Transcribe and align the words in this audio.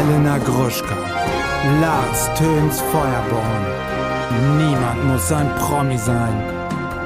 Elena 0.00 0.38
Gruschka, 0.38 0.96
Lars 1.78 2.30
Töns 2.34 2.80
Feuerborn. 2.80 3.66
Niemand 4.56 5.04
muss 5.04 5.30
ein 5.30 5.46
Promi 5.56 5.98
sein. 5.98 6.42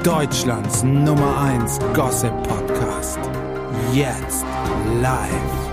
Deutschlands 0.01 0.81
Nummer 0.83 1.41
1 1.41 1.79
Gossip 1.93 2.31
Podcast. 2.43 3.19
Jetzt 3.91 4.45
live. 5.01 5.65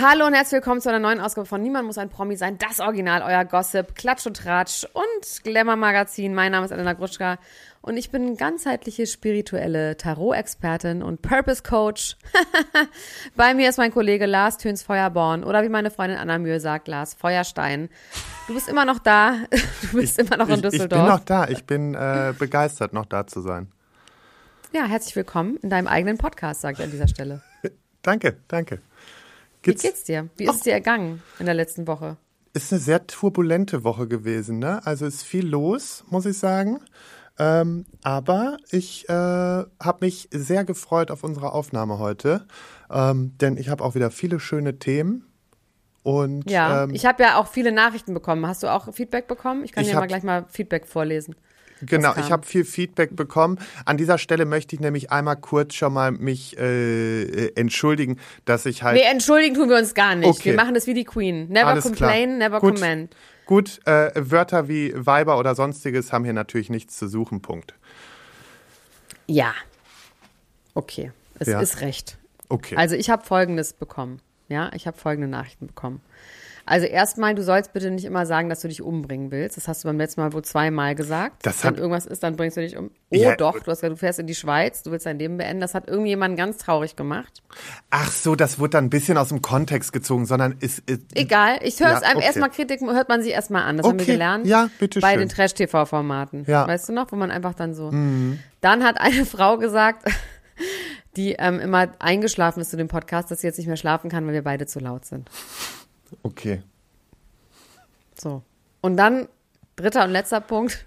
Hallo 0.00 0.26
und 0.26 0.34
herzlich 0.34 0.52
willkommen 0.52 0.80
zu 0.80 0.90
einer 0.90 1.00
neuen 1.00 1.20
Ausgabe 1.20 1.46
von 1.46 1.60
Niemand 1.60 1.86
muss 1.86 1.98
ein 1.98 2.08
Promi 2.08 2.36
sein. 2.36 2.56
Das 2.58 2.78
Original, 2.78 3.22
euer 3.22 3.44
Gossip, 3.44 3.96
Klatsch 3.96 4.26
und 4.26 4.36
Tratsch 4.36 4.84
und 4.92 5.42
Glamour-Magazin. 5.42 6.34
Mein 6.34 6.52
Name 6.52 6.66
ist 6.66 6.70
Elena 6.70 6.92
Gruschka 6.92 7.38
und 7.86 7.96
ich 7.96 8.10
bin 8.10 8.36
ganzheitliche 8.36 9.06
spirituelle 9.06 9.96
Tarot-Expertin 9.96 11.04
und 11.04 11.22
Purpose-Coach. 11.22 12.16
Bei 13.36 13.54
mir 13.54 13.70
ist 13.70 13.78
mein 13.78 13.92
Kollege 13.92 14.26
Lars 14.26 14.58
Töns 14.58 14.82
Feuerborn 14.82 15.44
oder 15.44 15.62
wie 15.62 15.68
meine 15.68 15.92
Freundin 15.92 16.18
Anna 16.18 16.38
Mühe 16.38 16.58
sagt, 16.58 16.88
Lars 16.88 17.14
Feuerstein. 17.14 17.88
Du 18.48 18.54
bist 18.54 18.68
immer 18.68 18.84
noch 18.84 18.98
da. 18.98 19.36
Du 19.82 19.98
bist 19.98 20.18
ich, 20.18 20.26
immer 20.26 20.36
noch 20.36 20.48
in 20.48 20.56
ich, 20.56 20.62
Düsseldorf. 20.62 21.00
Ich 21.00 21.06
bin 21.06 21.14
noch 21.14 21.24
da. 21.24 21.48
Ich 21.48 21.64
bin 21.64 21.94
äh, 21.94 22.34
begeistert, 22.36 22.92
noch 22.92 23.06
da 23.06 23.26
zu 23.26 23.40
sein. 23.40 23.68
Ja, 24.72 24.86
herzlich 24.86 25.14
willkommen 25.14 25.56
in 25.58 25.70
deinem 25.70 25.86
eigenen 25.86 26.18
Podcast, 26.18 26.62
sage 26.62 26.78
ich 26.78 26.84
an 26.84 26.90
dieser 26.90 27.06
Stelle. 27.06 27.42
danke, 28.02 28.36
danke. 28.48 28.80
Gibt's? 29.62 29.84
Wie 29.84 29.86
geht's 29.86 30.02
dir? 30.02 30.28
Wie 30.36 30.44
ist 30.44 30.56
es 30.56 30.60
dir 30.62 30.72
ergangen 30.72 31.22
in 31.38 31.46
der 31.46 31.54
letzten 31.54 31.86
Woche? 31.86 32.16
Ist 32.52 32.72
eine 32.72 32.80
sehr 32.80 33.06
turbulente 33.06 33.84
Woche 33.84 34.08
gewesen, 34.08 34.58
ne? 34.58 34.84
Also 34.84 35.06
ist 35.06 35.22
viel 35.22 35.46
los, 35.46 36.02
muss 36.10 36.26
ich 36.26 36.36
sagen. 36.36 36.80
Ähm, 37.38 37.84
aber 38.02 38.56
ich 38.70 39.08
äh, 39.08 39.12
habe 39.12 39.98
mich 40.00 40.28
sehr 40.32 40.64
gefreut 40.64 41.10
auf 41.10 41.22
unsere 41.22 41.52
Aufnahme 41.52 41.98
heute, 41.98 42.46
ähm, 42.90 43.32
denn 43.40 43.56
ich 43.58 43.68
habe 43.68 43.84
auch 43.84 43.94
wieder 43.94 44.10
viele 44.10 44.40
schöne 44.40 44.78
Themen. 44.78 45.26
Und, 46.02 46.48
ja, 46.50 46.84
ähm, 46.84 46.94
ich 46.94 47.04
habe 47.04 47.22
ja 47.24 47.36
auch 47.36 47.48
viele 47.48 47.72
Nachrichten 47.72 48.14
bekommen. 48.14 48.46
Hast 48.46 48.62
du 48.62 48.68
auch 48.68 48.92
Feedback 48.94 49.26
bekommen? 49.26 49.64
Ich 49.64 49.72
kann 49.72 49.82
Ich 49.82 49.90
dir 49.90 49.96
hab- 49.96 50.02
mal 50.02 50.06
gleich 50.06 50.22
mal 50.22 50.46
Feedback 50.48 50.86
vorlesen. 50.86 51.34
Genau, 51.82 52.14
ich 52.18 52.32
habe 52.32 52.46
viel 52.46 52.64
Feedback 52.64 53.14
bekommen. 53.14 53.58
An 53.84 53.98
dieser 53.98 54.16
Stelle 54.16 54.46
möchte 54.46 54.74
ich 54.74 54.80
nämlich 54.80 55.10
einmal 55.12 55.36
kurz 55.36 55.74
schon 55.74 55.92
mal 55.92 56.10
mich 56.10 56.56
äh, 56.58 57.22
äh, 57.24 57.52
entschuldigen, 57.54 58.18
dass 58.46 58.64
ich 58.64 58.82
halt 58.82 58.96
Nee, 58.96 59.02
entschuldigen 59.10 59.54
tun 59.56 59.68
wir 59.68 59.76
uns 59.76 59.92
gar 59.92 60.14
nicht. 60.14 60.26
Okay. 60.26 60.44
Wir 60.52 60.54
machen 60.56 60.72
das 60.72 60.86
wie 60.86 60.94
die 60.94 61.04
Queen. 61.04 61.48
Never 61.48 61.66
Alles 61.66 61.84
complain, 61.84 62.38
klar. 62.38 62.48
never 62.48 62.60
Gut. 62.60 62.76
comment. 62.76 63.14
Gut, 63.46 63.80
äh, 63.86 64.10
Wörter 64.16 64.68
wie 64.68 64.92
Weiber 64.94 65.38
oder 65.38 65.54
sonstiges 65.54 66.12
haben 66.12 66.24
hier 66.24 66.32
natürlich 66.32 66.68
nichts 66.68 66.96
zu 66.98 67.08
suchen, 67.08 67.42
Punkt. 67.42 67.74
Ja. 69.26 69.54
Okay, 70.74 71.12
es 71.38 71.48
Ja. 71.48 71.60
ist 71.60 71.80
recht. 71.80 72.18
Okay. 72.48 72.76
Also 72.76 72.96
ich 72.96 73.08
habe 73.08 73.24
Folgendes 73.24 73.72
bekommen. 73.72 74.20
Ja, 74.48 74.70
ich 74.74 74.86
habe 74.86 74.96
folgende 74.98 75.28
Nachrichten 75.28 75.68
bekommen. 75.68 76.00
Also 76.68 76.84
erstmal, 76.86 77.34
du 77.36 77.42
sollst 77.44 77.72
bitte 77.72 77.90
nicht 77.92 78.04
immer 78.04 78.26
sagen, 78.26 78.48
dass 78.48 78.60
du 78.60 78.66
dich 78.68 78.82
umbringen 78.82 79.30
willst. 79.30 79.56
Das 79.56 79.68
hast 79.68 79.84
du 79.84 79.88
beim 79.88 79.98
letzten 79.98 80.20
Mal 80.20 80.32
wohl 80.32 80.42
zweimal 80.42 80.96
gesagt. 80.96 81.46
Das 81.46 81.62
Wenn 81.62 81.70
hat- 81.70 81.78
irgendwas 81.78 82.06
ist, 82.06 82.24
dann 82.24 82.34
bringst 82.34 82.56
du 82.56 82.60
dich 82.60 82.76
um. 82.76 82.90
Oh 83.10 83.16
Ja. 83.16 83.36
doch, 83.36 83.54
du 83.60 83.70
hast 83.70 83.80
gesagt, 83.80 83.92
du 83.92 83.96
fährst 83.96 84.18
in 84.18 84.26
die 84.26 84.34
Schweiz, 84.34 84.82
du 84.82 84.90
willst 84.90 85.06
dein 85.06 85.18
Leben 85.18 85.36
beenden. 85.36 85.60
Das 85.60 85.74
hat 85.74 85.88
irgendjemanden 85.88 86.36
ganz 86.36 86.58
traurig 86.58 86.96
gemacht. 86.96 87.40
Ach 87.90 88.10
so, 88.10 88.34
das 88.34 88.58
wurde 88.58 88.70
dann 88.70 88.86
ein 88.86 88.90
bisschen 88.90 89.16
aus 89.16 89.28
dem 89.28 89.42
Kontext 89.42 89.92
gezogen, 89.92 90.26
sondern 90.26 90.56
ist, 90.60 90.80
ist 90.90 91.02
Egal, 91.14 91.58
ich 91.62 91.78
höre 91.78 91.94
es 91.94 92.00
Ja, 92.02 92.08
einem 92.08 92.16
okay. 92.16 92.26
erstmal 92.26 92.50
Kritik, 92.50 92.80
hört 92.80 93.08
man 93.08 93.22
sie 93.22 93.30
erstmal 93.30 93.62
an. 93.62 93.76
Das 93.76 93.86
haben 93.86 93.98
wir 93.98 94.02
Okay, 94.02 94.12
gelernt. 94.12 94.46
ja, 94.46 94.68
bitte 94.80 94.98
Bei 95.00 95.12
schön. 95.12 95.20
den 95.20 95.28
Trash-TV-Formaten. 95.28 96.44
Ja. 96.48 96.64
Mhm. 96.64 96.68
Weißt 96.68 96.88
du 96.88 96.92
noch, 96.92 97.12
wo 97.12 97.16
man 97.16 97.30
einfach 97.30 97.54
dann 97.54 97.74
so. 97.74 97.90
Dann 97.90 98.82
hat 98.84 99.00
eine 99.00 99.24
Frau 99.24 99.56
gesagt, 99.56 100.08
die 101.16 101.32
ähm, 101.38 101.60
immer 101.60 101.88
eingeschlafen 102.00 102.60
ist 102.60 102.70
zu 102.70 102.76
dem 102.76 102.88
Podcast, 102.88 103.30
dass 103.30 103.40
sie 103.40 103.46
jetzt 103.46 103.58
nicht 103.58 103.68
mehr 103.68 103.76
schlafen 103.76 104.10
kann, 104.10 104.26
weil 104.26 104.34
wir 104.34 104.42
beide 104.42 104.66
zu 104.66 104.80
laut 104.80 105.04
sind. 105.04 105.30
Okay. 106.22 106.62
So. 108.14 108.42
Und 108.80 108.96
dann, 108.96 109.28
dritter 109.76 110.04
und 110.04 110.10
letzter 110.10 110.40
Punkt. 110.40 110.84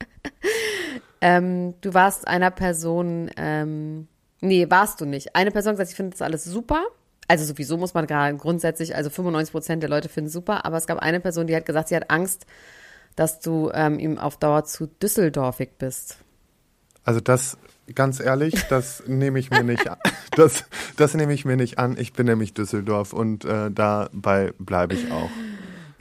ähm, 1.20 1.74
du 1.80 1.94
warst 1.94 2.26
einer 2.26 2.50
Person, 2.50 3.30
ähm, 3.36 4.08
nee, 4.40 4.70
warst 4.70 5.00
du 5.00 5.04
nicht. 5.04 5.34
Eine 5.34 5.50
Person 5.50 5.70
hat 5.70 5.76
gesagt, 5.76 5.90
ich 5.90 5.96
finde 5.96 6.12
das 6.12 6.22
alles 6.22 6.44
super. 6.44 6.86
Also 7.26 7.44
sowieso 7.44 7.76
muss 7.76 7.92
man 7.92 8.06
gerade 8.06 8.36
grundsätzlich, 8.36 8.96
also 8.96 9.10
95 9.10 9.52
Prozent 9.52 9.82
der 9.82 9.90
Leute 9.90 10.08
finden 10.08 10.28
es 10.28 10.32
super, 10.32 10.64
aber 10.64 10.78
es 10.78 10.86
gab 10.86 10.98
eine 10.98 11.20
Person, 11.20 11.46
die 11.46 11.54
hat 11.54 11.66
gesagt, 11.66 11.88
sie 11.88 11.96
hat 11.96 12.10
Angst, 12.10 12.46
dass 13.16 13.40
du 13.40 13.70
ähm, 13.74 13.98
ihm 13.98 14.16
auf 14.18 14.38
Dauer 14.38 14.64
zu 14.64 14.86
düsseldorfig 14.86 15.72
bist. 15.78 16.16
Also 17.04 17.20
das, 17.20 17.58
ganz 17.94 18.20
ehrlich, 18.20 18.54
das 18.68 19.02
nehme 19.06 19.38
ich 19.38 19.50
mir 19.50 19.62
nicht 19.62 19.88
an. 19.88 19.98
Das, 20.36 20.64
das 20.96 21.14
nehme 21.14 21.32
ich 21.32 21.44
mir 21.44 21.56
nicht 21.56 21.78
an. 21.78 21.96
Ich 21.98 22.12
bin 22.12 22.26
nämlich 22.26 22.54
Düsseldorf 22.54 23.12
und 23.12 23.44
äh, 23.44 23.70
dabei 23.70 24.52
bleibe 24.58 24.94
ich 24.94 25.10
auch. 25.10 25.30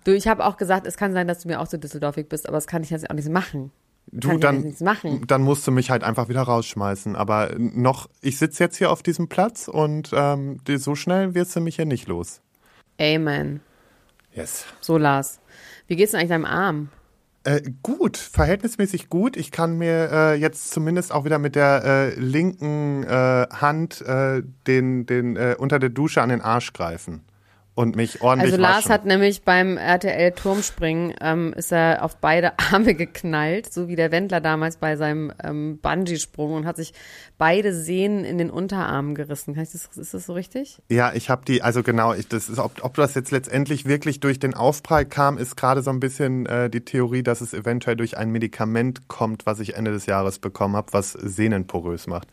Du, 0.04 0.14
ich 0.14 0.28
habe 0.28 0.46
auch 0.46 0.58
gesagt, 0.58 0.86
es 0.86 0.96
kann 0.96 1.12
sein, 1.14 1.28
dass 1.28 1.40
du 1.40 1.48
mir 1.48 1.60
auch 1.60 1.68
zu 1.68 1.80
düsseldorfig 1.80 2.30
bist, 2.30 2.48
aber 2.48 2.58
das 2.58 2.68
kann 2.68 2.84
ich 2.84 2.92
jetzt 2.92 3.10
auch 3.10 3.16
nicht 3.16 3.30
machen. 3.30 3.72
Du, 4.12 4.30
kann 4.30 4.40
dann, 4.40 4.62
nichts 4.62 4.80
machen. 4.80 5.26
dann 5.28 5.42
musst 5.42 5.68
du 5.68 5.72
mich 5.72 5.90
halt 5.90 6.04
einfach 6.04 6.30
wieder 6.30 6.44
rausschmeißen. 6.44 7.16
Aber 7.16 7.52
noch, 7.58 8.10
ich 8.22 8.38
sitze 8.38 8.64
jetzt 8.64 8.78
hier 8.78 8.92
auf 8.92 9.04
diesem 9.04 9.28
Platz 9.28 9.68
und 9.68 10.12
ähm, 10.14 10.60
so 10.78 10.96
schnell 10.96 11.34
wirst 11.34 11.56
du 11.56 11.60
mich 11.60 11.76
hier 11.76 11.86
nicht 11.86 12.08
los. 12.08 12.42
Amen. 13.02 13.60
Yes. 14.34 14.66
So, 14.80 14.98
Lars. 14.98 15.40
Wie 15.88 15.96
geht's 15.96 16.12
denn 16.12 16.20
eigentlich 16.20 16.30
deinem 16.30 16.46
Arm? 16.46 16.90
Äh, 17.48 17.62
gut, 17.82 18.18
verhältnismäßig 18.18 19.08
gut. 19.08 19.38
Ich 19.38 19.52
kann 19.52 19.78
mir 19.78 20.10
äh, 20.12 20.34
jetzt 20.34 20.70
zumindest 20.72 21.14
auch 21.14 21.24
wieder 21.24 21.40
mit 21.40 21.56
der 21.56 21.82
äh, 21.86 22.20
linken 22.20 23.06
äh, 23.06 23.48
Hand 23.50 24.02
äh, 24.02 24.44
den, 24.68 25.06
den 25.06 25.38
äh, 25.38 25.56
unter 25.58 25.80
der 25.80 25.88
Dusche 25.88 26.22
an 26.22 26.28
den 26.28 26.42
Arsch 26.42 26.74
greifen 26.74 27.22
und 27.78 27.96
mich 27.96 28.24
ordentlich 28.24 28.54
Also 28.54 28.62
Lars 28.62 28.78
waschen. 28.78 28.92
hat 28.92 29.06
nämlich 29.06 29.44
beim 29.44 29.78
RTL 29.78 30.32
Turmspringen 30.32 31.14
ähm, 31.22 31.54
ist 31.56 31.72
er 31.72 32.04
auf 32.04 32.18
beide 32.18 32.58
Arme 32.72 32.96
geknallt, 32.96 33.72
so 33.72 33.88
wie 33.88 33.96
der 33.96 34.12
Wendler 34.12 34.42
damals 34.42 34.78
bei 34.78 34.96
seinem 34.96 35.32
ähm, 35.44 35.78
Bungee-Sprung 35.78 36.54
und 36.54 36.66
hat 36.66 36.76
sich 36.78 36.94
beide 37.38 37.76
Sehnen 37.76 38.26
in 38.26 38.40
den 38.40 38.50
Unterarmen 38.50 39.14
gerissen. 39.14 39.54
Das, 39.54 39.76
ist 39.76 40.14
das 40.16 40.26
so 40.26 40.34
richtig? 40.34 40.82
Ja, 40.90 41.14
ich 41.14 41.30
habe 41.30 41.46
die, 41.46 41.62
also 41.62 41.84
genau, 41.84 42.16
ich, 42.16 42.28
das 42.28 42.50
ist, 42.50 42.58
ob, 42.58 42.84
ob 42.84 42.96
das 42.96 43.14
jetzt 43.14 43.30
letztendlich 43.30 43.86
wirklich 43.86 44.20
durch 44.22 44.40
den 44.40 44.56
Aufprall 44.56 45.06
kam, 45.06 45.38
ist 45.38 45.56
gerade 45.56 45.84
so 45.84 45.92
ein 45.92 46.00
bisschen 46.00 46.48
äh, 46.48 46.72
die 46.72 46.82
Theorie, 46.82 47.22
dass 47.22 47.42
es 47.42 47.54
eventuell 47.54 47.96
durch 47.96 48.18
ein 48.18 48.32
Medikament 48.32 49.08
kommt, 49.08 49.46
was 49.46 49.60
ich 49.60 49.76
Ende 49.76 49.92
des 49.92 50.08
Jahres 50.08 50.40
bekommen 50.40 50.76
habe, 50.76 50.94
was 50.94 51.12
Sehnen 51.12 51.68
porös 51.68 52.08
macht. 52.08 52.28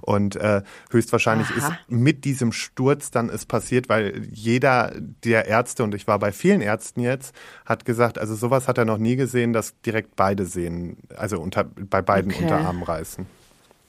Und 0.00 0.36
äh, 0.36 0.62
höchstwahrscheinlich 0.90 1.48
Aha. 1.50 1.56
ist 1.56 1.72
mit 1.88 2.24
diesem 2.24 2.52
Sturz 2.52 3.10
dann 3.10 3.28
ist 3.28 3.44
passiert, 3.44 3.90
weil 3.90 4.26
jeder 4.32 4.85
der 4.94 5.46
Ärzte, 5.46 5.84
und 5.84 5.94
ich 5.94 6.06
war 6.06 6.18
bei 6.18 6.32
vielen 6.32 6.60
Ärzten 6.60 7.00
jetzt, 7.00 7.34
hat 7.64 7.84
gesagt, 7.84 8.18
also 8.18 8.34
sowas 8.34 8.68
hat 8.68 8.78
er 8.78 8.84
noch 8.84 8.98
nie 8.98 9.16
gesehen, 9.16 9.52
dass 9.52 9.80
direkt 9.82 10.16
beide 10.16 10.46
Sehnen, 10.46 10.98
also 11.16 11.40
unter, 11.40 11.64
bei 11.64 12.02
beiden 12.02 12.32
Okay. 12.32 12.42
Unterarmen 12.42 12.82
reißen. 12.82 13.26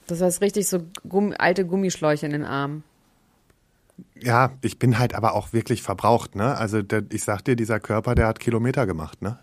Das 0.06 0.20
heißt 0.22 0.40
richtig 0.40 0.66
so 0.68 0.80
Gumm, 1.08 1.34
alte 1.38 1.66
Gummischläuche 1.66 2.26
in 2.26 2.32
den 2.32 2.44
Armen. 2.44 2.82
Ja, 4.14 4.52
ich 4.62 4.78
bin 4.78 4.98
halt 4.98 5.14
aber 5.14 5.34
auch 5.34 5.52
wirklich 5.52 5.82
verbraucht, 5.82 6.34
ne? 6.34 6.56
Also 6.56 6.82
der, 6.82 7.04
ich 7.12 7.24
sag 7.24 7.44
dir, 7.44 7.56
dieser 7.56 7.80
Körper, 7.80 8.14
der 8.14 8.26
hat 8.26 8.40
Kilometer 8.40 8.86
gemacht, 8.86 9.22
ne? 9.22 9.38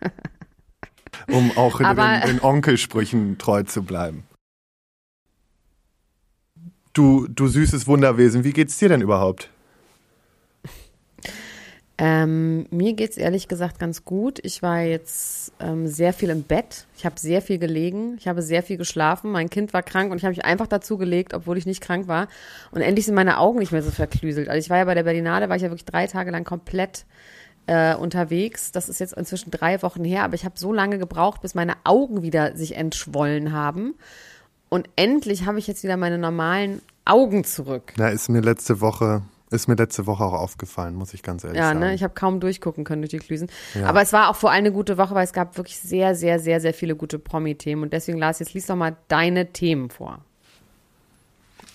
um 1.28 1.56
auch 1.56 1.80
in 1.80 1.96
den, 1.96 2.20
den 2.26 2.42
Onkelsprüchen 2.42 3.38
treu 3.38 3.62
zu 3.62 3.82
bleiben. 3.82 4.24
Du, 6.92 7.28
du 7.28 7.46
süßes 7.46 7.86
Wunderwesen, 7.86 8.44
wie 8.44 8.52
geht's 8.52 8.78
dir 8.78 8.88
denn 8.88 9.00
überhaupt? 9.00 9.50
Ähm, 12.00 12.66
mir 12.70 12.92
geht's 12.92 13.16
ehrlich 13.16 13.48
gesagt 13.48 13.80
ganz 13.80 14.04
gut. 14.04 14.38
Ich 14.44 14.62
war 14.62 14.80
jetzt 14.82 15.52
ähm, 15.58 15.88
sehr 15.88 16.12
viel 16.12 16.30
im 16.30 16.44
Bett. 16.44 16.86
Ich 16.96 17.04
habe 17.04 17.18
sehr 17.18 17.42
viel 17.42 17.58
gelegen. 17.58 18.14
Ich 18.18 18.28
habe 18.28 18.40
sehr 18.40 18.62
viel 18.62 18.76
geschlafen. 18.76 19.32
Mein 19.32 19.50
Kind 19.50 19.72
war 19.72 19.82
krank 19.82 20.12
und 20.12 20.18
ich 20.18 20.24
habe 20.24 20.30
mich 20.30 20.44
einfach 20.44 20.68
dazu 20.68 20.96
gelegt, 20.96 21.34
obwohl 21.34 21.58
ich 21.58 21.66
nicht 21.66 21.80
krank 21.80 22.06
war. 22.06 22.28
Und 22.70 22.82
endlich 22.82 23.06
sind 23.06 23.16
meine 23.16 23.38
Augen 23.38 23.58
nicht 23.58 23.72
mehr 23.72 23.82
so 23.82 23.90
verklüselt. 23.90 24.48
Also 24.48 24.60
ich 24.60 24.70
war 24.70 24.78
ja 24.78 24.84
bei 24.84 24.94
der 24.94 25.02
Berlinale, 25.02 25.48
war 25.48 25.56
ich 25.56 25.62
ja 25.62 25.70
wirklich 25.70 25.86
drei 25.86 26.06
Tage 26.06 26.30
lang 26.30 26.44
komplett 26.44 27.04
äh, 27.66 27.96
unterwegs. 27.96 28.70
Das 28.70 28.88
ist 28.88 29.00
jetzt 29.00 29.14
inzwischen 29.14 29.50
drei 29.50 29.82
Wochen 29.82 30.04
her, 30.04 30.22
aber 30.22 30.34
ich 30.34 30.44
habe 30.44 30.54
so 30.56 30.72
lange 30.72 30.98
gebraucht, 30.98 31.42
bis 31.42 31.56
meine 31.56 31.74
Augen 31.82 32.22
wieder 32.22 32.56
sich 32.56 32.76
entschwollen 32.76 33.52
haben. 33.52 33.94
Und 34.68 34.88
endlich 34.94 35.46
habe 35.46 35.58
ich 35.58 35.66
jetzt 35.66 35.82
wieder 35.82 35.96
meine 35.96 36.18
normalen 36.18 36.80
Augen 37.04 37.42
zurück. 37.42 37.94
Na, 37.96 38.08
ist 38.10 38.28
mir 38.28 38.40
letzte 38.40 38.80
Woche, 38.80 39.22
ist 39.50 39.68
mir 39.68 39.74
letzte 39.76 40.06
Woche 40.06 40.24
auch 40.24 40.32
aufgefallen, 40.34 40.94
muss 40.94 41.14
ich 41.14 41.22
ganz 41.22 41.44
ehrlich 41.44 41.58
Ja, 41.58 41.68
sagen. 41.68 41.80
ne, 41.80 41.94
ich 41.94 42.02
habe 42.02 42.14
kaum 42.14 42.40
durchgucken 42.40 42.84
können 42.84 43.02
durch 43.02 43.10
die 43.10 43.18
Klüsen. 43.18 43.48
Ja. 43.74 43.86
Aber 43.86 44.02
es 44.02 44.12
war 44.12 44.28
auch 44.28 44.36
vor 44.36 44.50
allem 44.50 44.58
eine 44.64 44.72
gute 44.72 44.98
Woche, 44.98 45.14
weil 45.14 45.24
es 45.24 45.32
gab 45.32 45.56
wirklich 45.56 45.78
sehr, 45.78 46.14
sehr, 46.14 46.38
sehr, 46.38 46.60
sehr 46.60 46.74
viele 46.74 46.96
gute 46.96 47.18
Promi-Themen. 47.18 47.82
Und 47.84 47.92
deswegen, 47.92 48.18
Lars, 48.18 48.38
jetzt 48.40 48.54
lies 48.54 48.66
doch 48.66 48.76
mal 48.76 48.96
deine 49.08 49.52
Themen 49.52 49.90
vor. 49.90 50.24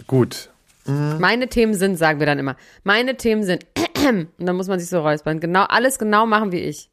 Gut. 0.07 0.49
Meine 0.85 1.47
Themen 1.47 1.73
sind, 1.75 1.95
sagen 1.95 2.19
wir 2.19 2.25
dann 2.25 2.39
immer, 2.39 2.57
meine 2.83 3.15
Themen 3.15 3.43
sind, 3.43 3.65
und 4.05 4.27
dann 4.37 4.55
muss 4.57 4.67
man 4.67 4.79
sich 4.79 4.89
so 4.89 4.99
räuspern, 5.01 5.39
genau, 5.39 5.63
alles 5.63 5.97
genau 5.97 6.25
machen 6.25 6.51
wie 6.51 6.59
ich. 6.59 6.89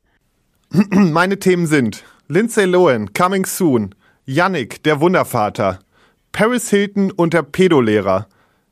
Meine 0.91 1.41
Themen 1.41 1.67
sind 1.67 2.05
Lindsay 2.29 2.65
Lohan, 2.67 3.13
Coming 3.15 3.45
Soon, 3.45 3.93
Yannick, 4.27 4.85
der 4.85 5.01
Wundervater, 5.01 5.81
Paris 6.31 6.71
Hilton 6.71 7.11
und 7.11 7.35
der 7.35 7.43
Pedolehrer, 7.43 8.29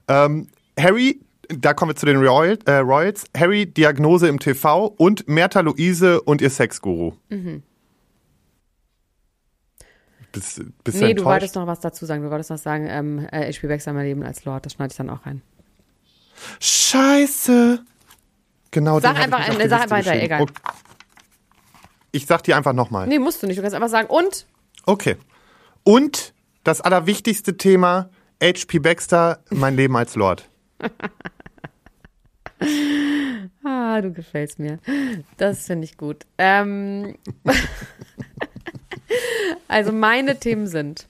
ähm, 0.06 0.46
Harry, 0.78 1.20
da 1.48 1.74
kommen 1.74 1.90
wir 1.90 1.96
zu 1.96 2.06
den 2.06 2.18
Royal, 2.18 2.58
äh, 2.66 2.78
Royals. 2.78 3.24
Harry, 3.36 3.66
Diagnose 3.66 4.28
im 4.28 4.38
TV 4.38 4.86
und 4.86 5.28
Merta 5.28 5.60
Luise 5.60 6.20
und 6.20 6.40
ihr 6.40 6.50
Sexguru. 6.50 7.14
Mhm. 7.30 7.62
Bist, 10.32 10.62
bist 10.84 11.00
nee, 11.00 11.14
du 11.14 11.24
wolltest 11.24 11.54
noch 11.54 11.66
was 11.66 11.80
dazu 11.80 12.04
sagen. 12.04 12.22
Du 12.22 12.30
wolltest 12.30 12.50
noch 12.50 12.58
sagen, 12.58 12.86
ähm, 12.88 13.26
äh, 13.32 13.48
ich 13.48 13.56
spiele 13.56 13.72
Wechsel 13.72 13.94
mein 13.94 14.04
Leben 14.04 14.22
als 14.22 14.44
Lord. 14.44 14.66
Das 14.66 14.74
schneide 14.74 14.92
ich 14.92 14.96
dann 14.96 15.08
auch 15.08 15.24
rein. 15.24 15.42
Scheiße. 16.60 17.82
Genau. 18.70 19.00
Sag 19.00 19.18
einfach, 19.18 19.48
eine, 19.48 19.68
sag 19.68 19.90
weiter, 19.90 20.14
egal. 20.14 20.42
Okay. 20.42 20.52
Ich 22.12 22.26
sag 22.26 22.42
dir 22.42 22.56
einfach 22.56 22.74
nochmal. 22.74 23.06
Nee, 23.06 23.18
musst 23.18 23.42
du 23.42 23.46
nicht. 23.46 23.58
Du 23.58 23.62
kannst 23.62 23.74
einfach 23.74 23.88
sagen, 23.88 24.08
und? 24.08 24.46
Okay. 24.84 25.16
Und 25.82 26.34
das 26.62 26.82
allerwichtigste 26.82 27.56
Thema, 27.56 28.10
H.P. 28.42 28.78
Baxter, 28.80 29.42
mein 29.50 29.76
Leben 29.76 29.96
als 29.96 30.14
Lord. 30.14 30.48
ah, 33.64 34.00
du 34.00 34.12
gefällst 34.12 34.58
mir. 34.58 34.78
Das 35.36 35.66
finde 35.66 35.84
ich 35.84 35.96
gut. 35.96 36.26
Ähm, 36.38 37.16
also 39.68 39.92
meine 39.92 40.38
Themen 40.38 40.66
sind 40.66 41.06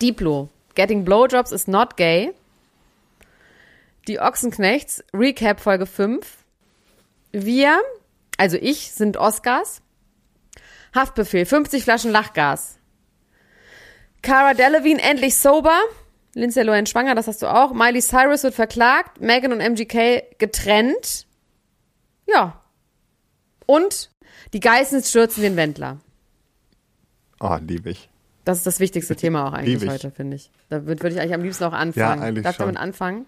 Diplo, 0.00 0.48
Getting 0.74 1.04
Blowjobs 1.04 1.52
is 1.52 1.66
not 1.66 1.96
gay. 1.96 2.32
Die 4.08 4.20
Ochsenknechts, 4.20 5.02
Recap 5.12 5.60
Folge 5.60 5.86
5. 5.86 6.44
Wir, 7.32 7.80
also 8.36 8.56
ich, 8.56 8.92
sind 8.92 9.16
Oscars. 9.16 9.82
Haftbefehl, 10.94 11.44
50 11.44 11.82
Flaschen 11.82 12.12
Lachgas. 12.12 12.78
Cara 14.22 14.54
Delevingne 14.54 15.02
endlich 15.02 15.36
sober. 15.36 15.76
Lindsay 16.36 16.62
Lohan 16.62 16.84
schwanger, 16.84 17.14
das 17.14 17.28
hast 17.28 17.40
du 17.40 17.46
auch. 17.46 17.72
Miley 17.72 18.02
Cyrus 18.02 18.42
wird 18.42 18.54
verklagt. 18.54 19.22
Megan 19.22 19.52
und 19.52 19.60
MGK 19.60 20.36
getrennt. 20.38 21.26
Ja. 22.26 22.60
Und 23.64 24.10
die 24.52 24.60
Geissens 24.60 25.08
stürzen 25.08 25.42
den 25.42 25.56
Wendler. 25.56 25.98
Oh, 27.40 27.56
liebe 27.66 27.88
ich. 27.88 28.10
Das 28.44 28.58
ist 28.58 28.66
das 28.66 28.80
wichtigste 28.80 29.16
Thema 29.16 29.48
auch 29.48 29.54
eigentlich 29.54 29.88
heute, 29.90 30.10
finde 30.10 30.36
ich. 30.36 30.50
Da 30.68 30.84
würde 30.84 31.08
ich 31.08 31.18
eigentlich 31.18 31.32
am 31.32 31.42
liebsten 31.42 31.64
auch 31.64 31.72
anfangen. 31.72 32.20
Ja, 32.20 32.26
eigentlich 32.26 32.44
Darf 32.44 32.56
ich 32.56 32.58
damit 32.58 32.76
anfangen? 32.76 33.24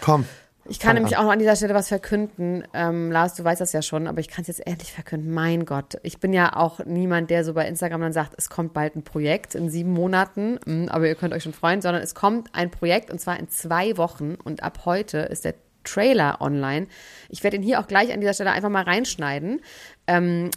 Komm. 0.00 0.24
Ich 0.70 0.78
kann 0.78 0.94
nämlich 0.94 1.16
auch 1.16 1.22
noch 1.22 1.30
an 1.30 1.38
dieser 1.38 1.56
Stelle 1.56 1.72
was 1.72 1.88
verkünden. 1.88 2.62
Ähm, 2.74 3.10
Lars, 3.10 3.34
du 3.34 3.42
weißt 3.42 3.60
das 3.60 3.72
ja 3.72 3.80
schon, 3.80 4.06
aber 4.06 4.20
ich 4.20 4.28
kann 4.28 4.42
es 4.42 4.48
jetzt 4.48 4.62
ehrlich 4.66 4.92
verkünden. 4.92 5.32
Mein 5.32 5.64
Gott, 5.64 5.98
ich 6.02 6.20
bin 6.20 6.34
ja 6.34 6.54
auch 6.56 6.84
niemand, 6.84 7.30
der 7.30 7.42
so 7.42 7.54
bei 7.54 7.66
Instagram 7.66 8.02
dann 8.02 8.12
sagt, 8.12 8.34
es 8.36 8.50
kommt 8.50 8.74
bald 8.74 8.94
ein 8.94 9.02
Projekt 9.02 9.54
in 9.54 9.70
sieben 9.70 9.92
Monaten, 9.92 10.58
hm, 10.64 10.88
aber 10.90 11.08
ihr 11.08 11.14
könnt 11.14 11.32
euch 11.32 11.42
schon 11.42 11.54
freuen, 11.54 11.80
sondern 11.80 12.02
es 12.02 12.14
kommt 12.14 12.54
ein 12.54 12.70
Projekt 12.70 13.10
und 13.10 13.18
zwar 13.18 13.38
in 13.38 13.48
zwei 13.48 13.96
Wochen 13.96 14.34
und 14.34 14.62
ab 14.62 14.80
heute 14.84 15.18
ist 15.18 15.46
der 15.46 15.54
Trailer 15.84 16.42
online. 16.42 16.86
Ich 17.30 17.42
werde 17.42 17.56
ihn 17.56 17.62
hier 17.62 17.80
auch 17.80 17.86
gleich 17.86 18.12
an 18.12 18.20
dieser 18.20 18.34
Stelle 18.34 18.50
einfach 18.50 18.68
mal 18.68 18.84
reinschneiden. 18.84 19.60
Ähm, 20.06 20.50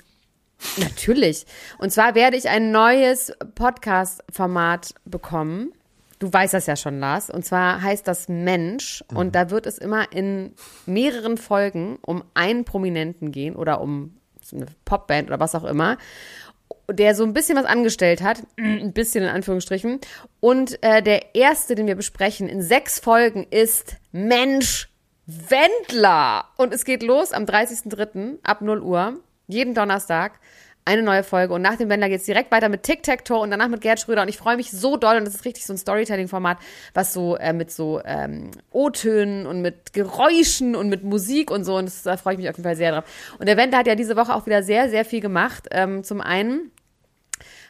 natürlich. 0.77 1.45
Und 1.77 1.91
zwar 1.91 2.15
werde 2.15 2.35
ich 2.35 2.49
ein 2.49 2.71
neues 2.71 3.31
Podcast-Format 3.55 4.93
bekommen 5.05 5.71
Du 6.21 6.31
weißt 6.31 6.53
das 6.53 6.67
ja 6.67 6.75
schon, 6.75 6.99
Lars. 6.99 7.31
Und 7.31 7.43
zwar 7.43 7.81
heißt 7.81 8.07
das 8.07 8.29
Mensch. 8.29 9.03
Mhm. 9.09 9.17
Und 9.17 9.35
da 9.35 9.49
wird 9.49 9.65
es 9.65 9.79
immer 9.79 10.11
in 10.13 10.53
mehreren 10.85 11.35
Folgen 11.35 11.97
um 12.03 12.23
einen 12.35 12.63
Prominenten 12.63 13.31
gehen 13.31 13.55
oder 13.55 13.81
um 13.81 14.15
eine 14.53 14.67
Popband 14.85 15.29
oder 15.29 15.39
was 15.39 15.55
auch 15.55 15.63
immer, 15.63 15.97
der 16.91 17.15
so 17.15 17.23
ein 17.23 17.33
bisschen 17.33 17.57
was 17.57 17.65
angestellt 17.65 18.21
hat. 18.21 18.43
Ein 18.57 18.93
bisschen 18.93 19.23
in 19.23 19.31
Anführungsstrichen. 19.31 19.99
Und 20.39 20.77
äh, 20.83 21.01
der 21.01 21.33
erste, 21.33 21.73
den 21.73 21.87
wir 21.87 21.95
besprechen 21.95 22.47
in 22.47 22.61
sechs 22.61 22.99
Folgen 22.99 23.47
ist 23.49 23.95
Mensch 24.11 24.91
Wendler. 25.25 26.45
Und 26.55 26.71
es 26.71 26.85
geht 26.85 27.01
los 27.01 27.31
am 27.31 27.45
30.03. 27.45 28.37
ab 28.43 28.61
0 28.61 28.79
Uhr. 28.81 29.19
Jeden 29.47 29.73
Donnerstag 29.73 30.39
eine 30.85 31.03
neue 31.03 31.23
Folge. 31.23 31.53
Und 31.53 31.61
nach 31.61 31.75
dem 31.75 31.89
Wendler 31.89 32.09
geht 32.09 32.21
es 32.21 32.25
direkt 32.25 32.51
weiter 32.51 32.69
mit 32.69 32.83
Tic-Tac-Toe 32.83 33.39
und 33.39 33.51
danach 33.51 33.67
mit 33.67 33.81
Gerd 33.81 33.99
Schröder. 33.99 34.23
Und 34.23 34.27
ich 34.27 34.37
freue 34.37 34.57
mich 34.57 34.71
so 34.71 34.97
doll. 34.97 35.17
Und 35.17 35.25
das 35.25 35.35
ist 35.35 35.45
richtig 35.45 35.65
so 35.65 35.73
ein 35.73 35.77
Storytelling-Format, 35.77 36.57
was 36.93 37.13
so 37.13 37.35
äh, 37.35 37.53
mit 37.53 37.71
so 37.71 38.01
ähm, 38.03 38.51
O-Tönen 38.71 39.45
und 39.45 39.61
mit 39.61 39.93
Geräuschen 39.93 40.75
und 40.75 40.89
mit 40.89 41.03
Musik 41.03 41.51
und 41.51 41.63
so. 41.63 41.77
Und 41.77 41.85
das, 41.85 42.03
da 42.03 42.17
freue 42.17 42.33
ich 42.33 42.39
mich 42.39 42.49
auf 42.49 42.55
jeden 42.57 42.67
Fall 42.67 42.75
sehr 42.75 42.91
drauf. 42.91 43.05
Und 43.39 43.47
der 43.47 43.57
Wendler 43.57 43.79
hat 43.79 43.87
ja 43.87 43.95
diese 43.95 44.15
Woche 44.15 44.33
auch 44.33 44.45
wieder 44.45 44.63
sehr, 44.63 44.89
sehr 44.89 45.05
viel 45.05 45.21
gemacht. 45.21 45.67
Ähm, 45.71 46.03
zum 46.03 46.21
einen 46.21 46.71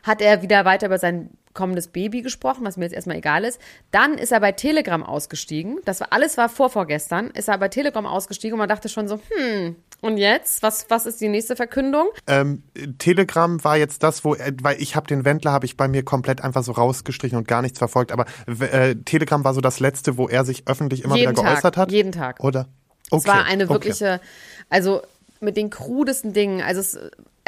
hat 0.03 0.21
er 0.21 0.41
wieder 0.41 0.65
weiter 0.65 0.87
über 0.87 0.97
sein 0.97 1.29
kommendes 1.53 1.87
Baby 1.87 2.21
gesprochen, 2.21 2.65
was 2.65 2.77
mir 2.77 2.85
jetzt 2.85 2.93
erstmal 2.93 3.17
egal 3.17 3.43
ist. 3.43 3.59
Dann 3.91 4.15
ist 4.17 4.31
er 4.31 4.39
bei 4.39 4.51
Telegram 4.51 5.03
ausgestiegen. 5.03 5.79
Das 5.85 5.99
war 5.99 6.07
alles 6.11 6.37
war 6.37 6.49
vor 6.49 6.69
vorgestern. 6.69 7.31
Ist 7.31 7.47
er 7.47 7.57
bei 7.57 7.67
Telegram 7.67 8.05
ausgestiegen 8.05 8.53
und 8.53 8.59
man 8.59 8.69
dachte 8.69 8.89
schon 8.89 9.07
so, 9.07 9.19
hm, 9.29 9.75
und 10.01 10.17
jetzt? 10.17 10.63
Was, 10.63 10.87
was 10.89 11.05
ist 11.05 11.21
die 11.21 11.29
nächste 11.29 11.55
Verkündung? 11.55 12.07
Ähm, 12.25 12.63
Telegram 12.97 13.63
war 13.63 13.77
jetzt 13.77 14.01
das, 14.03 14.25
wo, 14.25 14.35
weil 14.61 14.81
ich 14.81 14.95
habe 14.95 15.07
den 15.07 15.25
Wendler, 15.25 15.51
habe 15.51 15.65
ich 15.65 15.77
bei 15.77 15.87
mir 15.87 16.03
komplett 16.03 16.43
einfach 16.43 16.63
so 16.63 16.71
rausgestrichen 16.71 17.37
und 17.37 17.47
gar 17.47 17.61
nichts 17.61 17.77
verfolgt. 17.77 18.11
Aber 18.11 18.25
äh, 18.47 18.95
Telegram 18.95 19.43
war 19.43 19.53
so 19.53 19.61
das 19.61 19.79
letzte, 19.79 20.17
wo 20.17 20.27
er 20.27 20.43
sich 20.43 20.67
öffentlich 20.67 21.03
immer 21.03 21.15
jeden 21.15 21.31
wieder 21.31 21.41
Tag, 21.43 21.53
geäußert 21.53 21.77
hat. 21.77 21.91
Jeden 21.91 22.11
Tag. 22.11 22.43
Oder? 22.43 22.67
Okay. 23.11 23.21
Es 23.21 23.27
war 23.27 23.45
eine 23.45 23.69
wirkliche, 23.69 24.15
okay. 24.15 24.65
also 24.69 25.01
mit 25.39 25.57
den 25.57 25.69
krudesten 25.69 26.33
Dingen. 26.33 26.61
Also 26.61 26.81
es, 26.81 26.97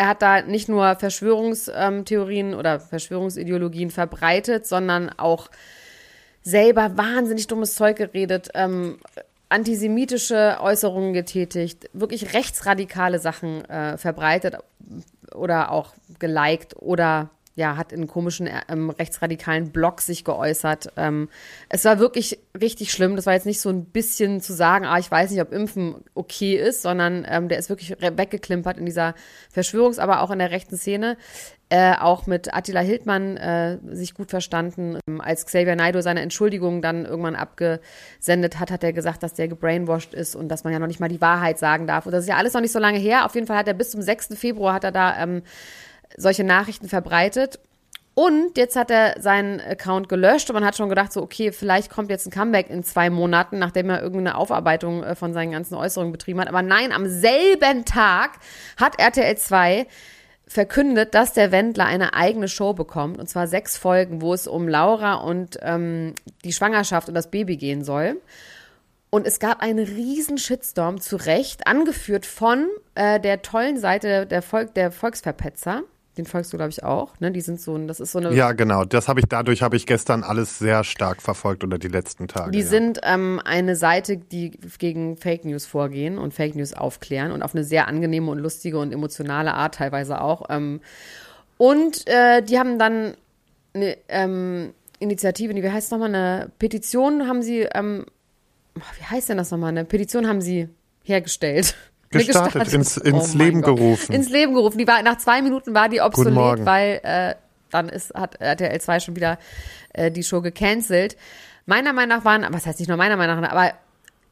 er 0.03 0.09
hat 0.09 0.21
da 0.21 0.41
nicht 0.41 0.67
nur 0.67 0.95
Verschwörungstheorien 0.97 2.55
oder 2.55 2.81
Verschwörungsideologien 2.81 3.89
verbreitet, 3.89 4.67
sondern 4.67 5.09
auch 5.17 5.49
selber 6.41 6.97
wahnsinnig 6.97 7.47
dummes 7.47 7.75
Zeug 7.75 7.95
geredet. 7.95 8.49
Ähm, 8.53 8.97
antisemitische 9.47 10.57
Äußerungen 10.59 11.13
getätigt, 11.13 11.89
wirklich 11.93 12.33
rechtsradikale 12.33 13.19
Sachen 13.19 13.63
äh, 13.69 13.97
verbreitet 13.97 14.57
oder 15.33 15.71
auch 15.71 15.93
geliked 16.19 16.75
oder 16.75 17.29
ja, 17.55 17.77
hat 17.77 17.91
in 17.91 18.07
komischen 18.07 18.49
ähm, 18.67 18.89
rechtsradikalen 18.89 19.71
Blogs 19.71 20.07
sich 20.07 20.23
geäußert. 20.23 20.93
Ähm, 20.97 21.29
es 21.69 21.85
war 21.85 21.99
wirklich 21.99 22.39
richtig 22.59 22.91
schlimm. 22.91 23.15
Das 23.15 23.27
war 23.27 23.33
jetzt 23.33 23.45
nicht 23.45 23.61
so 23.61 23.69
ein 23.69 23.85
bisschen 23.85 24.41
zu 24.41 24.53
sagen, 24.53 24.85
ah, 24.85 24.97
ich 24.97 25.11
weiß 25.11 25.29
nicht, 25.29 25.41
ob 25.41 25.53
Impfen 25.53 25.95
okay 26.15 26.55
ist, 26.55 26.81
sondern 26.81 27.25
ähm, 27.29 27.49
der 27.49 27.59
ist 27.59 27.69
wirklich 27.69 27.95
weggeklimpert 27.99 28.77
in 28.77 28.85
dieser 28.85 29.13
Verschwörungs-, 29.53 29.99
aber 29.99 30.21
auch 30.21 30.31
in 30.31 30.39
der 30.39 30.51
rechten 30.51 30.77
Szene. 30.77 31.15
Äh, 31.69 31.95
auch 31.99 32.27
mit 32.27 32.53
Attila 32.53 32.81
Hildmann 32.81 33.37
äh, 33.37 33.77
sich 33.91 34.13
gut 34.13 34.29
verstanden. 34.29 34.99
Ähm, 35.07 35.21
als 35.21 35.45
Xavier 35.45 35.75
Naidoo 35.75 36.01
seine 36.01 36.21
Entschuldigung 36.21 36.81
dann 36.81 37.05
irgendwann 37.05 37.35
abgesendet 37.35 38.59
hat, 38.59 38.69
hat 38.69 38.83
er 38.83 38.93
gesagt, 38.93 39.23
dass 39.23 39.33
der 39.33 39.47
gebrainwashed 39.47 40.13
ist 40.13 40.35
und 40.35 40.49
dass 40.49 40.63
man 40.63 40.73
ja 40.73 40.79
noch 40.79 40.87
nicht 40.87 40.99
mal 40.99 41.07
die 41.07 41.21
Wahrheit 41.21 41.57
sagen 41.57 41.87
darf. 41.87 42.05
Und 42.05 42.11
das 42.11 42.23
ist 42.23 42.29
ja 42.29 42.37
alles 42.37 42.53
noch 42.53 42.61
nicht 42.61 42.73
so 42.73 42.79
lange 42.79 42.99
her. 42.99 43.25
Auf 43.25 43.33
jeden 43.35 43.47
Fall 43.47 43.57
hat 43.57 43.67
er 43.67 43.73
bis 43.73 43.91
zum 43.91 44.01
6. 44.01 44.29
Februar 44.35 44.73
hat 44.73 44.83
er 44.83 44.91
da 44.91 45.21
ähm, 45.21 45.41
solche 46.17 46.43
Nachrichten 46.43 46.89
verbreitet. 46.89 47.59
Und 48.15 48.57
jetzt 48.57 48.75
hat 48.75 48.91
er 48.91 49.19
seinen 49.19 49.59
Account 49.59 50.07
gelöscht 50.07 50.49
und 50.49 50.53
man 50.53 50.65
hat 50.65 50.77
schon 50.77 50.89
gedacht, 50.89 51.11
so, 51.11 51.21
okay, 51.23 51.51
vielleicht 51.51 51.89
kommt 51.89 52.11
jetzt 52.11 52.27
ein 52.27 52.31
Comeback 52.31 52.69
in 52.69 52.83
zwei 52.83 53.09
Monaten, 53.09 53.57
nachdem 53.57 53.89
er 53.89 54.03
irgendeine 54.03 54.37
Aufarbeitung 54.37 55.03
äh, 55.03 55.15
von 55.15 55.33
seinen 55.33 55.51
ganzen 55.51 55.75
Äußerungen 55.75 56.11
betrieben 56.11 56.39
hat. 56.39 56.47
Aber 56.47 56.61
nein, 56.61 56.91
am 56.91 57.07
selben 57.07 57.85
Tag 57.85 58.33
hat 58.77 58.99
RTL 58.99 59.35
2 59.35 59.87
verkündet, 60.45 61.15
dass 61.15 61.33
der 61.33 61.51
Wendler 61.51 61.85
eine 61.85 62.13
eigene 62.13 62.47
Show 62.47 62.73
bekommt, 62.73 63.17
und 63.17 63.27
zwar 63.27 63.47
sechs 63.47 63.77
Folgen, 63.77 64.21
wo 64.21 64.33
es 64.33 64.45
um 64.45 64.67
Laura 64.67 65.15
und 65.15 65.57
ähm, 65.61 66.13
die 66.43 66.53
Schwangerschaft 66.53 67.07
und 67.07 67.15
das 67.15 67.31
Baby 67.31 67.57
gehen 67.57 67.83
soll. 67.83 68.21
Und 69.09 69.25
es 69.25 69.39
gab 69.39 69.61
einen 69.61 69.85
riesen 69.85 70.37
Shitstorm, 70.37 70.99
zu 70.99 71.15
Recht, 71.15 71.65
angeführt 71.65 72.25
von 72.25 72.67
äh, 72.95 73.19
der 73.19 73.41
tollen 73.41 73.77
Seite 73.77 74.27
der, 74.27 74.41
Volk, 74.41 74.73
der 74.75 74.91
Volksverpetzer. 74.91 75.83
Den 76.17 76.25
folgst 76.25 76.53
du, 76.53 76.57
glaube 76.57 76.69
ich, 76.69 76.83
auch. 76.83 77.19
Ne? 77.19 77.31
Die 77.31 77.41
sind 77.41 77.59
so, 77.59 77.75
das 77.87 77.99
ist 77.99 78.11
so 78.11 78.19
eine. 78.19 78.33
Ja, 78.33 78.51
genau. 78.51 78.85
Das 78.85 79.07
habe 79.07 79.19
ich, 79.19 79.25
dadurch 79.27 79.63
habe 79.63 79.75
ich 79.75 79.87
gestern 79.87 80.23
alles 80.23 80.59
sehr 80.59 80.83
stark 80.83 81.23
verfolgt 81.23 81.63
oder 81.63 81.79
die 81.79 81.87
letzten 81.87 82.27
Tage. 82.27 82.51
Die 82.51 82.59
ja. 82.59 82.65
sind 82.65 82.99
ähm, 83.01 83.41
eine 83.43 83.75
Seite, 83.75 84.17
die 84.17 84.51
gegen 84.77 85.17
Fake 85.17 85.43
News 85.43 85.65
vorgehen 85.65 86.19
und 86.19 86.33
Fake 86.33 86.55
News 86.55 86.73
aufklären 86.73 87.31
und 87.31 87.41
auf 87.41 87.55
eine 87.55 87.63
sehr 87.63 87.87
angenehme 87.87 88.29
und 88.29 88.37
lustige 88.37 88.77
und 88.77 88.93
emotionale 88.93 89.55
Art 89.55 89.75
teilweise 89.75 90.21
auch. 90.21 90.49
Ähm, 90.49 90.81
und 91.57 92.07
äh, 92.07 92.43
die 92.43 92.59
haben 92.59 92.77
dann 92.77 93.15
eine 93.73 93.97
ähm, 94.07 94.73
Initiative, 94.99 95.55
wie 95.55 95.69
heißt 95.69 95.87
es 95.87 95.91
nochmal, 95.91 96.09
eine 96.09 96.51
Petition 96.59 97.27
haben 97.27 97.41
sie, 97.41 97.67
ähm, 97.73 98.05
wie 98.75 99.03
heißt 99.03 99.29
denn 99.29 99.37
das 99.37 99.49
nochmal, 99.49 99.69
eine 99.69 99.85
Petition 99.85 100.27
haben 100.27 100.41
sie 100.41 100.69
hergestellt 101.03 101.75
gestartet, 102.13 102.63
gestartet. 102.63 102.73
ins, 102.73 102.97
ins 102.97 103.35
oh 103.35 103.37
Leben 103.37 103.61
Gott. 103.61 103.77
gerufen. 103.77 104.13
Ins 104.13 104.29
Leben 104.29 104.53
gerufen. 104.53 104.77
Die 104.77 104.87
war, 104.87 105.01
nach 105.03 105.17
zwei 105.17 105.41
Minuten 105.41 105.73
war 105.73 105.89
die 105.89 106.01
obsolet, 106.01 106.65
weil 106.65 106.99
äh, 107.03 107.35
dann 107.69 107.89
ist, 107.89 108.13
hat 108.13 108.39
RTL 108.39 108.79
2 108.79 108.99
schon 108.99 109.15
wieder 109.15 109.37
äh, 109.93 110.11
die 110.11 110.23
Show 110.23 110.41
gecancelt. 110.41 111.17
Meiner 111.65 111.93
Meinung 111.93 112.17
nach 112.17 112.25
waren, 112.25 112.45
was 112.51 112.65
heißt 112.65 112.79
nicht 112.79 112.89
nur 112.89 112.97
meiner 112.97 113.17
Meinung 113.17 113.39
nach, 113.41 113.51
aber 113.51 113.73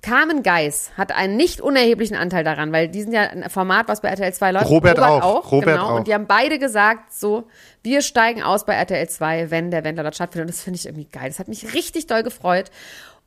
Carmen 0.01 0.41
Geis 0.41 0.91
hat 0.97 1.11
einen 1.11 1.37
nicht 1.37 1.61
unerheblichen 1.61 2.17
Anteil 2.17 2.43
daran, 2.43 2.71
weil 2.71 2.87
die 2.87 3.03
sind 3.03 3.13
ja 3.13 3.21
ein 3.21 3.49
Format, 3.49 3.87
was 3.87 4.01
bei 4.01 4.09
RTL 4.09 4.33
2 4.33 4.51
läuft. 4.51 4.69
Robert, 4.69 4.97
Robert 4.97 5.11
auch. 5.11 5.23
auch. 5.23 5.51
Robert 5.51 5.75
genau. 5.75 5.89
auch. 5.89 5.95
Und 5.97 6.07
die 6.07 6.13
haben 6.13 6.25
beide 6.25 6.57
gesagt, 6.57 7.13
so, 7.13 7.43
wir 7.83 8.01
steigen 8.01 8.41
aus 8.41 8.65
bei 8.65 8.73
RTL 8.73 9.07
2, 9.07 9.51
wenn 9.51 9.69
der 9.69 9.83
Wendler 9.83 10.03
dort 10.03 10.15
stattfindet. 10.15 10.47
Und 10.47 10.55
das 10.55 10.63
finde 10.63 10.79
ich 10.79 10.87
irgendwie 10.87 11.05
geil. 11.05 11.27
Das 11.27 11.37
hat 11.37 11.47
mich 11.47 11.75
richtig 11.75 12.07
doll 12.07 12.23
gefreut. 12.23 12.71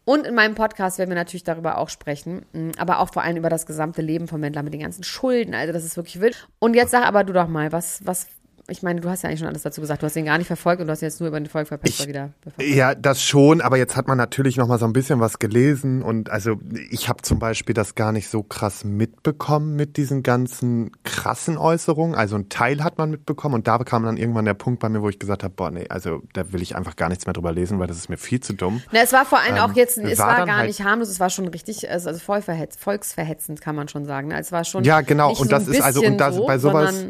Und 0.04 0.26
in 0.26 0.34
meinem 0.34 0.54
Podcast 0.54 0.98
werden 0.98 1.10
wir 1.10 1.16
natürlich 1.16 1.44
darüber 1.44 1.78
auch 1.78 1.88
sprechen, 1.88 2.44
mm, 2.52 2.72
aber 2.76 2.98
auch 2.98 3.12
vor 3.12 3.22
allem 3.22 3.36
über 3.36 3.48
das 3.48 3.66
gesamte 3.66 4.02
Leben 4.02 4.28
von 4.28 4.42
Wendler 4.42 4.62
mit 4.62 4.74
den 4.74 4.80
ganzen 4.80 5.02
Schulden. 5.02 5.54
Also 5.54 5.72
das 5.72 5.84
ist 5.84 5.96
wirklich 5.96 6.20
wild. 6.20 6.46
Und 6.58 6.74
jetzt 6.74 6.90
sag 6.90 7.06
aber 7.06 7.24
du 7.24 7.32
doch 7.32 7.48
mal, 7.48 7.72
was, 7.72 8.04
was, 8.04 8.26
ich 8.68 8.82
meine, 8.82 9.00
du 9.00 9.10
hast 9.10 9.22
ja 9.22 9.28
eigentlich 9.28 9.40
schon 9.40 9.48
alles 9.48 9.62
dazu 9.62 9.80
gesagt. 9.80 10.02
Du 10.02 10.06
hast 10.06 10.16
ihn 10.16 10.24
gar 10.24 10.38
nicht 10.38 10.46
verfolgt 10.46 10.80
und 10.80 10.86
du 10.86 10.92
hast 10.92 11.02
ihn 11.02 11.06
jetzt 11.06 11.20
nur 11.20 11.28
über 11.28 11.38
den 11.38 11.46
Volksverpester 11.46 12.06
wieder 12.08 12.30
verfolgt. 12.42 12.70
Ja, 12.70 12.94
das 12.94 13.22
schon, 13.22 13.60
aber 13.60 13.76
jetzt 13.76 13.96
hat 13.96 14.08
man 14.08 14.16
natürlich 14.16 14.56
noch 14.56 14.66
mal 14.68 14.78
so 14.78 14.86
ein 14.86 14.92
bisschen 14.94 15.20
was 15.20 15.38
gelesen 15.38 16.02
und 16.02 16.30
also 16.30 16.56
ich 16.90 17.08
habe 17.08 17.22
zum 17.22 17.38
Beispiel 17.38 17.74
das 17.74 17.94
gar 17.94 18.12
nicht 18.12 18.28
so 18.28 18.42
krass 18.42 18.84
mitbekommen 18.84 19.76
mit 19.76 19.96
diesen 19.96 20.22
ganzen 20.22 20.92
krassen 21.04 21.58
Äußerungen. 21.58 22.14
Also 22.14 22.36
ein 22.36 22.48
Teil 22.48 22.82
hat 22.82 22.96
man 22.98 23.10
mitbekommen 23.10 23.54
und 23.54 23.68
da 23.68 23.78
kam 23.78 24.04
dann 24.04 24.16
irgendwann 24.16 24.44
der 24.46 24.54
Punkt 24.54 24.80
bei 24.80 24.88
mir, 24.88 25.02
wo 25.02 25.08
ich 25.08 25.18
gesagt 25.18 25.42
habe, 25.44 25.52
boah, 25.54 25.70
nee, 25.70 25.86
also 25.88 26.22
da 26.32 26.52
will 26.52 26.62
ich 26.62 26.74
einfach 26.76 26.96
gar 26.96 27.08
nichts 27.10 27.26
mehr 27.26 27.34
drüber 27.34 27.52
lesen, 27.52 27.78
weil 27.78 27.86
das 27.86 27.98
ist 27.98 28.08
mir 28.08 28.16
viel 28.16 28.40
zu 28.40 28.54
dumm. 28.54 28.80
Na, 28.92 29.00
es 29.02 29.12
war 29.12 29.24
vor 29.26 29.40
allem 29.40 29.56
auch 29.58 29.68
Ähm, 29.70 29.74
jetzt, 29.76 29.98
es 29.98 30.18
war 30.18 30.38
war, 30.38 30.46
gar 30.46 30.56
halt- 30.58 30.68
nicht 30.68 30.82
harmlos, 30.82 31.08
es 31.08 31.20
war 31.20 31.28
schon 31.30 31.48
richtig, 31.48 31.90
also 31.90 32.12
voll 32.14 32.40
verhetz, 32.42 32.76
volksverhetzend 32.76 33.60
kann 33.60 33.76
man 33.76 33.88
schon 33.88 34.06
sagen. 34.06 34.28
ne? 34.28 34.38
Es 34.38 34.52
war 34.52 34.64
schon 34.64 34.84
Ja, 34.84 35.00
genau, 35.02 35.28
und 35.30 35.36
so 35.36 35.44
das 35.44 35.68
ist 35.68 35.82
also- 35.82 36.02
und 36.02 36.16
das- 36.18 36.34
so, 36.36 36.46
bei 36.46 36.58
sowas- 36.58 37.04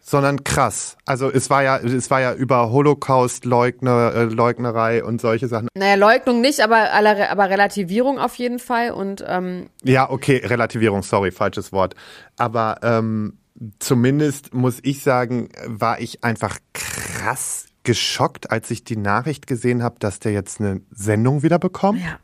sondern 0.00 0.44
krass. 0.44 0.96
Also 1.06 1.30
es 1.30 1.50
war 1.50 1.62
ja, 1.62 1.78
es 1.78 2.10
war 2.10 2.20
ja 2.20 2.34
über 2.34 2.70
Holocaust-Leugner, 2.70 4.14
äh, 4.14 5.00
und 5.02 5.20
solche 5.20 5.48
Sachen. 5.48 5.68
Naja, 5.74 5.94
Leugnung 5.94 6.40
nicht, 6.40 6.60
aber, 6.60 6.92
aber 6.92 7.50
Relativierung 7.50 8.18
auf 8.18 8.34
jeden 8.36 8.58
Fall. 8.58 8.90
Und 8.90 9.24
ähm, 9.26 9.70
Ja, 9.82 10.10
okay, 10.10 10.42
Relativierung, 10.44 11.02
sorry, 11.02 11.30
falsches 11.30 11.72
Wort. 11.72 11.94
Aber 12.36 12.78
ähm, 12.82 13.38
zumindest 13.78 14.54
muss 14.54 14.78
ich 14.82 15.02
sagen, 15.02 15.48
war 15.66 16.00
ich 16.00 16.24
einfach 16.24 16.58
krass 16.72 17.66
geschockt, 17.82 18.50
als 18.50 18.70
ich 18.70 18.84
die 18.84 18.96
Nachricht 18.96 19.46
gesehen 19.46 19.82
habe, 19.82 19.96
dass 19.98 20.18
der 20.18 20.32
jetzt 20.32 20.60
eine 20.60 20.80
Sendung 20.90 21.42
wieder 21.42 21.58
bekommt. 21.58 22.00
ja, 22.00 22.18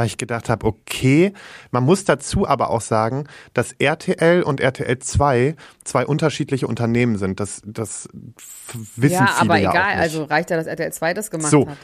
Weil 0.00 0.06
ich 0.06 0.16
gedacht 0.16 0.48
habe, 0.48 0.66
okay, 0.66 1.34
man 1.72 1.84
muss 1.84 2.06
dazu 2.06 2.48
aber 2.48 2.70
auch 2.70 2.80
sagen, 2.80 3.24
dass 3.52 3.72
RTL 3.78 4.42
und 4.42 4.58
RTL 4.58 4.98
2 4.98 5.54
zwei 5.84 6.06
unterschiedliche 6.06 6.66
Unternehmen 6.66 7.18
sind. 7.18 7.38
Das, 7.38 7.60
das 7.66 8.08
wissen 8.96 9.12
ja 9.12 9.26
viele 9.26 9.40
aber 9.40 9.56
ja 9.58 9.70
egal, 9.70 9.82
auch 9.82 9.88
nicht. 9.88 9.98
also 9.98 10.24
reicht 10.24 10.48
ja, 10.48 10.56
dass 10.56 10.66
RTL 10.66 10.90
2 10.90 11.12
das 11.12 11.30
gemacht 11.30 11.50
So, 11.50 11.68
hat. 11.68 11.76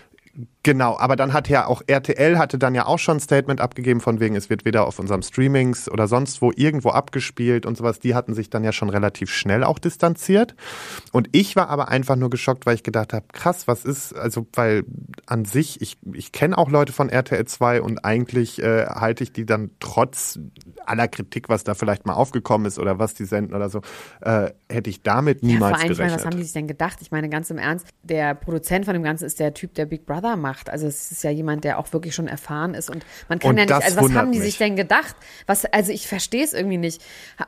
Genau, 0.67 0.99
aber 0.99 1.15
dann 1.15 1.33
hat 1.33 1.49
ja 1.49 1.69
auch 1.69 1.81
RTL 1.87 2.39
hatte 2.39 2.59
dann 2.59 2.75
ja 2.75 2.87
auch 2.87 2.99
schon 2.99 3.19
ein 3.19 3.21
Statement 3.21 3.61
abgegeben 3.61 4.01
von 4.01 4.19
wegen, 4.19 4.35
es 4.35 4.51
wird 4.51 4.65
weder 4.65 4.89
auf 4.89 4.99
unserem 4.99 5.23
Streamings 5.23 5.89
oder 5.89 6.09
sonst 6.09 6.43
wo 6.43 6.51
irgendwo 6.57 6.91
abgespielt 6.91 7.67
und 7.67 7.77
sowas. 7.77 8.01
Die 8.01 8.17
hatten 8.17 8.35
sich 8.35 8.51
dann 8.51 8.65
ja 8.65 8.73
schon 8.73 8.91
relativ 8.91 9.31
schnell 9.31 9.63
auch 9.63 9.79
distanziert. 9.79 10.57
Und 11.13 11.29
ich 11.31 11.55
war 11.55 11.69
aber 11.69 11.87
einfach 11.87 12.17
nur 12.17 12.31
geschockt, 12.31 12.67
weil 12.67 12.75
ich 12.75 12.83
gedacht 12.83 13.13
habe, 13.13 13.27
krass, 13.33 13.69
was 13.69 13.85
ist, 13.85 14.13
also 14.17 14.45
weil 14.55 14.83
an 15.27 15.45
sich, 15.45 15.81
ich, 15.83 15.99
ich 16.13 16.33
kenne 16.33 16.59
auch 16.59 16.69
Leute 16.69 16.93
von 16.93 17.11
RTL 17.11 17.45
2 17.45 17.81
und 17.81 18.05
eigentlich 18.05 18.61
äh, 18.61 18.87
halte 18.87 19.23
ich 19.23 19.33
die 19.33 19.47
dann 19.47 19.71
trotz 19.79 20.41
aller 20.85 21.07
Kritik, 21.07 21.49
was 21.49 21.63
da 21.63 21.75
vielleicht 21.75 22.07
mal 22.07 22.15
aufgekommen 22.15 22.67
ist 22.67 22.81
oder 22.81 22.99
was 22.99 23.15
die 23.15 23.25
senden 23.25 23.55
oder 23.55 23.69
so, 23.69 23.83
äh, 24.21 24.51
hätte 24.69 24.91
ich 24.91 25.05
damit 25.05 25.43
Ja, 25.43 25.47
niemals 25.47 25.77
vor 25.77 25.81
allem, 25.83 25.93
ich 25.93 25.99
meine, 25.99 26.09
gerechnet. 26.09 26.19
was 26.19 26.27
haben 26.27 26.37
die 26.39 26.43
sich 26.43 26.53
denn 26.55 26.67
gedacht? 26.67 26.99
Ich 27.03 27.13
meine, 27.13 27.29
ganz 27.29 27.51
im 27.51 27.59
Ernst, 27.59 27.87
der 28.03 28.35
Produzent 28.35 28.85
von 28.85 28.95
dem 28.95 29.05
Ganzen 29.05 29.27
ist 29.27 29.39
der 29.39 29.55
Typ, 29.55 29.75
der 29.75 29.87
Big 29.87 30.07
Brother 30.07 30.35
macht. 30.35 30.56
Also 30.67 30.87
es 30.87 31.11
ist 31.13 31.23
ja 31.25 31.31
jemand, 31.31 31.65
der 31.65 31.79
auch 31.79 31.93
wirklich 31.93 32.15
schon 32.15 32.29
erfahren 32.29 32.75
ist 32.75 32.91
und 32.91 33.05
man 33.29 33.39
kann 33.39 33.51
Und 33.51 33.59
ja 33.59 33.65
nicht, 33.65 33.73
also 33.75 33.97
was 34.01 34.13
haben 34.15 34.33
die 34.33 34.39
mich. 34.39 34.47
sich 34.49 34.59
denn 34.59 34.77
gedacht? 34.77 35.15
Was, 35.47 35.65
also 35.67 35.93
ich 35.93 36.09
verstehe 36.09 36.43
es 36.45 36.53
irgendwie 36.53 36.79
nicht. 36.79 37.03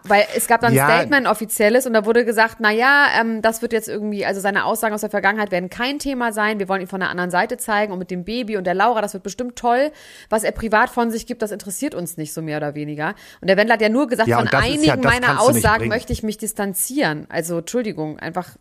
Weil 0.05 0.25
es 0.37 0.47
gab 0.47 0.61
dann 0.61 0.75
Ja. 0.75 0.87
ein 0.87 0.91
Statement, 0.91 1.27
ein 1.27 1.31
offizielles, 1.31 1.87
und 1.87 1.93
da 1.95 2.05
wurde 2.07 2.25
gesagt, 2.25 2.57
na 2.61 2.71
ja, 2.71 3.07
ähm, 3.21 3.43
das 3.43 3.63
wird 3.63 3.73
jetzt 3.73 3.89
irgendwie, 3.89 4.25
also 4.27 4.41
seine 4.41 4.65
Aussagen 4.65 4.95
aus 4.95 5.01
der 5.01 5.11
Vergangenheit 5.11 5.51
werden 5.51 5.71
kein 5.71 5.99
Thema 5.99 6.33
sein. 6.33 6.59
Wir 6.59 6.69
wollen 6.69 6.83
ihn 6.83 6.87
von 6.87 7.01
der 7.01 7.09
anderen 7.11 7.31
Seite 7.31 7.57
zeigen 7.57 7.93
und 7.93 7.99
mit 7.99 8.11
dem 8.11 8.25
Baby 8.25 8.57
und 8.57 8.65
der 8.65 8.75
Laura, 8.75 9.01
das 9.01 9.15
wird 9.15 9.23
bestimmt 9.23 9.57
toll. 9.57 9.91
Was 10.31 10.45
er 10.45 10.53
privat 10.53 10.91
von 10.91 11.11
sich 11.11 11.27
gibt, 11.27 11.43
das 11.43 11.51
interessiert 11.51 11.95
uns 11.95 12.17
nicht 12.17 12.33
so 12.33 12.43
mehr 12.43 12.59
oder 12.59 12.75
weniger. 12.75 13.15
Und 13.41 13.49
der 13.49 13.57
Wendler 13.57 13.75
hat 13.75 13.83
ja 13.83 13.89
nur 13.89 14.07
gesagt, 14.09 14.29
Ja, 14.29 14.39
von 14.39 14.49
einigen 14.49 14.83
ja- 14.85 14.97
meiner 14.97 15.41
Aussagen 15.41 15.89
möchte 15.89 16.13
ich 16.13 16.23
mich 16.23 16.39
distanzieren. 16.39 17.27
Also 17.29 17.59
Entschuldigung, 17.59 18.19
einfach 18.19 18.57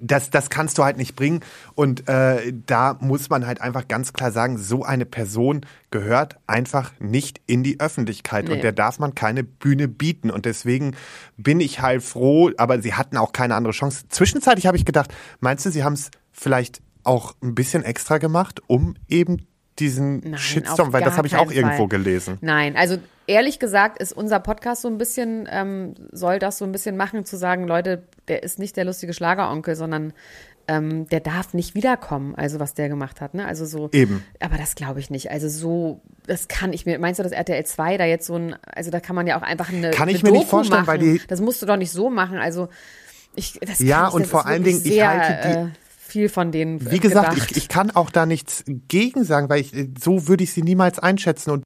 Das, 0.00 0.30
das 0.30 0.50
kannst 0.50 0.78
du 0.78 0.84
halt 0.84 0.96
nicht 0.96 1.16
bringen. 1.16 1.40
Und 1.74 2.08
äh, 2.08 2.52
da 2.66 2.96
muss 3.00 3.30
man 3.30 3.46
halt 3.46 3.60
einfach 3.60 3.88
ganz 3.88 4.12
klar 4.12 4.32
sagen, 4.32 4.58
so 4.58 4.84
eine 4.84 5.06
Person 5.06 5.66
gehört 5.90 6.36
einfach 6.46 6.92
nicht 7.00 7.40
in 7.46 7.62
die 7.62 7.80
Öffentlichkeit. 7.80 8.46
Nee. 8.46 8.54
Und 8.54 8.62
der 8.62 8.72
darf 8.72 8.98
man 8.98 9.14
keine 9.14 9.44
Bühne 9.44 9.88
bieten. 9.88 10.30
Und 10.30 10.46
deswegen 10.46 10.96
bin 11.36 11.60
ich 11.60 11.80
halt 11.80 12.02
froh, 12.02 12.50
aber 12.56 12.80
sie 12.80 12.94
hatten 12.94 13.16
auch 13.16 13.32
keine 13.32 13.54
andere 13.54 13.72
Chance. 13.72 14.04
Zwischenzeitlich 14.08 14.66
habe 14.66 14.76
ich 14.76 14.84
gedacht, 14.84 15.12
meinst 15.40 15.66
du, 15.66 15.70
sie 15.70 15.84
haben 15.84 15.94
es 15.94 16.10
vielleicht 16.32 16.80
auch 17.02 17.34
ein 17.42 17.54
bisschen 17.54 17.82
extra 17.82 18.18
gemacht, 18.18 18.60
um 18.66 18.94
eben 19.08 19.46
diesen 19.78 20.20
Nein, 20.20 20.38
Shitstorm, 20.38 20.92
weil 20.92 21.02
das 21.02 21.16
habe 21.16 21.26
ich 21.26 21.36
auch 21.36 21.46
keinen 21.46 21.56
irgendwo 21.56 21.88
Fall. 21.88 21.88
gelesen. 21.88 22.38
Nein, 22.42 22.76
also 22.76 22.98
ehrlich 23.26 23.58
gesagt 23.58 23.98
ist 23.98 24.12
unser 24.12 24.38
Podcast 24.40 24.82
so 24.82 24.88
ein 24.88 24.98
bisschen, 24.98 25.48
ähm, 25.50 25.94
soll 26.12 26.38
das 26.38 26.58
so 26.58 26.64
ein 26.64 26.72
bisschen 26.72 26.96
machen, 26.96 27.24
zu 27.24 27.36
sagen, 27.36 27.66
Leute, 27.66 28.02
der 28.30 28.42
ist 28.42 28.58
nicht 28.58 28.76
der 28.78 28.84
lustige 28.86 29.12
Schlageronkel, 29.12 29.76
sondern 29.76 30.12
ähm, 30.68 31.06
der 31.08 31.20
darf 31.20 31.52
nicht 31.52 31.74
wiederkommen, 31.74 32.34
also 32.36 32.60
was 32.60 32.74
der 32.74 32.88
gemacht 32.88 33.20
hat, 33.20 33.34
ne? 33.34 33.44
Also 33.44 33.66
so. 33.66 33.88
Eben. 33.92 34.22
Aber 34.38 34.56
das 34.56 34.74
glaube 34.76 35.00
ich 35.00 35.10
nicht. 35.10 35.30
Also 35.30 35.48
so, 35.48 36.00
das 36.26 36.46
kann 36.48 36.72
ich 36.72 36.86
mir, 36.86 36.98
meinst 36.98 37.18
du, 37.18 37.22
dass 37.24 37.32
RTL 37.32 37.64
2 37.66 37.96
da 37.98 38.04
jetzt 38.04 38.26
so 38.26 38.36
ein, 38.36 38.54
also 38.72 38.90
da 38.90 39.00
kann 39.00 39.16
man 39.16 39.26
ja 39.26 39.36
auch 39.36 39.42
einfach 39.42 39.70
eine, 39.72 39.90
Kann 39.90 40.08
ich 40.08 40.22
eine 40.22 40.30
mir 40.30 40.38
nicht 40.38 40.44
Doku 40.44 40.50
vorstellen, 40.50 40.82
machen. 40.86 40.88
weil 40.88 40.98
die- 41.18 41.20
Das 41.28 41.40
musst 41.40 41.60
du 41.60 41.66
doch 41.66 41.76
nicht 41.76 41.90
so 41.90 42.08
machen, 42.08 42.38
also 42.38 42.68
ich, 43.34 43.58
das 43.60 43.80
Ja, 43.80 44.08
ich, 44.08 44.14
und 44.14 44.22
das 44.22 44.30
vor 44.30 44.46
allen 44.46 44.62
Dingen, 44.64 44.78
ich 44.78 44.92
sehr, 44.94 45.08
halte 45.10 45.48
die- 45.48 45.54
äh, 45.54 45.66
viel 45.98 46.28
von 46.28 46.52
denen 46.52 46.90
Wie 46.90 46.98
gesagt, 47.00 47.36
ich, 47.36 47.56
ich 47.56 47.68
kann 47.68 47.90
auch 47.92 48.10
da 48.10 48.26
nichts 48.26 48.64
gegen 48.66 49.24
sagen, 49.24 49.48
weil 49.48 49.60
ich, 49.60 49.72
so 50.02 50.28
würde 50.28 50.44
ich 50.44 50.52
sie 50.52 50.62
niemals 50.62 50.98
einschätzen. 50.98 51.50
Und 51.50 51.64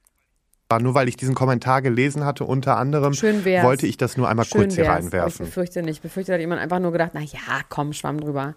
nur 0.79 0.95
weil 0.95 1.07
ich 1.07 1.15
diesen 1.15 1.35
Kommentar 1.35 1.81
gelesen 1.81 2.25
hatte, 2.25 2.43
unter 2.43 2.77
anderem, 2.77 3.13
wollte 3.13 3.85
ich 3.87 3.97
das 3.97 4.17
nur 4.17 4.27
einmal 4.27 4.45
Schön 4.45 4.61
kurz 4.61 4.75
hier 4.75 4.85
wär's, 4.85 4.89
aber 4.91 4.99
Ich 4.99 5.13
reinwerfen. 5.13 5.45
befürchte 5.45 5.81
nicht. 5.83 5.97
Ich 5.97 6.01
befürchte, 6.01 6.31
da 6.31 6.35
hat 6.35 6.41
jemand 6.41 6.61
einfach 6.61 6.79
nur 6.79 6.91
gedacht, 6.91 7.11
na 7.13 7.21
ja, 7.21 7.61
komm, 7.69 7.93
schwamm 7.93 8.19
drüber. 8.19 8.55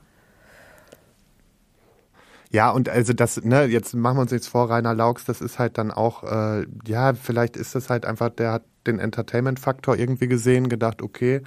Ja, 2.50 2.70
und 2.70 2.88
also 2.88 3.12
das, 3.12 3.44
ne, 3.44 3.64
jetzt 3.66 3.94
machen 3.94 4.16
wir 4.16 4.22
uns 4.22 4.30
jetzt 4.32 4.48
vor, 4.48 4.70
Rainer 4.70 4.94
Laux, 4.94 5.22
das 5.26 5.42
ist 5.42 5.58
halt 5.58 5.76
dann 5.76 5.90
auch, 5.90 6.24
äh, 6.24 6.66
ja, 6.86 7.12
vielleicht 7.12 7.56
ist 7.58 7.74
das 7.74 7.90
halt 7.90 8.06
einfach, 8.06 8.30
der 8.30 8.52
hat 8.52 8.62
den 8.86 8.98
Entertainment-Faktor 8.98 9.96
irgendwie 9.96 10.28
gesehen, 10.28 10.70
gedacht, 10.70 11.02
okay, 11.02 11.42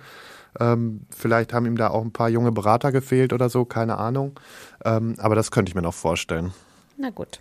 ähm, 0.60 1.02
vielleicht 1.10 1.54
haben 1.54 1.66
ihm 1.66 1.76
da 1.78 1.90
auch 1.90 2.04
ein 2.04 2.12
paar 2.12 2.30
junge 2.30 2.52
Berater 2.52 2.92
gefehlt 2.92 3.34
oder 3.34 3.50
so, 3.50 3.66
keine 3.66 3.98
Ahnung. 3.98 4.40
Ähm, 4.86 5.16
aber 5.18 5.34
das 5.34 5.50
könnte 5.50 5.70
ich 5.70 5.76
mir 5.76 5.82
noch 5.82 5.94
vorstellen. 5.94 6.54
Na 6.98 7.10
gut. 7.10 7.40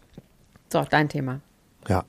So, 0.72 0.86
dein 0.88 1.08
Thema. 1.08 1.40
Ja. 1.88 2.04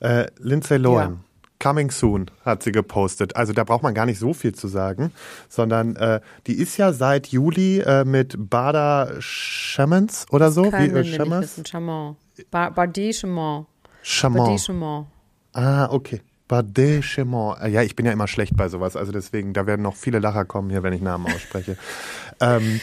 Äh, 0.00 0.26
Lindsay 0.38 0.78
Lohan. 0.78 1.12
Ja. 1.12 1.18
Coming 1.60 1.90
soon 1.90 2.30
hat 2.44 2.62
sie 2.62 2.70
gepostet. 2.70 3.34
Also 3.34 3.52
da 3.52 3.64
braucht 3.64 3.82
man 3.82 3.92
gar 3.92 4.06
nicht 4.06 4.20
so 4.20 4.32
viel 4.32 4.54
zu 4.54 4.68
sagen, 4.68 5.12
sondern 5.48 5.96
äh, 5.96 6.20
die 6.46 6.54
ist 6.54 6.76
ja 6.76 6.92
seit 6.92 7.26
Juli 7.28 7.80
äh, 7.80 8.04
mit 8.04 8.36
Bada 8.38 9.10
Shamans 9.18 10.26
oder 10.30 10.52
so. 10.52 10.66
Wie, 10.66 10.86
äh. 10.86 11.64
Chamon. 11.66 12.16
Ba 12.52 12.70
Bardechemont. 12.70 13.66
Chamon. 14.02 14.46
Bardechemont. 14.46 15.06
Ah, 15.52 15.88
okay. 15.90 16.20
Badechemont. 16.46 17.60
Äh, 17.60 17.68
Ja, 17.70 17.82
ich 17.82 17.96
bin 17.96 18.06
ja 18.06 18.12
immer 18.12 18.28
schlecht 18.28 18.56
bei 18.56 18.68
sowas, 18.68 18.96
also 18.96 19.12
deswegen, 19.12 19.52
da 19.52 19.66
werden 19.66 19.82
noch 19.82 19.96
viele 19.96 20.18
Lacher 20.20 20.44
kommen 20.44 20.70
hier, 20.70 20.82
wenn 20.82 20.92
ich 20.92 21.02
Namen 21.02 21.26
ausspreche. 21.26 21.76
ähm, 22.40 22.80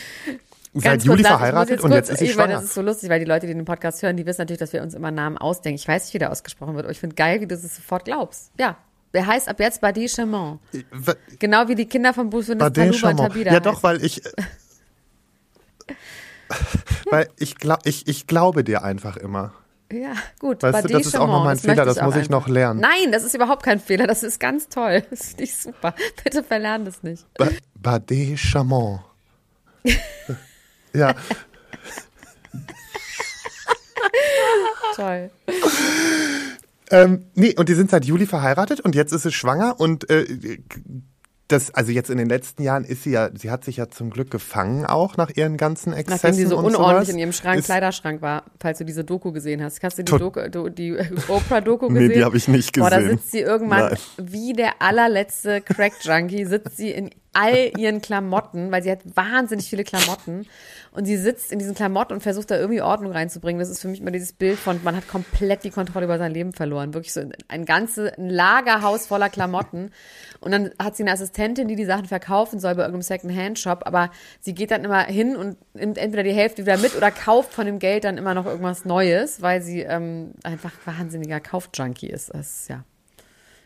seit 0.75 0.83
Ganz 0.93 1.05
Juli 1.05 1.23
kurz, 1.23 1.27
verheiratet 1.29 1.81
und 1.81 1.91
kurz, 1.91 1.95
jetzt 1.95 2.09
ist 2.11 2.19
sie 2.19 2.25
ich 2.25 2.35
meine, 2.35 2.49
schwanger. 2.49 2.61
Das 2.61 2.69
ist 2.69 2.73
so 2.75 2.81
lustig, 2.81 3.09
weil 3.09 3.19
die 3.19 3.25
Leute, 3.25 3.47
die 3.47 3.53
den 3.53 3.65
Podcast 3.65 4.01
hören, 4.03 4.17
die 4.17 4.25
wissen 4.25 4.41
natürlich, 4.41 4.59
dass 4.59 4.73
wir 4.73 4.81
uns 4.83 4.93
immer 4.93 5.11
Namen 5.11 5.37
ausdenken. 5.37 5.79
Ich 5.79 5.87
weiß 5.87 6.05
nicht, 6.05 6.13
wie 6.13 6.19
der 6.19 6.31
ausgesprochen 6.31 6.75
wird, 6.75 6.85
aber 6.85 6.91
ich 6.91 6.99
finde 6.99 7.15
geil, 7.15 7.41
wie 7.41 7.47
du 7.47 7.55
es 7.55 7.61
sofort 7.75 8.05
glaubst. 8.05 8.51
Ja, 8.59 8.77
der 9.13 9.25
heißt 9.25 9.47
ab 9.47 9.59
jetzt 9.59 9.81
Bardechemont. 9.81 10.59
W- 10.91 11.13
Genau 11.39 11.67
wie 11.67 11.75
die 11.75 11.85
Kinder 11.87 12.13
von 12.13 12.29
Bufinis 12.29 12.59
Taluba 12.59 12.81
und 12.81 12.91
Badechemont. 12.91 13.19
Tabida. 13.19 13.53
Ja, 13.53 13.59
doch, 13.61 13.81
weil 13.83 14.03
ich. 14.03 14.21
weil 17.09 17.29
ich, 17.37 17.55
glaub, 17.55 17.79
ich, 17.85 18.07
ich 18.07 18.27
glaube 18.27 18.63
dir 18.63 18.83
einfach 18.83 19.17
immer. 19.17 19.53
Ja, 19.91 20.13
gut. 20.39 20.63
Weißt 20.63 20.85
du, 20.85 20.89
das 20.93 21.05
ist 21.05 21.15
auch 21.15 21.27
noch 21.27 21.43
mein 21.43 21.57
Badechemont, 21.57 21.77
Fehler, 21.77 21.85
das 21.85 22.01
muss 22.01 22.15
ich 22.15 22.29
noch 22.29 22.47
lernen. 22.47 22.79
Nein, 22.79 23.11
das 23.11 23.23
ist 23.23 23.35
überhaupt 23.35 23.63
kein 23.63 23.79
Fehler, 23.79 24.07
das 24.07 24.23
ist 24.23 24.39
ganz 24.39 24.67
toll. 24.67 25.03
Das 25.09 25.21
ist 25.21 25.39
nicht 25.39 25.55
super. 25.55 25.93
Bitte 26.23 26.43
verlern 26.43 26.85
das 26.85 27.03
nicht. 27.03 27.25
Ba 27.37 27.49
Badechemont. 27.75 29.01
ja, 30.95 31.15
Toll. 34.95 35.29
ähm, 36.89 37.25
nee, 37.35 37.53
und 37.57 37.67
die 37.67 37.73
sind 37.73 37.91
seit 37.91 38.05
Juli 38.05 38.25
verheiratet 38.25 38.79
und 38.79 38.95
jetzt 38.95 39.11
ist 39.11 39.23
sie 39.23 39.31
schwanger 39.31 39.79
und 39.79 40.09
äh, 40.09 40.25
das, 41.47 41.73
also 41.73 41.91
jetzt 41.91 42.09
in 42.09 42.17
den 42.17 42.27
letzten 42.27 42.63
Jahren 42.63 42.83
ist 42.83 43.03
sie 43.03 43.11
ja, 43.11 43.29
sie 43.33 43.51
hat 43.51 43.63
sich 43.63 43.77
ja 43.77 43.87
zum 43.89 44.09
Glück 44.09 44.31
gefangen 44.31 44.85
auch 44.85 45.15
nach 45.15 45.29
ihren 45.35 45.57
ganzen 45.57 45.93
Exzessen 45.93 46.29
Nachdem 46.29 46.33
sie 46.33 46.45
so 46.47 46.57
und 46.57 46.65
unordentlich 46.65 47.07
sowas. 47.07 47.09
in 47.09 47.19
ihrem 47.19 47.33
Schrank, 47.33 47.59
ist, 47.59 47.65
Kleiderschrank 47.65 48.21
war, 48.23 48.43
falls 48.59 48.79
du 48.79 48.85
diese 48.85 49.03
Doku 49.03 49.31
gesehen 49.31 49.63
hast. 49.63 49.81
Hast 49.83 49.99
du 49.99 50.03
die, 50.03 50.11
Doku, 50.17 50.49
do, 50.49 50.69
die 50.69 50.93
Oprah-Doku 51.27 51.89
gesehen? 51.89 52.07
Nee, 52.07 52.13
die 52.15 52.23
habe 52.23 52.37
ich 52.37 52.47
nicht 52.47 52.73
Boah, 52.73 52.89
da 52.89 52.97
gesehen. 52.97 53.17
sitzt 53.17 53.31
sie 53.31 53.41
irgendwann 53.41 53.89
Nein. 53.89 53.97
wie 54.17 54.53
der 54.53 54.81
allerletzte 54.81 55.61
Crack-Junkie, 55.61 56.45
sitzt 56.45 56.77
sie 56.77 56.89
in 56.89 57.11
all 57.35 57.71
ihren 57.77 58.01
Klamotten, 58.01 58.71
weil 58.71 58.81
sie 58.81 58.89
hat 58.89 58.99
wahnsinnig 59.13 59.69
viele 59.69 59.83
Klamotten. 59.83 60.47
Und 60.91 61.05
sie 61.05 61.17
sitzt 61.17 61.51
in 61.51 61.59
diesen 61.59 61.75
Klamotten 61.75 62.13
und 62.13 62.23
versucht 62.23 62.49
da 62.49 62.57
irgendwie 62.57 62.81
Ordnung 62.81 63.11
reinzubringen. 63.11 63.59
Das 63.59 63.69
ist 63.69 63.81
für 63.81 63.89
mich 63.89 63.99
immer 63.99 64.11
dieses 64.11 64.31
Bild 64.31 64.57
von, 64.57 64.79
man 64.83 64.95
hat 64.95 65.09
komplett 65.09 65.65
die 65.65 65.69
Kontrolle 65.69 66.05
über 66.05 66.17
sein 66.17 66.31
Leben 66.31 66.53
verloren. 66.53 66.93
Wirklich 66.93 67.11
so 67.11 67.21
ein 67.49 67.65
ganze 67.65 68.17
ein 68.17 68.29
Lagerhaus 68.29 69.05
voller 69.05 69.29
Klamotten. 69.29 69.91
Und 70.45 70.51
dann 70.51 70.71
hat 70.81 70.95
sie 70.95 71.03
eine 71.03 71.11
Assistentin, 71.11 71.67
die 71.67 71.75
die 71.75 71.85
Sachen 71.85 72.05
verkaufen 72.05 72.59
soll 72.59 72.75
bei 72.75 72.81
irgendeinem 72.83 73.01
Second-Hand-Shop. 73.01 73.81
Aber 73.85 74.11
sie 74.39 74.53
geht 74.53 74.71
dann 74.71 74.83
immer 74.85 75.03
hin 75.03 75.35
und 75.35 75.57
nimmt 75.73 75.97
entweder 75.97 76.23
die 76.23 76.33
Hälfte 76.33 76.61
wieder 76.61 76.77
mit 76.77 76.95
oder 76.95 77.11
kauft 77.11 77.51
von 77.53 77.65
dem 77.65 77.79
Geld 77.79 78.03
dann 78.03 78.17
immer 78.17 78.33
noch 78.35 78.45
irgendwas 78.45 78.85
Neues, 78.85 79.41
weil 79.41 79.61
sie 79.61 79.81
ähm, 79.81 80.31
einfach 80.43 80.71
wahnsinniger 80.85 81.39
Kaufjunkie 81.39 82.07
ist. 82.07 82.33
Das 82.33 82.61
ist 82.61 82.69
ja. 82.69 82.83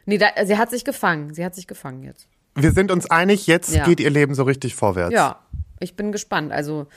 Nee, 0.06 0.18
da, 0.18 0.28
sie 0.46 0.58
hat 0.58 0.72
sich 0.72 0.86
gefangen. 0.86 1.34
Sie 1.34 1.46
hat 1.46 1.54
sich 1.54 1.68
gefangen 1.68 2.02
jetzt. 2.04 2.28
Wir 2.56 2.72
sind 2.72 2.92
uns 2.92 3.10
einig, 3.12 3.46
jetzt 3.46 3.76
Ja. 3.76 3.84
geht 3.86 4.00
ihr 4.00 4.10
Leben 4.10 4.34
so 4.34 4.44
richtig 4.44 4.74
vorwärts. 4.74 5.14
Ja, 5.14 5.40
ich 5.80 5.96
bin 5.96 6.12
gespannt. 6.12 6.52
Also, 6.52 6.88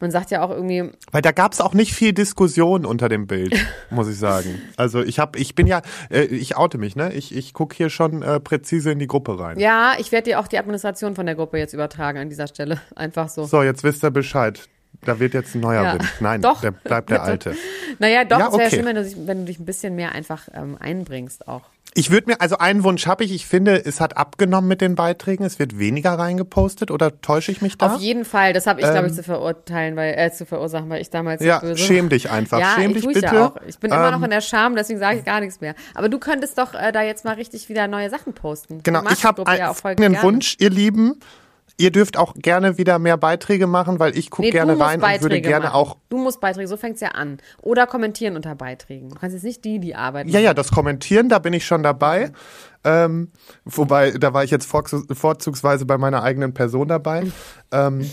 man 0.00 0.10
sagt 0.10 0.30
ja 0.30 0.42
auch 0.42 0.50
irgendwie, 0.50 0.90
Weil 1.12 1.22
da 1.22 1.30
gab 1.32 1.52
es 1.52 1.60
auch 1.60 1.74
nicht 1.74 1.94
viel 1.94 2.12
Diskussion 2.12 2.84
unter 2.84 3.08
dem 3.08 3.26
Bild, 3.26 3.54
muss 3.90 4.08
ich 4.08 4.18
sagen. 4.18 4.60
Also 4.76 5.02
ich 5.02 5.18
habe, 5.18 5.38
ich 5.38 5.54
bin 5.54 5.66
ja, 5.66 5.82
äh, 6.10 6.22
ich 6.22 6.56
oute 6.56 6.78
mich, 6.78 6.96
ne? 6.96 7.12
Ich, 7.12 7.34
ich 7.34 7.52
gucke 7.52 7.76
hier 7.76 7.90
schon 7.90 8.22
äh, 8.22 8.40
präzise 8.40 8.90
in 8.90 8.98
die 8.98 9.06
Gruppe 9.06 9.38
rein. 9.38 9.58
ja, 9.58 9.94
ich 9.98 10.10
werde 10.12 10.30
dir 10.30 10.40
auch 10.40 10.48
die 10.48 10.58
Administration 10.58 11.14
von 11.14 11.26
der 11.26 11.34
Gruppe 11.34 11.58
jetzt 11.58 11.74
übertragen 11.74 12.18
an 12.18 12.28
dieser 12.28 12.46
Stelle. 12.46 12.80
Einfach 12.96 13.28
so. 13.28 13.44
So, 13.44 13.62
jetzt 13.62 13.84
wisst 13.84 14.02
ihr 14.02 14.10
Bescheid. 14.10 14.68
Da 15.04 15.18
wird 15.18 15.34
jetzt 15.34 15.54
ein 15.54 15.60
neuer 15.60 15.82
Ja. 15.82 15.92
Wind. 15.94 16.04
Nein, 16.20 16.42
Doch, 16.42 16.60
der 16.60 16.72
bleibt 16.72 17.10
der 17.10 17.22
alte. 17.24 17.56
Naja, 17.98 18.24
doch, 18.24 18.38
Ja, 18.38 18.46
es 18.48 18.52
wäre 18.52 18.66
okay. 18.66 18.76
schön, 18.76 18.84
wenn 18.84 18.96
du, 18.96 19.04
dich, 19.04 19.16
wenn 19.26 19.38
du 19.40 19.44
dich 19.46 19.58
ein 19.58 19.64
bisschen 19.64 19.96
mehr 19.96 20.12
einfach 20.12 20.48
ähm, 20.54 20.76
einbringst 20.78 21.48
auch. 21.48 21.62
Ich 21.92 22.12
würde 22.12 22.28
mir, 22.30 22.40
also 22.40 22.56
einen 22.58 22.84
Wunsch 22.84 23.08
habe 23.08 23.24
ich. 23.24 23.32
Ich 23.32 23.46
finde, 23.46 23.84
es 23.84 24.00
hat 24.00 24.16
abgenommen 24.16 24.68
mit 24.68 24.80
den 24.80 24.94
Beiträgen. 24.94 25.44
Es 25.44 25.58
wird 25.58 25.76
weniger 25.76 26.12
reingepostet 26.12 26.92
oder 26.92 27.20
täusche 27.20 27.50
ich 27.50 27.62
mich 27.62 27.78
da? 27.78 27.94
Auf 27.94 28.00
jeden 28.00 28.24
Fall, 28.24 28.52
das 28.52 28.68
habe 28.68 28.80
ich, 28.80 28.88
glaube 28.88 29.08
ich, 29.08 29.14
zu 29.14 29.24
verurteilen, 29.24 29.96
weil, 29.96 30.14
äh, 30.16 30.30
zu 30.30 30.46
verursachen, 30.46 30.88
weil 30.88 31.00
ich 31.02 31.10
damals 31.10 31.40
Ähm. 31.40 31.48
ja, 31.48 31.58
böse 31.58 31.78
schäm 31.78 32.08
dich 32.08 32.30
einfach. 32.30 32.60
Ja, 32.60 32.74
schäm 32.76 32.90
ich 32.92 32.98
dich 32.98 33.06
bitte. 33.06 33.18
ich 33.26 33.32
ja 33.32 33.46
auch. 33.46 33.56
Ich 33.66 33.78
bin 33.80 33.90
immer 33.90 34.06
Ähm, 34.06 34.12
noch 34.12 34.22
in 34.22 34.30
der 34.30 34.40
Scham, 34.40 34.76
deswegen 34.76 35.00
sage 35.00 35.18
ich 35.18 35.24
gar 35.24 35.40
nichts 35.40 35.60
mehr. 35.60 35.74
Aber 35.94 36.08
du 36.08 36.20
könntest 36.20 36.58
doch 36.58 36.74
äh, 36.74 36.92
da 36.92 37.02
jetzt 37.02 37.24
mal 37.24 37.34
richtig 37.34 37.68
wieder 37.68 37.88
neue 37.88 38.08
Sachen 38.08 38.34
posten. 38.34 38.84
Genau, 38.84 39.02
ich 39.10 39.24
habe 39.24 39.42
ja 39.48 39.74
einen. 39.82 40.22
Wunsch, 40.22 40.56
ihr 40.60 40.70
Lieben. 40.70 41.18
Ihr 41.80 41.90
dürft 41.90 42.16
auch 42.18 42.34
gerne 42.34 42.76
wieder 42.78 42.98
mehr 42.98 43.16
Beiträge 43.16 43.66
machen, 43.66 43.98
weil 43.98 44.16
ich 44.16 44.28
gucke 44.30 44.42
Nee, 44.48 44.50
gerne 44.52 44.78
rein 44.78 44.96
und 44.96 45.00
Beiträge 45.00 45.22
würde 45.22 45.40
gerne 45.40 45.64
machen. 45.66 45.74
auch. 45.76 45.96
Du 46.10 46.18
musst 46.18 46.40
Beiträge, 46.40 46.68
so 46.68 46.76
fängt's 46.76 47.00
ja 47.00 47.08
an. 47.08 47.38
Oder 47.62 47.86
kommentieren 47.86 48.36
unter 48.36 48.54
Beiträgen. 48.54 49.08
Du 49.08 49.14
kannst 49.16 49.32
jetzt 49.34 49.44
nicht 49.44 49.64
die, 49.64 49.78
die 49.78 49.94
arbeiten. 49.94 50.28
Ja, 50.28 50.40
ja, 50.40 50.52
das 50.52 50.70
Kommentieren, 50.70 51.28
da 51.30 51.38
bin 51.38 51.54
ich 51.54 51.64
schon 51.66 51.82
dabei. 51.82 52.32
Ähm, 52.84 53.30
wobei, 53.64 54.10
da 54.12 54.32
war 54.34 54.44
ich 54.44 54.50
jetzt 54.50 54.66
vorzu- 54.70 55.12
vorzugsweise 55.14 55.86
bei 55.86 55.96
meiner 55.98 56.22
eigenen 56.22 56.52
Person 56.54 56.86
dabei. 56.88 57.30
ähm, 57.72 58.10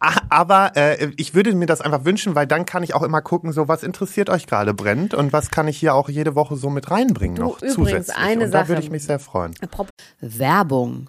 a- 0.00 0.20
aber 0.30 0.72
äh, 0.76 1.10
ich 1.16 1.34
würde 1.34 1.54
mir 1.54 1.66
das 1.66 1.80
einfach 1.80 2.04
wünschen, 2.04 2.34
weil 2.34 2.46
dann 2.46 2.66
kann 2.66 2.82
ich 2.82 2.94
auch 2.94 3.02
immer 3.02 3.20
gucken, 3.22 3.52
so 3.52 3.68
was 3.68 3.82
interessiert 3.82 4.30
euch 4.30 4.46
gerade 4.46 4.74
brennt 4.74 5.14
und 5.14 5.32
was 5.32 5.50
kann 5.50 5.68
ich 5.68 5.78
hier 5.78 5.94
auch 5.94 6.08
jede 6.08 6.34
Woche 6.34 6.56
so 6.56 6.70
mit 6.70 6.90
reinbringen 6.90 7.36
Du, 7.36 7.42
noch 7.42 7.56
übrigens, 7.58 7.74
zusätzlich. 7.74 8.16
eine 8.16 8.44
und 8.46 8.50
da 8.52 8.58
Sache. 8.60 8.68
würde 8.70 8.82
ich 8.82 8.90
mich 8.90 9.04
sehr 9.04 9.18
freuen. 9.18 9.54
Werbung. 10.20 11.08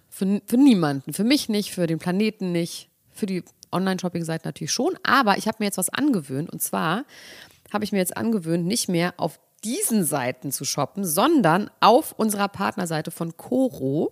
Für, 0.13 0.41
für 0.45 0.57
niemanden. 0.57 1.13
Für 1.13 1.23
mich 1.23 1.47
nicht, 1.47 1.71
für 1.71 1.87
den 1.87 1.97
Planeten 1.97 2.51
nicht, 2.51 2.89
für 3.09 3.25
die 3.25 3.43
Online-Shopping-Seiten 3.71 4.45
natürlich 4.47 4.73
schon. 4.73 4.97
Aber 5.03 5.37
ich 5.37 5.47
habe 5.47 5.57
mir 5.59 5.65
jetzt 5.65 5.77
was 5.77 5.89
angewöhnt. 5.89 6.49
Und 6.51 6.61
zwar 6.61 7.05
habe 7.71 7.85
ich 7.85 7.93
mir 7.93 7.99
jetzt 7.99 8.17
angewöhnt, 8.17 8.65
nicht 8.65 8.89
mehr 8.89 9.13
auf 9.17 9.39
diesen 9.63 10.03
Seiten 10.03 10.51
zu 10.51 10.65
shoppen, 10.65 11.05
sondern 11.05 11.71
auf 11.79 12.11
unserer 12.17 12.49
Partnerseite 12.49 13.09
von 13.09 13.37
Coro. 13.37 14.11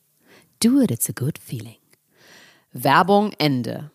Do 0.63 0.81
it, 0.81 0.91
it's 0.91 1.09
a 1.09 1.13
good 1.13 1.37
feeling. 1.37 1.77
Werbung 2.73 3.33
Ende. 3.37 3.91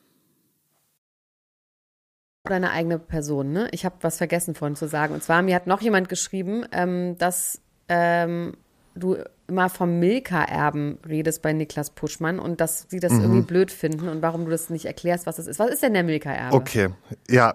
Deine 2.45 2.71
eigene 2.71 2.99
Person, 2.99 3.53
ne? 3.53 3.69
Ich 3.73 3.85
habe 3.85 3.97
was 4.03 4.19
vergessen 4.19 4.55
vorhin 4.55 4.77
zu 4.77 4.87
sagen. 4.87 5.15
Und 5.15 5.23
zwar, 5.23 5.43
mir 5.43 5.55
hat 5.57 5.67
noch 5.67 5.81
jemand 5.81 6.09
geschrieben, 6.09 6.65
ähm, 6.71 7.17
dass 7.19 7.61
ähm, 7.89 8.57
du 8.95 9.17
immer 9.49 9.69
vom 9.69 9.99
Milka-Erben 9.99 10.99
redest 11.09 11.43
bei 11.43 11.53
Niklas 11.53 11.91
Puschmann 11.91 12.39
und 12.39 12.61
dass 12.61 12.87
sie 12.89 13.01
das 13.01 13.13
Mhm. 13.13 13.21
irgendwie 13.21 13.43
blöd 13.43 13.71
finden 13.73 14.09
und 14.09 14.23
warum 14.23 14.45
du 14.45 14.51
das 14.51 14.71
nicht 14.71 14.85
erklärst, 14.87 15.27
was 15.27 15.37
das 15.37 15.47
ist. 15.49 15.59
Was 15.59 15.71
ist 15.71 15.83
denn 15.83 15.95
der 15.95 16.05
Milka-Erbe? 16.05 16.55
Okay, 16.55 16.89
ja. 17.29 17.55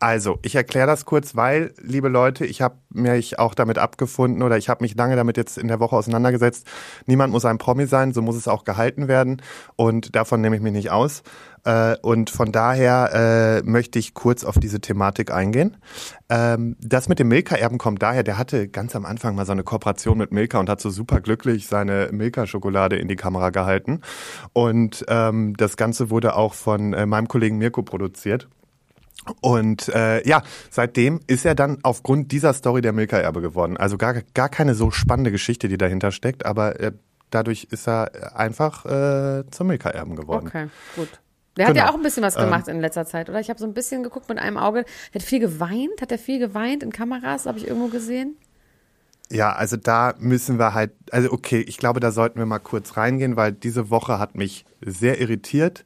Also, 0.00 0.38
ich 0.42 0.54
erkläre 0.54 0.86
das 0.86 1.04
kurz, 1.04 1.36
weil, 1.36 1.72
liebe 1.80 2.08
Leute, 2.08 2.44
ich 2.46 2.62
habe 2.62 2.76
mich 2.90 3.38
auch 3.38 3.54
damit 3.54 3.78
abgefunden 3.78 4.42
oder 4.42 4.56
ich 4.56 4.68
habe 4.68 4.84
mich 4.84 4.96
lange 4.96 5.16
damit 5.16 5.36
jetzt 5.36 5.58
in 5.58 5.68
der 5.68 5.80
Woche 5.80 5.96
auseinandergesetzt. 5.96 6.66
Niemand 7.06 7.32
muss 7.32 7.44
ein 7.44 7.58
Promi 7.58 7.86
sein, 7.86 8.12
so 8.12 8.22
muss 8.22 8.36
es 8.36 8.48
auch 8.48 8.64
gehalten 8.64 9.08
werden 9.08 9.42
und 9.76 10.14
davon 10.14 10.40
nehme 10.40 10.56
ich 10.56 10.62
mich 10.62 10.72
nicht 10.72 10.90
aus. 10.90 11.22
Äh, 11.64 11.96
und 12.02 12.30
von 12.30 12.52
daher 12.52 13.62
äh, 13.64 13.68
möchte 13.68 13.98
ich 13.98 14.14
kurz 14.14 14.44
auf 14.44 14.58
diese 14.58 14.80
Thematik 14.80 15.32
eingehen. 15.32 15.76
Ähm, 16.28 16.76
das 16.80 17.08
mit 17.08 17.18
dem 17.18 17.28
Milka-Erben 17.28 17.78
kommt 17.78 18.02
daher, 18.02 18.22
der 18.22 18.38
hatte 18.38 18.68
ganz 18.68 18.94
am 18.94 19.04
Anfang 19.06 19.34
mal 19.34 19.46
so 19.46 19.52
eine 19.52 19.62
Kooperation 19.62 20.18
mit 20.18 20.30
Milka 20.30 20.58
und 20.58 20.68
hat 20.68 20.80
so 20.80 20.90
super 20.90 21.20
glücklich 21.20 21.66
seine 21.66 22.10
Milka-Schokolade 22.12 22.96
in 22.96 23.08
die 23.08 23.16
Kamera 23.16 23.50
gehalten. 23.50 24.02
Und 24.52 25.04
ähm, 25.08 25.54
das 25.56 25.76
Ganze 25.76 26.10
wurde 26.10 26.36
auch 26.36 26.54
von 26.54 26.92
äh, 26.92 27.06
meinem 27.06 27.28
Kollegen 27.28 27.58
Mirko 27.58 27.82
produziert. 27.82 28.48
Und 29.40 29.88
äh, 29.88 30.26
ja, 30.28 30.42
seitdem 30.70 31.20
ist 31.26 31.46
er 31.46 31.54
dann 31.54 31.78
aufgrund 31.82 32.32
dieser 32.32 32.52
Story 32.52 32.80
der 32.82 32.92
Milka-Erbe 32.92 33.40
geworden. 33.40 33.76
Also 33.76 33.96
gar, 33.96 34.14
gar 34.34 34.48
keine 34.48 34.74
so 34.74 34.90
spannende 34.90 35.30
Geschichte, 35.30 35.68
die 35.68 35.78
dahinter 35.78 36.10
steckt, 36.12 36.44
aber 36.44 36.78
äh, 36.80 36.92
dadurch 37.30 37.68
ist 37.70 37.88
er 37.88 38.36
einfach 38.36 38.84
äh, 38.84 39.44
zum 39.50 39.68
Milka-Erben 39.68 40.16
geworden. 40.16 40.48
Okay, 40.48 40.66
gut. 40.96 41.08
Der 41.56 41.68
hat 41.68 41.76
ja 41.76 41.82
Genau. 41.84 41.94
auch 41.94 41.96
ein 41.98 42.02
bisschen 42.02 42.22
was 42.24 42.34
gemacht 42.34 42.66
in 42.68 42.80
letzter 42.80 43.06
Zeit, 43.06 43.30
oder? 43.30 43.38
Ich 43.38 43.48
habe 43.48 43.60
so 43.60 43.64
ein 43.64 43.74
bisschen 43.74 44.02
geguckt 44.02 44.28
mit 44.28 44.38
einem 44.38 44.56
Auge. 44.58 44.84
Der 45.12 45.20
hat 45.20 45.26
viel 45.26 45.38
geweint. 45.38 46.00
Hat 46.02 46.10
er 46.10 46.18
viel 46.18 46.40
geweint 46.40 46.82
in 46.82 46.90
Kameras? 46.90 47.46
Habe 47.46 47.58
ich 47.58 47.68
irgendwo 47.68 47.86
gesehen? 47.88 48.36
Ja, 49.30 49.52
also 49.52 49.76
da 49.76 50.14
müssen 50.18 50.58
wir 50.58 50.74
halt, 50.74 50.92
also 51.12 51.32
okay, 51.32 51.60
ich 51.60 51.78
glaube, 51.78 52.00
da 52.00 52.10
sollten 52.10 52.38
wir 52.38 52.46
mal 52.46 52.58
kurz 52.58 52.96
reingehen, 52.96 53.36
weil 53.36 53.52
diese 53.52 53.88
Woche 53.88 54.18
hat 54.18 54.34
mich 54.34 54.66
sehr 54.84 55.20
irritiert. 55.20 55.84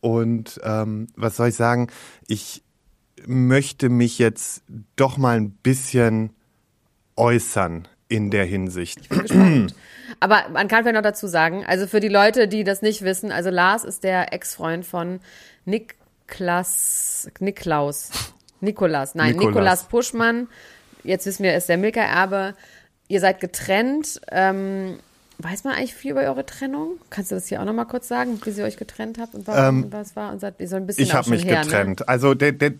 Und 0.00 0.60
ähm, 0.64 1.08
was 1.16 1.36
soll 1.36 1.48
ich 1.48 1.56
sagen? 1.56 1.88
Ich 2.26 2.62
möchte 3.26 3.88
mich 3.88 4.18
jetzt 4.18 4.62
doch 4.96 5.18
mal 5.18 5.36
ein 5.36 5.50
bisschen 5.50 6.30
äußern 7.16 7.86
in 8.08 8.30
der 8.30 8.44
Hinsicht. 8.44 9.08
Aber 10.20 10.48
man 10.52 10.68
kann 10.68 10.82
vielleicht 10.82 10.96
noch 10.96 11.02
dazu 11.02 11.26
sagen, 11.26 11.64
also 11.64 11.86
für 11.86 12.00
die 12.00 12.08
Leute, 12.08 12.48
die 12.48 12.64
das 12.64 12.82
nicht 12.82 13.02
wissen, 13.02 13.30
also 13.30 13.50
Lars 13.50 13.84
ist 13.84 14.04
der 14.04 14.32
Ex-Freund 14.32 14.84
von 14.84 15.20
Niklas, 15.64 17.30
Niklaus, 17.38 18.10
Nikolas, 18.60 19.14
nein, 19.14 19.28
Nikolas. 19.32 19.46
Nikolas 19.46 19.84
Puschmann. 19.84 20.48
Jetzt 21.04 21.26
wissen 21.26 21.44
wir, 21.44 21.52
er 21.52 21.58
ist 21.58 21.68
der 21.68 21.78
Milka-Erbe. 21.78 22.54
Ihr 23.08 23.20
seid 23.20 23.40
getrennt. 23.40 24.20
Ähm, 24.30 24.98
weiß 25.42 25.64
man 25.64 25.74
eigentlich 25.74 25.94
viel 25.94 26.12
über 26.12 26.22
eure 26.22 26.44
Trennung? 26.46 26.98
Kannst 27.10 27.30
du 27.30 27.36
das 27.36 27.46
hier 27.46 27.60
auch 27.60 27.64
nochmal 27.64 27.86
kurz 27.86 28.08
sagen, 28.08 28.40
wie 28.44 28.50
ihr 28.50 28.64
euch 28.64 28.76
getrennt 28.76 29.18
habt 29.18 29.34
und 29.34 29.46
warum 29.46 29.84
und 29.84 29.92
was 29.92 30.16
war? 30.16 30.32
Und 30.32 30.40
seid, 30.40 30.54
ihr 30.58 30.68
so 30.68 30.76
ein 30.76 30.86
bisschen 30.86 31.04
Ich 31.04 31.14
habe 31.14 31.30
mich 31.30 31.44
her, 31.44 31.62
getrennt. 31.62 32.08
Also 32.08 32.34
der, 32.34 32.52
der, 32.52 32.72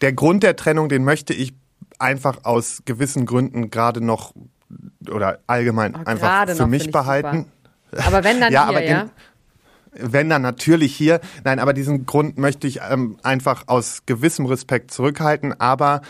der 0.00 0.12
Grund 0.12 0.42
der 0.42 0.56
Trennung, 0.56 0.88
den 0.88 1.04
möchte 1.04 1.32
ich 1.32 1.54
einfach 1.98 2.44
aus 2.44 2.82
gewissen 2.84 3.26
Gründen 3.26 3.70
gerade 3.70 4.00
noch 4.00 4.34
oder 5.10 5.40
allgemein 5.46 5.94
Oh, 5.94 6.00
einfach 6.04 6.48
für 6.48 6.66
mich 6.66 6.90
behalten. 6.90 7.46
Ne? 7.92 8.04
Aber 8.06 8.24
wenn 8.24 8.40
dann 8.40 8.52
Ja, 8.52 8.68
hier, 8.68 8.76
aber 8.76 8.84
ja? 8.84 9.08
Wenn 9.94 10.30
dann 10.30 10.42
natürlich 10.42 10.96
hier, 10.96 11.20
nein, 11.44 11.58
aber 11.58 11.74
diesen 11.74 12.06
Grund 12.06 12.38
möchte 12.38 12.66
ich 12.66 12.80
ähm, 12.88 13.18
einfach 13.22 13.64
aus 13.66 14.02
gewissem 14.06 14.46
Respekt 14.46 14.90
zurückhalten, 14.90 15.58
aber 15.60 16.00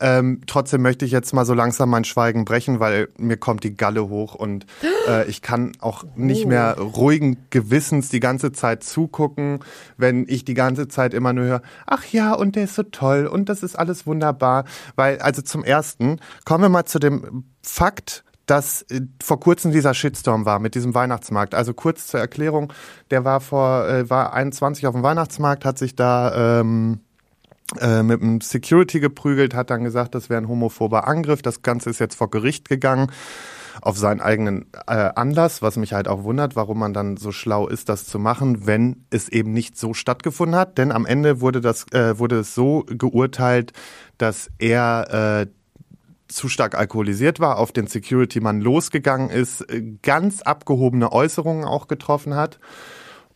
ähm, 0.00 0.40
trotzdem 0.46 0.82
möchte 0.82 1.04
ich 1.04 1.10
jetzt 1.12 1.32
mal 1.34 1.44
so 1.44 1.52
langsam 1.54 1.90
mein 1.90 2.04
Schweigen 2.04 2.44
brechen, 2.44 2.78
weil 2.80 3.08
mir 3.18 3.36
kommt 3.36 3.64
die 3.64 3.76
Galle 3.76 4.08
hoch 4.08 4.34
und 4.34 4.66
äh, 5.08 5.28
ich 5.28 5.42
kann 5.42 5.72
auch 5.80 6.04
nicht 6.14 6.44
Oh. 6.44 6.48
mehr 6.48 6.76
ruhigen 6.78 7.36
Gewissens 7.50 8.08
die 8.08 8.20
ganze 8.20 8.52
Zeit 8.52 8.84
zugucken, 8.84 9.60
wenn 9.96 10.24
ich 10.28 10.44
die 10.44 10.54
ganze 10.54 10.86
Zeit 10.88 11.12
immer 11.14 11.32
nur 11.32 11.44
höre, 11.44 11.62
ach 11.86 12.04
ja, 12.06 12.34
und 12.34 12.54
der 12.56 12.64
ist 12.64 12.74
so 12.76 12.82
toll 12.84 13.26
und 13.26 13.48
das 13.48 13.62
ist 13.62 13.76
alles 13.76 14.06
wunderbar, 14.06 14.64
weil 14.96 15.18
also 15.18 15.42
zum 15.42 15.64
ersten 15.64 16.20
kommen 16.44 16.62
wir 16.64 16.68
mal 16.68 16.84
zu 16.84 16.98
dem 16.98 17.44
Fakt, 17.62 18.24
dass 18.52 18.82
äh, 18.90 19.00
vor 19.22 19.40
kurzem 19.40 19.72
dieser 19.72 19.94
Shitstorm 19.94 20.44
war 20.44 20.58
mit 20.58 20.74
diesem 20.74 20.94
Weihnachtsmarkt. 20.94 21.54
Also 21.54 21.72
kurz 21.72 22.06
zur 22.06 22.20
Erklärung, 22.20 22.70
der 23.10 23.24
war 23.24 23.40
vor 23.40 23.88
äh, 23.88 24.10
war 24.10 24.34
21 24.34 24.86
auf 24.86 24.92
dem 24.94 25.02
Weihnachtsmarkt, 25.02 25.64
hat 25.64 25.78
sich 25.78 25.96
da 25.96 26.60
ähm, 26.60 27.00
äh, 27.80 28.02
mit 28.02 28.20
einem 28.20 28.42
Security 28.42 29.00
geprügelt, 29.00 29.54
hat 29.54 29.70
dann 29.70 29.84
gesagt, 29.84 30.14
das 30.14 30.28
wäre 30.28 30.38
ein 30.38 30.48
homophober 30.48 31.08
Angriff. 31.08 31.40
Das 31.40 31.62
Ganze 31.62 31.88
ist 31.88 31.98
jetzt 31.98 32.14
vor 32.14 32.28
Gericht 32.28 32.68
gegangen 32.68 33.10
auf 33.80 33.96
seinen 33.96 34.20
eigenen 34.20 34.66
äh, 34.86 34.92
Anlass, 35.14 35.62
was 35.62 35.78
mich 35.78 35.94
halt 35.94 36.06
auch 36.06 36.22
wundert, 36.24 36.54
warum 36.54 36.78
man 36.78 36.92
dann 36.92 37.16
so 37.16 37.32
schlau 37.32 37.66
ist, 37.66 37.88
das 37.88 38.04
zu 38.04 38.18
machen, 38.18 38.66
wenn 38.66 39.06
es 39.08 39.30
eben 39.30 39.54
nicht 39.54 39.78
so 39.78 39.94
stattgefunden 39.94 40.60
hat. 40.60 40.76
Denn 40.76 40.92
am 40.92 41.06
Ende 41.06 41.40
wurde 41.40 41.62
das 41.62 41.90
äh, 41.92 42.18
wurde 42.18 42.40
es 42.40 42.54
so 42.54 42.84
geurteilt, 42.86 43.72
dass 44.18 44.50
er 44.58 45.40
äh, 45.40 45.46
zu 46.32 46.48
stark 46.48 46.76
alkoholisiert 46.76 47.40
war, 47.40 47.58
auf 47.58 47.72
den 47.72 47.86
Security-Mann 47.86 48.60
losgegangen 48.60 49.30
ist, 49.30 49.62
äh, 49.62 49.82
ganz 50.02 50.42
abgehobene 50.42 51.12
Äußerungen 51.12 51.64
auch 51.64 51.88
getroffen 51.88 52.34
hat. 52.34 52.58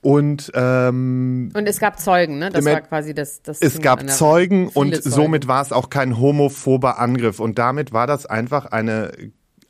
Und 0.01 0.53
ähm, 0.55 1.51
Und 1.55 1.67
es 1.69 1.81
gab 1.81 1.99
Zeugen, 1.99 2.39
ne? 2.39 2.51
Das 2.51 2.65
war 2.65 2.81
quasi 2.83 3.13
das. 3.13 3.43
das 3.43 3.61
es 3.61 3.81
gab 3.81 4.09
Zeugen 4.09 4.69
und 4.69 4.95
Zeugen. 4.95 5.11
somit 5.11 5.49
war 5.49 5.63
es 5.63 5.73
auch 5.73 5.91
kein 5.91 6.21
homophober 6.21 7.01
Angriff. 7.01 7.41
Und 7.41 7.59
damit 7.59 7.93
war 7.93 8.07
das 8.07 8.25
einfach 8.25 8.67
eine 8.67 9.11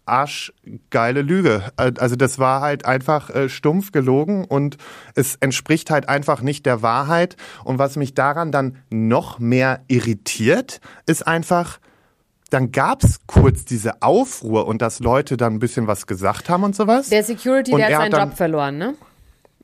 arschgeile 0.07 1.23
Lüge. 1.23 1.65
Also 1.77 2.17
das 2.17 2.39
war 2.39 2.61
halt 2.61 2.87
einfach 2.87 3.31
äh, 3.31 3.49
stumpf 3.49 3.93
gelogen 3.93 4.45
und 4.45 4.77
es 5.15 5.37
entspricht 5.37 5.91
halt 5.91 6.09
einfach 6.09 6.43
nicht 6.43 6.65
der 6.65 6.83
Wahrheit. 6.83 7.37
Und 7.65 7.79
was 7.79 7.97
mich 7.97 8.15
daran 8.15 8.53
dann 8.53 8.79
noch 8.91 9.39
mehr 9.39 9.81
irritiert, 9.89 10.81
ist 11.07 11.27
einfach, 11.27 11.81
dann 12.51 12.71
gab's 12.73 13.19
kurz 13.27 13.65
diese 13.65 14.03
Aufruhr 14.03 14.67
und 14.67 14.81
dass 14.83 15.01
Leute 15.01 15.37
dann 15.37 15.55
ein 15.55 15.59
bisschen 15.59 15.87
was 15.87 16.07
gesagt 16.07 16.49
haben 16.49 16.63
und 16.65 16.77
sowas. 16.77 17.09
Der 17.09 17.25
Security, 17.25 17.73
Und 17.73 17.79
der 17.79 17.87
hat 17.89 17.95
hat 17.95 18.01
seinen 18.03 18.11
dann- 18.13 18.29
Job 18.29 18.37
verloren, 18.37 18.79
ne? 18.79 18.95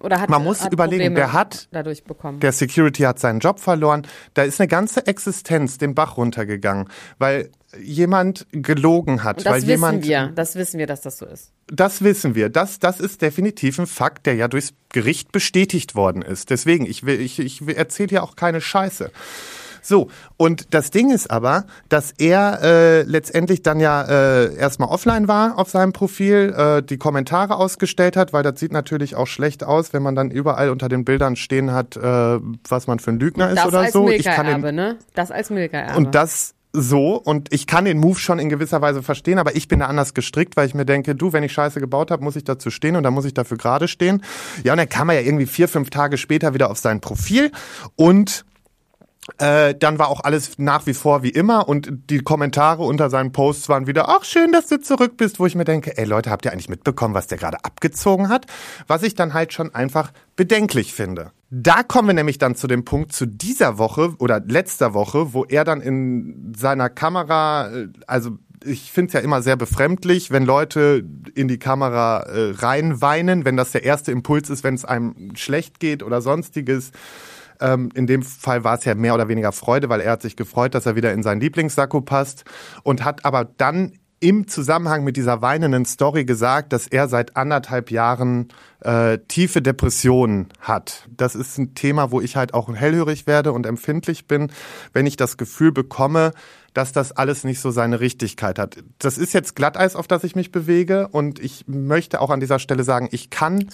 Oder 0.01 0.21
hat, 0.21 0.29
Man 0.31 0.43
muss 0.43 0.61
hat 0.65 0.73
überlegen, 0.73 0.99
Probleme 1.15 1.15
der 1.15 1.33
hat- 1.33 1.69
dadurch 1.71 2.03
bekommen. 2.03 2.41
Der 2.41 2.51
Security 2.51 3.03
hat 3.05 3.21
seinen 3.21 3.39
Job 3.39 3.61
verloren. 3.61 4.05
Da 4.35 4.43
ist 4.43 4.61
eine 4.61 4.67
ganze 4.67 5.07
Existenz 5.07 5.79
den 5.79 5.95
Bach 5.95 6.17
runtergegangen, 6.17 6.89
weil 7.19 7.51
jemand 7.81 8.47
gelogen 8.51 9.23
hat, 9.23 9.39
Und 9.39 9.47
das 9.47 9.53
weil 9.53 9.61
wissen 9.63 9.71
jemand 9.71 10.05
wir. 10.05 10.33
Das 10.35 10.57
wissen 10.57 10.79
wir, 10.79 10.89
dass 10.89 11.03
das 11.03 11.19
so 11.19 11.27
ist. 11.27 11.53
das 11.69 12.03
wissen 12.03 12.35
wir. 12.35 12.49
Das, 12.49 12.81
das 12.81 12.99
ist 12.99 13.23
definitiv 13.23 13.79
ein 13.79 13.87
Fakt, 13.87 14.27
der 14.27 14.35
ja 14.35 14.49
durchs 14.49 14.73
Gericht 14.89 15.31
bestätigt 15.31 15.95
worden 15.95 16.21
ist. 16.23 16.51
Deswegen, 16.51 16.85
ich, 16.85 17.07
will, 17.07 17.21
ich, 17.21 17.39
ich 17.39 17.63
erzähle 17.77 18.11
ja 18.11 18.23
auch 18.25 18.35
keine 18.35 18.61
Scheiße. 18.61 19.13
So, 19.83 20.09
und 20.37 20.73
das 20.75 20.91
Ding 20.91 21.11
ist 21.11 21.31
aber, 21.31 21.65
dass 21.89 22.13
er 22.17 22.61
äh, 22.63 23.03
letztendlich 23.03 23.63
dann 23.63 23.81
ja 23.81 24.03
äh, 24.03 24.55
erstmal 24.55 24.89
offline 24.89 25.29
war 25.29 25.59
auf 25.59 25.69
seinem 25.69 25.93
Profil, 25.93 26.55
äh, 26.57 26.83
die 26.83 26.97
Kommentare 26.97 27.57
ausgestellt 27.57 28.17
hat, 28.17 28.33
weil 28.33 28.45
das 28.45 28.61
sieht 28.61 28.73
natürlich 28.73 29.17
auch 29.17 29.27
schlecht 29.27 29.65
aus, 29.65 29.93
wenn 29.93 30.03
man 30.03 30.15
dann 30.15 30.31
überall 30.31 30.71
unter 30.71 30.89
den 30.89 31.05
Bildern 31.05 31.37
stehen 31.37 31.73
hat, 31.73 31.97
äh, 31.97 32.01
was 32.69 32.87
man 32.87 33.01
für 33.01 33.11
ein 33.11 33.19
Lügner 33.19 33.51
ist 33.51 33.59
Das 33.59 33.67
oder 33.67 33.81
als 33.81 33.93
so. 33.93 34.09
Ich 34.09 34.25
kann 34.25 34.63
den, 34.63 34.75
ne? 34.75 34.97
Das 35.15 35.31
als 35.31 35.51
Milka-Erbe. 35.51 35.99
und 35.99 36.15
das 36.15 36.55
so, 36.75 37.17
und 37.17 37.53
ich 37.53 37.67
kann 37.67 37.85
den 37.85 37.99
Move 37.99 38.19
schon 38.19 38.39
in 38.39 38.49
gewisser 38.49 38.81
Weise 38.81 39.03
verstehen, 39.03 39.39
aber 39.39 39.55
ich 39.57 39.69
bin 39.69 39.81
da 39.81 39.87
anders 39.87 40.15
gestrickt, 40.15 40.57
weil 40.57 40.67
ich 40.67 40.75
mir 40.75 40.87
denke, 40.87 41.15
du, 41.15 41.35
wenn 41.35 41.43
ich 41.43 41.53
Scheiße 41.53 41.81
gebaut 41.81 42.11
habe, 42.11 42.25
muss 42.25 42.35
ich 42.35 42.45
dazu 42.45 42.71
stehen 42.71 42.97
und 42.97 43.03
dann 43.03 43.13
muss 43.13 43.27
ich 43.27 43.35
dafür 43.35 43.59
gerade 43.59 43.89
stehen. 43.89 44.23
Ja, 44.65 44.73
und 44.73 44.79
dann 44.79 44.89
kam 44.89 45.11
er 45.11 45.17
ja 45.17 45.27
irgendwie 45.27 45.45
vier, 45.45 45.69
fünf 45.69 45.91
Tage 45.91 46.17
später 46.17 46.55
wieder 46.55 46.71
auf 46.71 46.79
sein 46.79 47.01
Profil 47.01 47.53
und 47.97 48.47
Äh, 49.39 49.77
dann 49.77 50.01
war 50.01 50.09
auch 50.09 50.25
alles 50.25 50.59
nach 50.59 50.85
wie 50.87 50.95
vor 50.95 51.23
wie 51.23 51.31
immer 51.31 51.69
und 51.69 51.89
die 52.11 52.19
Kommentare 52.19 52.83
unter 52.83 53.09
seinen 53.09 53.31
Posts 53.31 53.69
waren 53.69 53.87
wieder, 53.87 54.09
ach 54.09 54.25
schön, 54.25 54.51
dass 54.51 54.67
du 54.67 54.81
zurück 54.81 55.17
bist, 55.17 55.39
wo 55.39 55.47
ich 55.47 55.55
mir 55.55 55.65
denke, 55.65 55.97
ey 55.97 56.05
Leute, 56.05 56.31
habt 56.31 56.45
ihr 56.45 56.53
eigentlich 56.53 56.69
mitbekommen, 56.69 57.15
was 57.15 57.29
der 57.29 57.39
gerade 57.39 57.65
abgezogen 57.65 58.29
hat? 58.29 58.47
Was 58.89 59.05
ich 59.05 59.15
dann 59.15 59.33
halt 59.33 59.53
schon 59.53 59.73
einfach 59.75 60.13
bedenklich 60.35 60.93
finde. 60.93 61.31
Da 61.51 61.85
kommen 61.85 62.09
wir 62.09 62.15
nämlich 62.15 62.39
dann 62.39 62.57
zu 62.57 62.67
dem 62.67 62.85
Punkt 62.85 63.13
zu 63.13 63.27
dieser 63.27 63.79
Woche 63.79 64.15
oder 64.19 64.41
letzter 64.41 64.93
Woche, 64.93 65.33
wo 65.33 65.45
er 65.45 65.63
dann 65.63 65.81
in 65.81 66.53
seiner 66.57 66.89
Kamera, 66.89 67.71
äh, 67.71 67.89
also 68.09 68.39
ich 68.65 68.91
finde 68.91 69.09
es 69.09 69.13
ja 69.13 69.21
immer 69.21 69.41
sehr 69.43 69.57
befremdlich, 69.57 70.33
wenn 70.33 70.45
Leute 70.45 71.05
in 71.35 71.47
die 71.47 71.59
Kamera 71.59 72.23
äh, 72.23 72.55
reinweinen, 72.57 73.45
wenn 73.45 73.57
das 73.57 73.71
der 73.71 73.85
erste 73.85 74.11
Impuls 74.11 74.51
ist, 74.51 74.65
wenn 74.65 74.75
es 74.75 74.85
einem 74.85 75.37
schlecht 75.37 75.79
geht 75.79 76.03
oder 76.03 76.21
sonstiges. 76.21 76.91
Ähm, 77.61 77.91
in 77.95 78.07
dem 78.07 78.23
Fall 78.23 78.65
war 78.65 78.79
es 78.79 78.85
ja 78.85 78.95
mehr 78.95 79.15
oder 79.15 79.29
weniger 79.29 79.53
Freude, 79.53 79.89
weil 79.89 80.01
er 80.01 80.13
hat 80.13 80.23
sich 80.23 80.37
gefreut, 80.37 80.75
dass 80.75 80.87
er 80.87 80.97
wieder 80.97 81.13
in 81.13 81.23
seinen 81.23 81.41
Lieblingssacko 81.41 82.01
passt 82.01 82.45
und 82.83 83.05
hat 83.05 83.25
aber 83.25 83.45
dann 83.45 83.93
im 84.23 84.47
Zusammenhang 84.47 85.03
mit 85.03 85.17
dieser 85.17 85.43
weinenden 85.43 85.85
Story 85.85 86.25
gesagt, 86.25 86.73
dass 86.73 86.87
er 86.87 87.09
seit 87.09 87.37
anderthalb 87.37 87.91
Jahren 87.91 88.49
äh, 88.81 89.19
tiefe 89.27 89.61
Depressionen 89.61 90.47
hat. 90.61 91.09
Das 91.17 91.35
ist 91.35 91.59
ein 91.59 91.75
Thema, 91.75 92.13
wo 92.13 92.21
ich 92.21 92.37
halt 92.37 92.55
auch 92.55 92.73
hellhörig 92.73 93.27
werde 93.27 93.51
und 93.51 93.67
empfindlich 93.67 94.29
bin, 94.29 94.53
wenn 94.93 95.07
ich 95.07 95.17
das 95.17 95.39
Gefühl 95.39 95.73
bekomme, 95.73 96.33
dass 96.75 96.93
das 96.93 97.13
alles 97.13 97.45
nicht 97.45 97.61
so 97.61 97.71
seine 97.71 98.01
Richtigkeit 98.01 98.59
hat. 98.59 98.77
Das 98.99 99.19
ist 99.19 99.33
jetzt 99.33 99.57
Glatteis, 99.57 99.95
auf 99.97 100.07
das 100.07 100.25
ich 100.25 100.35
mich 100.37 100.53
bewege 100.53 101.09
und 101.09 101.39
ich 101.39 101.65
möchte 101.67 102.21
auch 102.21 102.31
an 102.31 102.41
dieser 102.41 102.59
Stelle 102.59 102.85
sagen, 102.85 103.09
ich 103.11 103.31
kann 103.31 103.69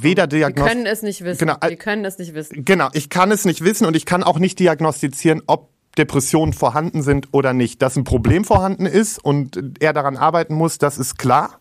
weder 0.00 0.22
Wir 0.22 0.26
diagnostizieren. 0.26 0.68
können 0.68 0.86
es 0.86 1.02
nicht 1.02 1.24
wissen. 1.24 1.38
Genau. 1.38 1.56
Wir 1.60 1.76
können 1.76 2.04
es 2.04 2.18
nicht 2.18 2.34
wissen. 2.34 2.64
Genau, 2.64 2.88
ich 2.92 3.10
kann 3.10 3.30
es 3.32 3.44
nicht 3.44 3.64
wissen 3.64 3.86
und 3.86 3.96
ich 3.96 4.06
kann 4.06 4.22
auch 4.22 4.38
nicht 4.38 4.58
diagnostizieren, 4.58 5.42
ob 5.46 5.70
Depressionen 5.98 6.52
vorhanden 6.52 7.02
sind 7.02 7.28
oder 7.32 7.52
nicht. 7.52 7.82
Dass 7.82 7.96
ein 7.96 8.04
Problem 8.04 8.44
vorhanden 8.44 8.86
ist 8.86 9.22
und 9.22 9.80
er 9.80 9.92
daran 9.92 10.16
arbeiten 10.16 10.54
muss, 10.54 10.78
das 10.78 10.98
ist 10.98 11.18
klar. 11.18 11.58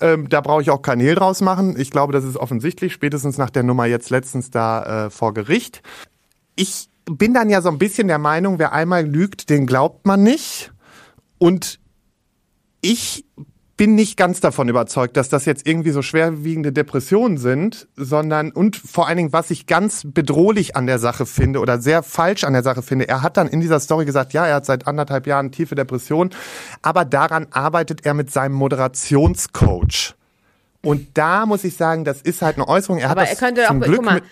Ähm, 0.00 0.28
da 0.28 0.40
brauche 0.40 0.62
ich 0.62 0.70
auch 0.70 0.80
keinen 0.80 1.00
Hehl 1.00 1.16
draus 1.16 1.40
machen. 1.40 1.74
Ich 1.78 1.90
glaube, 1.90 2.12
das 2.12 2.24
ist 2.24 2.36
offensichtlich, 2.36 2.92
spätestens 2.92 3.36
nach 3.36 3.50
der 3.50 3.64
Nummer 3.64 3.86
jetzt 3.86 4.10
letztens 4.10 4.50
da 4.52 5.06
äh, 5.06 5.10
vor 5.10 5.34
Gericht. 5.34 5.82
Ich 6.54 6.88
bin 7.10 7.34
dann 7.34 7.50
ja 7.50 7.60
so 7.62 7.68
ein 7.68 7.78
bisschen 7.78 8.08
der 8.08 8.18
Meinung, 8.18 8.58
wer 8.58 8.72
einmal 8.72 9.06
lügt, 9.06 9.50
den 9.50 9.66
glaubt 9.66 10.06
man 10.06 10.22
nicht. 10.22 10.72
Und 11.38 11.80
ich 12.80 13.24
bin 13.78 13.94
nicht 13.94 14.16
ganz 14.16 14.40
davon 14.40 14.68
überzeugt, 14.68 15.16
dass 15.16 15.28
das 15.28 15.44
jetzt 15.44 15.66
irgendwie 15.66 15.92
so 15.92 16.02
schwerwiegende 16.02 16.72
Depressionen 16.72 17.38
sind, 17.38 17.86
sondern 17.96 18.50
und 18.50 18.76
vor 18.76 19.06
allen 19.06 19.16
Dingen, 19.16 19.32
was 19.32 19.52
ich 19.52 19.66
ganz 19.66 20.02
bedrohlich 20.04 20.74
an 20.74 20.86
der 20.86 20.98
Sache 20.98 21.26
finde 21.26 21.60
oder 21.60 21.80
sehr 21.80 22.02
falsch 22.02 22.42
an 22.42 22.54
der 22.54 22.64
Sache 22.64 22.82
finde, 22.82 23.08
er 23.08 23.22
hat 23.22 23.36
dann 23.36 23.46
in 23.46 23.60
dieser 23.60 23.78
Story 23.78 24.04
gesagt, 24.04 24.32
ja, 24.32 24.46
er 24.46 24.56
hat 24.56 24.66
seit 24.66 24.88
anderthalb 24.88 25.28
Jahren 25.28 25.52
tiefe 25.52 25.76
Depression, 25.76 26.30
aber 26.82 27.04
daran 27.04 27.46
arbeitet 27.52 28.04
er 28.04 28.14
mit 28.14 28.32
seinem 28.32 28.54
Moderationscoach. 28.54 30.14
Und 30.84 31.16
da 31.16 31.46
muss 31.46 31.62
ich 31.62 31.76
sagen, 31.76 32.04
das 32.04 32.20
ist 32.20 32.42
halt 32.42 32.56
eine 32.56 32.66
Äußerung. 32.66 32.98
Er 32.98 33.10
Aber 33.10 33.22
hat 33.22 33.28
er 33.28 33.34
das 33.34 33.40
könnte 33.40 33.70
auch, 33.70 33.74
guck 33.80 34.04
mal, 34.04 34.22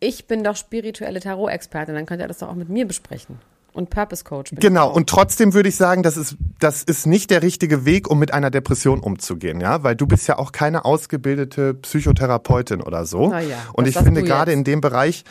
ich 0.00 0.26
bin 0.26 0.44
doch 0.44 0.56
spirituelle 0.56 1.20
Tarot-Expertin, 1.20 1.94
dann 1.94 2.06
könnte 2.06 2.24
er 2.24 2.28
das 2.28 2.38
doch 2.38 2.48
auch 2.48 2.54
mit 2.54 2.68
mir 2.68 2.86
besprechen. 2.86 3.38
Und 3.72 3.90
Purpose 3.90 4.24
Coach. 4.24 4.52
Genau, 4.56 4.90
und 4.92 5.08
trotzdem 5.08 5.54
würde 5.54 5.68
ich 5.68 5.76
sagen, 5.76 6.02
das 6.02 6.16
ist, 6.16 6.36
das 6.58 6.82
ist 6.82 7.06
nicht 7.06 7.30
der 7.30 7.42
richtige 7.42 7.84
Weg, 7.84 8.10
um 8.10 8.18
mit 8.18 8.34
einer 8.34 8.50
Depression 8.50 8.98
umzugehen, 8.98 9.60
ja, 9.60 9.84
weil 9.84 9.94
du 9.94 10.06
bist 10.06 10.26
ja 10.26 10.38
auch 10.38 10.50
keine 10.50 10.84
ausgebildete 10.84 11.74
Psychotherapeutin 11.74 12.82
oder 12.82 13.04
so. 13.04 13.28
Na 13.28 13.40
ja, 13.40 13.58
und 13.74 13.86
ich 13.86 13.96
finde 13.96 14.22
gerade 14.24 14.52
in 14.52 14.64
dem 14.64 14.80
Bereich, 14.80 15.24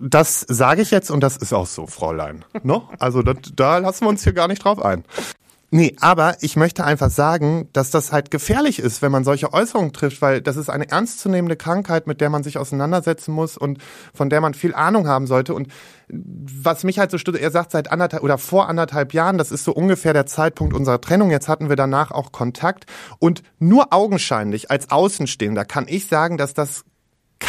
das 0.00 0.40
sage 0.40 0.82
ich 0.82 0.90
jetzt 0.90 1.10
und 1.10 1.20
das 1.20 1.36
ist 1.36 1.52
auch 1.52 1.66
so, 1.66 1.86
Fräulein. 1.86 2.44
ne? 2.62 2.82
Also 2.98 3.22
das, 3.22 3.36
da 3.54 3.78
lassen 3.78 4.04
wir 4.04 4.08
uns 4.08 4.24
hier 4.24 4.32
gar 4.32 4.48
nicht 4.48 4.64
drauf 4.64 4.82
ein. 4.84 5.04
Nee, 5.76 5.96
aber 5.98 6.36
ich 6.40 6.54
möchte 6.54 6.84
einfach 6.84 7.10
sagen, 7.10 7.68
dass 7.72 7.90
das 7.90 8.12
halt 8.12 8.30
gefährlich 8.30 8.78
ist, 8.78 9.02
wenn 9.02 9.10
man 9.10 9.24
solche 9.24 9.52
Äußerungen 9.52 9.92
trifft, 9.92 10.22
weil 10.22 10.40
das 10.40 10.54
ist 10.54 10.70
eine 10.70 10.88
ernstzunehmende 10.88 11.56
Krankheit, 11.56 12.06
mit 12.06 12.20
der 12.20 12.30
man 12.30 12.44
sich 12.44 12.58
auseinandersetzen 12.58 13.32
muss 13.32 13.56
und 13.56 13.78
von 14.14 14.30
der 14.30 14.40
man 14.40 14.54
viel 14.54 14.72
Ahnung 14.72 15.08
haben 15.08 15.26
sollte. 15.26 15.52
Und 15.52 15.66
was 16.06 16.84
mich 16.84 17.00
halt 17.00 17.10
so 17.10 17.18
stört, 17.18 17.38
er 17.38 17.50
sagt 17.50 17.72
seit 17.72 17.90
anderthalb 17.90 18.22
oder 18.22 18.38
vor 18.38 18.68
anderthalb 18.68 19.14
Jahren, 19.14 19.36
das 19.36 19.50
ist 19.50 19.64
so 19.64 19.72
ungefähr 19.72 20.12
der 20.12 20.26
Zeitpunkt 20.26 20.74
unserer 20.74 21.00
Trennung. 21.00 21.32
Jetzt 21.32 21.48
hatten 21.48 21.68
wir 21.68 21.74
danach 21.74 22.12
auch 22.12 22.30
Kontakt 22.30 22.84
und 23.18 23.42
nur 23.58 23.92
augenscheinlich 23.92 24.70
als 24.70 24.92
Außenstehender 24.92 25.64
kann 25.64 25.86
ich 25.88 26.06
sagen, 26.06 26.38
dass 26.38 26.54
das 26.54 26.84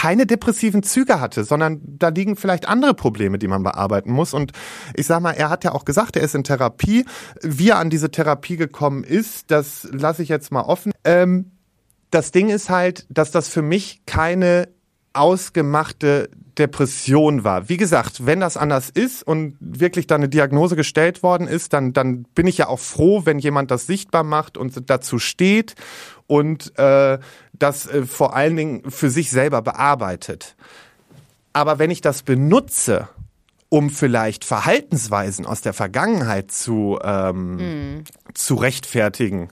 keine 0.05 0.27
depressiven 0.27 0.83
Züge 0.83 1.19
hatte, 1.19 1.43
sondern 1.43 1.81
da 1.83 2.09
liegen 2.09 2.35
vielleicht 2.35 2.67
andere 2.67 2.93
Probleme, 2.93 3.39
die 3.39 3.47
man 3.47 3.63
bearbeiten 3.63 4.11
muss. 4.11 4.35
Und 4.35 4.51
ich 4.93 5.07
sag 5.07 5.19
mal, 5.19 5.31
er 5.31 5.49
hat 5.49 5.63
ja 5.63 5.71
auch 5.71 5.83
gesagt, 5.83 6.15
er 6.15 6.21
ist 6.21 6.35
in 6.35 6.43
Therapie. 6.43 7.05
Wie 7.41 7.69
er 7.69 7.79
an 7.79 7.89
diese 7.89 8.11
Therapie 8.11 8.55
gekommen 8.55 9.03
ist, 9.03 9.49
das 9.49 9.87
lasse 9.91 10.21
ich 10.21 10.29
jetzt 10.29 10.51
mal 10.51 10.61
offen. 10.61 10.91
Ähm, 11.05 11.53
das 12.11 12.31
Ding 12.31 12.49
ist 12.49 12.69
halt, 12.69 13.07
dass 13.09 13.31
das 13.31 13.49
für 13.49 13.63
mich 13.63 14.01
keine 14.05 14.67
ausgemachte 15.13 16.29
Depression 16.59 17.43
war. 17.43 17.67
Wie 17.67 17.77
gesagt, 17.77 18.27
wenn 18.27 18.39
das 18.39 18.57
anders 18.57 18.91
ist 18.91 19.23
und 19.23 19.57
wirklich 19.59 20.05
da 20.05 20.15
eine 20.15 20.29
Diagnose 20.29 20.75
gestellt 20.75 21.23
worden 21.23 21.47
ist, 21.47 21.73
dann, 21.73 21.93
dann 21.93 22.25
bin 22.35 22.45
ich 22.45 22.59
ja 22.59 22.67
auch 22.67 22.79
froh, 22.79 23.23
wenn 23.25 23.39
jemand 23.39 23.71
das 23.71 23.87
sichtbar 23.87 24.23
macht 24.23 24.55
und 24.55 24.87
dazu 24.87 25.17
steht 25.17 25.73
und 26.27 26.77
äh, 26.77 27.19
das 27.59 27.87
äh, 27.87 28.05
vor 28.05 28.35
allen 28.35 28.55
Dingen 28.55 28.89
für 28.89 29.09
sich 29.09 29.29
selber 29.29 29.61
bearbeitet. 29.61 30.55
Aber 31.53 31.79
wenn 31.79 31.91
ich 31.91 32.01
das 32.01 32.23
benutze, 32.23 33.07
um 33.69 33.89
vielleicht 33.89 34.45
Verhaltensweisen 34.45 35.45
aus 35.45 35.61
der 35.61 35.73
Vergangenheit 35.73 36.51
zu, 36.51 36.99
ähm, 37.03 38.03
zu 38.33 38.55
rechtfertigen 38.55 39.49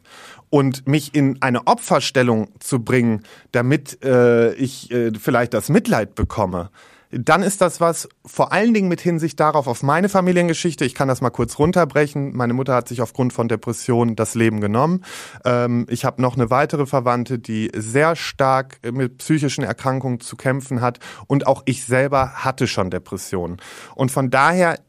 und 0.49 0.87
mich 0.87 1.15
in 1.15 1.41
eine 1.41 1.67
Opferstellung 1.67 2.49
zu 2.59 2.83
bringen, 2.83 3.23
damit 3.51 4.03
äh, 4.03 4.53
ich 4.53 4.91
äh, 4.91 5.11
vielleicht 5.19 5.53
das 5.53 5.69
Mitleid 5.69 6.15
bekomme, 6.15 6.69
dann 7.15 7.43
ist 7.43 7.62
das 7.62 7.80
was, 7.80 8.10
vor 8.26 8.52
allen 8.52 8.73
Dingen 8.73 8.88
mit 8.88 8.99
Hinsicht 8.99 9.39
darauf, 9.39 9.67
auf 9.67 9.84
meine 9.84 10.10
Familiengeschichte, 10.10 10.84
ich 10.84 10.95
kann 10.95 11.08
das 11.08 11.21
mal 11.21 11.30
kurz 11.30 11.60
runterbrechen. 11.60 12.36
Meine 12.36 12.54
Mutter 12.54 12.73
hat 12.73 12.88
sich 12.88 13.02
aufgrund 13.02 13.34
von 13.34 13.47
Depressionen 13.47 14.15
das 14.15 14.34
Leben 14.34 14.62
genommen. 14.62 15.04
Ähm, 15.45 15.86
ich 15.89 16.06
habe 16.06 16.21
noch 16.21 16.36
eine 16.36 16.49
weitere 16.49 16.88
Verwandte, 16.88 17.38
die 17.38 17.71
sehr 17.76 18.15
stark 18.15 18.80
mit 18.91 19.19
psychischen 19.19 19.63
Erkrankungen 19.63 20.21
zu 20.21 20.36
kämpfen 20.36 20.82
hat. 20.82 20.99
Und 21.28 21.45
auch 21.45 21.62
ich 21.65 21.86
selber 21.86 22.43
hatte 22.43 22.65
schon 22.67 22.89
Depressionen. 22.89 23.58
Und 23.95 24.12
von 24.12 24.32
daher 24.32 24.80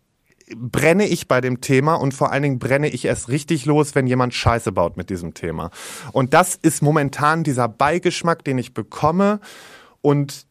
brenne 0.56 1.06
ich 1.06 1.28
bei 1.28 1.40
dem 1.40 1.60
Thema 1.60 1.94
und 1.94 2.14
vor 2.14 2.30
allen 2.32 2.42
Dingen 2.42 2.58
brenne 2.58 2.88
ich 2.88 3.04
erst 3.04 3.28
richtig 3.28 3.66
los, 3.66 3.94
wenn 3.94 4.06
jemand 4.06 4.34
Scheiße 4.34 4.72
baut 4.72 4.96
mit 4.96 5.10
diesem 5.10 5.34
Thema. 5.34 5.70
Und 6.12 6.34
das 6.34 6.54
ist 6.54 6.82
momentan 6.82 7.44
dieser 7.44 7.68
Beigeschmack, 7.68 8.44
den 8.44 8.58
ich 8.58 8.72
bekomme. 8.72 9.40
Und 10.00 10.46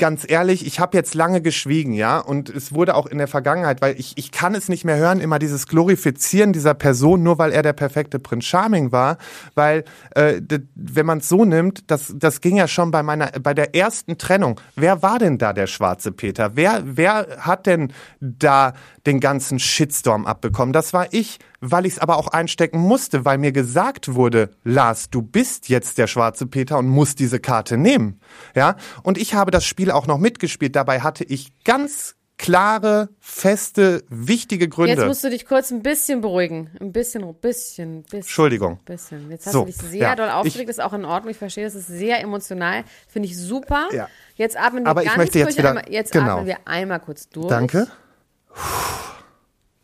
ganz 0.00 0.24
ehrlich, 0.26 0.66
ich 0.66 0.80
habe 0.80 0.96
jetzt 0.96 1.14
lange 1.14 1.42
geschwiegen, 1.42 1.92
ja, 1.92 2.18
und 2.18 2.48
es 2.48 2.74
wurde 2.74 2.96
auch 2.96 3.06
in 3.06 3.18
der 3.18 3.28
Vergangenheit, 3.28 3.82
weil 3.82 4.00
ich, 4.00 4.14
ich 4.16 4.32
kann 4.32 4.54
es 4.54 4.68
nicht 4.68 4.84
mehr 4.84 4.96
hören, 4.96 5.20
immer 5.20 5.38
dieses 5.38 5.66
Glorifizieren 5.66 6.52
dieser 6.52 6.74
Person, 6.74 7.22
nur 7.22 7.38
weil 7.38 7.52
er 7.52 7.62
der 7.62 7.74
perfekte 7.74 8.18
Prinz 8.18 8.46
Charming 8.46 8.90
war, 8.90 9.18
weil 9.54 9.84
äh, 10.16 10.40
wenn 10.74 11.06
man 11.06 11.18
es 11.18 11.28
so 11.28 11.44
nimmt, 11.44 11.90
das, 11.90 12.14
das 12.16 12.40
ging 12.40 12.56
ja 12.56 12.66
schon 12.66 12.90
bei 12.90 13.02
meiner, 13.02 13.30
bei 13.42 13.52
der 13.54 13.76
ersten 13.76 14.16
Trennung. 14.18 14.58
Wer 14.74 15.02
war 15.02 15.18
denn 15.18 15.38
da 15.38 15.52
der 15.52 15.66
schwarze 15.66 16.12
Peter? 16.12 16.56
Wer, 16.56 16.82
wer 16.84 17.36
hat 17.40 17.66
denn 17.66 17.92
da 18.20 18.72
den 19.06 19.20
ganzen 19.20 19.58
Shitstorm 19.58 20.26
abbekommen? 20.26 20.72
Das 20.72 20.94
war 20.94 21.12
ich, 21.12 21.38
weil 21.60 21.84
ich 21.86 21.94
es 21.94 21.98
aber 21.98 22.16
auch 22.16 22.28
einstecken 22.28 22.78
musste, 22.78 23.24
weil 23.24 23.38
mir 23.38 23.52
gesagt 23.52 24.14
wurde, 24.14 24.50
Lars, 24.64 25.10
du 25.10 25.20
bist 25.22 25.68
jetzt 25.68 25.98
der 25.98 26.06
schwarze 26.06 26.46
Peter 26.46 26.78
und 26.78 26.88
musst 26.88 27.18
diese 27.18 27.38
Karte 27.40 27.76
nehmen. 27.76 28.20
Ja, 28.54 28.76
und 29.02 29.18
ich 29.18 29.34
habe 29.34 29.50
das 29.50 29.64
Spiel 29.64 29.90
auch 29.90 30.06
noch 30.06 30.18
mitgespielt. 30.18 30.74
Dabei 30.74 31.00
hatte 31.00 31.24
ich 31.24 31.52
ganz 31.64 32.16
klare, 32.38 33.10
feste, 33.18 34.02
wichtige 34.08 34.66
Gründe. 34.70 34.94
Jetzt 34.94 35.06
musst 35.06 35.22
du 35.22 35.28
dich 35.28 35.44
kurz 35.44 35.70
ein 35.70 35.82
bisschen 35.82 36.22
beruhigen. 36.22 36.70
Ein 36.80 36.90
bisschen, 36.90 37.22
ein 37.22 37.34
bisschen, 37.34 38.02
bisschen. 38.04 38.20
Entschuldigung. 38.20 38.78
Bisschen. 38.86 39.30
Jetzt 39.30 39.44
hast 39.44 39.52
So, 39.52 39.60
du 39.60 39.66
dich 39.66 39.76
sehr 39.76 40.00
ja, 40.00 40.16
doll 40.16 40.28
ich- 40.28 40.32
aufgeregt, 40.32 40.70
ist 40.70 40.80
auch 40.80 40.94
in 40.94 41.04
Ordnung. 41.04 41.30
Ich 41.32 41.36
verstehe, 41.36 41.64
das 41.64 41.74
ist 41.74 41.88
sehr 41.88 42.18
emotional. 42.22 42.84
Finde 43.06 43.28
ich 43.28 43.36
super. 43.36 43.88
Ja. 43.92 44.08
Jetzt 44.36 44.56
atmen 44.58 44.84
wir 44.84 44.90
Aber 44.90 45.02
ich 45.02 45.08
ganz 45.08 45.18
möchte 45.18 45.38
jetzt 45.38 45.58
wieder- 45.58 45.68
einmal, 45.68 45.84
jetzt 45.90 46.12
genau. 46.12 46.36
atmen 46.36 46.46
wir 46.46 46.56
einmal 46.64 47.00
kurz 47.00 47.28
durch. 47.28 47.48
Danke. 47.48 47.88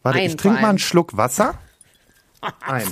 Warte, 0.03 0.19
Ein 0.21 0.25
ich 0.27 0.37
trinke 0.37 0.63
mal 0.63 0.69
einen 0.71 0.79
Schluck 0.79 1.17
Wasser. 1.19 1.59
Ein. 2.61 2.87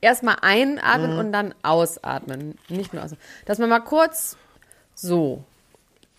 Erstmal 0.00 0.36
einatmen 0.42 1.12
Mhm. 1.14 1.18
und 1.18 1.32
dann 1.32 1.54
ausatmen. 1.62 2.56
Nicht 2.68 2.92
nur 2.92 3.02
ausatmen. 3.02 3.20
Dass 3.46 3.58
man 3.58 3.68
mal 3.68 3.80
kurz 3.80 4.36
so. 4.94 5.44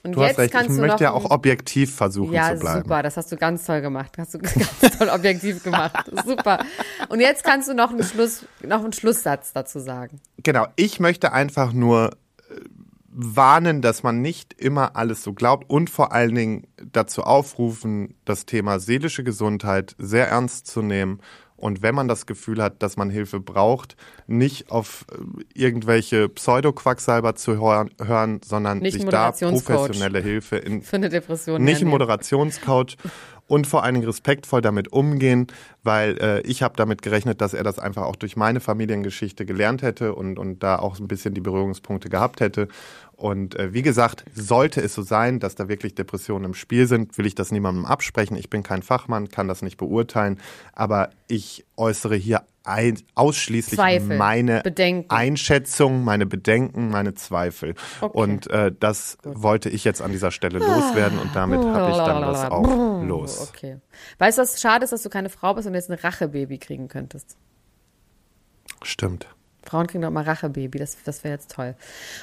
Und 0.03 0.11
Du 0.15 0.21
jetzt 0.21 0.31
hast 0.33 0.37
recht, 0.39 0.45
ich 0.47 0.51
kannst 0.51 0.77
du 0.77 0.81
möchte 0.81 1.03
ja 1.05 1.11
auch 1.13 1.31
objektiv 1.31 1.95
versuchen 1.95 2.31
Ja, 2.33 2.53
zu 2.53 2.59
bleiben. 2.59 2.81
super, 2.83 3.01
das 3.01 3.17
hast 3.17 3.31
du 3.31 3.37
ganz 3.37 3.65
toll 3.65 3.81
gemacht. 3.81 4.15
Hast 4.19 4.35
du 4.35 4.39
ganz 4.39 4.97
toll 4.97 5.09
objektiv 5.09 5.63
gemacht. 5.63 6.11
Super. 6.25 6.59
Und 7.09 7.21
jetzt 7.21 7.43
kannst 7.43 7.69
du 7.69 7.73
noch 7.73 7.89
einen 7.89 8.03
Schluss, 8.03 8.45
noch 8.61 8.83
einen 8.83 8.93
Schlusssatz 8.93 9.51
dazu 9.53 9.79
sagen. 9.79 10.19
Genau, 10.43 10.67
ich 10.75 10.99
möchte 10.99 11.31
einfach 11.33 11.73
nur 11.73 12.11
äh, 12.51 12.59
warnen, 13.09 13.81
dass 13.81 14.03
man 14.03 14.21
nicht 14.21 14.53
immer 14.53 14.95
alles 14.95 15.23
so 15.23 15.33
glaubt 15.33 15.67
und 15.71 15.89
vor 15.89 16.11
allen 16.11 16.35
Dingen 16.35 16.67
dazu 16.91 17.23
aufrufen, 17.23 18.13
das 18.25 18.45
Thema 18.45 18.79
seelische 18.79 19.23
Gesundheit 19.23 19.95
sehr 19.97 20.27
ernst 20.29 20.67
zu 20.67 20.81
nehmen 20.83 21.19
und 21.57 21.81
wenn 21.81 21.95
man 21.95 22.07
das 22.07 22.25
Gefühl 22.25 22.61
hat, 22.61 22.83
dass 22.83 22.97
man 22.97 23.09
Hilfe 23.09 23.39
braucht, 23.39 23.95
nicht 24.27 24.71
auf 24.71 25.05
äh, 25.11 25.43
irgendwelche 25.53 26.27
Pseudo-Quacksalber 26.29 27.35
zu 27.35 27.57
hören, 27.57 28.41
sondern 28.43 28.79
Nicht 28.79 28.93
sich 28.93 29.05
da 29.05 29.31
professionelle 29.31 30.19
Hilfe 30.19 30.57
in 30.57 30.81
Für 30.81 30.97
eine 30.97 31.09
Depression. 31.09 31.63
nicht 31.63 31.75
hernehmen. 31.75 31.91
Moderationscoach 31.91 32.97
und 33.47 33.67
vor 33.67 33.83
allen 33.83 33.95
Dingen 33.95 34.07
respektvoll 34.07 34.61
damit 34.61 34.91
umgehen, 34.91 35.47
weil 35.85 36.17
äh, 36.17 36.41
ich 36.41 36.63
habe 36.63 36.75
damit 36.75 37.01
gerechnet, 37.01 37.41
dass 37.41 37.53
er 37.53 37.63
das 37.63 37.79
einfach 37.79 38.03
auch 38.03 38.15
durch 38.15 38.35
meine 38.35 38.59
Familiengeschichte 38.59 39.45
gelernt 39.45 39.81
hätte 39.81 40.15
und, 40.15 40.39
und 40.39 40.63
da 40.63 40.77
auch 40.77 40.99
ein 40.99 41.07
bisschen 41.07 41.33
die 41.33 41.41
Berührungspunkte 41.41 42.09
gehabt 42.09 42.41
hätte. 42.41 42.67
Und 43.15 43.57
äh, 43.57 43.73
wie 43.73 43.81
gesagt, 43.81 44.25
sollte 44.33 44.81
es 44.81 44.93
so 44.93 45.01
sein, 45.01 45.39
dass 45.39 45.55
da 45.55 45.69
wirklich 45.69 45.95
Depressionen 45.95 46.45
im 46.45 46.53
Spiel 46.53 46.87
sind, 46.87 47.17
will 47.17 47.25
ich 47.25 47.35
das 47.35 47.51
niemandem 47.51 47.85
absprechen. 47.85 48.35
Ich 48.35 48.49
bin 48.49 48.63
kein 48.63 48.81
Fachmann, 48.81 49.29
kann 49.29 49.47
das 49.47 49.61
nicht 49.61 49.77
beurteilen, 49.77 50.39
aber 50.73 51.11
ich 51.27 51.65
äußere 51.77 52.15
hier 52.15 52.41
ein, 52.65 52.99
ausschließlich 53.13 53.77
Zweifel, 53.77 54.17
meine 54.17 54.61
Bedenken. 54.61 55.09
Einschätzung, 55.11 56.03
meine 56.03 56.25
Bedenken, 56.25 56.89
meine 56.89 57.13
Zweifel. 57.13 57.75
Okay. 58.01 58.17
Und 58.17 58.49
äh, 58.49 58.71
das 58.77 59.17
wollte 59.23 59.69
ich 59.69 59.83
jetzt 59.83 60.01
an 60.01 60.11
dieser 60.11 60.31
Stelle 60.31 60.59
loswerden 60.59 61.19
und 61.19 61.35
damit 61.35 61.59
habe 61.59 61.91
ich 61.91 61.97
dann 61.97 62.21
das 62.23 62.49
auch 62.49 63.03
los. 63.03 63.51
Okay. 63.53 63.77
Weißt 64.17 64.37
du, 64.37 64.41
was 64.41 64.59
schade 64.59 64.83
ist, 64.83 64.91
dass 64.91 65.03
du 65.03 65.09
keine 65.09 65.29
Frau 65.29 65.53
bist 65.53 65.67
und 65.67 65.74
jetzt 65.75 65.89
ein 65.89 65.97
Rachebaby 65.97 66.57
kriegen 66.57 66.87
könntest? 66.87 67.37
Stimmt. 68.83 69.27
Frauen 69.63 69.87
kriegen 69.87 70.03
doch 70.03 70.11
mal 70.11 70.23
Rachebaby, 70.23 70.77
das, 70.77 70.97
das 71.03 71.23
wäre 71.23 71.33
jetzt 71.33 71.51
toll. 71.51 71.75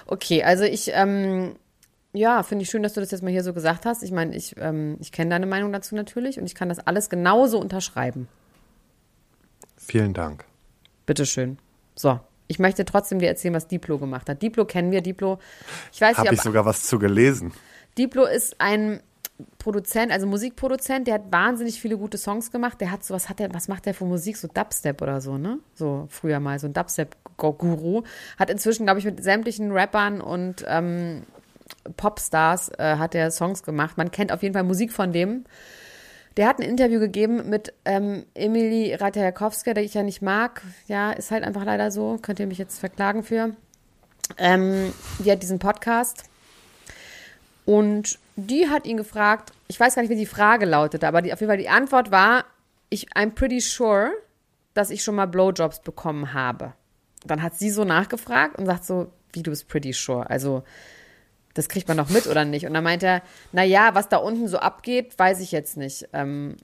Okay, 0.07 0.45
also 0.45 0.65
ich, 0.65 0.91
ähm, 0.95 1.57
ja, 2.12 2.43
finde 2.43 2.62
ich 2.62 2.71
schön, 2.71 2.83
dass 2.83 2.93
du 2.93 3.01
das 3.01 3.11
jetzt 3.11 3.23
mal 3.23 3.31
hier 3.31 3.43
so 3.43 3.53
gesagt 3.53 3.87
hast. 3.87 4.03
Ich 4.03 4.12
meine, 4.12 4.37
ich, 4.37 4.55
ähm, 4.59 4.97
ich 5.01 5.12
kenne 5.12 5.31
deine 5.31 5.47
Meinung 5.47 5.73
dazu 5.73 5.95
natürlich 5.95 6.38
und 6.38 6.47
ich 6.47 6.55
kann 6.55 6.69
das 6.69 6.79
alles 6.79 7.11
genauso 7.11 7.59
unterschreiben. 7.59 8.29
Vielen 9.77 10.15
Dank. 10.15 10.45
Bitteschön. 11.07 11.59
So. 11.95 12.21
Ich 12.49 12.59
möchte 12.59 12.85
trotzdem 12.85 13.19
dir 13.19 13.29
erzählen, 13.29 13.55
was 13.55 13.67
Diplo 13.67 13.99
gemacht 13.99 14.29
hat. 14.29 14.43
Diplo 14.43 14.67
kennen 14.67 14.91
wir, 14.91 15.01
Diplo. 15.01 15.38
Ich 15.91 16.01
weiß 16.01 16.19
Habe 16.19 16.29
nicht, 16.29 16.35
ich 16.35 16.38
ob 16.41 16.45
sogar 16.45 16.67
was 16.67 16.83
zu 16.83 16.99
gelesen. 16.99 17.53
Diplo 17.97 18.27
ist 18.27 18.61
ein 18.61 19.01
Produzent, 19.59 20.12
also 20.12 20.26
Musikproduzent, 20.26 21.07
der 21.07 21.14
hat 21.14 21.31
wahnsinnig 21.31 21.81
viele 21.81 21.96
gute 21.96 22.18
Songs 22.18 22.50
gemacht. 22.50 22.81
Der 22.81 22.90
hat 22.90 23.05
so, 23.05 23.14
was 23.14 23.28
hat 23.28 23.38
der, 23.38 23.52
was 23.55 23.68
macht 23.68 23.87
der 23.87 23.94
für 23.94 24.05
Musik? 24.05 24.37
So 24.37 24.48
Dubstep 24.48 25.02
oder 25.02 25.20
so, 25.20 25.38
ne? 25.38 25.59
So 25.74 26.07
früher 26.09 26.40
mal, 26.40 26.59
so 26.59 26.66
ein 26.66 26.72
Dubstep-Guru. 26.72 28.02
Hat 28.38 28.50
inzwischen, 28.50 28.85
glaube 28.85 28.98
ich, 28.98 29.05
mit 29.05 29.22
sämtlichen 29.22 29.72
Rappern 29.72 30.20
und 30.20 30.64
ähm, 30.66 31.22
Popstars 31.96 32.70
äh, 32.78 32.96
hat 32.96 33.14
er 33.14 33.31
Songs 33.31 33.62
gemacht. 33.62 33.96
Man 33.96 34.11
kennt 34.11 34.33
auf 34.33 34.42
jeden 34.42 34.55
Fall 34.55 34.64
Musik 34.64 34.92
von 34.92 35.12
dem. 35.12 35.44
Der 36.37 36.48
hat 36.48 36.59
ein 36.59 36.62
Interview 36.62 36.98
gegeben 36.98 37.48
mit 37.50 37.74
ähm, 37.85 38.24
Emily 38.35 38.94
Ratajkowska, 38.94 39.74
der 39.74 39.85
ich 39.85 39.94
ja 39.94 40.02
nicht 40.02 40.22
mag. 40.22 40.62
Ja, 40.87 41.12
ist 41.12 41.31
halt 41.31 41.44
einfach 41.44 41.64
leider 41.64 41.90
so. 41.90 42.18
Könnt 42.22 42.40
ihr 42.40 42.46
mich 42.46 42.59
jetzt 42.59 42.78
verklagen 42.78 43.22
für. 43.22 43.55
Ähm, 44.38 44.92
die 45.18 45.31
hat 45.31 45.42
diesen 45.42 45.59
Podcast. 45.59 46.24
Und 47.64 48.18
die 48.37 48.68
hat 48.68 48.87
ihn 48.87 48.96
gefragt, 48.96 49.53
ich 49.68 49.79
weiß 49.79 49.94
gar 49.94 50.03
nicht, 50.03 50.11
wie 50.11 50.16
die 50.16 50.27
Frage 50.27 50.66
lautete, 50.66 51.07
aber 51.07 51.22
die, 51.22 51.33
auf 51.33 51.40
jeden 51.40 51.51
Fall 51.51 51.59
die 51.59 51.68
Antwort 51.68 52.11
war, 52.11 52.44
ich, 52.88 53.09
I'm 53.14 53.31
pretty 53.31 53.61
sure, 53.61 54.11
dass 54.75 54.90
ich 54.90 55.03
schon 55.03 55.14
mal 55.14 55.27
Blowjobs 55.27 55.81
bekommen 55.81 56.33
habe. 56.33 56.75
Dann 57.25 57.42
hat 57.42 57.57
sie 57.57 57.70
so 57.70 57.85
nachgefragt 57.85 58.59
und 58.59 58.66
sagt 58.66 58.85
so, 58.85 59.12
wie 59.33 59.42
du 59.42 59.51
bist 59.51 59.68
pretty 59.68 59.92
sure. 59.92 60.29
Also, 60.29 60.64
das 61.55 61.68
kriegt 61.68 61.88
man 61.88 61.96
doch 61.96 62.09
mit 62.09 62.27
oder 62.27 62.44
nicht? 62.44 62.66
Und 62.66 62.75
dann 62.75 62.85
meint 62.85 63.03
er, 63.03 63.22
na 63.53 63.62
ja, 63.62 63.94
was 63.94 64.09
da 64.09 64.16
unten 64.16 64.48
so 64.48 64.59
abgeht, 64.59 65.18
weiß 65.18 65.40
ich 65.40 65.53
jetzt 65.53 65.77
nicht. 65.77 66.09
Ähm, 66.12 66.57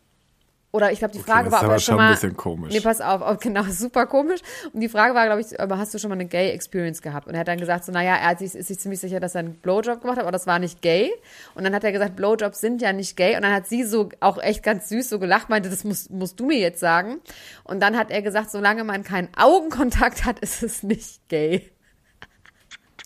oder 0.71 0.93
ich 0.93 0.99
glaube, 0.99 1.13
die 1.15 1.21
Frage 1.21 1.45
das 1.45 1.53
war, 1.53 1.61
ob 1.61 1.65
aber 1.65 1.75
er 1.75 1.79
schon 1.81 1.97
mal. 1.97 2.09
ein 2.09 2.15
bisschen 2.15 2.37
komisch. 2.37 2.73
Nee, 2.75 2.81
pass 2.81 3.01
auf, 3.01 3.23
auf, 3.23 3.39
genau, 3.39 3.63
super 3.71 4.07
komisch. 4.07 4.41
Und 4.73 4.81
die 4.81 4.89
Frage 4.91 5.15
war, 5.15 5.25
glaube 5.25 5.41
ich, 5.41 5.59
aber 5.59 5.79
hast 5.79 5.95
du 5.95 5.99
schon 5.99 6.11
mal 6.11 6.15
eine 6.17 6.27
Gay-Experience 6.27 7.01
gehabt? 7.01 7.27
Und 7.27 7.35
er 7.35 7.41
hat 7.41 7.49
dann 7.49 7.59
gesagt, 7.59 7.85
so, 7.85 7.93
naja, 7.93 8.17
er 8.17 8.29
hat 8.29 8.41
sich, 8.41 8.55
ist 8.55 8.69
sich 8.69 8.79
ziemlich 8.79 9.01
sicher, 9.01 9.19
dass 9.19 9.35
er 9.35 9.41
einen 9.41 9.55
Blowjob 9.55 10.03
gemacht 10.03 10.19
hat, 10.19 10.25
aber 10.25 10.33
das 10.33 10.47
war 10.47 10.59
nicht 10.59 10.83
gay. 10.83 11.11
Und 11.55 11.65
dann 11.65 11.75
hat 11.75 11.85
er 11.85 11.93
gesagt, 11.93 12.17
Blowjobs 12.17 12.61
sind 12.61 12.83
ja 12.83 12.93
nicht 12.93 13.17
gay. 13.17 13.35
Und 13.37 13.43
dann 13.43 13.53
hat 13.53 13.67
sie 13.67 13.85
so 13.85 14.11
auch 14.21 14.37
echt 14.39 14.63
ganz 14.63 14.91
süß 14.91 15.09
so 15.09 15.19
gelacht, 15.19 15.49
meinte, 15.49 15.71
das 15.71 15.85
musst, 15.85 16.11
musst 16.11 16.39
du 16.39 16.47
mir 16.47 16.59
jetzt 16.59 16.81
sagen. 16.81 17.21
Und 17.65 17.81
dann 17.81 17.97
hat 17.97 18.11
er 18.11 18.21
gesagt, 18.21 18.51
solange 18.51 18.85
man 18.85 19.05
keinen 19.05 19.29
Augenkontakt 19.37 20.27
hat, 20.27 20.39
ist 20.41 20.63
es 20.63 20.83
nicht 20.83 21.29
gay. 21.29 21.71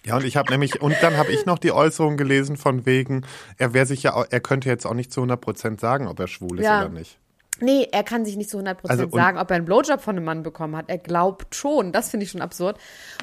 Ja, 0.04 0.16
und 0.16 0.24
ich 0.24 0.36
habe 0.36 0.50
nämlich, 0.50 0.82
und 0.82 0.96
dann 1.00 1.16
habe 1.16 1.30
ich 1.30 1.46
noch 1.46 1.58
die 1.60 1.70
Äußerung 1.70 2.16
gelesen 2.16 2.56
von 2.56 2.86
wegen, 2.86 3.24
er 3.56 3.72
wäre 3.72 3.86
sich 3.86 4.02
ja, 4.02 4.20
er 4.30 4.40
könnte 4.40 4.68
jetzt 4.68 4.84
auch 4.84 4.94
nicht 4.94 5.12
zu 5.12 5.20
100 5.20 5.40
Prozent 5.40 5.80
sagen, 5.80 6.08
ob 6.08 6.18
er 6.18 6.26
schwul 6.26 6.58
ist 6.58 6.64
Ja. 6.64 6.80
oder 6.80 6.88
nicht. 6.88 7.20
Nee, 7.62 7.88
er 7.92 8.02
kann 8.02 8.24
sich 8.24 8.36
nicht 8.36 8.50
zu 8.50 8.58
100% 8.58 8.76
Also, 8.88 9.08
sagen, 9.10 9.38
ob 9.38 9.48
er 9.50 9.56
einen 9.56 9.64
Blowjob 9.64 10.00
von 10.00 10.16
einem 10.16 10.24
Mann 10.24 10.42
bekommen 10.42 10.76
hat. 10.76 10.86
Er 10.88 10.98
glaubt 10.98 11.54
schon. 11.54 11.92
Das 11.92 12.10
finde 12.10 12.24
ich 12.24 12.30
schon 12.30 12.40
absurd. 12.42 12.76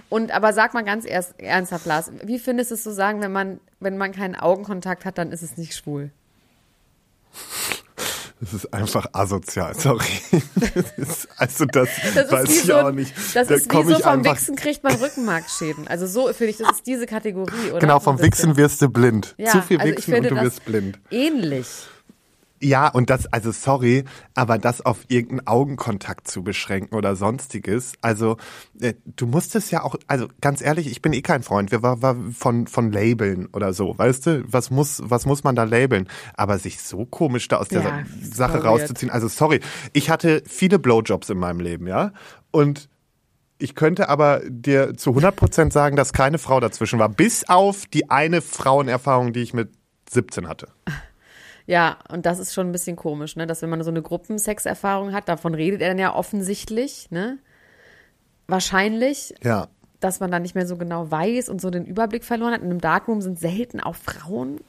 Und 0.08 0.32
aber 0.32 0.54
sag 0.54 0.74
mal 0.74 0.84
ganz 0.86 1.06
erst, 1.06 1.40
ernsthaft, 1.40 1.86
Lars, 1.86 2.12
wie 2.24 2.40
findest 2.40 2.72
du 2.72 2.76
es 2.76 2.84
zu 2.84 2.94
sagen, 2.94 3.22
wenn 3.22 3.34
man, 3.34 3.60
wenn 3.82 3.98
man 3.98 4.14
keinen 4.14 4.36
Augenkontakt 4.36 5.04
hat, 5.04 5.18
dann 5.18 5.34
ist 5.34 5.42
es 5.42 5.58
nicht 5.58 5.76
schwul? 5.76 6.12
Das 8.40 8.54
ist 8.54 8.74
einfach 8.74 9.08
asozial, 9.12 9.76
sorry. 9.78 10.06
Das 10.56 10.92
ist, 10.96 11.28
also 11.36 11.66
das, 11.66 11.90
Das 12.16 12.32
weiß 12.32 12.50
ich 12.50 12.62
so, 12.62 12.78
auch 12.78 12.92
nicht. 12.92 13.14
das 13.36 13.48
da 13.50 13.56
ist 13.56 13.70
wie 13.70 13.84
so 13.84 13.98
ich 13.98 14.04
vom 14.04 14.24
Wichsen 14.24 14.56
kriegt 14.56 14.84
man 14.86 14.96
Rückenmarksschäden. 14.96 15.90
Also 15.90 16.08
so 16.08 16.32
finde 16.32 16.52
ich, 16.52 16.58
das 16.58 16.72
ist 16.72 16.88
diese 16.88 17.06
Kategorie, 17.06 17.72
oder? 17.72 17.80
Genau, 17.80 18.00
vom 18.00 18.18
So 18.18 18.24
Wichsen 18.24 18.56
wirst 18.56 18.82
du 18.82 18.88
blind. 18.88 19.36
Ja, 19.38 19.52
Zu 19.52 19.62
viel 19.62 19.80
also 19.80 19.92
ich 19.92 19.98
Wichsen 19.98 20.16
und 20.16 20.32
du 20.32 20.36
wirst 20.42 20.64
blind. 20.64 21.00
Ähnlich. 21.12 21.68
Ja, 22.62 22.90
und 22.90 23.10
das, 23.10 23.26
also 23.28 23.52
sorry, 23.52 24.04
aber 24.36 24.58
das 24.58 24.86
auf 24.86 25.06
irgendeinen 25.08 25.48
Augenkontakt 25.48 26.28
zu 26.28 26.44
beschränken 26.44 26.96
oder 26.96 27.16
sonstiges, 27.16 27.94
also 28.02 28.38
äh, 28.82 28.96
du 29.06 29.28
musst 29.28 29.56
es 29.56 29.72
ja 29.72 29.84
auch, 29.84 29.96
also 30.08 30.28
ganz 30.42 30.62
ehrlich, 30.62 30.88
ich 30.88 31.02
bin 31.02 31.14
eh 31.14 31.22
kein 31.22 31.44
Freund. 31.44 31.72
Wir 31.72 31.82
war, 31.84 32.02
war 32.02 32.18
von, 32.38 32.68
von 32.68 32.92
Labeln 32.92 33.48
oder 33.54 33.72
so, 33.74 33.98
weißt 33.98 34.26
du, 34.26 34.44
was 34.46 34.72
muss, 34.72 35.02
was 35.04 35.26
muss 35.26 35.44
man 35.44 35.56
da 35.56 35.64
labeln? 35.64 36.10
Aber 36.34 36.60
sich 36.60 36.82
so 36.82 37.06
komisch 37.06 37.48
da 37.48 37.58
aus 37.58 37.70
der 37.70 37.82
Ja, 37.82 38.04
Sache 38.22 38.58
super 38.58 38.66
rauszuziehen, 38.66 39.12
also 39.12 39.28
sorry, 39.30 39.62
ich 39.94 40.10
hatte 40.10 40.44
viele 40.46 40.80
Blowjobs 40.80 41.30
in 41.30 41.38
meinem 41.38 41.62
Leben, 41.62 41.88
ja, 41.88 42.12
und 42.52 42.90
ich 43.58 43.76
könnte 43.76 44.10
aber 44.10 44.42
dir 44.48 44.96
zu 44.96 45.12
100% 45.12 45.72
sagen, 45.72 45.96
dass 45.96 46.14
keine 46.14 46.38
Frau 46.38 46.60
dazwischen 46.60 46.98
war, 46.98 47.10
bis 47.10 47.48
auf 47.48 47.86
die 47.86 48.10
eine 48.10 48.42
Frauenerfahrung, 48.42 49.34
die 49.34 49.42
ich 49.42 49.54
mit 49.54 49.70
17 50.10 50.48
hatte. 50.48 50.70
Ja, 51.70 52.00
und 52.12 52.26
das 52.26 52.40
ist 52.40 52.52
schon 52.56 52.70
ein 52.70 52.72
bisschen 52.72 52.96
komisch, 52.96 53.36
ne? 53.36 53.46
Dass 53.46 53.62
wenn 53.62 53.70
man 53.70 53.84
so 53.84 53.92
eine 53.92 54.02
Gruppensexerfahrung 54.02 55.14
hat, 55.14 55.30
davon 55.30 55.54
redet 55.54 55.82
er 55.84 55.90
dann 55.90 56.00
ja 56.00 56.16
offensichtlich, 56.16 57.12
ne? 57.12 57.38
Wahrscheinlich, 58.48 59.36
Ja. 59.44 59.68
dass 60.00 60.20
man 60.20 60.32
dann 60.32 60.42
nicht 60.42 60.56
mehr 60.56 60.66
so 60.66 60.78
genau 60.78 61.12
weiß 61.12 61.48
und 61.48 61.62
so 61.62 61.70
den 61.70 61.86
Überblick 61.86 62.24
verloren 62.24 62.54
hat. 62.54 62.62
In 62.62 62.72
einem 62.72 62.82
Darkroom 62.82 63.22
sind 63.22 63.40
selten 63.40 63.80
auch 63.82 63.96
Frauen, 63.96 64.62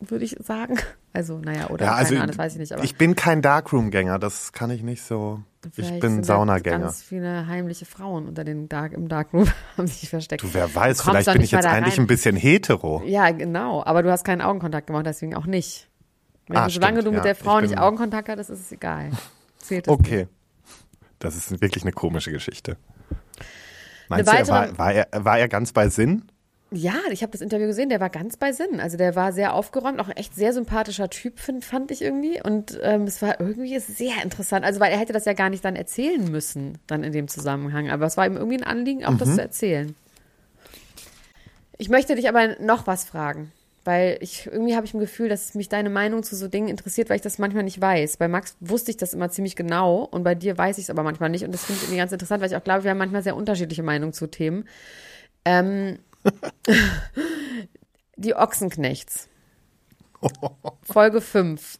würde 0.00 0.26
ich 0.26 0.36
sagen. 0.40 0.78
Also, 1.14 1.38
naja, 1.38 1.70
oder 1.70 1.86
Ja, 1.86 1.92
keine 1.92 1.98
also 2.00 2.14
Ahnung, 2.16 2.26
das 2.26 2.38
weiß 2.38 2.52
ich 2.52 2.58
nicht. 2.58 2.72
Aber 2.74 2.84
ich 2.84 2.96
bin 2.96 3.14
kein 3.16 3.40
Darkroom-Gänger, 3.40 4.18
das 4.18 4.52
kann 4.52 4.70
ich 4.70 4.82
nicht 4.82 5.02
so. 5.02 5.40
Ich 5.64 5.72
vielleicht 5.76 6.00
bin 6.00 6.10
sind 6.16 6.22
da 6.28 6.34
Saunagänger. 6.34 6.80
Ganz 6.80 7.02
viele 7.02 7.46
heimliche 7.46 7.86
Frauen 7.86 8.28
unter 8.28 8.44
den 8.44 8.68
Dark, 8.68 8.92
im 8.92 9.08
Darkroom 9.08 9.46
haben 9.78 9.86
sich 9.86 10.10
versteckt. 10.10 10.42
Du, 10.42 10.52
wer 10.52 10.74
weiß, 10.74 10.98
Du 10.98 11.04
vielleicht 11.04 11.32
bin 11.32 11.40
ich 11.40 11.52
jetzt 11.52 11.64
eigentlich 11.64 11.98
ein 11.98 12.06
bisschen 12.06 12.36
hetero. 12.36 13.02
Ja, 13.06 13.30
genau. 13.30 13.82
Aber 13.86 14.02
du 14.02 14.10
hast 14.10 14.24
keinen 14.24 14.42
Augenkontakt 14.42 14.88
gemacht, 14.88 15.06
deswegen 15.06 15.34
auch 15.34 15.46
nicht. 15.46 15.88
Wenn 16.48 16.56
Ah, 16.56 16.66
du, 16.66 16.70
solange 16.72 17.00
stimmt, 17.00 17.06
du 17.06 17.10
mit 17.12 17.18
ja. 17.18 17.24
der 17.24 17.34
Frau 17.34 17.58
Ich 17.58 17.70
nicht 17.70 17.78
Augenkontakt 17.78 18.28
hattest, 18.28 18.50
ist 18.50 18.60
es 18.60 18.72
egal. 18.72 19.10
Zählt 19.58 19.86
es 19.86 19.92
Okay. 19.92 20.28
Das 21.18 21.36
ist 21.36 21.60
wirklich 21.62 21.84
eine 21.84 21.92
komische 21.92 22.30
Geschichte. 22.30 22.76
Meinst 24.08 24.28
Eine 24.28 24.44
du, 24.44 24.50
er 24.52 24.54
war, 24.68 24.78
war, 24.78 24.92
er, 24.92 25.24
war 25.24 25.38
er 25.38 25.48
ganz 25.48 25.72
bei 25.72 25.88
Sinn? 25.88 26.24
Ja, 26.70 26.96
ich 27.10 27.22
habe 27.22 27.30
das 27.30 27.40
Interview 27.40 27.66
gesehen, 27.66 27.88
der 27.88 28.00
war 28.00 28.10
ganz 28.10 28.36
bei 28.36 28.52
Sinn. 28.52 28.80
Also 28.80 28.96
der 28.96 29.14
war 29.14 29.32
sehr 29.32 29.54
aufgeräumt, 29.54 30.00
auch 30.00 30.08
ein 30.08 30.16
echt 30.16 30.34
sehr 30.34 30.52
sympathischer 30.52 31.08
Typ, 31.08 31.38
find, 31.38 31.64
fand 31.64 31.90
ich 31.92 32.02
irgendwie. 32.02 32.42
Und 32.42 32.78
ähm, 32.82 33.04
es 33.04 33.22
war 33.22 33.40
irgendwie 33.40 33.78
sehr 33.78 34.22
interessant. 34.22 34.64
Also, 34.64 34.80
weil 34.80 34.90
er 34.92 34.98
hätte 34.98 35.12
das 35.12 35.24
ja 35.24 35.34
gar 35.34 35.50
nicht 35.50 35.64
dann 35.64 35.76
erzählen 35.76 36.30
müssen, 36.30 36.78
dann 36.86 37.04
in 37.04 37.12
dem 37.12 37.28
Zusammenhang. 37.28 37.90
Aber 37.90 38.06
es 38.06 38.16
war 38.16 38.26
ihm 38.26 38.36
irgendwie 38.36 38.58
ein 38.58 38.64
Anliegen, 38.64 39.04
auch 39.04 39.16
das 39.16 39.34
zu 39.34 39.40
erzählen. 39.40 39.94
Ich 41.78 41.88
möchte 41.88 42.16
dich 42.16 42.28
aber 42.28 42.60
noch 42.60 42.86
was 42.86 43.04
fragen. 43.04 43.52
Weil 43.84 44.16
ich 44.20 44.46
irgendwie 44.46 44.76
habe 44.76 44.86
ich 44.86 44.94
ein 44.94 45.00
Gefühl, 45.00 45.28
dass 45.28 45.54
mich 45.54 45.68
deine 45.68 45.90
Meinung 45.90 46.22
zu 46.22 46.36
so 46.36 46.48
Dingen 46.48 46.68
interessiert, 46.68 47.10
weil 47.10 47.16
ich 47.16 47.22
das 47.22 47.38
manchmal 47.38 47.64
nicht 47.64 47.80
weiß. 47.80 48.16
Bei 48.16 48.28
Max 48.28 48.56
wusste 48.60 48.90
ich 48.90 48.96
das 48.96 49.12
immer 49.12 49.30
ziemlich 49.30 49.56
genau 49.56 50.04
und 50.04 50.24
bei 50.24 50.34
dir 50.34 50.56
weiß 50.56 50.78
ich 50.78 50.84
es 50.84 50.90
aber 50.90 51.02
manchmal 51.02 51.28
nicht. 51.28 51.44
Und 51.44 51.52
das 51.52 51.64
finde 51.64 51.78
ich 51.78 51.82
irgendwie 51.84 51.98
ganz 51.98 52.12
interessant, 52.12 52.40
weil 52.40 52.50
ich 52.50 52.56
auch 52.56 52.64
glaube, 52.64 52.84
wir 52.84 52.90
haben 52.90 52.98
manchmal 52.98 53.22
sehr 53.22 53.36
unterschiedliche 53.36 53.82
Meinungen 53.82 54.14
zu 54.14 54.26
Themen. 54.26 54.66
Ähm, 55.44 55.98
die 58.16 58.34
Ochsenknechts. 58.34 59.28
Folge 60.82 61.20
5. 61.20 61.78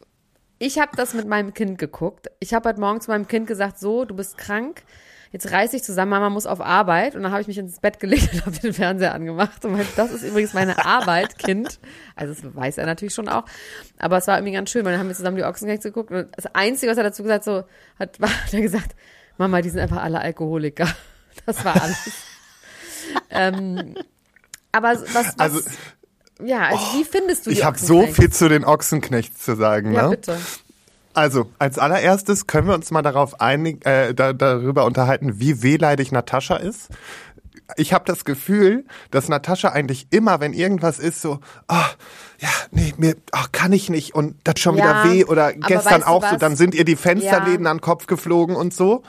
Ich 0.59 0.79
habe 0.79 0.95
das 0.95 1.13
mit 1.13 1.27
meinem 1.27 1.53
Kind 1.53 1.77
geguckt. 1.77 2.27
Ich 2.39 2.53
habe 2.53 2.69
heute 2.69 2.79
Morgen 2.79 3.01
zu 3.01 3.11
meinem 3.11 3.27
Kind 3.27 3.47
gesagt, 3.47 3.79
so, 3.79 4.05
du 4.05 4.15
bist 4.15 4.37
krank. 4.37 4.83
Jetzt 5.35 5.51
reiß 5.51 5.71
dich 5.71 5.83
zusammen, 5.83 6.11
Mama 6.11 6.29
muss 6.29 6.45
auf 6.45 6.61
Arbeit. 6.61 7.13
Und 7.13 7.23
dann 7.23 7.33
habe 7.33 7.41
ich 7.41 7.47
mich 7.47 7.57
ins 7.57 7.81
Bett 7.81 7.99
gelegt 7.99 8.29
und 8.33 8.45
habe 8.45 8.57
den 8.57 8.73
Fernseher 8.73 9.13
angemacht 9.13 9.65
und 9.65 9.73
meinte, 9.73 9.91
das 9.97 10.11
ist 10.11 10.23
übrigens 10.23 10.53
meine 10.53 10.85
Arbeit, 10.85 11.37
Kind. 11.37 11.81
Also 12.15 12.33
das 12.33 12.55
weiß 12.55 12.77
er 12.77 12.85
natürlich 12.85 13.13
schon 13.13 13.27
auch. 13.27 13.43
Aber 13.99 14.17
es 14.17 14.27
war 14.27 14.37
irgendwie 14.37 14.53
ganz 14.53 14.69
schön, 14.69 14.85
weil 14.85 14.93
dann 14.93 15.01
haben 15.01 15.09
wir 15.09 15.15
zusammen 15.15 15.35
die 15.35 15.43
Ochsenknechts 15.43 15.83
geguckt 15.83 16.11
und 16.11 16.29
das 16.37 16.45
Einzige, 16.55 16.89
was 16.89 16.97
er 16.97 17.03
dazu 17.03 17.21
gesagt 17.21 17.43
so 17.43 17.65
hat, 17.99 18.21
war, 18.21 18.29
hat 18.45 18.53
er 18.53 18.61
gesagt, 18.61 18.95
Mama, 19.37 19.61
die 19.61 19.69
sind 19.69 19.81
einfach 19.81 20.01
alle 20.01 20.21
Alkoholiker. 20.21 20.87
Das 21.45 21.65
war 21.65 21.81
alles. 21.81 22.11
ähm, 23.29 23.95
aber 24.71 24.93
was, 24.93 25.13
was 25.13 25.37
Also, 25.37 25.59
ja, 26.41 26.67
also 26.67 26.97
wie 26.97 27.03
findest 27.03 27.45
du 27.45 27.49
die 27.49 27.57
ich 27.57 27.65
habe 27.65 27.77
so 27.77 28.07
viel 28.07 28.31
zu 28.31 28.47
den 28.47 28.63
Ochsenknechts 28.63 29.43
zu 29.43 29.57
sagen. 29.57 29.91
Ja, 29.91 30.03
ne? 30.03 30.09
bitte. 30.11 30.37
Also, 31.15 31.49
als 31.59 31.79
allererstes 31.79 32.45
können 32.45 32.67
wir 32.67 32.75
uns 32.75 32.91
mal 32.91 33.01
darauf 33.01 33.39
einig, 33.41 33.85
äh, 33.85 34.13
da, 34.13 34.33
darüber 34.33 34.85
unterhalten, 34.85 35.39
wie 35.39 35.63
wehleidig 35.63 36.11
Natascha 36.11 36.57
ist. 36.57 36.89
Ich 37.77 37.93
habe 37.93 38.05
das 38.05 38.25
Gefühl, 38.25 38.85
dass 39.09 39.27
Natascha 39.27 39.69
eigentlich 39.69 40.07
immer, 40.11 40.39
wenn 40.39 40.53
irgendwas 40.53 40.99
ist, 40.99 41.21
so, 41.21 41.39
ah, 41.67 41.85
ja, 42.39 42.49
nee, 42.71 42.93
mir 42.97 43.15
ach, 43.31 43.51
kann 43.51 43.73
ich 43.73 43.89
nicht 43.89 44.13
und 44.13 44.35
das 44.43 44.59
schon 44.59 44.77
Ja, 44.77 45.03
wieder 45.03 45.13
weh 45.13 45.23
oder 45.25 45.51
gestern 45.53 45.85
weißt 45.85 46.03
du 46.03 46.07
auch 46.07 46.29
so, 46.29 46.35
dann 46.35 46.55
sind 46.55 46.75
ihr 46.75 46.85
die 46.85 46.95
Fensterläden 46.95 47.65
Ja. 47.65 47.71
an 47.71 47.77
den 47.77 47.81
Kopf 47.81 48.05
geflogen 48.05 48.55
und 48.55 48.73
so. 48.73 49.01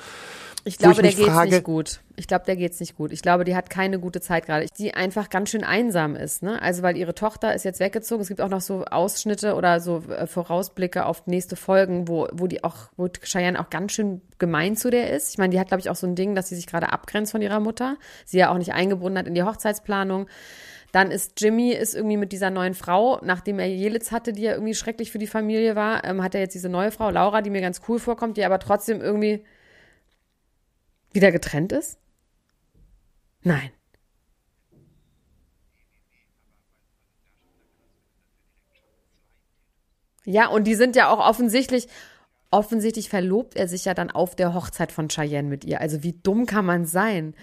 Ich 0.66 0.78
glaube, 0.78 1.00
der 1.00 1.12
geht's 1.12 1.28
frage- 1.28 1.50
nicht 1.50 1.62
gut. 1.62 2.00
Ich 2.16 2.26
glaube, 2.26 2.44
der 2.44 2.56
geht's 2.56 2.80
nicht 2.80 2.96
gut. 2.96 3.12
Ich 3.12 3.22
glaube, 3.22 3.44
die 3.44 3.54
hat 3.54 3.70
keine 3.70 4.00
gute 4.00 4.20
Zeit 4.20 4.46
gerade. 4.46 4.66
Die 4.78 4.94
einfach 4.94 5.30
ganz 5.30 5.50
schön 5.50 5.62
einsam 5.62 6.16
ist, 6.16 6.42
ne? 6.42 6.60
Also, 6.60 6.82
weil 6.82 6.96
ihre 6.96 7.14
Tochter 7.14 7.54
ist 7.54 7.64
jetzt 7.64 7.78
weggezogen. 7.78 8.20
Es 8.20 8.26
gibt 8.28 8.40
auch 8.40 8.48
noch 8.48 8.60
so 8.60 8.84
Ausschnitte 8.84 9.54
oder 9.54 9.78
so 9.78 10.02
äh, 10.08 10.26
Vorausblicke 10.26 11.06
auf 11.06 11.28
nächste 11.28 11.54
Folgen, 11.54 12.08
wo, 12.08 12.26
wo 12.32 12.48
die 12.48 12.64
auch, 12.64 12.88
wo 12.96 13.06
Cheyenne 13.08 13.60
auch 13.60 13.70
ganz 13.70 13.92
schön 13.92 14.22
gemein 14.38 14.74
zu 14.74 14.90
der 14.90 15.12
ist. 15.12 15.30
Ich 15.30 15.38
meine, 15.38 15.50
die 15.50 15.60
hat, 15.60 15.68
glaube 15.68 15.80
ich, 15.82 15.88
auch 15.88 15.94
so 15.94 16.08
ein 16.08 16.16
Ding, 16.16 16.34
dass 16.34 16.48
sie 16.48 16.56
sich 16.56 16.66
gerade 16.66 16.92
abgrenzt 16.92 17.30
von 17.30 17.42
ihrer 17.42 17.60
Mutter. 17.60 17.96
Sie 18.24 18.38
ja 18.38 18.50
auch 18.50 18.58
nicht 18.58 18.72
eingebunden 18.72 19.18
hat 19.18 19.28
in 19.28 19.34
die 19.34 19.44
Hochzeitsplanung. 19.44 20.26
Dann 20.90 21.12
ist 21.12 21.40
Jimmy 21.40 21.70
ist 21.72 21.94
irgendwie 21.94 22.16
mit 22.16 22.32
dieser 22.32 22.50
neuen 22.50 22.74
Frau, 22.74 23.20
nachdem 23.22 23.60
er 23.60 23.68
Jelitz 23.68 24.10
hatte, 24.10 24.32
die 24.32 24.42
ja 24.42 24.52
irgendwie 24.54 24.74
schrecklich 24.74 25.12
für 25.12 25.18
die 25.18 25.26
Familie 25.28 25.76
war, 25.76 26.02
ähm, 26.04 26.24
hat 26.24 26.34
er 26.34 26.40
jetzt 26.40 26.54
diese 26.54 26.68
neue 26.68 26.90
Frau, 26.90 27.10
Laura, 27.10 27.42
die 27.42 27.50
mir 27.50 27.60
ganz 27.60 27.82
cool 27.88 27.98
vorkommt, 28.00 28.36
die 28.36 28.44
aber 28.44 28.58
trotzdem 28.58 29.00
irgendwie 29.00 29.44
wieder 31.16 31.32
getrennt 31.32 31.72
ist? 31.72 31.98
Nein. 33.42 33.70
Ja, 40.24 40.48
und 40.48 40.64
die 40.64 40.74
sind 40.74 40.96
ja 40.96 41.08
auch 41.08 41.24
offensichtlich, 41.24 41.86
offensichtlich 42.50 43.08
verlobt 43.08 43.56
er 43.56 43.68
sich 43.68 43.84
ja 43.84 43.94
dann 43.94 44.10
auf 44.10 44.34
der 44.34 44.54
Hochzeit 44.54 44.92
von 44.92 45.08
Cheyenne 45.08 45.48
mit 45.48 45.64
ihr. 45.64 45.80
Also 45.80 46.02
wie 46.02 46.12
dumm 46.12 46.46
kann 46.46 46.66
man 46.66 46.84
sein? 46.84 47.34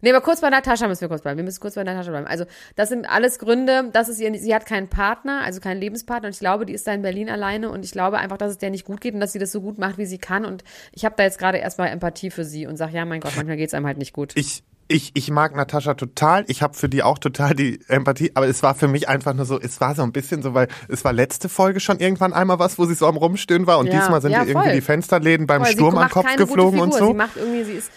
Nee, 0.00 0.10
aber 0.10 0.20
kurz 0.20 0.40
bei 0.40 0.48
Natascha 0.48 0.86
müssen 0.86 1.00
wir 1.00 1.08
kurz 1.08 1.22
bleiben. 1.22 1.38
Wir 1.38 1.44
müssen 1.44 1.58
kurz 1.60 1.74
bei 1.74 1.82
Natascha 1.82 2.10
bleiben. 2.10 2.26
Also, 2.26 2.44
das 2.76 2.88
sind 2.88 3.08
alles 3.10 3.40
Gründe, 3.40 3.90
dass 3.92 4.08
es 4.08 4.20
ihr, 4.20 4.32
sie 4.38 4.54
hat 4.54 4.64
keinen 4.64 4.88
Partner, 4.88 5.42
also 5.44 5.60
keinen 5.60 5.80
Lebenspartner 5.80 6.28
und 6.28 6.34
ich 6.34 6.38
glaube, 6.38 6.66
die 6.66 6.72
ist 6.72 6.86
da 6.86 6.92
in 6.92 7.02
Berlin 7.02 7.28
alleine 7.28 7.70
und 7.70 7.84
ich 7.84 7.90
glaube 7.90 8.18
einfach, 8.18 8.38
dass 8.38 8.52
es 8.52 8.58
der 8.58 8.70
nicht 8.70 8.84
gut 8.84 9.00
geht 9.00 9.14
und 9.14 9.20
dass 9.20 9.32
sie 9.32 9.40
das 9.40 9.50
so 9.50 9.60
gut 9.60 9.78
macht, 9.78 9.98
wie 9.98 10.06
sie 10.06 10.18
kann 10.18 10.44
und 10.44 10.62
ich 10.92 11.04
habe 11.04 11.16
da 11.16 11.24
jetzt 11.24 11.38
gerade 11.38 11.58
erstmal 11.58 11.88
Empathie 11.88 12.30
für 12.30 12.44
sie 12.44 12.66
und 12.66 12.76
sage, 12.76 12.96
ja, 12.96 13.04
mein 13.04 13.20
Gott, 13.20 13.32
manchmal 13.36 13.56
geht's 13.56 13.74
einem 13.74 13.86
halt 13.86 13.98
nicht 13.98 14.12
gut. 14.12 14.32
Ich, 14.36 14.62
ich, 14.86 15.10
ich 15.14 15.30
mag 15.30 15.56
Natascha 15.56 15.94
total. 15.94 16.44
Ich 16.46 16.62
habe 16.62 16.74
für 16.74 16.88
die 16.88 17.02
auch 17.02 17.18
total 17.18 17.54
die 17.54 17.80
Empathie, 17.88 18.30
aber 18.34 18.46
es 18.46 18.62
war 18.62 18.76
für 18.76 18.88
mich 18.88 19.08
einfach 19.08 19.34
nur 19.34 19.44
so, 19.46 19.60
es 19.60 19.80
war 19.80 19.96
so 19.96 20.02
ein 20.02 20.12
bisschen 20.12 20.42
so, 20.42 20.54
weil 20.54 20.68
es 20.88 21.04
war 21.04 21.12
letzte 21.12 21.48
Folge 21.48 21.80
schon 21.80 21.98
irgendwann 21.98 22.32
einmal 22.32 22.60
was, 22.60 22.78
wo 22.78 22.86
sie 22.86 22.94
so 22.94 23.06
am 23.06 23.16
Rumstöhnen 23.16 23.66
war 23.66 23.78
und 23.78 23.86
Ja, 23.86 23.98
diesmal 23.98 24.22
sind 24.22 24.30
ja, 24.30 24.44
irgendwie 24.44 24.72
die 24.72 24.80
Fensterläden 24.80 25.46
beim 25.46 25.64
Voll, 25.64 25.72
Sturm 25.72 25.98
am 25.98 26.08
Kopf 26.08 26.36
geflogen 26.36 26.78
und 26.78 26.94
so. 26.94 27.08
Sie 27.08 27.14
macht 27.14 27.36
irgendwie, 27.36 27.64
sie 27.64 27.72
ist 27.72 27.90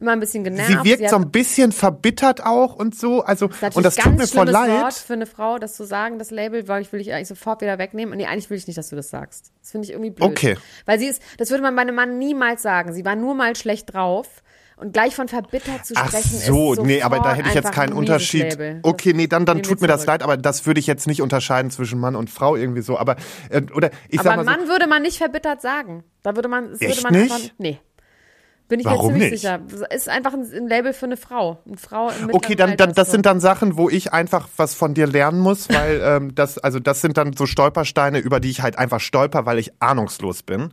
immer 0.00 0.12
ein 0.12 0.20
bisschen 0.20 0.44
genervt. 0.44 0.68
Sie 0.70 0.84
wirkt 0.84 1.02
hat- 1.04 1.10
so 1.10 1.16
ein 1.16 1.30
bisschen 1.30 1.72
verbittert 1.72 2.44
auch 2.44 2.74
und 2.74 2.94
so. 2.98 3.22
Also, 3.22 3.48
Das 3.60 3.76
und 3.76 3.82
das 3.82 3.96
ein 3.98 4.04
tut 4.04 4.18
mir 4.18 4.26
voll 4.26 4.48
leid. 4.48 4.82
Wort 4.82 4.94
für 4.94 5.12
eine 5.14 5.26
Frau, 5.26 5.58
das 5.58 5.74
zu 5.74 5.84
sagen, 5.84 6.18
das 6.18 6.30
Label, 6.30 6.68
weil 6.68 6.82
ich 6.82 6.92
will 6.92 7.00
ich 7.00 7.12
eigentlich 7.12 7.28
sofort 7.28 7.60
wieder 7.60 7.78
wegnehmen. 7.78 8.16
Nee, 8.16 8.26
eigentlich 8.26 8.50
will 8.50 8.58
ich 8.58 8.66
nicht, 8.66 8.78
dass 8.78 8.88
du 8.90 8.96
das 8.96 9.10
sagst. 9.10 9.52
Das 9.60 9.70
finde 9.72 9.86
ich 9.86 9.92
irgendwie 9.92 10.10
blöd. 10.10 10.28
Okay. 10.28 10.56
Weil 10.86 10.98
sie 10.98 11.06
ist, 11.06 11.22
das 11.38 11.50
würde 11.50 11.62
man 11.62 11.74
bei 11.74 11.82
einem 11.82 11.94
Mann 11.94 12.18
niemals 12.18 12.62
sagen. 12.62 12.92
Sie 12.92 13.04
war 13.04 13.16
nur 13.16 13.34
mal 13.34 13.54
schlecht 13.56 13.92
drauf. 13.94 14.26
Und 14.80 14.92
gleich 14.92 15.16
von 15.16 15.26
verbittert 15.26 15.84
zu 15.84 15.94
Ach 15.96 16.06
sprechen 16.06 16.38
so, 16.38 16.74
ist 16.74 16.82
nee, 16.82 17.02
aber 17.02 17.18
da 17.18 17.34
hätte 17.34 17.48
ich 17.48 17.54
jetzt 17.56 17.72
keinen 17.72 17.92
Unterschied. 17.92 18.52
Label. 18.52 18.78
Okay, 18.84 19.12
nee, 19.12 19.26
dann, 19.26 19.44
dann 19.44 19.60
tut 19.64 19.80
mir 19.80 19.88
das 19.88 20.06
leid, 20.06 20.22
aber 20.22 20.36
das 20.36 20.66
würde 20.66 20.78
ich 20.78 20.86
jetzt 20.86 21.08
nicht 21.08 21.20
unterscheiden 21.20 21.72
zwischen 21.72 21.98
Mann 21.98 22.14
und 22.14 22.30
Frau 22.30 22.54
irgendwie 22.54 22.82
so. 22.82 22.96
Aber, 22.96 23.16
äh, 23.50 23.62
oder 23.74 23.90
ich 24.08 24.20
Aber 24.20 24.28
sag 24.28 24.36
mal 24.36 24.44
so, 24.44 24.50
Mann 24.52 24.68
würde 24.68 24.86
man 24.86 25.02
nicht 25.02 25.18
verbittert 25.18 25.60
sagen. 25.60 26.04
Da 26.22 26.36
würde 26.36 26.46
man, 26.48 26.70
das 26.70 26.80
würde 26.80 27.02
man 27.02 27.12
nicht? 27.12 27.22
einfach, 27.34 27.48
nee. 27.58 27.80
Bin 28.68 28.80
ich 28.80 28.86
Warum 28.86 29.14
mir 29.14 29.20
ziemlich 29.20 29.30
nicht? 29.30 29.40
sicher. 29.40 29.60
Ist 29.90 30.08
einfach 30.10 30.34
ein, 30.34 30.68
Label 30.68 30.92
für 30.92 31.06
eine 31.06 31.16
Frau. 31.16 31.58
Eine 31.66 31.78
Frau 31.78 32.10
im 32.10 32.28
Okay, 32.32 32.54
dann, 32.54 32.76
dann 32.76 32.92
das 32.92 33.10
sind 33.10 33.24
dann 33.24 33.40
Sachen, 33.40 33.78
wo 33.78 33.88
ich 33.88 34.12
einfach 34.12 34.46
was 34.56 34.74
von 34.74 34.92
dir 34.92 35.06
lernen 35.06 35.40
muss, 35.40 35.70
weil 35.70 36.00
ähm, 36.04 36.34
das, 36.34 36.58
also 36.58 36.78
das 36.78 37.00
sind 37.00 37.16
dann 37.16 37.32
so 37.32 37.46
Stolpersteine, 37.46 38.18
über 38.18 38.40
die 38.40 38.50
ich 38.50 38.60
halt 38.60 38.78
einfach 38.78 39.00
stolper, 39.00 39.46
weil 39.46 39.58
ich 39.58 39.72
ahnungslos 39.80 40.42
bin 40.42 40.72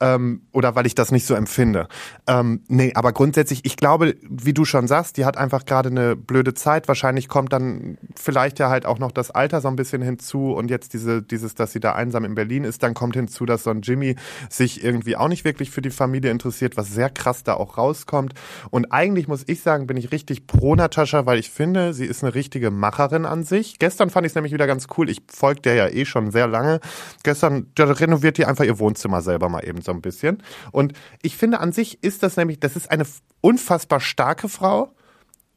ähm, 0.00 0.42
oder 0.52 0.74
weil 0.74 0.86
ich 0.86 0.94
das 0.94 1.12
nicht 1.12 1.26
so 1.26 1.34
empfinde. 1.34 1.88
Ähm, 2.26 2.62
nee, 2.68 2.92
aber 2.94 3.12
grundsätzlich, 3.12 3.64
ich 3.64 3.76
glaube, 3.76 4.16
wie 4.22 4.52
du 4.52 4.64
schon 4.64 4.88
sagst, 4.88 5.16
die 5.16 5.24
hat 5.24 5.36
einfach 5.36 5.64
gerade 5.64 5.88
eine 5.88 6.16
blöde 6.16 6.54
Zeit. 6.54 6.88
Wahrscheinlich 6.88 7.28
kommt 7.28 7.52
dann 7.52 7.98
vielleicht 8.16 8.58
ja 8.58 8.70
halt 8.70 8.86
auch 8.86 8.98
noch 8.98 9.12
das 9.12 9.30
Alter 9.30 9.60
so 9.60 9.68
ein 9.68 9.76
bisschen 9.76 10.02
hinzu 10.02 10.52
und 10.52 10.70
jetzt 10.70 10.92
diese, 10.94 11.22
dieses, 11.22 11.54
dass 11.54 11.72
sie 11.72 11.80
da 11.80 11.92
einsam 11.92 12.24
in 12.24 12.34
Berlin 12.34 12.64
ist, 12.64 12.82
dann 12.82 12.94
kommt 12.94 13.14
hinzu, 13.14 13.46
dass 13.46 13.62
so 13.62 13.70
ein 13.70 13.82
Jimmy 13.82 14.16
sich 14.48 14.82
irgendwie 14.82 15.16
auch 15.16 15.28
nicht 15.28 15.44
wirklich 15.44 15.70
für 15.70 15.82
die 15.82 15.90
Familie 15.90 16.30
interessiert, 16.30 16.76
was 16.76 16.88
sehr 16.88 17.10
krass 17.10 17.44
da 17.44 17.54
auch 17.54 17.78
rauskommt. 17.78 18.34
Und 18.70 18.92
eigentlich 18.92 19.28
muss 19.28 19.44
ich 19.46 19.60
sagen, 19.60 19.86
bin 19.86 19.96
ich 19.96 20.12
richtig 20.12 20.46
pro 20.46 20.74
Natascha, 20.74 21.26
weil 21.26 21.38
ich 21.38 21.50
finde, 21.50 21.94
sie 21.94 22.06
ist 22.06 22.24
eine 22.24 22.34
richtige 22.34 22.70
Macherin 22.70 23.26
an 23.26 23.44
sich. 23.44 23.78
Gestern 23.78 24.10
fand 24.10 24.26
ich 24.26 24.30
es 24.30 24.34
nämlich 24.34 24.52
wieder 24.52 24.66
ganz 24.66 24.86
cool. 24.96 25.08
Ich 25.08 25.22
folge 25.32 25.60
der 25.62 25.74
ja 25.74 25.88
eh 25.88 26.04
schon 26.04 26.30
sehr 26.30 26.48
lange. 26.48 26.80
Gestern 27.22 27.66
renoviert 27.78 28.38
die 28.38 28.44
einfach 28.44 28.64
ihr 28.64 28.78
Wohnzimmer 28.78 29.22
selber 29.22 29.48
mal 29.48 29.64
eben 29.66 29.82
so 29.84 29.92
ein 29.92 30.00
bisschen. 30.00 30.42
Und 30.72 30.92
ich 31.22 31.36
finde 31.36 31.60
an 31.60 31.72
sich 31.72 32.02
ist 32.02 32.22
das 32.22 32.36
nämlich, 32.36 32.60
das 32.60 32.76
ist 32.76 32.90
eine 32.90 33.04
unfassbar 33.40 34.00
starke 34.00 34.48
Frau. 34.48 34.94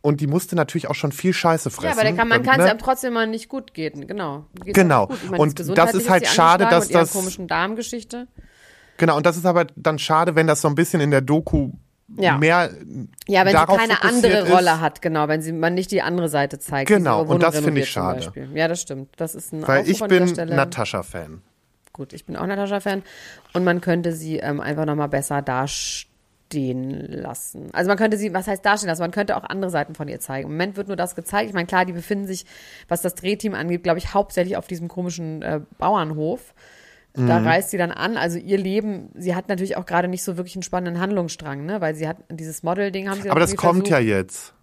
Und 0.02 0.22
die 0.22 0.28
musste 0.28 0.56
natürlich 0.56 0.88
auch 0.90 0.96
schon 0.96 1.12
viel 1.12 1.34
Scheiße 1.34 1.70
fressen. 1.70 1.86
Ja, 1.88 1.92
aber 1.94 2.04
der 2.04 2.14
kann, 2.16 2.28
man 2.28 2.44
kann 2.44 2.60
es 2.60 2.66
ne? 2.66 2.70
einem 2.72 2.80
trotzdem 2.80 3.14
mal 3.14 3.28
nicht 3.28 3.50
gut 3.50 3.74
gehen. 3.74 4.08
Genau. 4.08 4.46
Geht's 4.64 4.78
Genau. 4.78 5.10
meine, 5.30 5.42
Und 5.42 5.60
das 5.78 5.94
ist 5.96 6.10
halt 6.10 6.28
schade, 6.28 6.66
dass 6.70 6.88
das- 6.88 7.12
komischen 7.12 7.48
Darmgeschichte. 7.48 8.28
Genau, 8.98 9.18
und 9.18 9.26
das 9.26 9.38
ist 9.38 9.46
aber 9.46 9.66
dann 9.76 10.00
schade, 10.00 10.36
wenn 10.36 10.48
das 10.48 10.62
so 10.62 10.68
ein 10.70 10.76
bisschen 10.76 11.02
in 11.02 11.12
der 11.12 11.22
Doku 11.22 11.72
Ja. 12.16 12.38
mehr 12.38 12.72
Ja, 13.28 13.44
wenn 13.46 13.58
sie 13.58 13.66
keine 13.78 14.02
andere 14.04 14.40
ist. 14.40 14.52
Rolle 14.52 14.80
hat, 14.80 15.02
genau, 15.02 15.28
wenn 15.28 15.42
sie 15.42 15.52
man 15.52 15.74
nicht 15.74 15.92
die 15.92 16.02
andere 16.02 16.30
Seite 16.30 16.58
zeigt. 16.58 16.88
Genau, 16.88 17.24
und 17.24 17.44
das 17.44 17.60
finde 17.60 17.82
ich 17.82 17.90
schade. 17.90 18.32
Ja, 18.54 18.68
das 18.68 18.82
stimmt. 18.82 19.10
Das 19.18 19.36
ist 19.36 19.52
ein 19.52 19.68
Weil 19.68 19.82
Aufruf 19.82 19.92
ich 20.02 20.08
bin 20.08 20.28
Stelle. 20.28 20.56
Natascha-Fan. 20.56 21.42
Gut, 21.98 22.14
ich 22.14 22.26
bin 22.26 22.36
auch 22.38 22.46
Natascha-Fan. 22.46 23.04
Und 23.54 23.64
man 23.64 23.82
könnte 23.82 24.14
sie 24.14 24.38
ähm, 24.38 24.62
einfach 24.62 24.86
nochmal 24.86 25.10
besser 25.10 25.42
dastehen 25.42 26.92
lassen. 27.12 27.70
Also 27.74 27.90
man 27.90 27.98
könnte 27.98 28.18
sie, 28.18 28.34
was 28.34 28.48
heißt 28.48 28.66
dastehen 28.66 28.88
lassen? 28.90 29.02
Man 29.02 29.12
könnte 29.12 29.36
auch 29.36 29.44
andere 29.44 29.70
Seiten 29.72 29.96
von 29.96 30.08
ihr 30.08 30.20
zeigen. 30.20 30.48
Im 30.48 30.54
Moment 30.54 30.78
wird 30.78 30.88
nur 30.88 30.96
das 30.98 31.16
gezeigt. 31.16 31.50
Ich 31.50 31.54
meine, 31.54 31.68
klar, 31.68 31.86
die 31.86 31.94
befinden 31.94 32.26
sich, 32.28 32.46
was 32.88 33.02
das 33.02 33.16
Drehteam 33.16 33.54
angeht, 33.56 33.84
glaube 33.84 34.00
ich, 34.00 34.14
hauptsächlich 34.14 34.58
auf 34.58 34.68
diesem 34.68 34.88
komischen 34.88 35.42
äh, 35.42 35.60
Bauernhof. 35.78 36.54
Da 37.14 37.40
Mhm. 37.40 37.48
reist 37.48 37.72
sie 37.72 37.78
dann 37.80 37.90
an. 37.92 38.16
Also 38.16 38.38
ihr 38.38 38.60
Leben, 38.60 39.10
sie 39.16 39.34
hat 39.34 39.50
natürlich 39.50 39.76
auch 39.76 39.88
gerade 39.88 40.08
nicht 40.08 40.24
so 40.24 40.38
wirklich 40.38 40.56
einen 40.56 40.62
spannenden 40.62 41.02
Handlungsstrang, 41.02 41.66
ne? 41.66 41.82
Weil 41.82 41.96
sie 41.96 42.08
hat 42.08 42.18
dieses 42.30 42.62
Model-Ding 42.62 43.10
haben 43.10 43.20
sie 43.24 43.32
Aber 43.32 43.40
das 43.40 43.56
kommt 43.56 43.88
ja 43.90 43.96
versucht. 43.96 44.08
jetzt. 44.10 44.54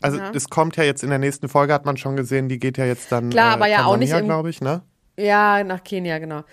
Also 0.00 0.18
Ja. 0.18 0.30
das 0.32 0.48
kommt 0.48 0.76
ja 0.76 0.84
jetzt 0.84 1.02
in 1.02 1.10
der 1.10 1.18
nächsten 1.18 1.48
Folge, 1.48 1.74
hat 1.74 1.84
man 1.84 1.98
schon 1.98 2.16
gesehen, 2.16 2.48
die 2.48 2.58
geht 2.58 2.78
ja 2.78 2.86
jetzt 2.86 3.12
dann 3.12 3.28
Klar, 3.30 3.50
äh, 3.50 3.54
aber 3.54 3.66
ja 3.66 3.84
auch 3.84 3.96
nicht 3.98 4.14
glaube 4.24 4.48
ich, 4.48 4.62
ne? 4.62 4.80
Ja, 5.18 5.64
nach 5.64 5.82
Kenia, 5.84 6.18
genau. 6.18 6.44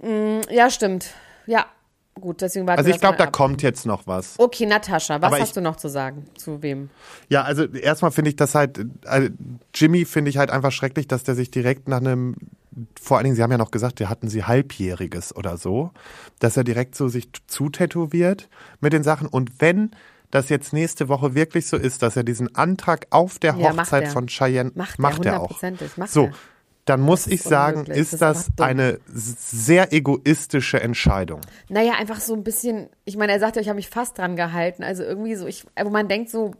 Mm, 0.00 0.40
ja, 0.50 0.70
stimmt. 0.70 1.10
Ja, 1.46 1.66
gut, 2.20 2.40
deswegen 2.40 2.66
warten 2.66 2.78
Also 2.78 2.90
ich 2.90 3.00
glaube, 3.00 3.18
da 3.18 3.24
ab. 3.24 3.32
kommt 3.32 3.62
jetzt 3.62 3.86
noch 3.86 4.06
was. 4.06 4.34
Okay, 4.38 4.66
Natascha, 4.66 5.20
was 5.20 5.26
Aber 5.32 5.38
hast 5.40 5.48
ich- 5.48 5.54
du 5.54 5.60
noch 5.60 5.76
zu 5.76 5.88
sagen? 5.88 6.26
Zu 6.36 6.62
wem? 6.62 6.90
Ja, 7.28 7.42
also 7.42 7.64
erstmal 7.66 8.10
finde 8.10 8.30
ich 8.30 8.36
das 8.36 8.54
halt, 8.54 8.78
äh, 9.04 9.30
Jimmy 9.74 10.04
finde 10.04 10.30
ich 10.30 10.38
halt 10.38 10.50
einfach 10.50 10.72
schrecklich, 10.72 11.06
dass 11.06 11.22
der 11.22 11.34
sich 11.34 11.50
direkt 11.50 11.86
nach 11.88 11.98
einem, 12.00 12.36
vor 13.00 13.18
allen 13.18 13.24
Dingen, 13.24 13.36
Sie 13.36 13.42
haben 13.42 13.52
ja 13.52 13.58
noch 13.58 13.70
gesagt, 13.70 14.00
der 14.00 14.08
hatten 14.08 14.28
Sie 14.28 14.44
Halbjähriges 14.44 15.36
oder 15.36 15.56
so, 15.56 15.90
dass 16.38 16.56
er 16.56 16.64
direkt 16.64 16.94
so 16.94 17.08
sich 17.08 17.28
zutätowiert 17.46 18.48
mit 18.80 18.92
den 18.92 19.02
Sachen. 19.02 19.28
Und 19.28 19.60
wenn 19.60 19.90
das 20.30 20.48
jetzt 20.48 20.72
nächste 20.72 21.08
Woche 21.08 21.34
wirklich 21.34 21.66
so 21.68 21.76
ist, 21.76 22.02
dass 22.02 22.16
er 22.16 22.24
diesen 22.24 22.54
Antrag 22.56 23.06
auf 23.10 23.38
der 23.38 23.54
Ja, 23.56 23.72
macht 23.72 23.86
Hochzeit 23.86 24.04
er. 24.04 24.10
von 24.10 24.26
Cheyenne 24.26 24.72
Macht, 24.74 24.98
macht 24.98 25.24
er 25.24 25.34
er 25.34 25.40
auch. 25.42 25.62
Macht 25.96 26.10
So, 26.10 26.24
er. 26.24 26.32
Dann 26.86 27.00
muss 27.00 27.24
Das 27.24 27.32
ich 27.34 27.42
sagen, 27.42 27.80
unmöglich. 27.80 27.98
ist 27.98 28.22
Das 28.22 28.48
das, 28.56 28.66
eine 28.66 28.98
sehr 29.12 29.92
egoistische 29.92 30.80
Entscheidung. 30.80 31.40
Naja, 31.68 31.92
einfach 31.98 32.20
so 32.20 32.32
ein 32.34 32.42
bisschen, 32.44 32.88
ich 33.04 33.16
meine, 33.16 33.32
er 33.32 33.40
sagt 33.40 33.56
ja, 33.56 33.62
ich 33.62 33.68
habe 33.68 33.76
mich 33.76 33.90
fast 33.90 34.16
dran 34.16 34.36
gehalten. 34.36 34.82
Also 34.82 35.02
irgendwie 35.02 35.34
so, 35.34 35.46
ich, 35.46 35.64
wo 35.82 35.90
man 35.90 36.08
denkt 36.08 36.30
so, 36.30 36.52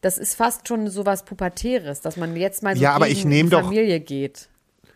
das 0.00 0.18
ist 0.18 0.34
fast 0.34 0.66
schon 0.66 0.88
so 0.88 1.06
was 1.06 1.24
Pubertäres, 1.24 2.00
dass 2.00 2.16
man 2.16 2.34
jetzt 2.34 2.62
mal 2.62 2.74
so 2.74 2.82
Ja, 2.82 2.94
aber 2.94 3.08
ich 3.08 3.22
die 3.24 3.48
doch- 3.50 3.62
Familie 3.62 4.00
geht. 4.00 4.48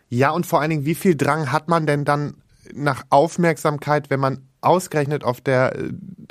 Ja, 0.09 0.31
und 0.31 0.45
vor 0.45 0.59
allen 0.59 0.71
Dingen, 0.71 0.85
wie 0.85 0.95
viel 0.95 1.15
Drang 1.15 1.51
hat 1.51 1.67
man 1.69 1.85
denn 1.85 2.03
dann 2.03 2.33
nach 2.73 3.03
Aufmerksamkeit, 3.11 4.09
wenn 4.09 4.19
man 4.19 4.41
ausgerechnet 4.61 5.23
auf 5.23 5.39
der, 5.39 5.75
äh, 5.77 5.89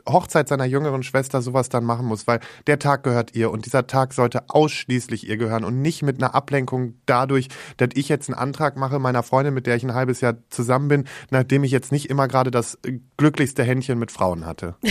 Hochzeit 0.08 0.48
seiner 0.48 0.64
jüngeren 0.64 1.02
Schwester 1.02 1.42
sowas 1.42 1.68
dann 1.68 1.84
machen 1.84 2.06
muss, 2.06 2.26
weil 2.26 2.40
der 2.66 2.78
Tag 2.78 3.02
gehört 3.02 3.34
ihr 3.34 3.50
und 3.50 3.66
dieser 3.66 3.86
Tag 3.86 4.12
sollte 4.12 4.48
ausschließlich 4.48 5.28
ihr 5.28 5.36
gehören 5.36 5.64
und 5.64 5.80
nicht 5.80 6.02
mit 6.02 6.22
einer 6.22 6.34
Ablenkung 6.34 6.94
dadurch, 7.06 7.48
dass 7.76 7.90
ich 7.94 8.08
jetzt 8.08 8.28
einen 8.28 8.38
Antrag 8.38 8.76
mache 8.76 8.98
meiner 8.98 9.22
Freundin, 9.22 9.54
mit 9.54 9.66
der 9.66 9.76
ich 9.76 9.84
ein 9.84 9.94
halbes 9.94 10.20
Jahr 10.20 10.36
zusammen 10.50 10.88
bin, 10.88 11.04
nachdem 11.30 11.64
ich 11.64 11.70
jetzt 11.70 11.92
nicht 11.92 12.10
immer 12.10 12.28
gerade 12.28 12.50
das 12.50 12.78
glücklichste 13.16 13.64
Händchen 13.64 13.98
mit 13.98 14.10
Frauen 14.10 14.46
hatte. 14.46 14.76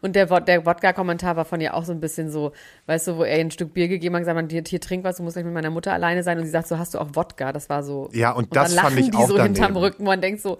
Und 0.00 0.14
der, 0.14 0.26
der 0.40 0.64
Wodka-Kommentar 0.64 1.36
war 1.36 1.44
von 1.44 1.60
ihr 1.60 1.74
auch 1.74 1.84
so 1.84 1.92
ein 1.92 2.00
bisschen 2.00 2.30
so, 2.30 2.52
weißt 2.86 3.08
du, 3.08 3.16
wo 3.16 3.24
er 3.24 3.40
ein 3.40 3.50
Stück 3.50 3.74
Bier 3.74 3.88
gegeben 3.88 4.14
hat 4.14 4.20
und 4.20 4.22
gesagt 4.26 4.38
hat, 4.38 4.52
hier, 4.52 4.62
hier 4.66 4.80
trink 4.80 5.04
was, 5.04 5.16
du 5.16 5.22
musst 5.22 5.36
nicht 5.36 5.44
mit 5.44 5.54
meiner 5.54 5.70
Mutter 5.70 5.92
alleine 5.92 6.22
sein. 6.22 6.38
Und 6.38 6.44
sie 6.44 6.50
sagt 6.50 6.68
so, 6.68 6.78
hast 6.78 6.94
du 6.94 6.98
auch 7.00 7.10
Wodka? 7.14 7.52
Das 7.52 7.68
war 7.68 7.82
so. 7.82 8.08
Ja, 8.12 8.30
und, 8.30 8.44
und 8.44 8.56
das 8.56 8.74
dann 8.74 8.84
fand 8.84 8.98
ich 8.98 9.10
die 9.10 9.16
auch 9.16 9.26
so 9.26 9.36
daneben. 9.36 9.54
hinterm 9.54 9.76
Rücken. 9.76 10.04
Man 10.04 10.20
denkt 10.20 10.40
so, 10.40 10.58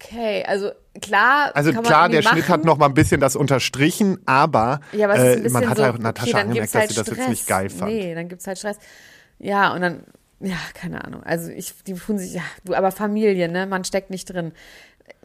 okay, 0.00 0.44
also 0.46 0.70
klar. 1.00 1.50
Also 1.54 1.72
klar, 1.72 2.08
der 2.08 2.20
irgendwie 2.20 2.28
Schnitt 2.28 2.48
hat 2.48 2.60
machen. 2.60 2.66
noch 2.66 2.78
mal 2.78 2.86
ein 2.86 2.94
bisschen 2.94 3.20
das 3.20 3.36
unterstrichen, 3.36 4.18
aber, 4.26 4.80
Ja, 4.92 5.06
aber 5.08 5.16
es 5.18 5.44
äh, 5.44 5.48
man 5.50 5.68
hat 5.68 5.76
so, 5.76 5.84
halt 5.84 5.98
Natascha 6.00 6.30
okay, 6.30 6.40
angemerkt, 6.40 6.74
halt 6.74 6.84
dass 6.84 6.90
sie 6.90 6.96
das 6.96 7.06
Stress. 7.06 7.18
jetzt 7.18 7.28
nicht 7.28 7.46
geil 7.46 7.70
fand. 7.70 7.92
Nee, 7.92 8.14
dann 8.14 8.28
gibt's 8.28 8.46
halt 8.46 8.58
Stress. 8.58 8.78
Ja, 9.38 9.72
und 9.74 9.80
dann, 9.80 10.04
ja, 10.40 10.56
keine 10.74 11.04
Ahnung. 11.04 11.22
Also 11.22 11.50
ich, 11.50 11.72
die 11.84 11.94
tun 11.94 12.18
sich, 12.18 12.34
ja, 12.34 12.42
du, 12.64 12.74
aber 12.74 12.90
Familie, 12.92 13.48
ne, 13.48 13.66
man 13.66 13.84
steckt 13.84 14.10
nicht 14.10 14.26
drin. 14.26 14.52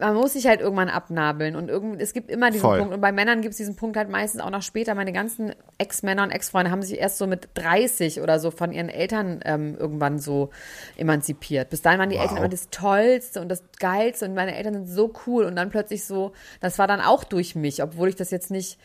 Man 0.00 0.14
muss 0.14 0.32
sich 0.32 0.46
halt 0.46 0.60
irgendwann 0.60 0.88
abnabeln 0.88 1.54
und 1.56 1.68
irgend, 1.68 2.00
es 2.00 2.12
gibt 2.12 2.30
immer 2.30 2.50
diesen 2.50 2.62
Voll. 2.62 2.78
Punkt 2.78 2.94
und 2.94 3.00
bei 3.00 3.12
Männern 3.12 3.42
gibt 3.42 3.52
es 3.52 3.58
diesen 3.58 3.76
Punkt 3.76 3.96
halt 3.96 4.08
meistens 4.08 4.40
auch 4.40 4.50
noch 4.50 4.62
später. 4.62 4.94
Meine 4.94 5.12
ganzen 5.12 5.54
Ex-Männer 5.78 6.22
und 6.22 6.30
Ex-Freunde 6.30 6.70
haben 6.70 6.82
sich 6.82 6.98
erst 6.98 7.18
so 7.18 7.26
mit 7.26 7.48
30 7.54 8.20
oder 8.20 8.38
so 8.40 8.50
von 8.50 8.72
ihren 8.72 8.88
Eltern 8.88 9.40
ähm, 9.44 9.76
irgendwann 9.78 10.18
so 10.18 10.50
emanzipiert. 10.96 11.70
Bis 11.70 11.82
dahin 11.82 12.00
waren 12.00 12.10
die 12.10 12.16
Wow. 12.16 12.22
Eltern 12.22 12.36
immer 12.38 12.48
das 12.48 12.70
Tollste 12.70 13.40
und 13.40 13.48
das 13.48 13.62
Geilste 13.78 14.24
und 14.24 14.34
meine 14.34 14.56
Eltern 14.56 14.74
sind 14.74 14.88
so 14.88 15.12
cool 15.26 15.44
und 15.44 15.54
dann 15.56 15.70
plötzlich 15.70 16.04
so, 16.04 16.32
das 16.60 16.78
war 16.78 16.86
dann 16.86 17.00
auch 17.00 17.22
durch 17.24 17.54
mich, 17.54 17.82
obwohl 17.82 18.08
ich 18.08 18.16
das 18.16 18.30
jetzt 18.30 18.50
nicht 18.50 18.78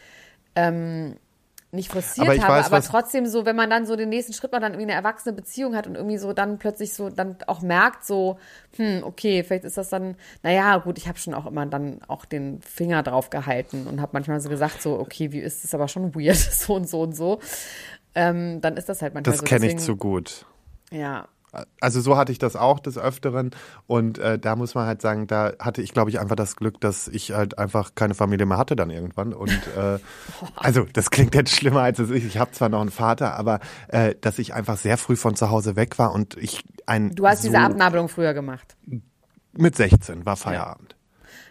ähm, 0.56 1.16
nicht 1.76 1.92
forciert 1.92 2.28
Aber 2.28 2.38
habe, 2.38 2.54
weiß, 2.54 2.66
aber 2.68 2.82
trotzdem 2.82 3.26
so, 3.26 3.46
wenn 3.46 3.56
man 3.56 3.70
dann 3.70 3.86
so 3.86 3.96
den 3.96 4.10
nächsten 4.10 4.34
Schritt 4.34 4.52
macht, 4.52 4.64
dann 4.64 4.74
irgendwie 4.74 4.92
eine 4.92 5.00
erwachsene 5.00 5.34
Beziehung 5.34 5.76
hat 5.76 5.88
und 5.88 5.96
irgendwie 5.96 6.18
so 6.18 6.34
dann 6.34 6.58
plötzlich 6.58 6.94
so 6.94 7.10
dann 7.10 7.38
auch 7.48 7.62
merkt 7.62 8.06
so, 8.06 8.40
hm, 8.78 9.04
okay, 9.04 9.44
vielleicht 9.44 9.66
ist 9.66 9.78
das 9.78 9.90
dann, 9.90 10.16
naja, 10.44 10.78
gut, 10.78 10.98
ich 10.98 11.08
habe 11.08 11.20
schon 11.20 11.34
auch 11.34 11.46
immer 11.46 11.66
dann 11.66 12.00
auch 12.08 12.26
den 12.26 12.62
Finger 12.62 13.04
drauf 13.04 13.30
gehalten 13.30 13.88
und 13.88 14.02
habe 14.02 14.12
manchmal 14.14 14.40
so 14.40 14.50
gesagt 14.50 14.82
so, 14.82 15.00
okay, 15.00 15.32
wie 15.32 15.40
ist 15.40 15.64
das 15.64 15.74
aber 15.74 15.88
schon 15.88 16.16
weird, 16.16 16.36
so 16.38 16.74
und 16.74 16.90
so 16.90 17.02
und 17.02 17.16
so. 17.16 17.40
Ähm, 18.16 18.62
dann 18.62 18.78
ist 18.78 18.90
das 18.90 19.02
halt 19.02 19.14
manchmal 19.14 19.34
Das 19.34 19.40
so. 19.42 19.46
kenne 19.46 19.68
ich 19.68 19.78
zu 19.78 19.98
gut. 19.98 20.46
Ja, 20.92 21.28
Also 21.80 22.02
so 22.02 22.18
hatte 22.18 22.32
ich 22.32 22.40
das 22.40 22.56
auch 22.56 22.80
des 22.80 22.98
Öfteren 22.98 23.52
und 23.88 24.18
äh, 24.18 24.40
da 24.40 24.56
muss 24.56 24.76
man 24.76 24.88
halt 24.88 25.02
sagen, 25.02 25.28
da 25.28 25.54
hatte 25.60 25.82
ich 25.82 25.94
glaube 25.94 26.10
ich 26.10 26.20
einfach 26.20 26.36
das 26.36 26.56
Glück, 26.56 26.80
dass 26.82 27.08
ich 27.08 27.32
halt 27.32 27.58
einfach 27.58 27.96
keine 27.96 28.16
Familie 28.16 28.46
mehr 28.46 28.58
hatte 28.58 28.76
dann 28.76 28.90
irgendwann 28.90 29.34
und 29.34 29.52
äh, 29.78 30.00
also 30.56 30.86
das 30.94 31.12
klingt 31.12 31.36
jetzt 31.36 31.56
schlimmer 31.56 31.82
als 31.82 32.00
es 32.00 32.10
ist. 32.10 32.26
Ich 32.26 32.38
habe 32.38 32.52
zwar 32.52 32.70
noch 32.70 32.82
einen 32.82 32.92
Vater, 32.92 33.36
aber 33.36 33.60
äh, 33.88 34.16
dass 34.20 34.40
ich 34.40 34.54
einfach 34.54 34.78
sehr 34.78 34.98
früh 34.98 35.16
von 35.16 35.36
zu 35.36 35.50
Hause 35.50 35.76
weg 35.76 36.00
war 36.00 36.14
und 36.14 36.38
ich 36.38 36.64
ein 36.86 37.16
du 37.16 37.28
hast 37.28 37.42
so 37.42 37.50
diese 37.50 37.60
Abnabelung 37.60 38.10
früher 38.10 38.34
gemacht. 38.34 38.76
mit 39.54 39.76
16 39.76 40.26
war 40.26 40.36
Feierabend. 40.36 40.95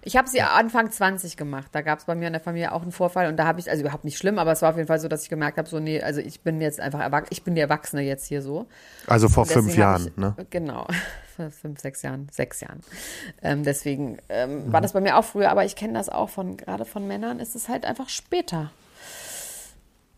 Ich 0.06 0.16
habe 0.16 0.28
sie 0.28 0.40
Anfang 0.42 0.90
20 0.90 1.36
gemacht. 1.36 1.68
Da 1.72 1.80
gab 1.80 1.98
es 1.98 2.04
bei 2.04 2.14
mir 2.14 2.26
in 2.26 2.32
der 2.34 2.40
Familie 2.42 2.72
auch 2.72 2.82
einen 2.82 2.92
Vorfall 2.92 3.28
und 3.28 3.36
da 3.36 3.46
habe 3.46 3.58
ich, 3.58 3.70
also 3.70 3.80
überhaupt 3.82 4.04
nicht 4.04 4.18
schlimm, 4.18 4.38
aber 4.38 4.52
es 4.52 4.60
war 4.62 4.70
auf 4.70 4.76
jeden 4.76 4.86
Fall 4.86 5.00
so, 5.00 5.08
dass 5.08 5.22
ich 5.22 5.28
gemerkt 5.30 5.56
habe, 5.58 5.68
so, 5.68 5.80
nee, 5.80 6.02
also 6.02 6.20
ich 6.20 6.42
bin 6.42 6.60
jetzt 6.60 6.78
einfach 6.80 7.00
erwachsen, 7.00 7.28
ich 7.30 7.42
bin 7.42 7.54
die 7.54 7.60
Erwachsene 7.62 8.02
jetzt 8.02 8.26
hier 8.26 8.42
so. 8.42 8.66
Also 9.06 9.28
vor 9.28 9.46
fünf 9.46 9.74
Jahren, 9.76 10.08
ich, 10.08 10.16
ne? 10.16 10.34
Genau, 10.50 10.86
vor 11.36 11.50
fünf, 11.50 11.80
sechs 11.80 12.02
Jahren, 12.02 12.28
sechs 12.30 12.60
Jahren. 12.60 12.80
Ähm, 13.42 13.64
deswegen 13.64 14.18
ähm, 14.28 14.66
Mhm. 14.68 14.72
war 14.72 14.80
das 14.80 14.92
bei 14.92 15.00
mir 15.00 15.16
auch 15.16 15.24
früher, 15.24 15.50
aber 15.50 15.64
ich 15.64 15.74
kenne 15.74 15.94
das 15.94 16.08
auch 16.08 16.28
von, 16.28 16.56
gerade 16.56 16.84
von 16.84 17.06
Männern 17.08 17.40
ist 17.40 17.54
es 17.56 17.68
halt 17.68 17.84
einfach 17.86 18.08
später. 18.08 18.70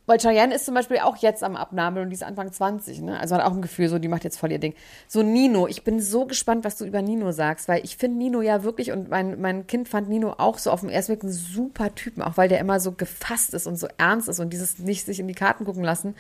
Weil 0.09 0.19
Cheyenne 0.19 0.55
ist 0.55 0.65
zum 0.65 0.75
Beispiel 0.75 0.99
auch 0.99 1.17
jetzt 1.17 1.43
am 1.43 1.57
Abnabeln 1.57 2.05
und 2.05 2.11
die 2.11 2.15
ist 2.15 2.23
Anfang 2.23 2.53
20, 2.53 3.01
ne? 3.03 3.19
Also 3.19 3.35
hat 3.35 3.43
auch 3.45 3.53
ein 3.53 3.61
Gefühl, 3.61 3.89
so, 3.89 3.99
die 3.99 4.07
macht 4.07 4.23
jetzt 4.23 4.39
voll 4.39 4.53
ihr 4.53 4.61
Ding. 4.61 4.75
So 5.09 5.25
Nino, 5.25 5.67
ich 5.67 5.83
bin 5.83 6.01
so 6.01 6.27
gespannt, 6.27 6.65
was 6.65 6.77
du 6.79 6.85
über 6.85 7.03
Nino 7.03 7.33
sagst, 7.33 7.67
weil 7.67 7.85
ich 7.85 7.97
finde 7.97 8.19
Nino 8.19 8.41
ja 8.41 8.63
wirklich 8.63 8.93
und 8.93 9.09
mein, 9.09 9.41
mein 9.41 9.67
Kind 9.67 9.89
fand 9.89 10.09
Nino 10.09 10.35
auch 10.39 10.59
so 10.59 10.71
auf 10.71 10.81
dem 10.81 10.91
ersten 10.91 11.13
Blick 11.15 11.25
einen 11.25 11.33
super 11.33 11.93
Typen, 11.97 12.23
auch 12.23 12.37
weil 12.37 12.49
der 12.49 12.61
immer 12.61 12.79
so 12.79 12.93
gefasst 12.93 13.53
ist 13.53 13.67
und 13.67 13.77
so 13.77 13.89
ernst 13.99 14.29
ist 14.29 14.39
und 14.39 14.51
dieses 14.53 14.79
nicht 14.79 15.05
sich 15.05 15.19
in 15.19 15.27
die 15.27 15.35
Karten 15.35 15.65
gucken 15.65 15.83
lassen. 15.83 16.15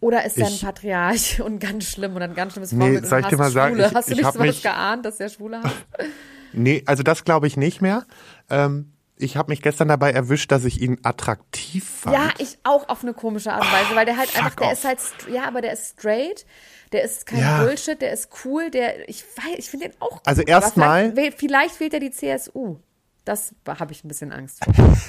Oder 0.00 0.24
ist 0.26 0.36
der 0.36 0.46
ein 0.46 0.58
Patriarch 0.60 1.40
und 1.40 1.58
ganz 1.60 1.84
schlimm 1.86 2.14
und 2.14 2.22
ein 2.22 2.34
ganz 2.34 2.52
schlimmes 2.52 2.70
Nee, 2.72 2.78
Vorbild 2.84 3.02
und 3.04 3.08
soll 3.08 3.20
ich 3.20 3.26
dir 3.26 3.36
mal 3.38 3.50
sagen, 3.50 3.78
ich- 3.80 3.94
Hast 3.94 4.08
du 4.08 4.12
ich 4.12 4.18
nicht 4.18 4.26
hab 4.26 4.34
so 4.34 4.40
was 4.40 4.46
mich- 4.46 4.62
geahnt, 4.62 5.04
dass 5.06 5.16
der 5.16 5.28
Schwule 5.30 5.62
hat? 5.62 5.72
Nee, 6.54 6.82
also 6.86 7.02
das 7.02 7.24
glaube 7.24 7.46
ich 7.46 7.58
nicht 7.58 7.82
mehr. 7.82 8.04
Ähm, 8.48 8.92
ich 9.18 9.36
habe 9.36 9.50
mich 9.50 9.62
gestern 9.62 9.88
dabei 9.88 10.12
erwischt, 10.12 10.50
dass 10.52 10.64
ich 10.64 10.80
ihn 10.80 10.98
attraktiv 11.02 11.88
fand. 11.88 12.16
Ja, 12.16 12.30
ich 12.38 12.58
auch 12.64 12.88
auf 12.88 13.02
eine 13.02 13.14
komische 13.14 13.52
Art 13.52 13.62
und 13.64 13.72
Weise, 13.72 13.94
weil 13.96 14.06
der 14.06 14.16
halt 14.16 14.30
fuck 14.30 14.44
einfach, 14.44 14.56
der 14.56 14.66
off. 14.68 14.72
ist 14.74 14.84
halt, 14.84 14.98
ja, 15.30 15.44
aber 15.44 15.60
der 15.60 15.72
ist 15.72 15.98
straight, 15.98 16.46
der 16.92 17.02
ist 17.04 17.26
kein 17.26 17.40
Ja. 17.40 17.62
Bullshit, 17.62 18.00
der 18.00 18.12
ist 18.12 18.28
cool, 18.44 18.70
der, 18.70 19.08
ich 19.08 19.24
weiß, 19.36 19.58
ich 19.58 19.68
finde 19.70 19.88
den 19.88 20.00
auch 20.00 20.20
Also 20.24 20.42
gut, 20.42 20.50
aber 20.52 20.64
erstmal- 20.64 21.10
vielleicht, 21.12 21.38
vielleicht 21.38 21.80
wählt 21.80 21.94
er 21.94 22.00
die 22.00 22.10
CSU. 22.10 22.76
Das 23.24 23.54
habe 23.66 23.92
ich 23.92 24.04
ein 24.04 24.08
bisschen 24.08 24.32
Angst 24.32 24.64
vor. 24.64 24.74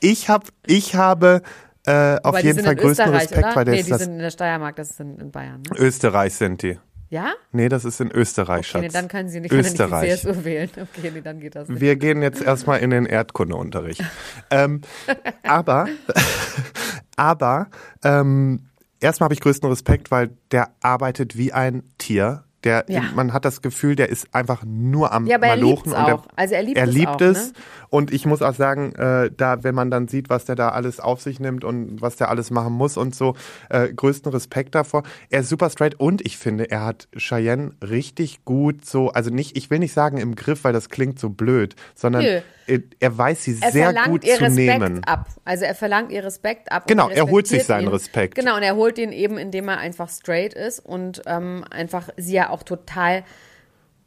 Ich 0.00 0.28
habe, 0.28 0.46
ich 0.66 0.94
habe 0.96 1.42
äh, 1.86 2.18
auf 2.22 2.38
jeden 2.38 2.54
sind 2.56 2.64
Fall 2.64 2.76
größten 2.76 3.06
Österreich, 3.06 3.22
Respekt, 3.22 3.44
oder? 3.46 3.56
weil 3.56 3.64
der 3.64 3.74
nee, 3.74 3.80
ist 3.80 3.86
die 3.86 3.90
das 3.92 4.02
sind 4.02 4.12
in 4.14 4.18
der 4.18 4.30
Steiermark, 4.30 4.76
das 4.76 4.90
ist 4.90 5.00
in, 5.00 5.18
in 5.18 5.30
Bayern, 5.30 5.62
ne? 5.62 5.78
Österreich 5.78 6.34
sind 6.34 6.62
die. 6.62 6.78
Ja? 7.14 7.32
Nee, 7.52 7.68
das 7.68 7.84
ist 7.84 8.00
in 8.00 8.10
Österreich, 8.10 8.68
Okay, 8.68 8.80
nee, 8.80 8.84
Schatz. 8.86 8.92
dann 8.92 9.06
können 9.06 9.28
sie 9.28 9.38
nicht, 9.38 9.52
er 9.52 9.58
nicht 9.58 9.78
die 9.78 9.82
Österreich. 9.82 10.20
CSU 10.20 10.44
wählen. 10.44 10.68
Okay, 10.76 11.12
nee, 11.14 11.20
dann 11.20 11.38
geht 11.38 11.54
das 11.54 11.68
nicht. 11.68 11.80
Wir 11.80 11.94
gehen 11.94 12.22
jetzt 12.22 12.42
erstmal 12.42 12.80
in 12.80 12.90
den 12.90 13.06
Erdkundeunterricht. 13.06 14.02
ähm, 14.50 14.80
aber, 15.44 15.86
aber, 17.16 17.68
ähm, 18.02 18.66
erstmal 18.98 19.26
habe 19.26 19.34
ich 19.34 19.40
größten 19.40 19.68
Respekt, 19.68 20.10
weil 20.10 20.30
der 20.50 20.72
arbeitet 20.82 21.36
wie 21.36 21.52
ein 21.52 21.84
Tier. 21.98 22.42
Der, 22.64 22.84
Ja. 22.88 23.02
man 23.14 23.32
hat 23.32 23.44
das 23.44 23.62
Gefühl, 23.62 23.94
der 23.94 24.08
ist 24.08 24.28
einfach 24.32 24.64
nur 24.66 25.12
am 25.12 25.26
Ja, 25.26 25.36
aber 25.36 25.46
er 25.48 25.56
Malochen 25.56 25.84
liebt's 25.90 25.98
und 25.98 26.06
der, 26.06 26.14
auch. 26.16 26.26
Also 26.36 26.54
er 26.54 26.62
liebt 26.62 26.78
er 26.78 26.88
es 26.88 26.94
liebt 26.94 27.08
auch, 27.08 27.20
es. 27.20 27.48
ne? 27.48 27.52
Und 27.90 28.12
ich 28.12 28.26
muss 28.26 28.42
auch 28.42 28.54
sagen, 28.54 28.92
äh, 28.96 29.30
da, 29.36 29.62
wenn 29.62 29.74
man 29.74 29.90
dann 29.90 30.08
sieht, 30.08 30.28
was 30.30 30.46
der 30.46 30.56
da 30.56 30.70
alles 30.70 30.98
auf 30.98 31.20
sich 31.22 31.38
nimmt 31.38 31.62
und 31.62 32.00
was 32.00 32.16
der 32.16 32.28
alles 32.30 32.50
machen 32.50 32.72
muss 32.72 32.96
und 32.96 33.14
so, 33.14 33.34
äh, 33.68 33.92
größten 33.92 34.32
Respekt 34.32 34.74
davor. 34.74 35.04
Er 35.30 35.40
ist 35.40 35.48
super 35.48 35.70
straight 35.70 36.00
und 36.00 36.22
ich 36.26 36.36
finde, 36.38 36.70
er 36.70 36.84
hat 36.84 37.08
Cheyenne 37.16 37.72
richtig 37.82 38.44
gut 38.44 38.84
so, 38.84 39.10
also 39.10 39.30
nicht, 39.30 39.56
ich 39.56 39.70
will 39.70 39.78
nicht 39.78 39.92
sagen 39.92 40.16
im 40.16 40.34
Griff, 40.34 40.64
weil 40.64 40.72
das 40.72 40.88
klingt 40.88 41.18
so 41.20 41.28
blöd, 41.30 41.76
sondern 41.94 42.24
Nö. 42.24 42.40
Er, 42.66 42.80
er 43.00 43.16
weiß 43.18 43.44
sie 43.44 43.58
Er 43.60 43.72
sehr 43.72 43.84
verlangt 43.86 44.08
gut 44.08 44.24
ihr 44.24 44.36
zu 44.36 44.44
Respekt 44.44 44.56
nehmen. 44.80 45.04
ab. 45.04 45.28
Also 45.44 45.64
er 45.64 45.74
verlangt 45.74 46.10
ihr 46.12 46.24
Respekt 46.24 46.70
ab. 46.72 46.86
Genau, 46.86 47.08
er 47.08 47.26
holt 47.28 47.46
sich 47.46 47.64
seinen 47.64 47.84
ihn. 47.84 47.88
Respekt. 47.88 48.34
Genau, 48.34 48.56
und 48.56 48.62
er 48.62 48.76
holt 48.76 48.96
den 48.98 49.12
eben, 49.12 49.38
indem 49.38 49.68
er 49.68 49.78
einfach 49.78 50.08
straight 50.10 50.54
ist 50.54 50.80
und 50.80 51.22
ähm, 51.26 51.64
einfach 51.70 52.08
sie 52.16 52.34
ja 52.34 52.50
auch 52.50 52.62
total 52.62 53.24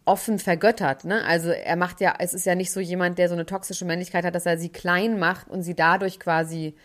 offen 0.05 0.39
vergöttert. 0.39 1.03
Ne? 1.03 1.23
Also 1.25 1.49
er 1.49 1.75
macht 1.75 1.99
ja, 1.99 2.13
es 2.19 2.33
ist 2.33 2.45
ja 2.45 2.55
nicht 2.55 2.71
so 2.71 2.79
jemand, 2.79 3.17
der 3.19 3.27
so 3.27 3.33
eine 3.35 3.45
toxische 3.45 3.83
Männlichkeit 3.85 4.23
hat, 4.23 4.35
dass 4.35 4.45
er 4.45 4.57
sie 4.57 4.69
klein 4.69 5.19
macht 5.19 5.49
und 5.49 5.63
sie 5.63 5.75
dadurch 5.75 6.19
quasi 6.19 6.75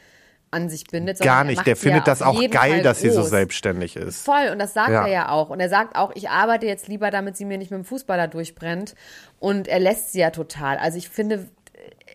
an 0.51 0.69
sich 0.69 0.85
bindet. 0.85 1.19
Gar 1.21 1.45
nicht, 1.45 1.65
der 1.67 1.77
findet 1.77 2.07
das 2.07 2.21
auch 2.21 2.39
geil, 2.51 2.51
Fall 2.51 2.83
dass 2.83 3.01
sie 3.01 3.09
so 3.09 3.21
groß. 3.21 3.31
selbstständig 3.31 3.97
ist. 3.97 4.23
Voll, 4.25 4.51
und 4.53 4.59
das 4.59 4.75
sagt 4.75 4.91
Ja. 4.91 5.07
er 5.07 5.11
ja 5.13 5.29
auch. 5.31 5.49
Und 5.49 5.61
er 5.61 5.71
sagt 5.71 5.97
auch, 5.97 6.13
ich 6.15 6.29
arbeite 6.29 6.67
jetzt 6.67 6.89
lieber, 6.89 7.11
damit 7.11 7.39
sie 7.39 7.47
mir 7.47 7.57
nicht 7.57 7.71
mit 7.71 7.79
dem 7.79 7.85
Fußballer 7.87 8.29
durchbrennt. 8.29 8.95
Und 9.39 9.67
er 9.67 9.79
lässt 9.79 10.13
sie 10.13 10.19
ja 10.21 10.29
total. 10.31 10.77
Also 10.77 10.99
ich 10.99 11.09
finde, 11.09 11.49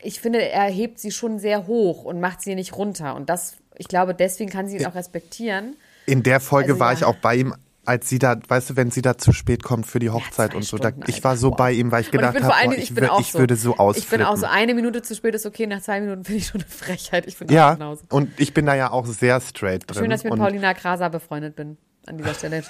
ich 0.04 0.20
finde, 0.20 0.42
er 0.42 0.70
hebt 0.70 1.00
sie 1.00 1.12
schon 1.12 1.40
sehr 1.40 1.68
hoch 1.68 2.04
und 2.04 2.20
macht 2.20 2.42
sie 2.42 2.56
nicht 2.56 2.76
runter. 2.76 3.16
Und 3.16 3.30
das, 3.30 3.58
ich 3.78 3.88
glaube, 3.88 4.14
deswegen 4.14 4.50
kann 4.50 4.68
sie 4.68 4.78
ihn 4.78 4.86
auch 4.86 4.96
respektieren. 4.96 5.76
In 6.06 6.24
der 6.24 6.40
Folge 6.40 6.74
Also 6.74 6.80
war 6.80 6.92
ja. 6.92 6.98
ich 6.98 7.04
auch 7.06 7.16
bei 7.16 7.36
ihm, 7.36 7.54
als 7.86 8.10
sie 8.10 8.20
da, 8.20 8.38
weißt 8.46 8.72
du, 8.72 8.76
wenn 8.76 8.92
sie 8.92 9.02
da 9.02 9.18
zu 9.18 9.32
spät 9.32 9.64
kommt 9.64 9.88
für 9.88 10.00
die 10.00 10.10
Hochzeit 10.10 10.52
zwei 10.52 10.58
und 10.58 10.64
so. 10.64 10.78
Da, 10.78 10.90
Stunden, 10.90 11.10
ich 11.10 11.24
war 11.24 11.38
so 11.38 11.52
Boah. 11.52 11.58
bei 11.58 11.72
ihm, 11.72 11.92
weil 11.92 12.02
ich 12.02 12.12
gedacht 12.12 12.42
habe, 12.42 12.54
Dingen, 12.62 12.74
ich, 12.74 12.90
ich 12.90 12.96
bin 12.96 13.06
auch 13.06 13.22
ich 13.22 13.32
so. 13.32 13.40
würde 13.40 13.56
so 13.56 13.74
Ich 13.74 13.80
ausflippen. 13.80 14.18
bin 14.20 14.28
auch 14.28 14.36
so, 14.36 14.46
eine 14.46 14.74
Minute 14.74 15.02
zu 15.02 15.16
spät 15.16 15.36
ist 15.36 15.46
okay, 15.46 15.68
nach 15.68 15.82
zwei 15.82 16.02
Minuten 16.02 16.26
finde 16.26 16.40
ich 16.40 16.48
schon 16.48 16.62
eine 16.62 16.70
Frechheit. 16.70 17.28
Ich 17.28 17.38
bin 17.38 17.48
ja, 17.50 17.76
genauso. 17.76 18.04
und 18.10 18.38
ich 18.40 18.54
bin 18.54 18.66
da 18.66 18.76
ja 18.76 18.92
auch 18.92 19.06
sehr 19.06 19.40
straight 19.40 19.90
drin. 19.90 20.00
Schön, 20.04 20.10
dass 20.10 20.24
ich 20.24 20.30
mit 20.30 20.40
Paulina 20.40 20.74
Kraser 20.74 21.10
befreundet 21.10 21.56
bin. 21.56 21.78
An 22.06 22.18
dieser 22.18 22.34
Stelle. 22.34 22.64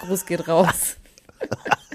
Gruß 0.00 0.26
geht 0.26 0.48
raus. 0.48 0.96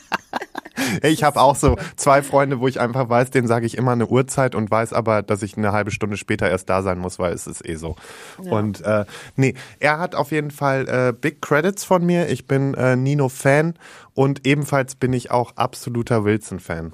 ich 1.04 1.24
habe 1.24 1.40
auch 1.40 1.56
so 1.56 1.78
zwei 1.96 2.22
Freunde, 2.22 2.60
wo 2.60 2.68
ich 2.68 2.80
einfach 2.80 3.10
weiß, 3.10 3.32
denen 3.32 3.48
sage 3.48 3.66
ich 3.66 3.78
immer 3.78 3.92
eine 3.92 4.08
Uhrzeit 4.08 4.56
und 4.56 4.70
weiß 4.70 4.94
aber, 4.94 5.22
dass 5.22 5.42
ich 5.44 5.58
eine 5.58 5.72
halbe 5.72 5.92
Stunde 5.92 6.18
später 6.18 6.50
erst 6.50 6.70
da 6.70 6.82
sein 6.82 7.00
muss, 7.00 7.20
weil 7.20 7.34
es 7.34 7.48
ist 7.48 7.68
eh 7.68 7.76
so. 7.76 7.96
Und 8.38 8.82
äh, 8.82 9.06
nee, 9.36 9.56
er 9.80 10.00
hat 10.00 10.16
auf 10.16 10.32
jeden 10.32 10.52
Fall 10.52 10.88
äh, 10.88 11.14
Big 11.14 11.42
Credits 11.42 11.84
von 11.84 12.06
mir. 12.06 12.30
Ich 12.30 12.48
bin 12.48 12.74
äh, 12.74 12.96
Nino-Fan 12.96 13.76
und 14.14 14.46
ebenfalls 14.46 14.96
bin 14.96 15.14
ich 15.14 15.32
auch 15.32 15.56
absoluter 15.56 16.24
Wilson-Fan. 16.24 16.94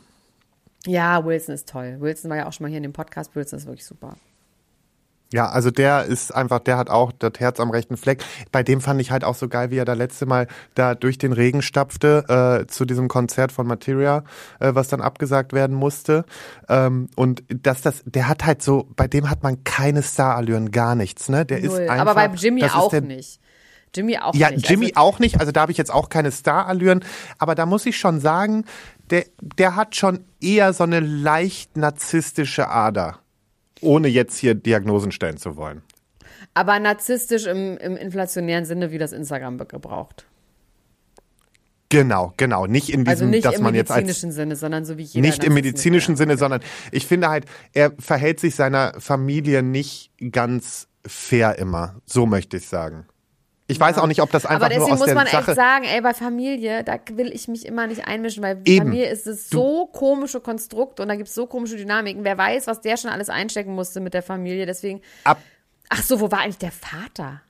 Ja, 0.85 1.25
Wilson 1.25 1.53
ist 1.55 1.67
toll. 1.67 1.97
Wilson 1.99 2.29
war 2.29 2.37
ja 2.37 2.47
auch 2.47 2.53
schon 2.53 2.63
mal 2.63 2.69
hier 2.69 2.77
in 2.77 2.83
dem 2.83 2.93
Podcast. 2.93 3.35
Wilson 3.35 3.59
ist 3.59 3.65
wirklich 3.65 3.85
super. 3.85 4.15
Ja, 5.33 5.49
also 5.49 5.71
der 5.71 6.05
ist 6.05 6.33
einfach, 6.33 6.59
der 6.59 6.77
hat 6.77 6.89
auch 6.89 7.11
das 7.11 7.33
Herz 7.39 7.59
am 7.59 7.69
rechten 7.69 7.97
Fleck. 7.97 8.23
Bei 8.51 8.63
dem 8.63 8.79
fand 8.79 9.01
ich 9.01 9.11
halt 9.11 9.25
auch 9.25 9.35
so 9.35 9.49
geil, 9.49 9.71
wie 9.71 9.77
er 9.77 9.85
da 9.85 9.93
letzte 9.93 10.25
Mal 10.25 10.47
da 10.73 10.95
durch 10.95 11.17
den 11.17 11.33
Regen 11.33 11.61
stapfte 11.61 12.61
äh, 12.63 12.67
zu 12.67 12.85
diesem 12.85 13.09
Konzert 13.09 13.51
von 13.51 13.67
Materia, 13.67 14.23
äh, 14.59 14.73
was 14.73 14.87
dann 14.87 15.01
abgesagt 15.01 15.51
werden 15.51 15.75
musste. 15.75 16.23
Ähm, 16.69 17.09
und 17.15 17.43
dass 17.49 17.81
das, 17.81 18.03
der 18.05 18.29
hat 18.29 18.45
halt 18.45 18.61
so, 18.61 18.87
bei 18.95 19.07
dem 19.07 19.29
hat 19.29 19.43
man 19.43 19.63
keine 19.65 20.01
Starallüren, 20.01 20.71
gar 20.71 20.95
nichts, 20.95 21.27
ne? 21.27 21.45
Der 21.45 21.59
Null. 21.59 21.67
ist 21.67 21.89
einfach. 21.89 21.97
Aber 21.97 22.15
bei 22.15 22.27
Jimmy 22.27 22.63
auch 22.63 22.89
der, 22.89 23.01
nicht. 23.01 23.41
Jimmy 23.95 24.17
auch 24.17 24.33
Ja, 24.35 24.51
nicht. 24.51 24.69
Jimmy 24.69 24.93
also, 24.95 25.09
auch 25.09 25.19
nicht. 25.19 25.39
Also 25.39 25.51
da 25.51 25.61
habe 25.61 25.71
ich 25.71 25.77
jetzt 25.77 25.93
auch 25.93 26.09
keine 26.09 26.31
Starallüren. 26.31 27.03
Aber 27.37 27.55
da 27.55 27.65
muss 27.65 27.85
ich 27.85 27.97
schon 27.97 28.19
sagen, 28.19 28.65
der, 29.09 29.25
der 29.41 29.75
hat 29.75 29.95
schon 29.95 30.23
eher 30.39 30.71
so 30.73 30.83
eine 30.83 30.99
leicht 30.99 31.75
narzisstische 31.75 32.69
Ader. 32.69 33.19
Ohne 33.81 34.07
jetzt 34.07 34.37
hier 34.37 34.55
Diagnosen 34.55 35.11
stellen 35.11 35.37
zu 35.37 35.55
wollen. 35.55 35.81
Aber 36.53 36.79
narzisstisch 36.79 37.45
im, 37.45 37.77
im 37.77 37.97
inflationären 37.97 38.65
Sinne, 38.65 38.91
wie 38.91 38.97
das 38.97 39.11
Instagram 39.11 39.57
gebraucht. 39.57 40.25
Genau, 41.89 42.33
genau. 42.35 42.65
Nicht 42.65 42.89
in 42.89 43.07
Also 43.07 43.19
diesem, 43.19 43.29
nicht 43.29 43.45
dass 43.45 43.55
im 43.55 43.63
man 43.63 43.75
jetzt 43.75 43.91
als 43.91 44.01
medizinischen 44.01 44.31
Sinne, 44.31 44.55
sondern 44.55 44.83
so 44.83 44.97
wie 44.97 45.03
jeder. 45.03 45.25
nicht 45.25 45.43
im 45.43 45.53
medizinischen 45.53 46.15
Sinne, 46.17 46.37
sondern 46.37 46.61
ich 46.91 47.05
finde 47.05 47.29
halt, 47.29 47.45
er 47.73 47.93
verhält 47.97 48.39
sich 48.39 48.55
seiner 48.55 48.93
Familie 48.99 49.63
nicht 49.63 50.11
ganz 50.31 50.87
fair 51.05 51.57
immer. 51.57 52.01
So 52.05 52.25
möchte 52.25 52.57
ich 52.57 52.67
sagen. 52.67 53.05
Ich 53.69 53.79
weiß 53.79 53.97
auch 53.97 54.07
nicht, 54.07 54.21
ob 54.21 54.31
das 54.31 54.45
einfach 54.45 54.65
Aber 54.67 54.69
deswegen 54.69 54.85
nur 54.85 54.93
aus 54.93 54.99
muss 54.99 55.05
der 55.07 55.15
man 55.15 55.27
Sache. 55.27 55.51
echt 55.51 55.55
sagen, 55.55 55.83
ey, 55.85 55.99
bei 56.01 56.13
Familie, 56.13 56.83
da 56.85 56.97
will 57.13 57.33
ich 57.33 57.47
mich 57.49 57.65
immer 57.65 57.85
nicht 57.87 58.07
einmischen, 58.07 58.41
weil 58.41 58.61
Eben. 58.63 58.85
Familie 58.85 59.09
ist 59.09 59.27
es 59.27 59.49
so 59.49 59.87
komische 59.87 60.39
Konstrukt 60.39 60.99
und 61.01 61.09
da 61.09 61.15
gibt 61.15 61.27
es 61.27 61.35
so 61.35 61.47
komische 61.47 61.75
Dynamiken. 61.75 62.23
Wer 62.23 62.37
weiß, 62.37 62.67
was 62.67 62.79
der 62.81 62.95
schon 62.95 63.11
alles 63.11 63.29
einstecken 63.29 63.75
musste 63.75 63.99
mit 63.99 64.13
der 64.13 64.23
Familie. 64.23 64.65
Deswegen. 64.65 65.01
Ab- 65.25 65.41
Ach 65.89 66.01
so, 66.01 66.19
wo 66.21 66.31
war 66.31 66.39
eigentlich 66.41 66.57
der 66.59 66.71
Vater? 66.71 67.41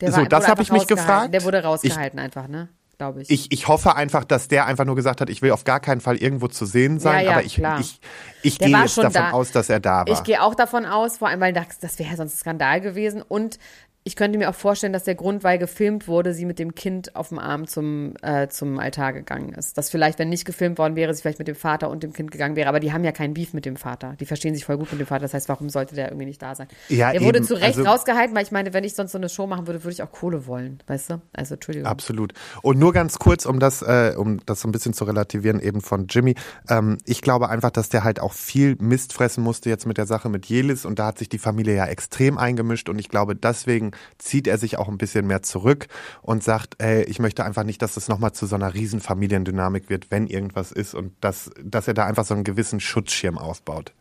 Der 0.00 0.12
So, 0.12 0.18
war, 0.18 0.28
das 0.28 0.42
wurde 0.44 0.50
hab 0.50 0.60
ich 0.60 0.70
mich 0.72 0.86
gefragt. 0.86 1.32
Der 1.34 1.42
wurde 1.44 1.62
rausgehalten 1.62 2.18
einfach, 2.18 2.46
ne? 2.46 2.68
Glaube 2.98 3.22
ich. 3.22 3.30
ich, 3.30 3.52
ich 3.52 3.68
hoffe 3.68 3.94
einfach, 3.94 4.24
dass 4.24 4.48
der 4.48 4.66
einfach 4.66 4.84
nur 4.84 4.96
gesagt 4.96 5.20
hat, 5.20 5.30
ich 5.30 5.40
will 5.40 5.52
auf 5.52 5.62
gar 5.62 5.78
keinen 5.78 6.00
Fall 6.00 6.16
irgendwo 6.16 6.48
zu 6.48 6.66
sehen 6.66 6.98
sein, 6.98 7.20
Ja, 7.20 7.30
ja, 7.30 7.30
aber 7.36 7.44
ich, 7.44 7.54
klar. 7.54 7.78
ich, 7.78 8.00
ich 8.42 8.58
Der 8.58 8.68
gehe 8.68 8.76
jetzt 8.80 8.98
davon 8.98 9.12
da. 9.12 9.30
aus, 9.30 9.52
dass 9.52 9.68
er 9.70 9.78
da 9.78 9.98
war. 10.00 10.08
Ich 10.08 10.24
gehe 10.24 10.42
auch 10.42 10.56
davon 10.56 10.84
aus, 10.84 11.18
vor 11.18 11.28
allem, 11.28 11.38
weil 11.40 11.52
das, 11.52 11.78
das 11.80 11.96
wäre 12.00 12.10
ja 12.10 12.16
sonst 12.16 12.34
ein 12.34 12.38
Skandal 12.38 12.80
gewesen. 12.80 13.22
Und 13.22 13.60
ich 14.08 14.16
könnte 14.16 14.38
mir 14.38 14.48
auch 14.48 14.54
vorstellen, 14.54 14.94
dass 14.94 15.04
der 15.04 15.16
Grund, 15.16 15.44
weil 15.44 15.58
gefilmt 15.58 16.08
wurde, 16.08 16.32
sie 16.32 16.46
mit 16.46 16.58
dem 16.58 16.74
Kind 16.74 17.14
auf 17.14 17.28
dem 17.28 17.38
Arm 17.38 17.66
zum, 17.66 18.14
äh, 18.22 18.48
zum 18.48 18.78
Altar 18.78 19.12
gegangen 19.12 19.52
ist. 19.52 19.76
Dass 19.76 19.90
vielleicht, 19.90 20.18
wenn 20.18 20.30
nicht 20.30 20.46
gefilmt 20.46 20.78
worden 20.78 20.96
wäre, 20.96 21.12
sie 21.12 21.20
vielleicht 21.20 21.38
mit 21.38 21.46
dem 21.46 21.54
Vater 21.54 21.90
und 21.90 22.02
dem 22.02 22.14
Kind 22.14 22.30
gegangen 22.30 22.56
wäre. 22.56 22.70
Aber 22.70 22.80
die 22.80 22.94
haben 22.94 23.04
ja 23.04 23.12
keinen 23.12 23.34
Beef 23.34 23.52
mit 23.52 23.66
dem 23.66 23.76
Vater. 23.76 24.16
Die 24.18 24.24
verstehen 24.24 24.54
sich 24.54 24.64
voll 24.64 24.78
gut 24.78 24.90
mit 24.90 24.98
dem 24.98 25.06
Vater. 25.06 25.20
Das 25.20 25.34
heißt, 25.34 25.50
warum 25.50 25.68
sollte 25.68 25.94
der 25.94 26.06
irgendwie 26.08 26.24
nicht 26.24 26.40
da 26.40 26.54
sein? 26.54 26.68
Ja, 26.88 27.12
der 27.12 27.20
wurde 27.20 27.40
eben. 27.40 27.46
zu 27.46 27.52
Recht 27.52 27.76
Also- 27.76 27.82
rausgehalten, 27.84 28.34
weil 28.34 28.44
ich 28.44 28.50
meine, 28.50 28.72
wenn 28.72 28.82
ich 28.82 28.94
sonst 28.94 29.12
so 29.12 29.18
eine 29.18 29.28
Show 29.28 29.46
machen 29.46 29.66
würde, 29.66 29.84
würde 29.84 29.92
ich 29.92 30.02
auch 30.02 30.10
Kohle 30.10 30.46
wollen. 30.46 30.78
Weißt 30.86 31.10
du? 31.10 31.20
Also, 31.34 31.56
Entschuldigung. 31.56 31.86
Absolut. 31.86 32.32
Und 32.62 32.78
nur 32.78 32.94
ganz 32.94 33.18
kurz, 33.18 33.44
um 33.44 33.60
das, 33.60 33.82
äh, 33.82 34.14
um 34.16 34.40
das 34.46 34.62
so 34.62 34.68
ein 34.68 34.72
bisschen 34.72 34.94
zu 34.94 35.04
relativieren, 35.04 35.60
eben 35.60 35.82
von 35.82 36.06
Jimmy. 36.08 36.34
Ähm, 36.70 36.96
ich 37.04 37.20
glaube 37.20 37.50
einfach, 37.50 37.70
dass 37.72 37.90
der 37.90 38.04
halt 38.04 38.20
auch 38.20 38.32
viel 38.32 38.74
Mist 38.80 39.12
fressen 39.12 39.44
musste 39.44 39.68
jetzt 39.68 39.84
mit 39.84 39.98
der 39.98 40.06
Sache 40.06 40.30
mit 40.30 40.46
Jelis 40.46 40.86
und 40.86 40.98
da 40.98 41.08
hat 41.08 41.18
sich 41.18 41.28
die 41.28 41.38
Familie 41.38 41.74
ja 41.76 41.84
extrem 41.84 42.38
eingemischt 42.38 42.88
und 42.88 42.98
ich 42.98 43.10
glaube, 43.10 43.36
deswegen 43.36 43.90
zieht 44.18 44.46
er 44.46 44.58
sich 44.58 44.78
auch 44.78 44.88
ein 44.88 44.98
bisschen 44.98 45.26
mehr 45.26 45.42
zurück 45.42 45.86
und 46.22 46.42
sagt, 46.42 46.76
ey, 46.78 47.02
ich 47.04 47.18
möchte 47.18 47.44
einfach 47.44 47.64
nicht, 47.64 47.82
dass 47.82 47.94
das 47.94 48.08
nochmal 48.08 48.32
zu 48.32 48.46
so 48.46 48.56
einer 48.56 48.74
riesen 48.74 49.00
Familiendynamik 49.00 49.90
wird, 49.90 50.10
wenn 50.10 50.26
irgendwas 50.26 50.72
ist 50.72 50.94
und 50.94 51.12
dass, 51.20 51.50
dass 51.62 51.88
er 51.88 51.94
da 51.94 52.06
einfach 52.06 52.24
so 52.24 52.34
einen 52.34 52.44
gewissen 52.44 52.80
Schutzschirm 52.80 53.38
aufbaut. 53.38 53.92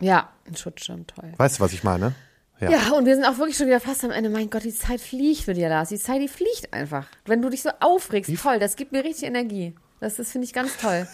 Ja, 0.00 0.30
ein 0.46 0.56
Schutzschirm, 0.56 1.06
toll. 1.06 1.32
Weißt 1.36 1.58
du, 1.58 1.64
was 1.64 1.72
ich 1.72 1.84
meine? 1.84 2.14
Ja. 2.60 2.70
Ja, 2.70 2.92
und 2.92 3.04
wir 3.04 3.14
sind 3.14 3.24
auch 3.24 3.38
wirklich 3.38 3.56
schon 3.56 3.66
wieder 3.66 3.80
fast 3.80 4.04
am 4.04 4.10
Ende. 4.10 4.30
Mein 4.30 4.48
Gott, 4.48 4.64
die 4.64 4.74
Zeit 4.74 5.00
fliegt 5.00 5.46
mit 5.46 5.56
dir, 5.56 5.68
Lars. 5.68 5.88
Die 5.88 5.98
Zeit, 5.98 6.20
die 6.20 6.28
fliegt 6.28 6.72
einfach. 6.72 7.06
Wenn 7.26 7.42
du 7.42 7.48
dich 7.50 7.62
so 7.62 7.70
aufregst, 7.80 8.32
toll, 8.40 8.58
das 8.58 8.76
gibt 8.76 8.92
mir 8.92 9.04
richtig 9.04 9.24
Energie. 9.28 9.74
Das, 10.00 10.16
das 10.16 10.32
finde 10.32 10.46
ich 10.46 10.52
ganz 10.52 10.76
toll. 10.76 11.06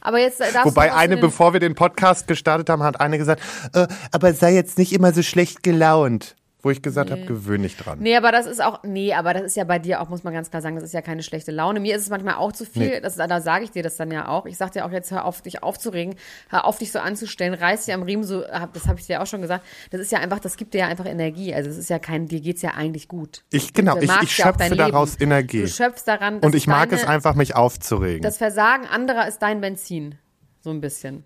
Aber 0.00 0.18
jetzt 0.18 0.40
äh, 0.40 0.46
Wobei 0.62 0.94
eine, 0.94 1.16
bevor 1.16 1.52
wir 1.52 1.60
den 1.60 1.74
Podcast 1.74 2.28
gestartet 2.28 2.70
haben, 2.70 2.82
hat 2.82 3.00
eine 3.00 3.18
gesagt, 3.18 3.42
äh, 3.74 3.88
aber 4.12 4.32
sei 4.34 4.54
jetzt 4.54 4.78
nicht 4.78 4.92
immer 4.92 5.12
so 5.12 5.22
schlecht 5.22 5.62
gelaunt. 5.62 6.36
Wo 6.66 6.70
ich 6.70 6.82
gesagt 6.82 7.12
habe, 7.12 7.24
gewöhn 7.26 7.62
dich 7.62 7.76
dran. 7.76 8.00
Nee, 8.00 8.16
aber 8.16 8.32
das 8.32 8.44
ist 8.46 8.60
auch, 8.60 8.82
nee, 8.82 9.14
aber 9.14 9.32
das 9.34 9.44
ist 9.44 9.56
ja 9.56 9.62
bei 9.62 9.78
dir 9.78 10.00
auch, 10.00 10.08
muss 10.08 10.24
man 10.24 10.32
ganz 10.34 10.50
klar 10.50 10.60
sagen, 10.60 10.74
das 10.74 10.82
ist 10.82 10.94
ja 10.94 11.00
keine 11.00 11.22
schlechte 11.22 11.52
Laune. 11.52 11.78
Mir 11.78 11.94
ist 11.94 12.02
es 12.02 12.08
manchmal 12.10 12.34
auch 12.34 12.50
zu 12.50 12.66
viel, 12.66 12.88
Nee. 12.88 13.00
das, 13.00 13.14
da 13.14 13.40
sage 13.40 13.62
ich 13.62 13.70
dir 13.70 13.84
das 13.84 13.96
dann 13.96 14.10
ja 14.10 14.26
auch. 14.26 14.46
Ich 14.46 14.56
sag 14.56 14.72
dir 14.72 14.84
auch 14.84 14.90
jetzt, 14.90 15.12
hör 15.12 15.24
auf, 15.26 15.42
dich 15.42 15.62
aufzuregen, 15.62 16.16
hör 16.48 16.64
auf, 16.64 16.78
dich 16.78 16.90
so 16.90 16.98
anzustellen, 16.98 17.54
reiß 17.54 17.84
dir 17.84 17.94
am 17.94 18.02
Riemen 18.02 18.24
so, 18.24 18.44
hab- 18.48 18.72
das 18.74 18.88
habe 18.88 18.98
ich 18.98 19.06
dir 19.06 19.22
auch 19.22 19.26
schon 19.28 19.42
gesagt. 19.42 19.64
Das 19.92 20.00
ist 20.00 20.10
ja 20.10 20.18
einfach, 20.18 20.40
das 20.40 20.56
gibt 20.56 20.74
dir 20.74 20.78
ja 20.78 20.86
einfach 20.88 21.06
Energie. 21.06 21.54
Also 21.54 21.70
es 21.70 21.78
ist 21.78 21.88
ja 21.88 22.00
kein, 22.00 22.26
dir 22.26 22.40
geht's 22.40 22.62
ja 22.62 22.72
eigentlich 22.72 23.06
gut. 23.06 23.44
Ich- 23.52 23.72
genau, 23.72 23.96
ich- 23.98 24.02
ich 24.04 24.36
ja 24.38 24.46
schöpfe 24.46 24.58
dein 24.58 24.76
daraus 24.76 25.12
Leben. 25.20 25.30
Energie. 25.30 25.60
Du 25.62 25.68
schöpfst 25.68 26.02
daran, 26.06 26.40
Und 26.40 26.56
ich 26.56 26.66
mag 26.66 26.90
deine, 26.90 27.00
es 27.00 27.06
einfach, 27.06 27.36
mich 27.36 27.54
aufzuregen. 27.54 28.22
Das 28.22 28.38
Versagen 28.38 28.86
anderer 28.86 29.28
ist 29.28 29.38
dein 29.38 29.60
Benzin. 29.60 30.16
So 30.62 30.70
ein 30.70 30.80
bisschen. 30.80 31.22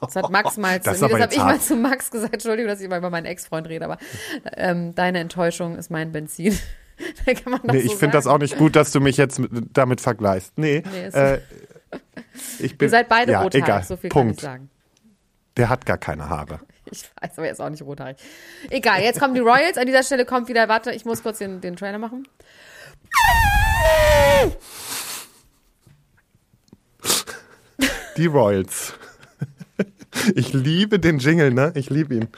Das 0.00 0.14
hat 0.16 0.30
Max 0.30 0.56
mal 0.56 0.80
zu, 0.80 0.90
Das 0.90 1.02
aber 1.02 1.18
das 1.18 1.22
habe 1.22 1.34
ich 1.34 1.38
mal 1.40 1.60
zu 1.60 1.76
Max 1.76 2.10
gesagt. 2.10 2.34
Entschuldigung, 2.34 2.68
dass 2.68 2.80
ich 2.80 2.88
mal 2.88 2.98
über 2.98 3.10
meinen 3.10 3.26
Ex-Freund 3.26 3.68
rede, 3.68 3.84
aber 3.84 3.98
ähm, 4.56 4.94
deine 4.94 5.18
Enttäuschung 5.18 5.76
ist 5.76 5.90
mein 5.90 6.12
Benzin. 6.12 6.56
da 7.26 7.34
kann 7.34 7.52
man 7.52 7.62
doch 7.62 7.74
nee, 7.74 7.80
so 7.80 7.86
ich 7.92 7.98
finde 7.98 8.16
das 8.16 8.26
auch 8.26 8.38
nicht 8.38 8.56
gut, 8.58 8.76
dass 8.76 8.92
du 8.92 9.00
mich 9.00 9.16
jetzt 9.16 9.38
mit, 9.38 9.50
damit 9.72 10.00
vergleichst. 10.00 10.56
Nee, 10.56 10.82
Nee, 10.92 11.06
äh, 11.06 11.40
ich 12.58 12.78
bin, 12.78 12.86
Ihr 12.86 12.90
seid 12.90 13.08
beide 13.08 13.32
ja, 13.32 13.42
rothaarig, 13.42 13.64
egal. 13.64 13.82
so 13.82 13.96
viel 13.96 14.10
kann 14.10 14.22
Punkt. 14.22 14.36
ich 14.36 14.42
sagen. 14.42 14.70
Der 15.56 15.68
hat 15.68 15.84
gar 15.86 15.98
keine 15.98 16.28
Haare. 16.28 16.60
Ich 16.90 17.02
weiß, 17.20 17.32
aber 17.36 17.44
er 17.44 17.52
ist 17.52 17.60
auch 17.60 17.68
nicht 17.68 17.82
rothaarig. 17.82 18.16
Egal, 18.70 19.02
jetzt 19.02 19.20
kommen 19.20 19.34
die 19.34 19.40
Royals. 19.40 19.76
An 19.76 19.84
dieser 19.84 20.02
Stelle 20.02 20.24
kommt 20.24 20.48
wieder, 20.48 20.70
warte, 20.70 20.90
ich 20.90 21.04
muss 21.04 21.22
kurz 21.22 21.36
den, 21.36 21.60
den 21.60 21.76
Trailer 21.76 21.98
machen. 21.98 22.26
Die 28.16 28.24
Royals. 28.24 28.94
Ich 30.34 30.52
liebe 30.52 30.98
den 30.98 31.18
Jingle, 31.18 31.52
ne? 31.52 31.72
Ich 31.74 31.90
liebe 31.90 32.14
ihn. 32.14 32.28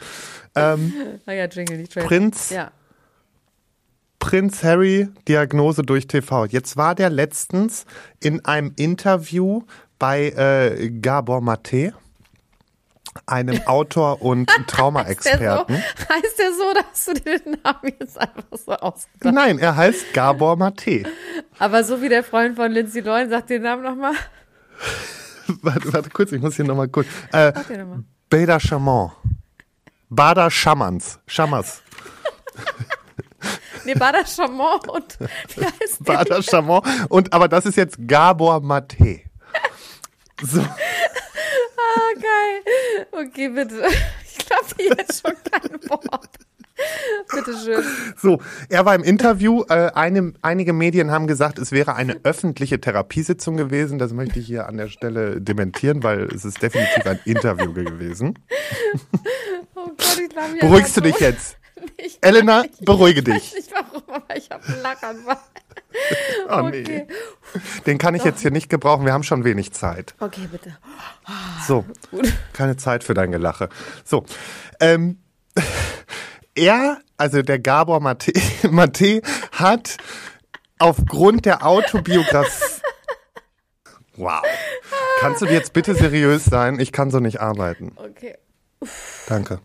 Ähm, 0.54 0.92
Ah 1.26 1.32
ja, 1.32 1.44
Jingle, 1.46 1.78
die 1.78 1.86
Trailer. 1.88 2.06
Prinz, 2.06 2.50
Ja. 2.50 2.72
Prinz 4.18 4.62
Harry, 4.62 5.08
Diagnose 5.28 5.82
durch 5.82 6.06
TV. 6.06 6.44
Jetzt 6.46 6.76
war 6.76 6.94
der 6.94 7.08
letztens 7.08 7.86
in 8.22 8.44
einem 8.44 8.72
Interview 8.76 9.62
bei 9.98 10.26
äh, 10.30 10.90
Gabor 10.90 11.40
Mate, 11.40 11.94
einem 13.26 13.60
Autor 13.66 14.20
und 14.20 14.50
Heißt 14.50 14.58
der, 14.58 14.64
so, 14.66 14.76
Traumaexperten. 14.76 15.76
heißt 15.76 16.38
der 16.38 16.52
so, 16.52 16.74
dass 16.74 17.04
du 17.06 17.14
den 17.14 17.56
Namen 17.64 17.92
jetzt 17.98 18.18
einfach 18.20 18.44
so 18.64 18.72
ausgedacht 18.72 19.34
Nein, 19.34 19.58
er 19.58 19.74
heißt 19.76 20.12
Gabor 20.12 20.56
Mate. 20.56 21.04
Aber 21.58 21.82
so 21.84 22.02
wie 22.02 22.08
der 22.10 22.22
Freund 22.22 22.56
von 22.56 22.70
Lindsay 22.72 23.00
Lohan, 23.00 23.30
sagt 23.30 23.48
den 23.50 23.62
Namen 23.62 23.82
nochmal. 23.82 24.14
Warte, 25.62 25.92
warte 25.92 26.10
kurz, 26.10 26.32
ich 26.32 26.40
muss 26.40 26.56
hier 26.56 26.64
nochmal 26.64 26.88
kurz. 26.88 27.06
Äh, 27.32 27.52
nochmal. 27.52 28.04
Beda 28.28 28.60
Chamon. 28.60 29.12
Bada 30.08 30.50
Schamans. 30.50 31.20
Schamas. 31.26 31.82
Nee, 33.84 33.94
Bader 33.94 34.26
Chamon 34.26 34.80
und 34.88 35.18
wie 35.56 35.64
heißt 35.64 36.00
der? 36.00 36.14
Bada 36.14 36.42
Chamon. 36.42 36.82
Und, 37.08 37.32
aber 37.32 37.48
das 37.48 37.64
ist 37.66 37.76
jetzt 37.76 37.96
Gabor 38.06 38.60
Mate. 38.60 39.22
So. 40.42 40.60
Ah, 40.60 42.14
geil. 42.14 43.06
Okay, 43.26 43.48
bitte. 43.48 43.84
Ich 44.32 44.46
glaube 44.46 44.96
jetzt 44.98 45.22
schon 45.22 45.34
kein 45.48 45.90
Wort. 45.90 46.30
Bitte 47.34 47.54
schön. 47.56 47.84
So, 48.16 48.40
er 48.68 48.84
war 48.84 48.94
im 48.94 49.02
Interview. 49.02 49.64
Äh, 49.68 49.90
eine, 49.94 50.32
einige 50.42 50.72
Medien 50.72 51.10
haben 51.10 51.26
gesagt, 51.26 51.58
es 51.58 51.72
wäre 51.72 51.94
eine 51.94 52.20
öffentliche 52.24 52.80
Therapiesitzung 52.80 53.56
gewesen. 53.56 53.98
Das 53.98 54.12
möchte 54.12 54.38
ich 54.38 54.46
hier 54.46 54.66
an 54.68 54.76
der 54.76 54.88
Stelle 54.88 55.40
dementieren, 55.40 56.02
weil 56.02 56.24
es 56.34 56.44
ist 56.44 56.62
definitiv 56.62 57.06
ein 57.06 57.20
Interview 57.24 57.72
gewesen. 57.72 58.38
Oh 59.82 59.86
Gott, 59.96 60.20
ich 60.22 60.28
glaube 60.28 60.56
ja. 60.60 60.60
Beruhigst 60.66 60.94
du 60.96 61.00
dich 61.00 61.18
jetzt? 61.20 61.56
Ich 61.96 62.18
Elena, 62.20 62.64
beruhige 62.82 63.22
dich. 63.22 63.34
weiß 63.36 63.54
nicht 63.54 63.72
warum, 63.72 64.02
aber 64.08 64.36
ich 64.36 64.50
habe 64.50 64.62
Lachanfall. 64.82 65.38
Oh, 66.50 66.52
Okay. 66.66 66.84
nee. 66.86 67.06
Den 67.86 67.96
kann 67.96 68.14
ich 68.14 68.22
jetzt 68.22 68.42
hier 68.42 68.50
nicht 68.50 68.68
gebrauchen. 68.68 69.06
Wir 69.06 69.14
haben 69.14 69.22
schon 69.22 69.44
wenig 69.44 69.72
Zeit. 69.72 70.14
Okay, 70.20 70.46
bitte. 70.52 70.76
So, 71.66 71.86
keine 72.52 72.76
Zeit 72.76 73.02
für 73.02 73.14
dein 73.14 73.32
Gelache. 73.32 73.70
So, 74.04 74.26
ähm, 74.78 75.20
er, 76.54 77.00
also 77.16 77.42
der 77.42 77.58
Gabor 77.58 78.00
Mate, 78.00 78.32
Mate 78.70 79.22
hat 79.52 79.96
aufgrund 80.78 81.46
der 81.46 81.66
Autobiografie. 81.66 82.80
Wow. 84.16 84.42
Kannst 85.20 85.42
du 85.42 85.46
jetzt 85.46 85.72
bitte 85.72 85.94
seriös 85.94 86.44
sein? 86.44 86.78
Ich 86.78 86.92
kann 86.92 87.10
so 87.10 87.20
nicht 87.20 87.40
arbeiten. 87.40 87.92
Okay. 87.96 88.36
Danke. 89.26 89.60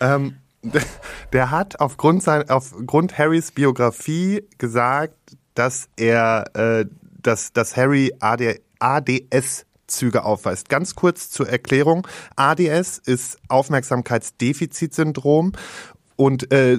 Ähm, 0.00 0.38
der 1.32 1.50
hat 1.50 1.80
aufgrund, 1.80 2.22
sein, 2.22 2.48
aufgrund 2.50 3.16
Harrys 3.18 3.52
Biografie 3.52 4.48
gesagt, 4.58 5.14
dass 5.54 5.88
er, 5.96 6.44
äh, 6.54 6.86
dass, 7.20 7.52
dass 7.52 7.76
Harry 7.76 8.12
AD, 8.20 8.60
ADS 8.78 9.66
Charakterzüge 9.90 10.24
aufweist. 10.24 10.68
Ganz 10.68 10.94
kurz 10.94 11.30
zur 11.30 11.48
Erklärung. 11.48 12.06
ADS 12.36 12.98
ist 12.98 13.38
Aufmerksamkeitsdefizitsyndrom 13.48 15.52
und 16.16 16.52
äh, 16.52 16.78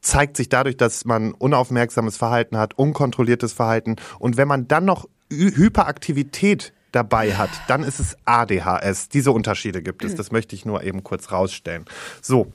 zeigt 0.00 0.36
sich 0.36 0.48
dadurch, 0.48 0.76
dass 0.76 1.04
man 1.04 1.32
unaufmerksames 1.32 2.16
Verhalten 2.16 2.58
hat, 2.58 2.76
unkontrolliertes 2.78 3.52
Verhalten. 3.52 3.96
Und 4.18 4.36
wenn 4.36 4.48
man 4.48 4.66
dann 4.68 4.84
noch 4.84 5.08
Hy 5.32 5.50
Hyperaktivität 5.56 6.72
dabei 6.92 7.34
hat, 7.34 7.50
dann 7.66 7.82
ist 7.82 7.98
es 7.98 8.16
ADHS. 8.26 9.08
Diese 9.08 9.32
Unterschiede 9.32 9.82
gibt 9.82 10.04
es. 10.04 10.14
Das 10.14 10.30
möchte 10.30 10.54
ich 10.54 10.64
nur 10.64 10.84
eben 10.84 11.02
kurz 11.02 11.32
rausstellen. 11.32 11.84
So. 12.22 12.52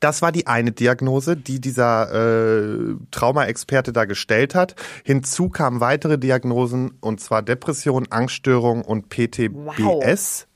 Das 0.00 0.20
war 0.22 0.32
die 0.32 0.46
eine 0.46 0.72
Diagnose, 0.72 1.36
die 1.36 1.60
dieser 1.60 2.12
äh, 2.12 2.94
Traumaexperte 3.10 3.92
da 3.92 4.04
gestellt 4.04 4.54
hat. 4.54 4.74
Hinzu 5.04 5.48
kamen 5.48 5.80
weitere 5.80 6.18
Diagnosen, 6.18 6.92
und 7.00 7.20
zwar 7.20 7.42
Depression, 7.42 8.06
Angststörung 8.10 8.82
und 8.82 9.08
PTBS. 9.08 10.46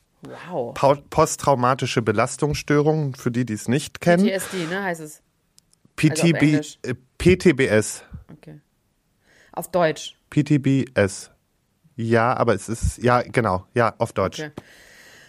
Wow. 0.51 0.75
Pa- 0.75 0.99
Posttraumatische 1.09 2.03
Belastungsstörung, 2.03 3.15
für 3.15 3.31
die, 3.31 3.45
die 3.47 3.55
es 3.55 3.69
nicht 3.69 4.01
kennen. 4.01 4.27
PTSD, 4.27 4.67
ne, 4.67 4.83
heißt 4.83 5.01
es. 5.01 5.23
Also 6.11 6.23
PTB, 6.27 6.43
Englisch. 6.43 6.79
äh, 6.83 6.95
PTBS. 7.19 8.03
Okay. 8.33 8.61
Auf 9.53 9.71
Deutsch. 9.71 10.17
PTBS. 10.31 11.31
Ja, 11.97 12.37
aber 12.37 12.55
es 12.55 12.69
ist, 12.69 12.99
ja, 12.99 13.23
genau, 13.23 13.65
ja, 13.75 13.95
auf 13.97 14.13
Deutsch. 14.13 14.41
Okay. 14.41 14.51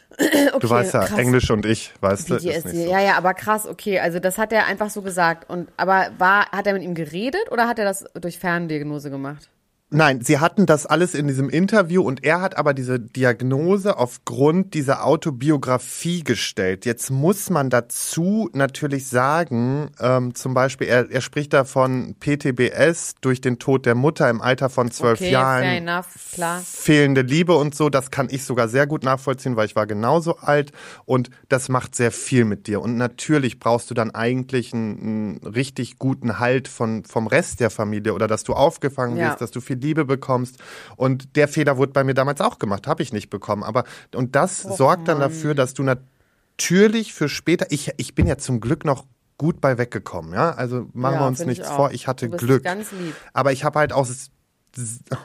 Du 0.60 0.70
weißt 0.70 0.94
ja, 0.94 1.06
krass. 1.06 1.20
Englisch 1.20 1.52
und 1.52 1.66
ich, 1.66 1.94
weißt 2.02 2.30
du, 2.30 2.36
ist 2.36 2.46
nicht 2.46 2.64
so. 2.64 2.90
Ja, 2.92 3.00
ja, 3.00 3.18
aber 3.18 3.34
krass, 3.34 3.68
okay. 3.68 4.00
Also 4.00 4.20
das 4.20 4.38
hat 4.38 4.52
er 4.52 4.66
einfach 4.66 4.90
so 4.90 5.02
gesagt. 5.02 5.50
Und 5.50 5.70
aber 5.78 6.08
war, 6.18 6.50
hat 6.52 6.66
er 6.66 6.74
mit 6.74 6.84
ihm 6.84 6.96
geredet 6.96 7.52
oder 7.52 7.68
hat 7.68 7.78
er 7.78 7.86
das 7.86 8.06
durch 8.20 8.40
Ferndiagnose 8.40 9.10
gemacht? 9.10 9.50
Nein, 9.90 10.20
sie 10.22 10.40
hatten 10.40 10.66
das 10.66 10.86
alles 10.86 11.16
in 11.16 11.30
diesem 11.30 11.50
Interview 11.50 12.02
und 12.02 12.22
er 12.26 12.42
hat 12.42 12.58
aber 12.58 12.74
diese 12.74 13.00
Diagnose 13.00 13.98
aufgrund 13.98 14.74
dieser 14.74 15.06
Autobiografie 15.06 16.26
gestellt. 16.26 16.86
Jetzt 16.86 17.10
muss 17.10 17.50
man 17.50 17.70
dazu 17.70 18.50
natürlich 18.52 19.08
sagen, 19.08 19.90
ähm, 20.02 20.36
zum 20.36 20.54
Beispiel, 20.54 20.88
er, 20.88 21.10
er 21.10 21.22
spricht 21.22 21.54
da 21.54 21.64
von 21.64 22.16
PTBS 22.20 23.16
durch 23.22 23.40
den 23.40 23.60
Tod 23.60 23.86
der 23.86 23.96
Mutter 23.96 24.30
im 24.30 24.42
Alter 24.42 24.70
von 24.70 24.92
zwölf 24.92 25.22
okay, 25.22 25.32
Jahren. 25.32 25.64
fair 25.64 25.78
enough, 25.78 26.08
klar. 26.34 26.62
fehlende 26.66 27.22
Liebe 27.22 27.56
und 27.56 27.74
so, 27.74 27.90
das 27.90 28.12
kann 28.12 28.28
ich 28.30 28.44
sogar 28.44 28.68
sehr 28.68 28.88
gut 28.88 29.06
nachvollziehen, 29.06 29.56
weil 29.56 29.68
ich 29.68 29.78
war 29.78 29.88
genauso 29.88 30.38
alt 30.40 30.74
und 31.06 31.30
das 31.48 31.70
macht 31.70 31.96
sehr 31.96 32.12
viel 32.12 32.44
mit 32.44 32.68
dir. 32.68 32.82
Und 32.82 32.98
natürlich 32.98 33.58
brauchst 33.58 33.90
du 33.90 33.94
dann 33.94 34.12
eigentlich 34.12 34.74
einen, 34.74 35.00
einen 35.00 35.38
richtig 35.48 35.98
guten 35.98 36.40
Halt 36.40 36.68
von, 36.68 37.06
vom 37.06 37.28
Rest 37.28 37.62
der 37.62 37.70
Familie 37.70 38.14
oder 38.14 38.28
dass 38.28 38.44
du 38.44 38.52
aufgefangen 38.54 39.16
Ja. 39.16 39.30
wirst, 39.30 39.40
dass 39.40 39.52
du 39.52 39.62
viel 39.62 39.77
Liebe 39.80 40.06
bekommst. 40.06 40.58
Und 40.96 41.36
der 41.36 41.48
Fehler 41.48 41.78
wurde 41.78 41.92
bei 41.94 42.04
mir 42.04 42.14
damals 42.14 42.42
auch 42.42 42.60
gemacht, 42.60 42.88
habe 42.88 43.02
ich 43.04 43.14
nicht 43.14 43.30
bekommen. 43.30 43.64
Aber 43.64 43.84
und 44.16 44.36
das 44.36 44.62
sorgt 44.62 45.08
dann 45.08 45.20
dafür, 45.20 45.56
dass 45.56 45.74
du 45.74 45.84
natürlich 45.84 47.14
für 47.14 47.30
später, 47.30 47.68
ich, 47.70 47.92
ich 47.98 48.16
bin 48.16 48.28
ja 48.28 48.38
zum 48.38 48.60
Glück 48.60 48.86
noch 48.86 49.06
gut 49.38 49.62
bei 49.62 49.78
weggekommen, 49.78 50.34
ja. 50.34 50.52
Also 50.52 50.88
machen 50.94 51.16
Ja, 51.16 51.20
wir 51.22 51.28
uns 51.28 51.40
ich 51.42 51.48
nichts 51.48 51.68
auch. 51.68 51.76
vor, 51.76 51.92
ich 51.92 52.08
hatte 52.08 52.26
Du 52.26 52.32
bist 52.32 52.44
Glück. 52.44 52.64
ganz 52.64 52.92
lieb. 52.92 53.16
Aber 53.34 53.52
ich 53.52 53.64
habe 53.64 53.80
halt 53.80 53.94
auch 53.94 54.08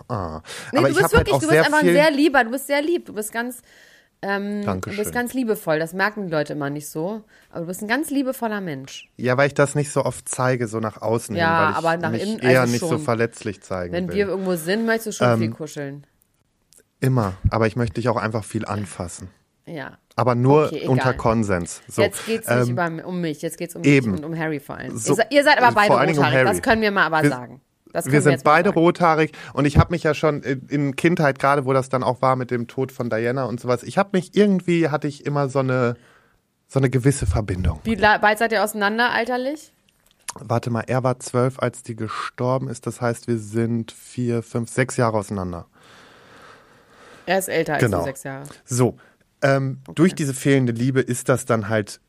ah. 0.09 0.41
Nee, 0.73 0.79
aber 0.79 0.89
du 0.89 0.95
ich 0.95 0.99
bist 0.99 1.03
halt 1.03 1.13
wirklich, 1.13 1.35
auch 1.35 1.41
du 1.41 1.49
bist 1.49 1.65
einfach 1.65 1.81
ein 1.81 1.87
sehr 1.87 2.11
lieber, 2.11 2.45
du 2.45 2.51
bist 2.51 2.67
sehr 2.67 2.83
lieb, 2.83 3.07
du 3.07 3.13
bist 3.15 3.33
ganz, 3.33 3.63
ähm, 4.23 4.61
du 4.61 4.67
Dankeschön. 4.67 4.99
bist 5.03 5.13
ganz 5.15 5.35
liebevoll. 5.35 5.79
Das 5.79 5.93
merken 5.93 6.27
die 6.27 6.33
Leute 6.33 6.53
immer 6.55 6.71
nicht 6.71 6.89
so. 6.89 7.23
Aber 7.51 7.61
du 7.61 7.67
bist 7.67 7.83
ein 7.83 7.89
ganz 7.89 8.11
liebevoller 8.11 8.61
Mensch. 8.61 9.11
Ja, 9.17 9.37
weil 9.37 9.49
ich 9.49 9.55
das 9.55 9.75
nicht 9.75 9.91
so 9.91 10.05
oft 10.05 10.29
zeige, 10.29 10.69
so 10.69 10.79
nach 10.81 11.03
außen 11.03 11.35
Ja, 11.37 11.43
hin, 11.45 11.65
weil 11.65 11.71
ich 11.71 11.77
aber 11.77 11.97
nach 12.03 12.11
mich 12.13 12.23
innen- 12.23 12.39
eher 12.39 12.61
also 12.63 12.73
nicht 12.73 12.81
so 12.87 12.99
verletzlich 12.99 13.61
zeigen 13.63 13.93
Wenn 13.93 14.09
will. 14.09 14.15
wir 14.15 14.29
irgendwo 14.29 14.55
sind, 14.57 14.87
möchtest 14.87 15.07
du 15.21 15.25
schon 15.25 15.33
Ähm, 15.35 15.39
viel 15.41 15.51
kuscheln. 15.51 16.07
Immer, 17.01 17.35
aber 17.51 17.67
ich 17.67 17.75
möchte 17.77 17.95
dich 17.95 18.09
auch 18.09 18.17
einfach 18.17 18.45
viel 18.45 18.65
anfassen. 18.65 19.29
Ja. 19.67 19.99
Aber 20.15 20.35
nur 20.35 20.67
Okay, 20.67 20.87
unter 20.87 21.15
Konsens. 21.15 21.83
So, 21.89 22.03
jetzt 22.03 22.27
geht's 22.27 22.49
nicht 22.49 22.69
ähm, 22.69 22.71
über, 22.99 23.07
um 23.07 23.21
mich, 23.21 23.43
jetzt 23.43 23.59
geht's 23.59 23.75
um 23.75 23.83
eben. 23.85 24.13
mich 24.13 24.21
und 24.21 24.27
um 24.27 24.39
Harry 24.39 24.61
vor 24.61 24.77
allem. 24.77 24.97
So, 24.97 25.13
ihr, 25.13 25.17
se- 25.17 25.27
ihr 25.31 25.45
seid 25.45 25.61
aber 25.61 25.75
beide 25.75 25.95
um 25.95 26.01
rothaarig, 26.01 26.35
Harry. 26.35 26.45
das 26.47 26.63
können 26.63 26.83
wir 26.83 26.91
mal 26.93 27.07
aber 27.07 27.23
Wir- 27.23 27.31
sagen. 27.31 27.61
Wir 27.93 28.23
sind 28.23 28.45
beide 28.45 28.71
sagen. 28.71 28.79
rothaarig 28.79 29.33
und 29.53 29.65
ich 29.65 29.79
habe 29.79 29.91
mich 29.93 30.03
ja 30.03 30.15
schon 30.15 30.43
in, 30.43 30.67
in 30.69 30.97
Kindheit, 30.97 31.39
gerade 31.39 31.65
wo 31.65 31.73
das 31.73 31.89
dann 31.89 32.03
auch 32.03 32.23
war 32.23 32.37
mit 32.37 32.51
dem 32.51 32.67
Tod 32.67 32.93
von 32.93 33.11
Diana 33.11 33.45
und 33.45 33.61
sowas, 33.61 33.83
ich 33.83 33.99
habe 33.99 34.11
mich 34.13 34.35
irgendwie, 34.35 34.89
hatte 34.89 35.09
ich 35.09 35.27
immer 35.27 35.49
so 35.49 35.59
eine, 35.59 35.97
so 36.69 36.79
eine 36.79 36.91
gewisse 36.91 37.27
Verbindung. 37.27 37.81
Wie 37.85 37.97
bald 37.97 38.39
seid 38.39 38.53
ihr 38.53 38.63
auseinander, 38.65 39.11
alterlich? 39.11 39.73
Warte 40.35 40.71
mal, 40.71 40.85
er 40.87 41.03
war 41.03 41.21
zwölf, 41.21 41.59
als 41.59 41.83
die 41.83 41.95
gestorben 41.95 42.69
ist, 42.69 42.87
das 42.87 43.01
heißt, 43.01 43.29
wir 43.29 43.39
sind 43.39 43.93
vier, 43.93 44.43
fünf, 44.43 44.71
sechs 44.71 44.97
Jahre 44.97 45.19
auseinander. 45.19 45.67
Er 47.27 47.39
ist 47.39 47.49
älter 47.49 47.75
als 47.75 47.83
Genau. 47.85 47.99
du, 47.99 48.05
sechs 48.05 48.23
Jahre. 48.23 48.45
So, 48.65 48.97
ähm, 49.43 49.81
durch 49.95 50.15
diese 50.15 50.35
fehlende 50.35 50.73
Liebe 50.73 51.01
ist 51.01 51.29
das 51.29 51.45
dann 51.45 51.69
halt 51.69 52.01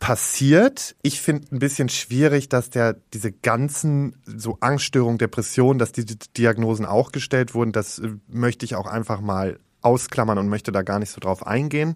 passiert. 0.00 0.96
Ich 1.02 1.20
finde 1.20 1.48
ein 1.52 1.58
bisschen 1.58 1.88
schwierig, 1.88 2.48
dass 2.48 2.70
der 2.70 2.96
diese 3.12 3.32
ganzen 3.32 4.16
so 4.24 4.58
Angststörungen, 4.60 5.18
Depressionen, 5.18 5.78
dass 5.78 5.92
diese 5.92 6.16
Diagnosen 6.36 6.86
auch 6.86 7.12
gestellt 7.12 7.54
wurden. 7.54 7.72
Das 7.72 7.98
äh, 7.98 8.14
möchte 8.28 8.64
ich 8.64 8.76
auch 8.76 8.86
einfach 8.86 9.20
mal 9.20 9.58
ausklammern 9.82 10.38
und 10.38 10.48
möchte 10.48 10.72
da 10.72 10.82
gar 10.82 10.98
nicht 10.98 11.10
so 11.10 11.20
drauf 11.20 11.46
eingehen. 11.46 11.94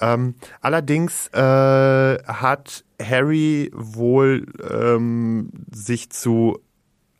Ähm, 0.00 0.34
allerdings 0.60 1.28
äh, 1.28 1.38
hat 1.38 2.84
Harry 3.00 3.70
wohl 3.72 4.46
ähm, 4.68 5.50
sich 5.72 6.10
zu 6.10 6.58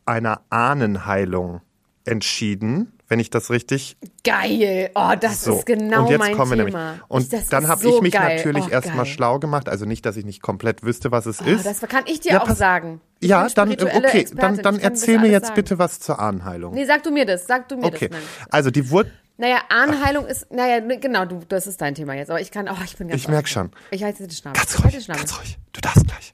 einer 0.05 0.41
Ahnenheilung 0.49 1.61
entschieden, 2.05 2.91
wenn 3.11 3.19
ich 3.19 3.29
das 3.29 3.49
richtig 3.51 3.97
Geil. 4.23 4.89
Oh, 4.95 5.11
das 5.19 5.43
so, 5.43 5.57
ist 5.59 5.65
genau 5.65 6.03
und 6.05 6.11
jetzt 6.11 6.19
mein 6.19 6.35
kommen 6.37 6.51
wir 6.57 6.65
Thema. 6.65 6.85
nämlich. 6.91 7.01
Und 7.09 7.33
das 7.33 7.47
dann 7.49 7.67
habe 7.67 7.81
so 7.81 7.97
ich 7.97 8.01
mich 8.01 8.13
geil. 8.13 8.37
natürlich 8.37 8.65
oh, 8.67 8.69
erstmal 8.69 9.05
schlau 9.05 9.37
gemacht. 9.39 9.67
Also 9.67 9.85
nicht, 9.85 10.05
dass 10.05 10.15
ich 10.15 10.23
nicht 10.25 10.41
komplett 10.41 10.83
wüsste, 10.83 11.11
was 11.11 11.25
es 11.25 11.41
Oh, 11.41 11.45
ist. 11.45 11.65
das 11.65 11.81
kann 11.81 12.03
ich 12.07 12.21
dir 12.21 12.31
Ja, 12.33 12.41
auch 12.43 12.49
sagen. 12.51 13.01
Ich 13.19 13.29
ja, 13.29 13.47
dann 13.49 13.71
äh, 13.71 13.83
okay, 13.83 14.25
dann, 14.33 14.57
dann 14.57 14.79
erzähl 14.79 15.19
mir 15.19 15.29
jetzt 15.29 15.47
sagen. 15.47 15.55
bitte 15.55 15.77
was 15.77 15.99
zur 15.99 16.19
Ahnenheilung. 16.19 16.73
Nee, 16.73 16.85
sag 16.85 17.03
du 17.03 17.11
mir 17.11 17.25
das, 17.25 17.45
sag 17.47 17.67
du 17.67 17.75
mir 17.77 17.85
okay, 17.85 18.07
das. 18.07 18.17
Nein. 18.19 18.27
also 18.49 18.71
die 18.71 18.89
wurde, 18.89 19.11
Naja, 19.37 19.57
Ahnenheilung 19.69 20.25
ist, 20.27 20.51
naja, 20.51 20.79
ne, 20.79 20.97
genau, 20.99 21.25
du, 21.25 21.41
das 21.49 21.67
ist 21.67 21.81
dein 21.81 21.95
Thema 21.95 22.13
jetzt. 22.13 22.29
Aber 22.29 22.39
ich 22.39 22.51
kann, 22.51 22.69
oh, 22.69 22.75
ich 22.85 22.95
bin 22.95 23.07
ganz 23.09 23.19
ich 23.21 23.27
merk 23.27 23.45
aufgeregt. 23.45 23.73
schon, 23.73 23.87
Ich 23.91 24.03
halte 24.03 24.25
die 24.27 24.35
Schnauze. 24.35 24.57
ganz 24.57 24.83
ruhig, 24.83 25.07
ganz 25.07 25.37
ruhig, 25.39 25.57
du 25.73 25.81
darfst 25.81 26.07
gleich. 26.07 26.33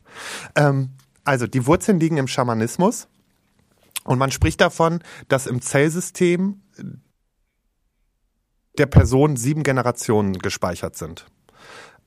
Ähm, 0.56 0.90
also 1.24 1.48
die 1.48 1.66
Wurzeln 1.66 2.00
liegen 2.00 2.18
im 2.18 2.28
Schamanismus 2.28 3.08
und 4.04 4.20
man 4.20 4.32
spricht 4.32 4.62
davon, 4.62 5.02
dass 5.28 5.48
im 5.48 5.62
Zellsystem 5.62 6.62
der 8.78 8.86
Person 8.86 9.38
sieben 9.38 9.64
Generationen 9.64 10.38
gespeichert 10.40 10.96
sind. 10.96 11.26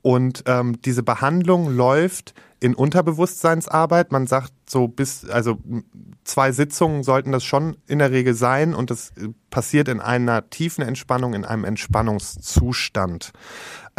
Und 0.03 0.45
ähm, 0.47 0.81
diese 0.83 1.03
Behandlung 1.03 1.75
läuft 1.75 2.35
in 2.59 2.75
Unterbewusstseinsarbeit. 2.75 4.13
Man 4.13 4.27
sagt 4.27 4.53
so 4.69 4.89
bis, 4.89 5.29
also 5.29 5.59
zwei 6.25 6.53
Sitzungen 6.53 7.03
sollten 7.03 7.33
das 7.33 7.45
schon 7.45 7.77
in 7.87 7.99
der 7.99 8.11
Regel 8.11 8.35
sein 8.35 8.75
und 8.75 8.91
das 8.91 9.11
äh, 9.11 9.29
passiert 9.51 9.89
in 9.89 10.01
einer 10.01 10.49
tiefen 10.49 10.83
Entspannung, 10.83 11.35
in 11.35 11.45
einem 11.45 11.65
Entspannungszustand. 11.65 13.33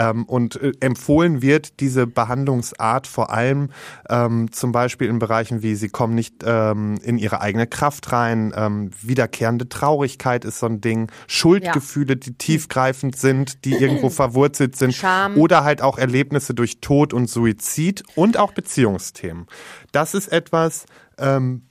Ähm, 0.02 0.26
und 0.26 0.56
äh, 0.56 0.72
empfohlen 0.80 1.44
wird 1.44 1.80
diese 1.80 2.08
Behandlungsart 2.08 3.06
vor 3.06 3.32
allem 3.32 3.70
ähm, 4.10 4.52
zum 4.52 4.72
Beispiel 4.72 5.08
in 5.08 5.20
Bereichen 5.20 5.62
wie, 5.62 5.76
sie 5.76 5.90
kommen 5.90 6.16
nicht 6.16 6.44
ähm, 6.44 6.98
in 7.04 7.20
ihre 7.20 7.42
eigene 7.42 7.68
Kraft 7.68 8.12
rein, 8.12 8.52
ähm, 8.56 8.90
wiederkehrende 9.02 9.70
Traurigkeit 9.70 10.44
ist 10.44 10.60
so 10.60 10.66
ein 10.66 10.82
Ding, 10.82 11.12
Schuldgefühle, 11.28 12.18
die 12.18 12.34
tiefgreifend 12.34 13.16
sind, 13.16 13.64
die 13.64 13.74
irgendwo 13.74 14.10
verwurzelt 14.22 14.76
sind 14.76 14.96
Scham. 14.96 15.38
oder 15.38 15.64
halt 15.64 15.84
auch 15.84 16.00
Erlebnisse 16.00 16.56
durch 16.56 16.82
Tod 16.82 17.14
und 17.14 17.30
Suizid 17.30 18.04
und 18.16 18.38
auch 18.38 18.54
Beziehungsthemen. 18.54 19.46
Das 19.92 20.16
ist 20.16 20.30
etwas, 20.30 20.86
ähm, 21.20 21.64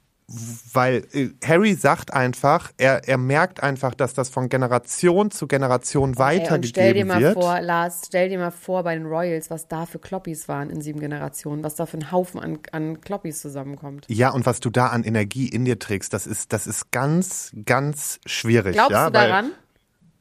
weil 0.72 1.06
äh, 1.12 1.30
Harry 1.44 1.74
sagt 1.74 2.12
einfach, 2.12 2.70
er, 2.76 3.08
er 3.08 3.18
merkt 3.18 3.62
einfach, 3.62 3.94
dass 3.94 4.14
das 4.14 4.28
von 4.28 4.48
Generation 4.48 5.30
zu 5.32 5.48
Generation 5.48 6.14
Ey, 6.16 6.40
und 6.40 6.66
stell 6.66 6.94
dir 6.94 7.00
weitergegeben 7.00 7.08
mal 7.08 7.20
wird. 7.20 7.34
vor, 7.34 7.60
Lars, 7.60 8.02
stell 8.06 8.28
dir 8.28 8.38
mal 8.38 8.52
vor 8.52 8.84
bei 8.84 8.94
den 8.94 9.06
Royals, 9.06 9.50
was 9.50 9.66
da 9.66 9.86
für 9.86 9.98
Kloppis 9.98 10.46
waren 10.46 10.70
in 10.70 10.82
sieben 10.82 11.00
Generationen, 11.00 11.64
was 11.64 11.74
da 11.74 11.86
für 11.86 11.98
ein 11.98 12.12
Haufen 12.12 12.40
an, 12.40 12.58
an 12.70 13.00
Kloppis 13.00 13.40
zusammenkommt. 13.40 14.06
Ja, 14.08 14.30
und 14.30 14.46
was 14.46 14.60
du 14.60 14.70
da 14.70 14.86
an 14.88 15.02
Energie 15.02 15.48
in 15.48 15.64
dir 15.64 15.80
trägst, 15.80 16.12
das 16.12 16.28
ist, 16.28 16.52
das 16.52 16.68
ist 16.68 16.92
ganz, 16.92 17.50
ganz 17.64 18.20
schwierig. 18.24 18.74
Glaubst 18.74 18.92
ja, 18.92 19.06
du 19.06 19.12
daran? 19.12 19.44
Weil 19.46 19.54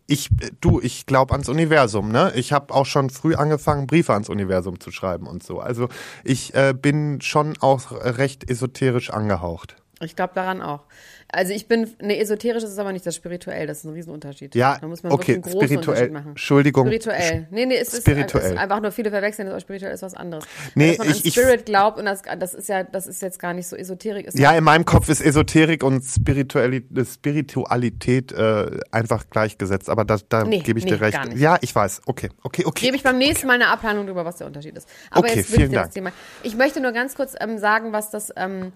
ich, 0.07 0.31
äh, 0.41 0.49
du, 0.59 0.81
ich 0.81 1.05
glaube 1.05 1.33
ans 1.33 1.49
Universum, 1.49 2.11
ne? 2.11 2.31
Ich 2.35 2.51
habe 2.51 2.73
auch 2.73 2.87
schon 2.87 3.11
früh 3.11 3.35
angefangen, 3.35 3.85
Briefe 3.85 4.13
ans 4.13 4.27
Universum 4.27 4.79
zu 4.79 4.89
schreiben 4.91 5.27
und 5.27 5.43
so. 5.43 5.59
Also 5.59 5.87
ich 6.23 6.55
äh, 6.55 6.73
bin 6.73 7.21
schon 7.21 7.55
auch 7.59 7.91
recht 7.91 8.49
esoterisch 8.49 9.11
angehaucht. 9.11 9.75
Ich 10.01 10.15
glaube 10.15 10.33
daran 10.35 10.61
auch. 10.61 10.85
Also 11.31 11.53
ich 11.53 11.67
bin, 11.67 11.87
ne, 12.01 12.17
esoterisch 12.19 12.63
ist 12.63 12.71
es 12.71 12.79
aber 12.79 12.91
nicht 12.91 13.05
das 13.05 13.15
spirituell, 13.15 13.67
das 13.67 13.79
ist 13.79 13.83
ein 13.83 13.91
Riesenunterschied. 13.93 14.55
Ja, 14.55 14.77
da 14.79 14.87
muss 14.87 15.03
man 15.03 15.11
okay, 15.11 15.35
wirklich 15.35 15.35
einen 15.35 15.41
großen 15.43 15.67
spirituell. 15.67 15.89
Unterschied 15.97 16.13
machen. 16.13 16.29
Entschuldigung. 16.29 16.87
Spirituell. 16.87 17.47
Nee, 17.51 17.65
nee, 17.67 17.75
es 17.75 17.93
ist, 17.93 18.01
Spirituell. 18.01 18.45
es 18.45 18.51
ist 18.53 18.57
einfach 18.57 18.81
nur 18.81 18.91
viele 18.91 19.11
verwechseln, 19.11 19.47
das 19.49 19.61
spirituell 19.61 19.93
ist 19.93 20.01
was 20.01 20.15
anderes. 20.15 20.45
Nee, 20.73 20.89
Dass 20.95 20.97
man 20.99 21.07
ich- 21.09 21.13
an 21.15 21.21
ich- 21.25 21.33
Spirit 21.33 21.65
glaubt 21.65 21.99
und 21.99 22.05
das, 22.05 22.21
das 22.39 22.53
ist 22.55 22.67
ja, 22.69 22.83
das 22.83 23.05
ist 23.05 23.21
jetzt 23.21 23.37
gar 23.39 23.53
nicht 23.53 23.67
so 23.67 23.75
esoterik. 23.75 24.25
Ist 24.27 24.39
Ja, 24.39 24.53
in 24.57 24.63
meinem 24.63 24.85
Kopf 24.85 25.07
ist 25.09 25.21
Esoterik 25.21 25.83
und 25.83 26.01
Spiritualität, 26.03 27.07
Spiritualität 27.07 28.31
äh, 28.31 28.79
einfach 28.91 29.29
gleichgesetzt, 29.29 29.89
aber 29.89 30.05
da, 30.05 30.17
da 30.29 30.43
Nee, 30.45 30.59
gebe 30.59 30.79
ich 30.79 30.85
nee, 30.85 30.91
dir 30.91 31.01
recht. 31.01 31.19
Ja, 31.35 31.57
ich 31.61 31.75
weiß. 31.75 32.01
Okay, 32.05 32.29
okay, 32.43 32.65
okay. 32.65 32.85
Gebe 32.85 32.95
ich 32.97 33.03
beim 33.03 33.17
nächsten 33.17 33.47
Mal 33.47 33.53
eine 33.53 33.67
Abhandlung 33.67 34.05
darüber, 34.07 34.25
was 34.25 34.37
der 34.37 34.47
Unterschied 34.47 34.77
ist. 34.77 34.87
Aber 35.11 35.27
Okay, 35.27 35.39
jetzt 35.39 35.49
will 35.51 35.57
vielen 35.57 35.69
ich 35.71 35.77
dir 35.77 35.83
das. 35.83 35.93
Thema. 35.93 36.11
Ich 36.43 36.55
möchte 36.55 36.81
nur 36.81 36.91
ganz 36.91 37.15
kurz 37.15 37.35
ähm, 37.39 37.57
sagen, 37.59 37.91
was 37.93 38.09
das, 38.09 38.31
ähm, 38.35 38.71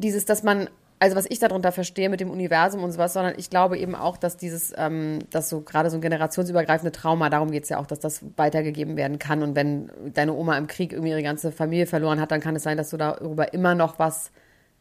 dieses, 0.00 0.24
dass 0.24 0.42
man, 0.42 0.68
also 0.98 1.16
was 1.16 1.26
ich 1.28 1.38
darunter 1.38 1.72
verstehe 1.72 2.08
mit 2.10 2.20
dem 2.20 2.30
Universum 2.30 2.82
und 2.84 2.92
sowas, 2.92 3.12
sondern 3.12 3.34
ich 3.38 3.48
glaube 3.50 3.78
eben 3.78 3.94
auch, 3.94 4.16
dass 4.16 4.36
dieses, 4.36 4.72
ähm, 4.76 5.20
dass 5.30 5.48
so 5.48 5.60
gerade 5.62 5.88
so 5.90 5.96
ein 5.96 6.00
generationsübergreifende 6.02 6.92
Trauma, 6.92 7.30
darum 7.30 7.50
geht 7.50 7.62
es 7.64 7.68
ja 7.68 7.78
auch, 7.78 7.86
dass 7.86 8.00
das 8.00 8.20
weitergegeben 8.36 8.96
werden 8.96 9.18
kann. 9.18 9.42
Und 9.42 9.54
wenn 9.56 9.90
deine 10.14 10.34
Oma 10.34 10.58
im 10.58 10.66
Krieg 10.66 10.92
irgendwie 10.92 11.10
ihre 11.10 11.22
ganze 11.22 11.52
Familie 11.52 11.86
verloren 11.86 12.20
hat, 12.20 12.30
dann 12.32 12.40
kann 12.40 12.56
es 12.56 12.62
sein, 12.64 12.76
dass 12.76 12.90
du 12.90 12.96
darüber 12.96 13.54
immer 13.54 13.74
noch 13.74 13.98
was, 13.98 14.30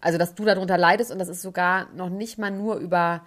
also 0.02 0.18
dass 0.18 0.36
du 0.36 0.46
darunter 0.46 0.78
leidest 0.78 1.12
und 1.12 1.20
das 1.20 1.30
ist 1.30 1.42
sogar 1.42 1.88
noch 1.96 2.10
nicht 2.10 2.38
mal 2.38 2.52
nur 2.52 2.76
über 2.78 3.22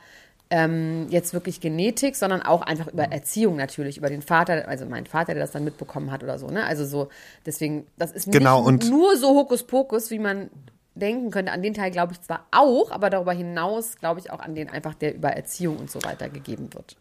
ähm, 0.50 1.06
jetzt 1.08 1.32
wirklich 1.32 1.62
Genetik, 1.62 2.14
sondern 2.14 2.42
auch 2.42 2.60
einfach 2.60 2.88
über 2.88 3.04
Erziehung 3.04 3.56
natürlich, 3.56 3.96
über 3.96 4.10
den 4.10 4.20
Vater, 4.20 4.68
also 4.68 4.84
mein 4.84 5.06
Vater, 5.06 5.32
der 5.32 5.42
das 5.42 5.52
dann 5.52 5.64
mitbekommen 5.64 6.10
hat 6.10 6.22
oder 6.22 6.38
so, 6.38 6.48
ne? 6.48 6.64
Also 6.66 6.84
so, 6.84 7.08
deswegen, 7.46 7.86
das 7.96 8.12
ist 8.12 8.30
Genau, 8.30 8.58
nicht 8.70 8.84
und- 8.84 8.90
nur 8.90 9.16
so 9.16 9.28
Hokuspokus, 9.30 10.10
wie 10.10 10.18
man 10.18 10.50
denken 10.94 11.30
könnte. 11.30 11.52
An 11.52 11.62
den 11.62 11.74
Teil 11.74 11.90
glaube 11.90 12.12
ich 12.12 12.20
zwar 12.20 12.46
auch, 12.50 12.90
aber 12.90 13.10
darüber 13.10 13.32
hinaus 13.32 13.96
glaube 13.96 14.20
ich 14.20 14.30
auch 14.30 14.40
an 14.40 14.54
den 14.54 14.68
einfach, 14.68 14.94
der 14.94 15.14
über 15.14 15.30
Erziehung 15.30 15.76
und 15.76 15.90
so 15.90 16.02
weiter 16.02 16.28
gegeben 16.28 16.72
wird. 16.74 16.96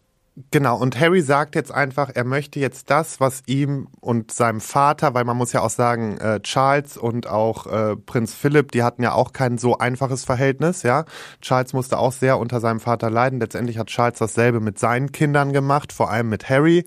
Genau, 0.49 0.77
und 0.77 0.97
Harry 0.97 1.21
sagt 1.21 1.55
jetzt 1.55 1.73
einfach, 1.73 2.09
er 2.13 2.23
möchte 2.23 2.61
jetzt 2.61 2.89
das, 2.89 3.19
was 3.19 3.43
ihm 3.47 3.89
und 3.99 4.31
seinem 4.31 4.61
Vater, 4.61 5.13
weil 5.13 5.25
man 5.25 5.35
muss 5.35 5.51
ja 5.51 5.61
auch 5.61 5.69
sagen, 5.69 6.17
äh, 6.19 6.39
Charles 6.39 6.95
und 6.95 7.27
auch 7.27 7.67
äh, 7.67 7.97
Prinz 7.97 8.33
Philipp, 8.33 8.71
die 8.71 8.81
hatten 8.81 9.03
ja 9.03 9.11
auch 9.11 9.33
kein 9.33 9.57
so 9.57 9.77
einfaches 9.77 10.23
Verhältnis, 10.23 10.83
ja. 10.83 11.03
Charles 11.41 11.73
musste 11.73 11.97
auch 11.97 12.13
sehr 12.13 12.39
unter 12.39 12.61
seinem 12.61 12.79
Vater 12.79 13.09
leiden. 13.09 13.41
Letztendlich 13.41 13.77
hat 13.77 13.87
Charles 13.87 14.19
dasselbe 14.19 14.61
mit 14.61 14.79
seinen 14.79 15.11
Kindern 15.11 15.51
gemacht, 15.51 15.91
vor 15.91 16.09
allem 16.09 16.29
mit 16.29 16.49
Harry. 16.49 16.85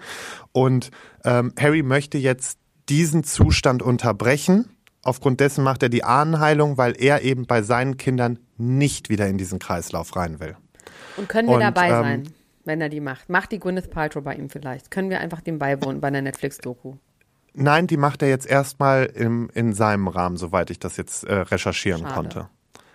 Und 0.53 0.91
ähm, 1.25 1.53
Harry 1.61 1.83
möchte 1.83 2.17
jetzt 2.17 2.59
diesen 2.89 3.25
Zustand 3.25 3.83
unterbrechen. 3.83 4.74
Aufgrund 5.05 5.41
dessen 5.41 5.63
macht 5.63 5.83
er 5.83 5.91
die 5.91 6.03
Ahnenheilung, 6.03 6.79
weil 6.79 6.95
er 6.99 7.23
eben 7.23 7.47
bei 7.47 7.63
seinen 7.63 7.97
Kindern 7.99 8.39
nicht 8.57 9.11
wieder 9.11 9.27
in 9.27 9.39
diesen 9.39 9.59
Kreislauf 9.59 10.17
rein 10.17 10.41
will. 10.41 10.57
Und 11.17 11.29
können 11.29 11.49
wir 11.49 11.55
Und, 11.55 11.61
dabei 11.61 11.89
ähm, 11.89 12.03
sein, 12.03 12.29
wenn 12.65 12.81
er 12.81 12.89
die 12.89 13.01
macht? 13.01 13.29
Macht 13.29 13.53
die 13.53 13.61
Gwyneth 13.61 13.91
Paltrow 13.91 14.25
bei 14.25 14.35
ihm 14.35 14.49
vielleicht? 14.49 14.91
Können 14.91 15.11
wir 15.11 15.21
einfach 15.21 15.43
dem 15.43 15.59
beiwohnen 15.59 16.01
bei 16.01 16.09
einer 16.09 16.23
Netflix-Doku? 16.23 16.95
Nein, 17.53 17.87
die 17.87 17.99
macht 17.99 18.23
er 18.23 18.29
jetzt 18.29 18.47
erstmal 18.47 19.05
im, 19.05 19.51
in 19.55 19.75
seinem 19.75 20.09
Rahmen, 20.09 20.37
soweit 20.37 20.71
ich 20.71 20.79
das 20.79 20.97
jetzt 20.97 21.25
äh, 21.25 21.35
recherchieren 21.35 22.01
Schade. 22.01 22.15
konnte. 22.15 22.49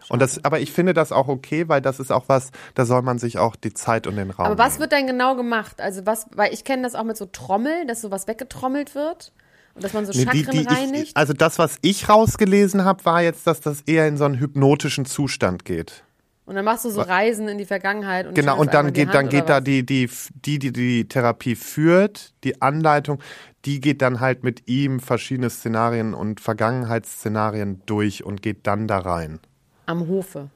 Und 0.10 0.22
das, 0.24 0.44
aber 0.44 0.60
ich 0.60 0.72
finde 0.72 0.96
das 0.96 1.12
auch 1.12 1.28
okay, 1.28 1.70
weil 1.70 1.82
das 1.82 2.00
ist 2.00 2.12
auch 2.12 2.26
was, 2.28 2.50
da 2.74 2.86
soll 2.86 3.04
man 3.04 3.20
sich 3.20 3.38
auch 3.38 3.56
die 3.56 3.74
Zeit 3.74 4.08
und 4.08 4.16
den 4.16 4.32
Raum. 4.32 4.48
Aber 4.48 4.58
was 4.58 4.74
nehmen. 4.74 4.82
wird 4.82 4.92
denn 4.92 5.08
genau 5.08 5.36
gemacht? 5.36 5.80
Also 5.80 6.06
was, 6.08 6.26
weil 6.36 6.52
ich 6.52 6.64
kenne 6.64 6.82
das 6.82 6.96
auch 6.96 7.04
mit 7.04 7.16
so 7.16 7.28
Trommeln, 7.28 7.88
dass 7.88 8.02
sowas 8.02 8.28
weggetrommelt 8.28 8.96
wird 8.96 9.32
dass 9.80 9.94
man 9.94 10.06
so 10.06 10.12
Nee, 10.18 10.26
die, 10.26 10.44
Chakren 10.44 10.66
die, 10.68 10.68
reinigt. 10.68 11.04
ich, 11.10 11.18
also 11.18 11.34
das, 11.34 11.60
was 11.60 11.78
ich 11.82 12.10
rausgelesen 12.10 12.84
habe, 12.86 13.04
war 13.06 13.22
jetzt, 13.22 13.48
dass 13.48 13.62
das 13.62 13.82
eher 13.82 14.08
in 14.08 14.18
so 14.18 14.26
einen 14.26 14.40
hypnotischen 14.40 15.06
Zustand 15.06 15.66
geht. 15.66 16.04
und 16.46 16.56
dann 16.56 16.66
machst 16.66 16.84
du 16.86 16.90
so 16.90 17.02
Reisen 17.02 17.48
in 17.48 17.58
die 17.58 17.66
Vergangenheit 17.66 18.26
und 18.28 18.34
Genau, 18.36 18.60
und 18.60 18.74
dann 18.74 18.92
geht, 18.94 19.10
dann 19.10 19.16
Hand 19.24 19.30
geht 19.30 19.44
oder 19.44 19.54
da 19.56 19.62
die, 19.62 19.86
die, 19.86 20.10
die, 20.46 20.60
die 20.60 20.72
die 20.74 21.08
Therapie 21.08 21.56
führt, 21.56 22.34
die 22.44 22.62
Anleitung, 22.62 23.20
die 23.66 23.80
geht 23.82 24.02
dann 24.02 24.20
halt 24.20 24.44
mit 24.44 24.68
ihm 24.68 25.00
verschiedene 25.00 25.50
Szenarien 25.50 26.14
und 26.14 26.40
Vergangenheitsszenarien 26.40 27.82
durch 27.86 28.24
und 28.24 28.42
geht 28.42 28.66
dann 28.68 28.88
da 28.88 29.00
rein. 29.00 29.40
am 29.86 30.08
Hofe. 30.08 30.50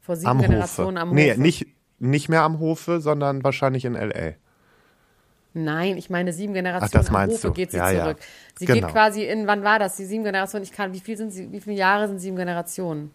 Vor 0.00 0.16
sieben 0.16 0.28
Am 0.30 0.38
Hofe. 0.38 0.48
Generationen 0.48 0.98
am 0.98 1.12
nee, 1.14 1.30
Hofe. 1.32 1.40
nicht, 1.40 1.66
nicht 1.98 2.28
mehr 2.28 2.42
am 2.42 2.58
Hofe, 2.60 3.00
sondern 3.00 3.42
wahrscheinlich 3.42 3.84
in 3.84 3.94
L.A. 3.96 4.34
Nein, 5.58 5.96
ich 5.96 6.10
meine 6.10 6.32
sieben 6.34 6.52
Generationen 6.52 7.06
meinst 7.10 7.36
Hofe 7.38 7.46
du. 7.48 7.52
geht 7.54 7.70
sie 7.70 7.78
Ja, 7.78 7.90
ja. 7.90 8.02
zurück. 8.04 8.18
Sie 8.58 8.66
Genau. 8.66 8.86
geht 8.86 8.92
quasi 8.94 9.24
in, 9.24 9.46
wann 9.46 9.64
war 9.64 9.78
das? 9.78 9.96
Die 9.96 10.04
sieben 10.04 10.22
Generationen, 10.22 10.64
ich 10.64 10.72
kann, 10.72 10.92
wie 10.92 11.00
viel 11.00 11.16
sind 11.16 11.30
sie, 11.30 11.50
wie 11.50 11.60
viele 11.60 11.76
Jahre 11.76 12.08
sind 12.08 12.18
sieben 12.18 12.36
Generationen? 12.36 13.12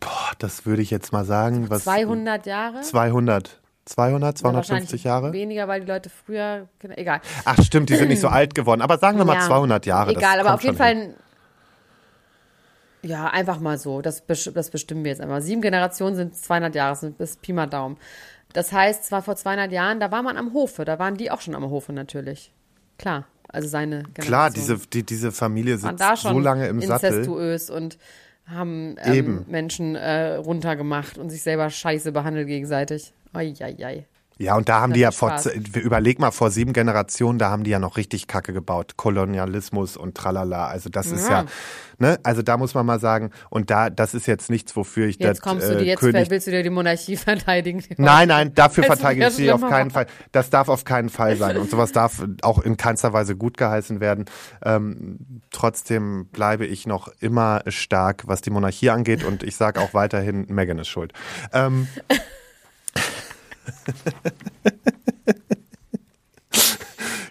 Boah, 0.00 0.32
das 0.40 0.66
würde 0.66 0.82
ich 0.82 0.90
jetzt 0.90 1.12
mal 1.12 1.24
sagen. 1.24 1.70
Was, 1.70 1.84
200 1.84 2.44
Jahre? 2.46 2.80
200. 2.80 3.60
200, 3.84 4.30
Ja, 4.30 4.34
250 4.34 4.70
wahrscheinlich 4.72 5.04
Jahre? 5.04 5.32
Weniger, 5.32 5.68
weil 5.68 5.80
die 5.82 5.86
Leute 5.86 6.10
früher, 6.10 6.68
egal. 6.96 7.20
Ach 7.44 7.62
stimmt, 7.62 7.88
die 7.88 7.94
sind 7.94 8.08
nicht 8.08 8.20
so 8.20 8.26
alt 8.26 8.56
geworden. 8.56 8.82
Aber 8.82 8.98
sagen 8.98 9.16
wir 9.16 9.24
mal 9.24 9.34
Ja, 9.34 9.46
200 9.46 9.86
Jahre. 9.86 10.10
Egal, 10.10 10.40
aber 10.40 10.54
auf 10.54 10.62
jeden 10.62 10.76
schon 10.76 10.86
hin. 10.86 11.10
Fall. 11.12 11.14
Ja, 13.02 13.28
einfach 13.28 13.60
mal 13.60 13.78
so. 13.78 14.02
Das, 14.02 14.24
das 14.26 14.70
bestimmen 14.70 15.04
wir 15.04 15.12
jetzt 15.12 15.20
einmal. 15.20 15.40
Sieben 15.40 15.62
Generationen 15.62 16.16
sind 16.16 16.34
200 16.36 16.74
Jahre, 16.74 16.90
das 16.92 17.00
sind 17.00 17.16
bis 17.18 17.36
Pi 17.36 17.52
mal 17.52 17.66
Daumen. 17.68 17.96
Das 18.56 18.72
heißt, 18.72 19.04
zwar 19.04 19.20
vor 19.20 19.36
200 19.36 19.70
Jahren, 19.70 20.00
da 20.00 20.10
war 20.10 20.22
man 20.22 20.38
am 20.38 20.54
Hofe, 20.54 20.86
da 20.86 20.98
waren 20.98 21.18
die 21.18 21.30
auch 21.30 21.42
schon 21.42 21.54
am 21.54 21.68
Hofe 21.68 21.92
natürlich. 21.92 22.54
Klar, 22.96 23.26
also 23.48 23.68
seine 23.68 23.96
Generation. 23.98 24.26
Klar, 24.26 24.50
diese, 24.50 24.78
die, 24.78 25.02
diese 25.02 25.30
Familie 25.30 25.76
sitzt 25.76 26.00
da 26.00 26.16
schon 26.16 26.32
so 26.32 26.40
lange 26.40 26.66
im 26.66 26.80
Sattel. 26.80 27.12
incestuös 27.12 27.68
und 27.68 27.98
haben 28.46 28.96
ähm. 29.04 29.44
Menschen 29.46 29.94
äh, 29.94 30.36
runtergemacht 30.36 31.18
und 31.18 31.28
sich 31.28 31.42
selber 31.42 31.68
scheiße 31.68 32.12
behandelt 32.12 32.46
gegenseitig. 32.46 33.12
Eieiei. 33.34 34.06
Ja, 34.38 34.54
und 34.56 34.68
da 34.68 34.82
haben 34.82 34.92
die 34.92 35.00
ja 35.00 35.12
vor, 35.12 35.34
überleg 35.74 36.18
mal, 36.18 36.30
vor 36.30 36.50
sieben 36.50 36.74
Generationen, 36.74 37.38
da 37.38 37.50
haben 37.50 37.64
die 37.64 37.70
ja 37.70 37.78
noch 37.78 37.96
richtig 37.96 38.26
Kacke 38.26 38.52
gebaut. 38.52 38.98
Kolonialismus 38.98 39.96
und 39.96 40.14
tralala. 40.14 40.66
Also 40.66 40.90
das 40.90 41.06
ist 41.06 41.28
ja, 41.28 41.46
ne, 41.96 42.18
also 42.22 42.42
da 42.42 42.58
muss 42.58 42.74
man 42.74 42.84
mal 42.84 43.00
sagen, 43.00 43.30
und 43.48 43.70
da, 43.70 43.88
das 43.88 44.12
ist 44.12 44.26
jetzt 44.26 44.50
nichts, 44.50 44.76
wofür 44.76 45.06
ich 45.06 45.18
Jetzt 45.18 45.38
das 45.38 45.40
kommst 45.40 45.66
du 45.66 45.72
äh, 45.72 45.78
dir, 45.78 45.84
jetzt 45.84 46.00
König 46.00 46.28
willst 46.28 46.46
du 46.46 46.50
dir 46.50 46.62
die 46.62 46.68
Monarchie 46.68 47.16
verteidigen. 47.16 47.82
Nein, 47.96 48.28
nein, 48.28 48.54
dafür 48.54 48.84
verteidige 48.84 49.26
ich 49.28 49.32
sie 49.32 49.50
auf 49.50 49.62
keinen 49.62 49.90
Fall. 49.90 50.06
Das 50.32 50.50
darf 50.50 50.68
auf 50.68 50.84
keinen 50.84 51.08
Fall 51.08 51.36
sein. 51.36 51.56
Und 51.56 51.70
sowas 51.70 51.92
darf 51.92 52.22
auch 52.42 52.58
in 52.58 52.76
keinster 52.76 53.14
Weise 53.14 53.36
gut 53.36 53.56
geheißen 53.56 54.00
werden. 54.00 54.26
Ähm, 54.62 55.40
trotzdem 55.50 56.26
bleibe 56.26 56.66
ich 56.66 56.86
noch 56.86 57.08
immer 57.20 57.62
stark, 57.68 58.24
was 58.26 58.42
die 58.42 58.50
Monarchie 58.50 58.90
angeht. 58.90 59.24
Und 59.24 59.42
ich 59.42 59.56
sage 59.56 59.80
auch 59.80 59.94
weiterhin, 59.94 60.44
Meghan 60.50 60.78
ist 60.78 60.88
schuld. 60.88 61.14
Ähm, 61.54 61.88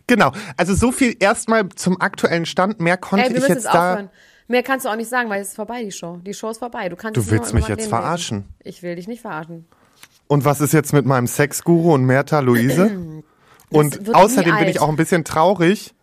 genau. 0.07 0.31
Also 0.57 0.75
so 0.75 0.91
viel 0.91 1.15
erstmal 1.19 1.69
zum 1.69 1.99
aktuellen 2.01 2.45
Stand. 2.45 2.79
Mehr 2.79 2.97
konnte 2.97 3.25
Ey, 3.25 3.31
wir 3.31 3.37
ich 3.37 3.47
jetzt 3.47 3.63
jetzt 3.63 3.65
da. 3.65 3.93
aufhören. 3.93 4.09
Mehr 4.47 4.63
kannst 4.63 4.85
du 4.85 4.89
auch 4.89 4.95
nicht 4.95 5.09
sagen, 5.09 5.29
weil 5.29 5.41
es 5.41 5.49
ist 5.49 5.55
vorbei, 5.55 5.83
die 5.83 5.91
Show. 5.91 6.17
Die 6.17 6.33
Show 6.33 6.51
ist 6.51 6.59
vorbei. 6.59 6.87
Du 6.89 6.95
kannst 6.95 7.17
Du 7.17 7.31
willst 7.31 7.53
mich 7.53 7.67
jetzt 7.67 7.87
verarschen. 7.87 8.37
reden. 8.37 8.53
Ich 8.63 8.83
will 8.83 8.95
dich 8.95 9.07
nicht 9.07 9.21
verarschen. 9.21 9.65
Und 10.27 10.45
was 10.45 10.61
ist 10.61 10.73
jetzt 10.73 10.93
mit 10.93 11.05
meinem 11.05 11.27
Sexguru 11.27 11.93
und 11.93 12.05
Merta 12.05 12.39
Luise? 12.39 12.91
Und 13.69 14.13
außerdem 14.13 14.57
bin 14.59 14.67
ich 14.67 14.79
auch 14.79 14.89
ein 14.89 14.95
bisschen 14.95 15.25
traurig. 15.25 15.95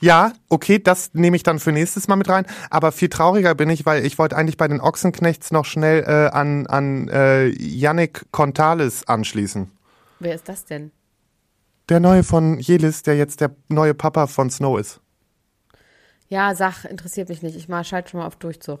Ja, 0.00 0.32
okay, 0.48 0.78
das 0.78 1.14
nehme 1.14 1.36
ich 1.36 1.42
dann 1.42 1.58
für 1.58 1.72
nächstes 1.72 2.08
Mal 2.08 2.16
mit 2.16 2.28
rein. 2.28 2.46
Aber 2.70 2.92
viel 2.92 3.08
trauriger 3.08 3.54
bin 3.54 3.70
ich, 3.70 3.86
weil 3.86 4.04
ich 4.04 4.18
wollte 4.18 4.36
eigentlich 4.36 4.56
bei 4.56 4.68
den 4.68 4.80
Ochsenknechts 4.80 5.50
noch 5.52 5.64
schnell 5.64 6.04
äh, 6.04 6.28
an, 6.34 6.66
an 6.66 7.08
äh, 7.08 7.46
Yannick 7.46 8.26
Contales 8.30 9.06
anschließen. 9.08 9.70
Wer 10.18 10.34
ist 10.34 10.48
das 10.48 10.64
denn? 10.64 10.90
Der 11.88 12.00
neue 12.00 12.24
von 12.24 12.58
Jelis, 12.58 13.02
der 13.02 13.16
jetzt 13.16 13.40
der 13.40 13.54
neue 13.68 13.94
Papa 13.94 14.26
von 14.26 14.50
Snow 14.50 14.78
ist. 14.78 15.00
Ja, 16.28 16.54
sag, 16.54 16.84
interessiert 16.84 17.28
mich 17.28 17.42
nicht. 17.42 17.56
Ich 17.56 17.68
mal 17.68 17.84
schalte 17.84 18.10
schon 18.10 18.20
mal 18.20 18.26
auf 18.26 18.36
Durchzug. 18.36 18.80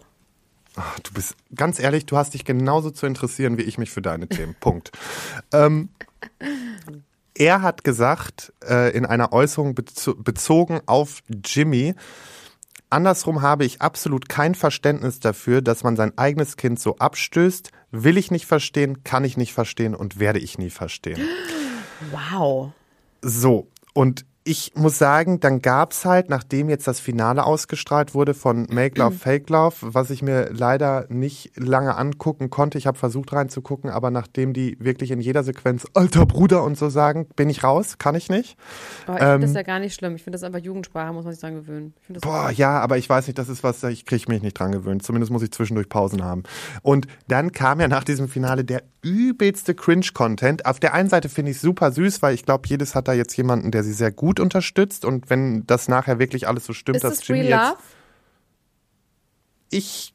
Ach, 0.74 0.98
du 1.00 1.12
bist 1.12 1.36
ganz 1.54 1.78
ehrlich, 1.78 2.04
du 2.04 2.16
hast 2.16 2.34
dich 2.34 2.44
genauso 2.44 2.90
zu 2.90 3.06
interessieren 3.06 3.56
wie 3.56 3.62
ich 3.62 3.78
mich 3.78 3.90
für 3.90 4.02
deine 4.02 4.28
Themen. 4.28 4.54
Punkt. 4.60 4.92
Ähm, 5.52 5.90
er 7.38 7.62
hat 7.62 7.84
gesagt, 7.84 8.52
äh, 8.66 8.96
in 8.96 9.06
einer 9.06 9.32
Äußerung 9.32 9.74
bezo 9.74 10.14
bezogen 10.14 10.80
auf 10.86 11.20
Jimmy, 11.44 11.94
andersrum 12.90 13.42
habe 13.42 13.64
ich 13.64 13.82
absolut 13.82 14.28
kein 14.28 14.54
Verständnis 14.54 15.20
dafür, 15.20 15.60
dass 15.60 15.84
man 15.84 15.96
sein 15.96 16.16
eigenes 16.16 16.56
Kind 16.56 16.80
so 16.80 16.96
abstößt. 16.96 17.70
Will 17.90 18.16
ich 18.16 18.30
nicht 18.30 18.46
verstehen, 18.46 19.04
kann 19.04 19.24
ich 19.24 19.36
nicht 19.36 19.52
verstehen 19.52 19.94
und 19.94 20.18
werde 20.18 20.38
ich 20.38 20.58
nie 20.58 20.70
verstehen. 20.70 21.20
Wow. 22.10 22.72
So, 23.22 23.68
und 23.92 24.24
ich 24.46 24.74
muss 24.76 24.96
sagen, 24.96 25.40
dann 25.40 25.60
gab's 25.60 26.04
halt, 26.04 26.30
nachdem 26.30 26.68
jetzt 26.68 26.86
das 26.86 27.00
Finale 27.00 27.44
ausgestrahlt 27.44 28.14
wurde 28.14 28.32
von 28.32 28.68
Make 28.70 29.00
Love, 29.00 29.16
Fake 29.16 29.50
Love, 29.50 29.74
was 29.80 30.10
ich 30.10 30.22
mir 30.22 30.50
leider 30.52 31.06
nicht 31.08 31.50
lange 31.56 31.96
angucken 31.96 32.48
konnte. 32.48 32.78
Ich 32.78 32.86
habe 32.86 32.96
versucht 32.96 33.32
reinzugucken, 33.32 33.90
aber 33.90 34.12
nachdem 34.12 34.52
die 34.52 34.76
wirklich 34.78 35.10
in 35.10 35.20
jeder 35.20 35.42
Sequenz 35.42 35.84
alter 35.94 36.26
Bruder 36.26 36.62
und 36.62 36.78
so 36.78 36.88
sagen, 36.88 37.26
bin 37.34 37.50
ich 37.50 37.64
raus, 37.64 37.98
kann 37.98 38.14
ich 38.14 38.28
nicht. 38.28 38.56
Aber 39.08 39.16
ich 39.16 39.24
finde 39.24 39.46
das 39.48 39.56
ja 39.56 39.62
gar 39.62 39.80
nicht 39.80 39.94
schlimm. 39.94 40.14
Ich 40.14 40.22
finde 40.22 40.36
das 40.38 40.44
einfach 40.44 40.60
Jugendsprache, 40.60 41.12
muss 41.12 41.24
man 41.24 41.32
sich 41.32 41.40
dran 41.40 41.56
gewöhnen. 41.56 41.94
Boah, 42.20 42.50
ja, 42.50 42.78
aber 42.78 42.98
ich 42.98 43.08
weiß 43.10 43.26
nicht, 43.26 43.38
das 43.38 43.48
ist 43.48 43.64
was, 43.64 43.82
ich 43.82 44.06
kriege 44.06 44.26
mich 44.28 44.42
nicht 44.42 44.56
dran 44.56 44.70
gewöhnt. 44.70 45.02
Zumindest 45.02 45.32
muss 45.32 45.42
ich 45.42 45.50
zwischendurch 45.50 45.88
Pausen 45.88 46.22
haben. 46.22 46.44
Und 46.82 47.08
dann 47.26 47.50
kam 47.50 47.80
ja 47.80 47.88
nach 47.88 48.04
diesem 48.04 48.28
Finale 48.28 48.64
der 48.64 48.84
übelste 49.06 49.74
Cringe-Content. 49.74 50.66
Auf 50.66 50.80
der 50.80 50.94
einen 50.94 51.08
Seite 51.08 51.28
finde 51.28 51.52
ich 51.52 51.60
super 51.60 51.92
süß, 51.92 52.22
weil 52.22 52.34
ich 52.34 52.44
glaube, 52.44 52.68
jedes 52.68 52.94
hat 52.94 53.08
da 53.08 53.12
jetzt 53.12 53.36
jemanden, 53.36 53.70
der 53.70 53.84
sie 53.84 53.92
sehr 53.92 54.10
gut 54.10 54.40
unterstützt. 54.40 55.04
Und 55.04 55.30
wenn 55.30 55.66
das 55.66 55.88
nachher 55.88 56.18
wirklich 56.18 56.48
alles 56.48 56.66
so 56.66 56.72
stimmt, 56.72 56.96
Ist 56.96 57.04
dass 57.04 57.18
das 57.18 57.28
Jimmy 57.28 57.42
Real 57.42 57.50
jetzt 57.60 57.70
Love? 57.70 57.82
ich, 59.70 60.14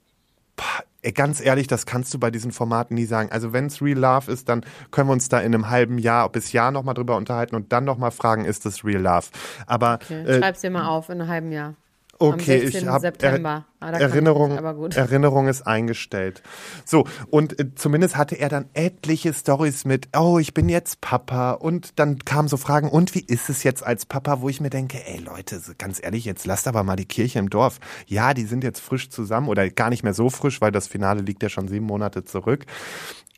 ey, 1.01 1.11
ganz 1.11 1.41
ehrlich, 1.41 1.67
das 1.67 1.85
kannst 1.85 2.13
du 2.13 2.19
bei 2.19 2.31
diesen 2.31 2.51
Formaten 2.51 2.95
nie 2.95 3.05
sagen. 3.05 3.31
Also 3.31 3.53
wenn 3.53 3.67
es 3.67 3.81
Real 3.81 3.97
Love 3.97 4.31
ist, 4.31 4.49
dann 4.49 4.65
können 4.91 5.09
wir 5.09 5.13
uns 5.13 5.29
da 5.29 5.39
in 5.39 5.53
einem 5.53 5.69
halben 5.69 5.97
Jahr 5.97 6.29
bis 6.29 6.51
Jahr 6.51 6.71
nochmal 6.71 6.93
drüber 6.93 7.15
unterhalten 7.17 7.55
und 7.55 7.71
dann 7.71 7.85
nochmal 7.85 8.11
fragen, 8.11 8.45
ist 8.45 8.65
das 8.65 8.83
Real 8.83 9.01
Love? 9.01 9.27
Aber 9.67 9.99
Okay, 10.03 10.23
äh, 10.23 10.39
schreib's 10.39 10.61
dir 10.61 10.69
mal 10.69 10.87
auf 10.87 11.09
in 11.09 11.21
einem 11.21 11.29
halben 11.29 11.51
Jahr. 11.51 11.75
Okay, 12.22 12.55
Am 12.55 12.61
16. 12.61 12.82
ich 12.82 12.88
habe 12.88 12.99
September. 13.01 13.65
Ah, 13.80 13.93
ich 13.95 14.01
Erinnerung. 14.01 14.51
Erinnerung 14.51 15.47
ist 15.47 15.63
eingestellt. 15.63 16.43
So, 16.86 17.05
und 17.30 17.59
äh, 17.59 17.74
zumindest 17.76 18.15
hatte 18.15 18.36
er 18.36 18.49
dann 18.49 18.65
etliche 18.74 19.34
Stories 19.34 19.86
mit, 19.86 20.09
oh, 20.15 20.38
ich 20.39 20.53
bin 20.53 20.69
jetzt 20.69 21.01
Papa. 21.01 21.51
Und 21.53 21.99
dann 21.99 22.19
kamen 22.19 22.47
so 22.47 22.57
Fragen, 22.57 22.89
und 22.89 23.15
wie 23.15 23.26
ist 23.26 23.49
es 23.49 23.63
jetzt 23.63 23.84
als 23.86 24.05
Papa, 24.05 24.41
wo 24.41 24.49
ich 24.49 24.61
mir 24.61 24.69
denke, 24.69 25.05
ey 25.05 25.19
Leute, 25.19 25.59
ganz 25.78 25.99
ehrlich, 26.01 26.26
jetzt 26.26 26.45
lasst 26.45 26.67
aber 26.67 26.84
mal 26.84 26.95
die 26.95 27.05
Kirche 27.05 27.39
im 27.39 27.49
Dorf. 27.49 27.80
Ja, 28.05 28.34
die 28.34 28.45
sind 28.45 28.63
jetzt 28.63 28.80
frisch 28.80 29.09
zusammen 29.09 29.47
oder 29.47 29.69
gar 29.69 29.89
nicht 29.89 30.03
mehr 30.03 30.13
so 30.13 30.30
frisch, 30.30 30.61
weil 30.61 30.72
das 30.72 30.88
Finale 30.88 31.22
liegt 31.22 31.41
ja 31.41 31.49
schon 31.49 31.67
sieben 31.67 31.86
Monate 31.86 32.24
zurück. 32.24 32.65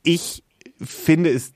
Ich 0.03 0.43
finde 0.81 1.29
es 1.29 1.53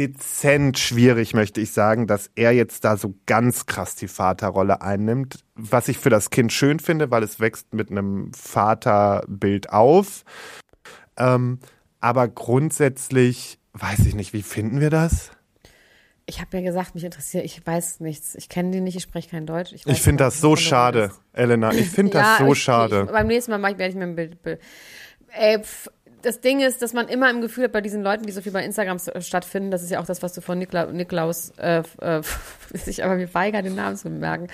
dezent 0.00 0.78
schwierig, 0.78 1.34
möchte 1.34 1.60
ich 1.60 1.72
sagen, 1.72 2.06
dass 2.06 2.30
er 2.34 2.52
jetzt 2.52 2.84
da 2.84 2.96
so 2.96 3.14
ganz 3.26 3.66
krass 3.66 3.94
die 3.94 4.08
Vaterrolle 4.08 4.80
einnimmt. 4.80 5.44
Was 5.54 5.88
ich 5.88 5.98
für 5.98 6.08
das 6.10 6.30
Kind 6.30 6.52
schön 6.52 6.80
finde, 6.80 7.10
weil 7.10 7.22
es 7.22 7.38
wächst 7.38 7.74
mit 7.74 7.90
einem 7.90 8.32
Vaterbild 8.32 9.70
auf. 9.70 10.24
Ähm, 11.18 11.58
aber 12.00 12.28
grundsätzlich 12.28 13.58
weiß 13.74 14.00
ich 14.06 14.14
nicht, 14.14 14.32
wie 14.32 14.42
finden 14.42 14.80
wir 14.80 14.90
das? 14.90 15.30
Ich 16.24 16.40
habe 16.40 16.56
ja 16.58 16.62
gesagt, 16.62 16.94
mich 16.94 17.04
interessiert, 17.04 17.44
ich 17.44 17.66
weiß 17.66 18.00
nichts. 18.00 18.34
Ich 18.36 18.48
kenne 18.48 18.70
die 18.70 18.80
nicht, 18.80 18.96
ich 18.96 19.02
spreche 19.02 19.28
kein 19.28 19.46
Deutsch. 19.46 19.72
Ich, 19.72 19.86
Ich 19.86 20.00
finde 20.00 20.24
das 20.24 20.40
so 20.40 20.56
schade. 20.56 21.10
Elena. 21.32 21.72
Ich 21.72 21.90
finde 21.90 22.12
das 22.14 22.38
Ja, 22.38 22.46
so 22.46 22.52
ich, 22.52 22.62
schade. 22.62 23.04
Ich, 23.06 23.12
beim 23.12 23.26
nächsten 23.26 23.50
Mal 23.50 23.72
ich, 23.72 23.78
werde 23.78 23.90
ich 23.90 23.96
mir 23.96 24.04
ein 24.04 24.14
Bild. 24.14 24.42
Bild. 24.42 24.60
Ey, 25.32 25.62
pf, 25.62 25.88
das 26.22 26.40
Ding 26.40 26.60
ist, 26.60 26.82
dass 26.82 26.92
man 26.92 27.08
immer 27.08 27.30
im 27.30 27.40
Gefühl 27.40 27.64
hat, 27.64 27.72
bei 27.72 27.80
diesen 27.80 28.02
Leuten, 28.02 28.24
die 28.26 28.32
so 28.32 28.40
viel 28.42 28.52
bei 28.52 28.64
Instagram 28.64 28.96
s- 28.96 29.10
stattfinden, 29.26 29.70
das 29.70 29.82
ist 29.82 29.90
ja 29.90 30.00
auch 30.00 30.06
das, 30.06 30.22
was 30.22 30.32
du 30.32 30.40
von 30.40 30.58
Nikla, 30.58 30.86
Niklaus, 30.86 31.50
äh, 31.58 31.82
äh, 32.00 32.22
sich 32.74 33.04
aber 33.04 33.16
mir 33.16 33.32
weigert, 33.34 33.64
den 33.64 33.74
Namen 33.74 33.96
zu 33.96 34.08
merken, 34.10 34.48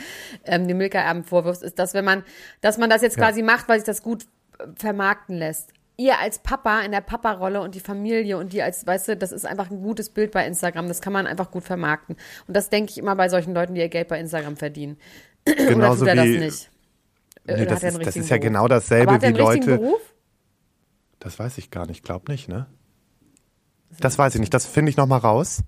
ähm, 0.44 0.66
dem 0.68 0.78
Milka-Erben 0.78 1.24
vorwirfst, 1.24 1.62
ist, 1.62 1.78
dass 1.78 1.94
wenn 1.94 2.04
man, 2.04 2.22
dass 2.60 2.78
man 2.78 2.90
das 2.90 3.02
jetzt 3.02 3.16
quasi 3.16 3.42
macht, 3.42 3.68
weil 3.68 3.78
sich 3.78 3.86
das 3.86 4.02
gut 4.02 4.24
äh, 4.58 4.64
vermarkten 4.76 5.36
lässt. 5.36 5.70
Ihr 5.98 6.18
als 6.18 6.38
Papa 6.40 6.80
in 6.82 6.92
der 6.92 7.00
Papa-Rolle 7.00 7.62
und 7.62 7.74
die 7.74 7.80
Familie 7.80 8.36
und 8.36 8.52
die 8.52 8.60
als, 8.62 8.86
weißt 8.86 9.08
du, 9.08 9.16
das 9.16 9.32
ist 9.32 9.46
einfach 9.46 9.70
ein 9.70 9.80
gutes 9.80 10.10
Bild 10.10 10.30
bei 10.32 10.46
Instagram. 10.46 10.88
Das 10.88 11.00
kann 11.00 11.14
man 11.14 11.26
einfach 11.26 11.50
gut 11.50 11.64
vermarkten. 11.64 12.16
Und 12.46 12.54
das 12.54 12.68
denke 12.68 12.90
ich 12.90 12.98
immer 12.98 13.16
bei 13.16 13.30
solchen 13.30 13.54
Leuten, 13.54 13.74
die 13.74 13.80
ihr 13.80 13.88
Geld 13.88 14.08
bei 14.08 14.20
Instagram 14.20 14.58
verdienen. 14.58 14.98
Genauso 15.46 16.04
Oder 16.04 16.12
tut 16.12 16.18
er 16.18 16.24
wie. 16.26 16.32
das 16.34 16.44
nicht? 16.44 16.70
Nee, 17.46 17.52
Oder 17.54 17.64
das, 17.66 17.82
ist, 17.82 18.06
das 18.06 18.16
ist 18.16 18.28
ja 18.28 18.36
genau 18.36 18.68
dasselbe 18.68 19.22
wie 19.22 19.26
Leute. 19.28 19.78
Beruf? 19.78 20.00
Das 21.26 21.40
weiß 21.40 21.58
ich 21.58 21.72
gar 21.72 21.86
nicht, 21.88 22.04
glaub 22.04 22.28
nicht, 22.28 22.46
ne? 22.46 22.66
Das 23.98 24.16
weiß 24.16 24.36
ich 24.36 24.40
nicht, 24.40 24.54
das 24.54 24.64
finde 24.64 24.90
ich 24.90 24.96
nochmal 24.96 25.18
raus. 25.18 25.64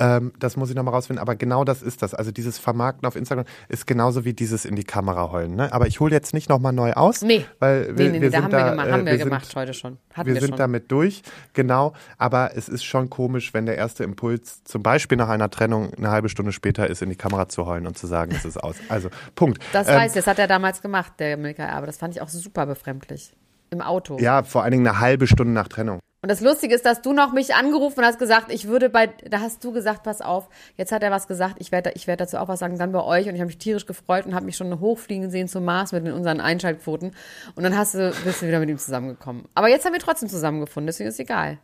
Ähm, 0.00 0.32
das 0.40 0.56
muss 0.56 0.68
ich 0.68 0.74
nochmal 0.74 0.94
rausfinden, 0.94 1.20
aber 1.20 1.36
genau 1.36 1.62
das 1.62 1.80
ist 1.80 2.02
das. 2.02 2.12
Also 2.12 2.32
dieses 2.32 2.58
Vermarkten 2.58 3.06
auf 3.06 3.14
Instagram 3.14 3.44
ist 3.68 3.86
genauso 3.86 4.24
wie 4.24 4.34
dieses 4.34 4.64
in 4.64 4.74
die 4.74 4.82
Kamera 4.82 5.30
heulen. 5.30 5.54
Ne? 5.54 5.72
Aber 5.72 5.86
ich 5.86 6.00
hole 6.00 6.12
jetzt 6.12 6.34
nicht 6.34 6.48
nochmal 6.48 6.72
neu 6.72 6.92
aus. 6.94 7.22
Nee. 7.22 7.44
weil 7.60 7.92
Nee, 7.92 7.98
wir, 7.98 8.10
nee, 8.10 8.18
nee, 8.18 8.20
wir 8.22 8.30
da 8.30 8.36
sind 8.38 8.44
haben 8.46 8.52
wir 8.52 8.58
da, 8.58 8.70
gemacht, 8.70 8.86
äh, 8.88 8.92
haben 8.92 9.06
wir, 9.06 9.12
wir 9.12 9.18
gemacht 9.24 9.44
sind, 9.46 9.56
heute 9.56 9.74
schon. 9.74 9.98
Hatten 10.12 10.26
wir 10.26 10.34
wir, 10.34 10.40
sind 10.40 10.50
schon. 10.50 10.58
damit 10.58 10.90
durch, 10.90 11.22
genau. 11.52 11.92
Aber 12.18 12.56
es 12.56 12.68
ist 12.68 12.82
schon 12.82 13.10
komisch, 13.10 13.54
wenn 13.54 13.64
der 13.64 13.76
erste 13.76 14.02
Impuls 14.02 14.64
zum 14.64 14.82
Beispiel 14.82 15.16
nach 15.16 15.28
einer 15.28 15.50
Trennung 15.50 15.94
eine 15.94 16.10
halbe 16.10 16.28
Stunde 16.30 16.50
später 16.50 16.90
ist, 16.90 17.00
in 17.00 17.10
die 17.10 17.16
Kamera 17.16 17.48
zu 17.48 17.64
heulen 17.64 17.86
und 17.86 17.96
zu 17.96 18.08
sagen, 18.08 18.32
es 18.34 18.44
ist 18.44 18.56
aus. 18.56 18.74
Also 18.88 19.08
Punkt. 19.36 19.62
Das 19.72 19.86
Ähm, 19.86 19.94
weiß 19.94 20.10
ich, 20.10 20.16
das 20.16 20.26
hat 20.26 20.40
er 20.40 20.48
damals 20.48 20.82
gemacht, 20.82 21.12
der 21.20 21.36
Milka 21.36 21.62
Erbe. 21.62 21.86
Das 21.86 21.98
fand 21.98 22.14
ich 22.16 22.20
auch 22.20 22.28
super 22.28 22.66
befremdlich. 22.66 23.32
Im 23.70 23.80
Auto. 23.80 24.18
Ja, 24.18 24.42
vor 24.42 24.62
allen 24.62 24.72
Dingen 24.72 24.86
eine 24.86 25.00
halbe 25.00 25.26
Stunde 25.26 25.52
nach 25.52 25.68
Trennung. 25.68 26.00
Und 26.22 26.30
das 26.30 26.40
Lustige 26.40 26.74
ist, 26.74 26.84
dass 26.84 27.02
du 27.02 27.12
noch 27.12 27.32
mich 27.32 27.54
angerufen 27.54 28.04
hast 28.04 28.18
gesagt, 28.18 28.50
ich 28.52 28.66
würde 28.66 28.88
bei, 28.90 29.06
da 29.30 29.40
hast 29.40 29.62
du 29.62 29.70
gesagt, 29.70 30.02
pass 30.02 30.20
auf, 30.20 30.48
jetzt 30.76 30.90
hat 30.90 31.02
er 31.04 31.12
was 31.12 31.28
gesagt, 31.28 31.56
ich 31.58 31.70
werde 31.70 31.92
ich 31.94 32.08
werde 32.08 32.24
dazu 32.24 32.38
auch 32.38 32.48
was 32.48 32.58
sagen, 32.58 32.78
dann 32.78 32.90
bei 32.90 33.02
euch. 33.02 33.28
Und 33.28 33.34
ich 33.34 33.40
habe 33.40 33.46
mich 33.46 33.58
tierisch 33.58 33.86
gefreut 33.86 34.26
und 34.26 34.34
habe 34.34 34.44
mich 34.44 34.56
schon 34.56 34.80
hochfliegen 34.80 35.30
sehen 35.30 35.46
zum 35.46 35.64
Mars 35.64 35.92
mit 35.92 36.04
unseren 36.12 36.40
Einschaltquoten. 36.40 37.12
Und 37.54 37.62
dann 37.62 37.76
hast 37.76 37.94
du, 37.94 38.12
bist 38.24 38.42
du 38.42 38.46
wieder 38.48 38.58
mit 38.58 38.68
ihm 38.68 38.78
zusammengekommen. 38.78 39.44
Aber 39.54 39.68
jetzt 39.68 39.84
haben 39.84 39.92
wir 39.92 40.00
trotzdem 40.00 40.28
zusammengefunden, 40.28 40.86
deswegen 40.88 41.08
ist 41.08 41.20
egal. 41.20 41.58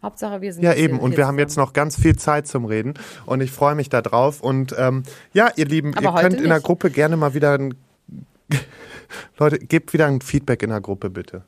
Hauptsache, 0.00 0.40
wir 0.42 0.52
sind 0.52 0.62
Ja, 0.62 0.74
eben. 0.74 1.00
Und 1.00 1.16
wir 1.16 1.26
haben 1.26 1.38
jetzt 1.40 1.54
zusammen. 1.54 1.66
noch 1.68 1.72
ganz 1.72 2.00
viel 2.00 2.14
Zeit 2.14 2.46
zum 2.46 2.66
Reden. 2.66 2.94
Und 3.26 3.40
ich 3.40 3.50
freue 3.50 3.74
mich 3.74 3.88
da 3.88 4.00
drauf. 4.00 4.40
Und 4.40 4.76
ähm, 4.78 5.02
ja, 5.32 5.50
ihr 5.56 5.66
Lieben, 5.66 5.96
Aber 5.96 6.10
ihr 6.10 6.22
könnt 6.22 6.36
in 6.36 6.44
der 6.44 6.58
nicht. 6.58 6.66
Gruppe 6.66 6.90
gerne 6.90 7.16
mal 7.16 7.34
wieder 7.34 7.54
ein. 7.54 7.74
Leute, 9.38 9.58
gebt 9.58 9.92
wieder 9.92 10.06
ein 10.06 10.20
Feedback 10.20 10.62
in 10.62 10.70
der 10.70 10.80
Gruppe, 10.80 11.10
bitte. 11.10 11.44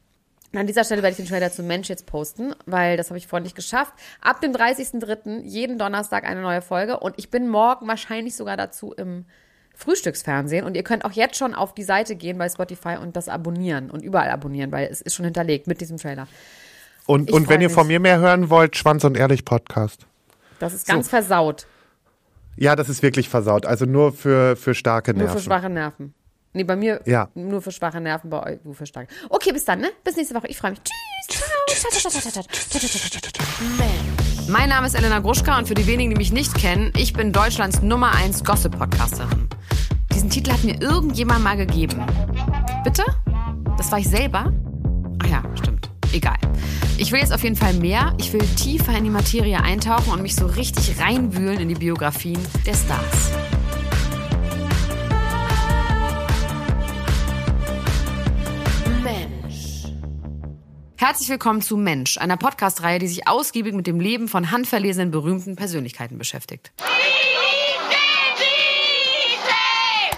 An 0.55 0.67
dieser 0.67 0.83
Stelle 0.83 1.03
werde 1.03 1.13
ich 1.13 1.17
den 1.19 1.27
Trailer 1.27 1.53
zu 1.53 1.63
Mensch 1.63 1.89
jetzt 1.89 2.07
posten, 2.07 2.55
weil 2.67 2.97
das 2.97 3.11
habe 3.11 3.19
ich 3.19 3.29
vorhin 3.29 3.45
nicht 3.45 3.55
geschafft. 3.55 3.93
Ab 4.21 4.41
dem 4.41 4.53
30.03. 4.53 5.43
jeden 5.45 5.79
Donnerstag 5.79 6.25
eine 6.25 6.43
neue 6.43 6.61
Folge 6.61 6.99
und 6.99 7.15
ich 7.19 7.31
bin 7.31 7.49
morgen 7.49 7.87
wahrscheinlich 7.87 8.35
sogar 8.35 8.57
dazu 8.57 8.93
im 8.93 9.27
Frühstücksfernsehen 9.77 10.67
und 10.67 10.77
ihr 10.77 10.83
könnt 10.83 11.05
auch 11.05 11.13
jetzt 11.13 11.37
schon 11.37 11.55
auf 11.55 11.73
die 11.73 11.85
Seite 11.85 12.17
gehen 12.17 12.37
bei 12.37 12.49
Spotify 12.49 12.97
und 13.01 13.15
das 13.17 13.29
abonnieren 13.29 13.91
und 13.91 14.03
überall 14.03 14.29
abonnieren, 14.31 14.73
weil 14.73 14.89
es 14.91 15.01
ist 15.01 15.15
schon 15.15 15.25
hinterlegt 15.25 15.69
mit 15.69 15.81
diesem 15.81 15.99
Trailer. 15.99 16.27
Und, 17.07 17.29
Ich 17.31 17.35
und 17.35 17.49
wenn 17.49 17.61
ihr 17.61 17.71
von 17.71 17.87
mir 17.87 18.01
mehr 18.01 18.19
hören 18.19 18.51
wollt, 18.51 18.77
Schwanz 18.77 19.05
und 19.05 19.17
Ehrlich 19.17 19.45
Podcast. 19.45 20.07
Das 20.59 20.75
ist 20.75 20.87
ganz 20.87 21.09
versaut, 21.09 21.67
Ja, 22.57 22.77
das 22.77 22.89
ist 22.89 23.03
wirklich 23.03 23.29
versaut. 23.29 23.65
Also 23.67 23.87
nur 23.87 24.13
für, 24.13 24.57
für 24.57 24.75
starke 24.75 25.13
nur 25.15 25.23
Nerven. 25.25 25.39
für 25.39 25.45
schwache 25.45 25.71
Nerven. 25.71 26.13
Nee, 26.53 26.65
bei 26.65 26.75
mir 26.75 27.01
Ja. 27.07 27.29
nur 27.35 27.63
für 27.63 27.71
schwache 27.71 28.01
Nerven, 28.01 28.29
bei 28.29 28.43
euch 28.43 28.59
nur 28.65 28.75
für 28.75 28.85
starke. 28.87 29.13
Okay, 29.29 29.53
bis 29.53 29.65
dann, 29.65 29.81
ne? 29.81 29.91
Bis 30.03 30.17
nächste 30.17 30.35
Woche. 30.35 30.49
Ich 30.49 30.59
freue 30.59 30.73
mich. 30.73 30.81
Tschüss. 30.83 31.39
Ciao. 32.01 32.43
Mein 34.49 34.69
Name 34.69 34.87
ist 34.89 34.95
Elena 34.95 35.21
Gruschka 35.21 35.57
und 35.59 35.69
für 35.69 35.75
die 35.75 35.87
wenigen, 35.87 36.11
die 36.11 36.17
mich 36.17 36.33
nicht 36.33 36.55
kennen, 36.55 36.93
ich 36.97 37.13
bin 37.13 37.33
Deutschlands 37.33 37.83
Nummer 37.83 38.13
1 38.17 38.43
Gossip-Podcasterin. 38.43 39.49
Diesen 40.13 40.29
Titel 40.29 40.51
hat 40.53 40.65
mir 40.65 40.81
irgendjemand 40.83 41.45
mal 41.45 41.57
gegeben. 41.57 42.05
Bitte? 42.83 43.05
Das 43.79 43.93
war 43.93 44.01
ich 44.01 44.09
selber? 44.09 44.53
Ach 45.23 45.27
ja, 45.29 45.43
stimmt. 45.55 45.89
Egal. 46.13 46.37
Ich 46.99 47.13
will 47.13 47.21
jetzt 47.21 47.33
auf 47.33 47.45
jeden 47.45 47.55
Fall 47.57 47.75
mehr. 47.75 48.13
Ich 48.19 48.33
will 48.33 48.45
tiefer 48.57 48.97
in 48.99 49.05
die 49.05 49.11
Materie 49.11 49.61
eintauchen 49.63 50.13
und 50.13 50.23
mich 50.23 50.35
so 50.35 50.47
richtig 50.47 51.01
reinwühlen 51.01 51.61
in 51.61 51.69
die 51.69 51.77
Biografien 51.77 52.39
der 52.67 52.75
Stars. 52.75 53.31
Herzlich 61.01 61.31
willkommen 61.31 61.63
zu 61.63 61.79
Mensch, 61.79 62.19
einer 62.19 62.37
Podcast-Reihe, 62.37 62.99
die 62.99 63.09
sich 63.09 63.27
ausgiebig 63.27 63.73
mit 63.73 63.87
dem 63.87 64.01
Leben 64.01 64.29
von 64.29 64.51
handverlesenen 64.51 65.11
berühmten 65.11 65.57
Persönlichkeiten 65.57 66.19
beschäftigt. 66.19 66.73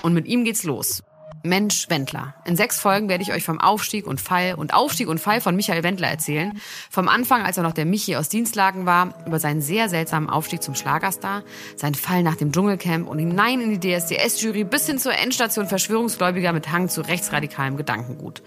Und 0.03 0.12
mit 0.12 0.26
ihm 0.26 0.43
geht's 0.43 0.64
los. 0.64 1.05
Mensch 1.43 1.90
Wendler. 1.90 2.34
In 2.45 2.57
sechs 2.57 2.78
Folgen 2.78 3.09
werde 3.09 3.22
ich 3.22 3.32
euch 3.32 3.45
vom 3.45 3.61
Aufstieg 3.61 4.07
und 4.07 4.20
Fall 4.20 4.55
und 4.55 4.74
Aufstieg 4.74 5.09
und 5.09 5.18
Fall 5.18 5.40
von 5.40 5.57
Michael 5.57 5.82
Wendler 5.82 6.09
erzählen. 6.09 6.61
Vom 6.90 7.09
Anfang, 7.09 7.43
als 7.43 7.57
er 7.57 7.64
noch 7.64 7.72
der 7.72 7.84
Michi 7.84 8.16
aus 8.16 8.28
Dienstlagen 8.28 8.86
war, 8.86 9.14
über 9.26 9.40
seinen 9.40 9.61
sehr 9.61 9.88
seltsamen 9.88 10.30
Aufstieg 10.30 10.62
zum 10.62 10.74
Schlagerstar, 10.74 11.43
seinen 11.76 11.95
Fall 11.95 12.22
nach 12.22 12.36
dem 12.36 12.53
Dschungelcamp 12.53 13.09
und 13.09 13.18
hinein 13.18 13.61
in 13.61 13.80
die 13.80 13.99
DSDS-Jury 13.99 14.64
bis 14.64 14.86
hin 14.86 14.99
zur 14.99 15.14
Endstation 15.18 15.66
Verschwörungsgläubiger 15.66 16.53
mit 16.53 16.70
Hang 16.70 16.88
zu 16.88 17.01
rechtsradikalem 17.01 17.76
Gedankengut. 17.76 18.43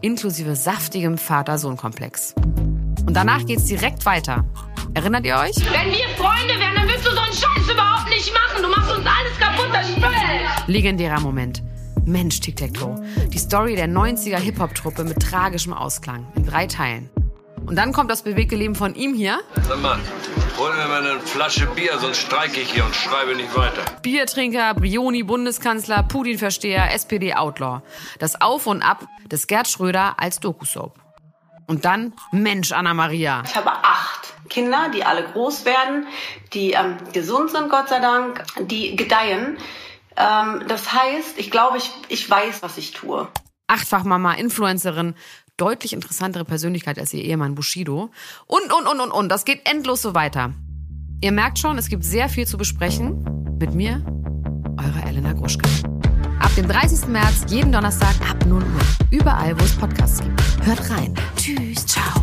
Inklusive 0.00 0.56
saftigem 0.56 1.18
Vater-Sohn-Komplex. 1.18 2.34
Und 2.36 3.14
danach 3.14 3.44
geht's 3.44 3.64
direkt 3.64 4.06
weiter. 4.06 4.44
Erinnert 4.94 5.26
ihr 5.26 5.36
euch? 5.36 5.56
Wenn 5.56 5.90
wir 5.90 6.08
Freunde 6.16 6.58
wären, 6.58 6.74
dann 6.74 6.88
würdest 6.88 7.06
du 7.06 7.10
so 7.10 7.20
einen 7.20 7.32
Scheiß 7.32 7.72
überhaupt 7.72 8.08
nicht 8.08 8.32
machen. 8.32 8.62
Du 8.62 8.68
machst 8.68 8.90
uns 8.90 9.06
alles 9.06 9.38
kaputt, 9.38 9.68
das 9.72 9.88
Spiel. 9.90 10.74
Legendärer 10.74 11.20
Moment. 11.20 11.62
Mensch, 12.08 12.40
Tic 12.40 12.56
Tac 12.56 12.74
Toe. 12.74 13.02
Die 13.28 13.38
Story 13.38 13.76
der 13.76 13.88
90er 13.88 14.38
Hip-Hop-Truppe 14.38 15.04
mit 15.04 15.20
tragischem 15.20 15.72
Ausklang. 15.72 16.26
In 16.34 16.46
drei 16.46 16.66
Teilen. 16.66 17.10
Und 17.66 17.76
dann 17.76 17.92
kommt 17.92 18.10
das 18.10 18.22
bewegte 18.22 18.56
Leben 18.56 18.74
von 18.74 18.94
ihm 18.94 19.14
hier. 19.14 19.40
Sag 19.68 19.80
mal, 19.82 19.98
Hol 20.58 20.74
mir 20.74 20.88
mal 20.88 21.06
eine 21.08 21.20
Flasche 21.20 21.66
Bier, 21.66 22.00
sonst 22.00 22.18
streike 22.18 22.60
ich 22.60 22.72
hier 22.72 22.84
und 22.84 22.92
schreibe 22.92 23.36
nicht 23.36 23.56
weiter. 23.56 23.84
Biertrinker, 24.02 24.74
Brioni-Bundeskanzler, 24.74 26.02
Putin-Versteher, 26.02 26.92
SPD-Outlaw. 26.94 27.82
Das 28.18 28.40
Auf 28.40 28.66
und 28.66 28.82
Ab 28.82 29.06
des 29.30 29.46
Gerd 29.46 29.68
Schröder 29.68 30.16
als 30.18 30.40
Doku-Soap. 30.40 30.98
Und 31.68 31.84
dann, 31.84 32.12
Mensch, 32.32 32.72
Anna-Maria. 32.72 33.44
Ich 33.46 33.54
habe 33.54 33.70
acht 33.70 34.34
Kinder, 34.48 34.90
die 34.92 35.04
alle 35.04 35.22
groß 35.22 35.64
werden, 35.64 36.08
die 36.54 36.72
ähm, 36.72 36.96
gesund 37.12 37.50
sind, 37.50 37.68
Gott 37.68 37.88
sei 37.88 38.00
Dank, 38.00 38.42
die 38.58 38.96
gedeihen. 38.96 39.58
Ähm, 40.18 40.64
das 40.66 40.92
heißt, 40.92 41.38
ich 41.38 41.50
glaube, 41.50 41.78
ich, 41.78 41.90
ich 42.08 42.28
weiß, 42.28 42.62
was 42.62 42.76
ich 42.76 42.92
tue. 42.92 43.28
Achtfach-Mama, 43.68 44.34
Influencerin, 44.34 45.14
deutlich 45.56 45.92
interessantere 45.92 46.44
Persönlichkeit 46.44 46.98
als 46.98 47.12
ihr 47.14 47.22
Ehemann 47.22 47.54
Bushido. 47.54 48.10
Und, 48.46 48.72
und, 48.72 48.86
und, 48.86 49.00
und, 49.00 49.10
und. 49.10 49.28
Das 49.28 49.44
geht 49.44 49.68
endlos 49.68 50.02
so 50.02 50.14
weiter. 50.14 50.54
Ihr 51.20 51.32
merkt 51.32 51.58
schon, 51.58 51.78
es 51.78 51.88
gibt 51.88 52.04
sehr 52.04 52.28
viel 52.28 52.46
zu 52.46 52.56
besprechen. 52.58 53.24
Mit 53.60 53.74
mir, 53.74 54.04
eure 54.78 55.08
Elena 55.08 55.32
Gruschka. 55.32 55.68
Ab 56.40 56.54
dem 56.56 56.68
30. 56.68 57.08
März, 57.08 57.44
jeden 57.48 57.72
Donnerstag 57.72 58.14
ab 58.28 58.44
0 58.46 58.62
Uhr. 58.62 58.66
Überall, 59.10 59.58
wo 59.58 59.64
es 59.64 59.76
Podcasts 59.76 60.20
gibt. 60.20 60.40
Hört 60.64 60.90
rein. 60.90 61.14
Tschüss, 61.36 61.86
ciao. 61.86 62.22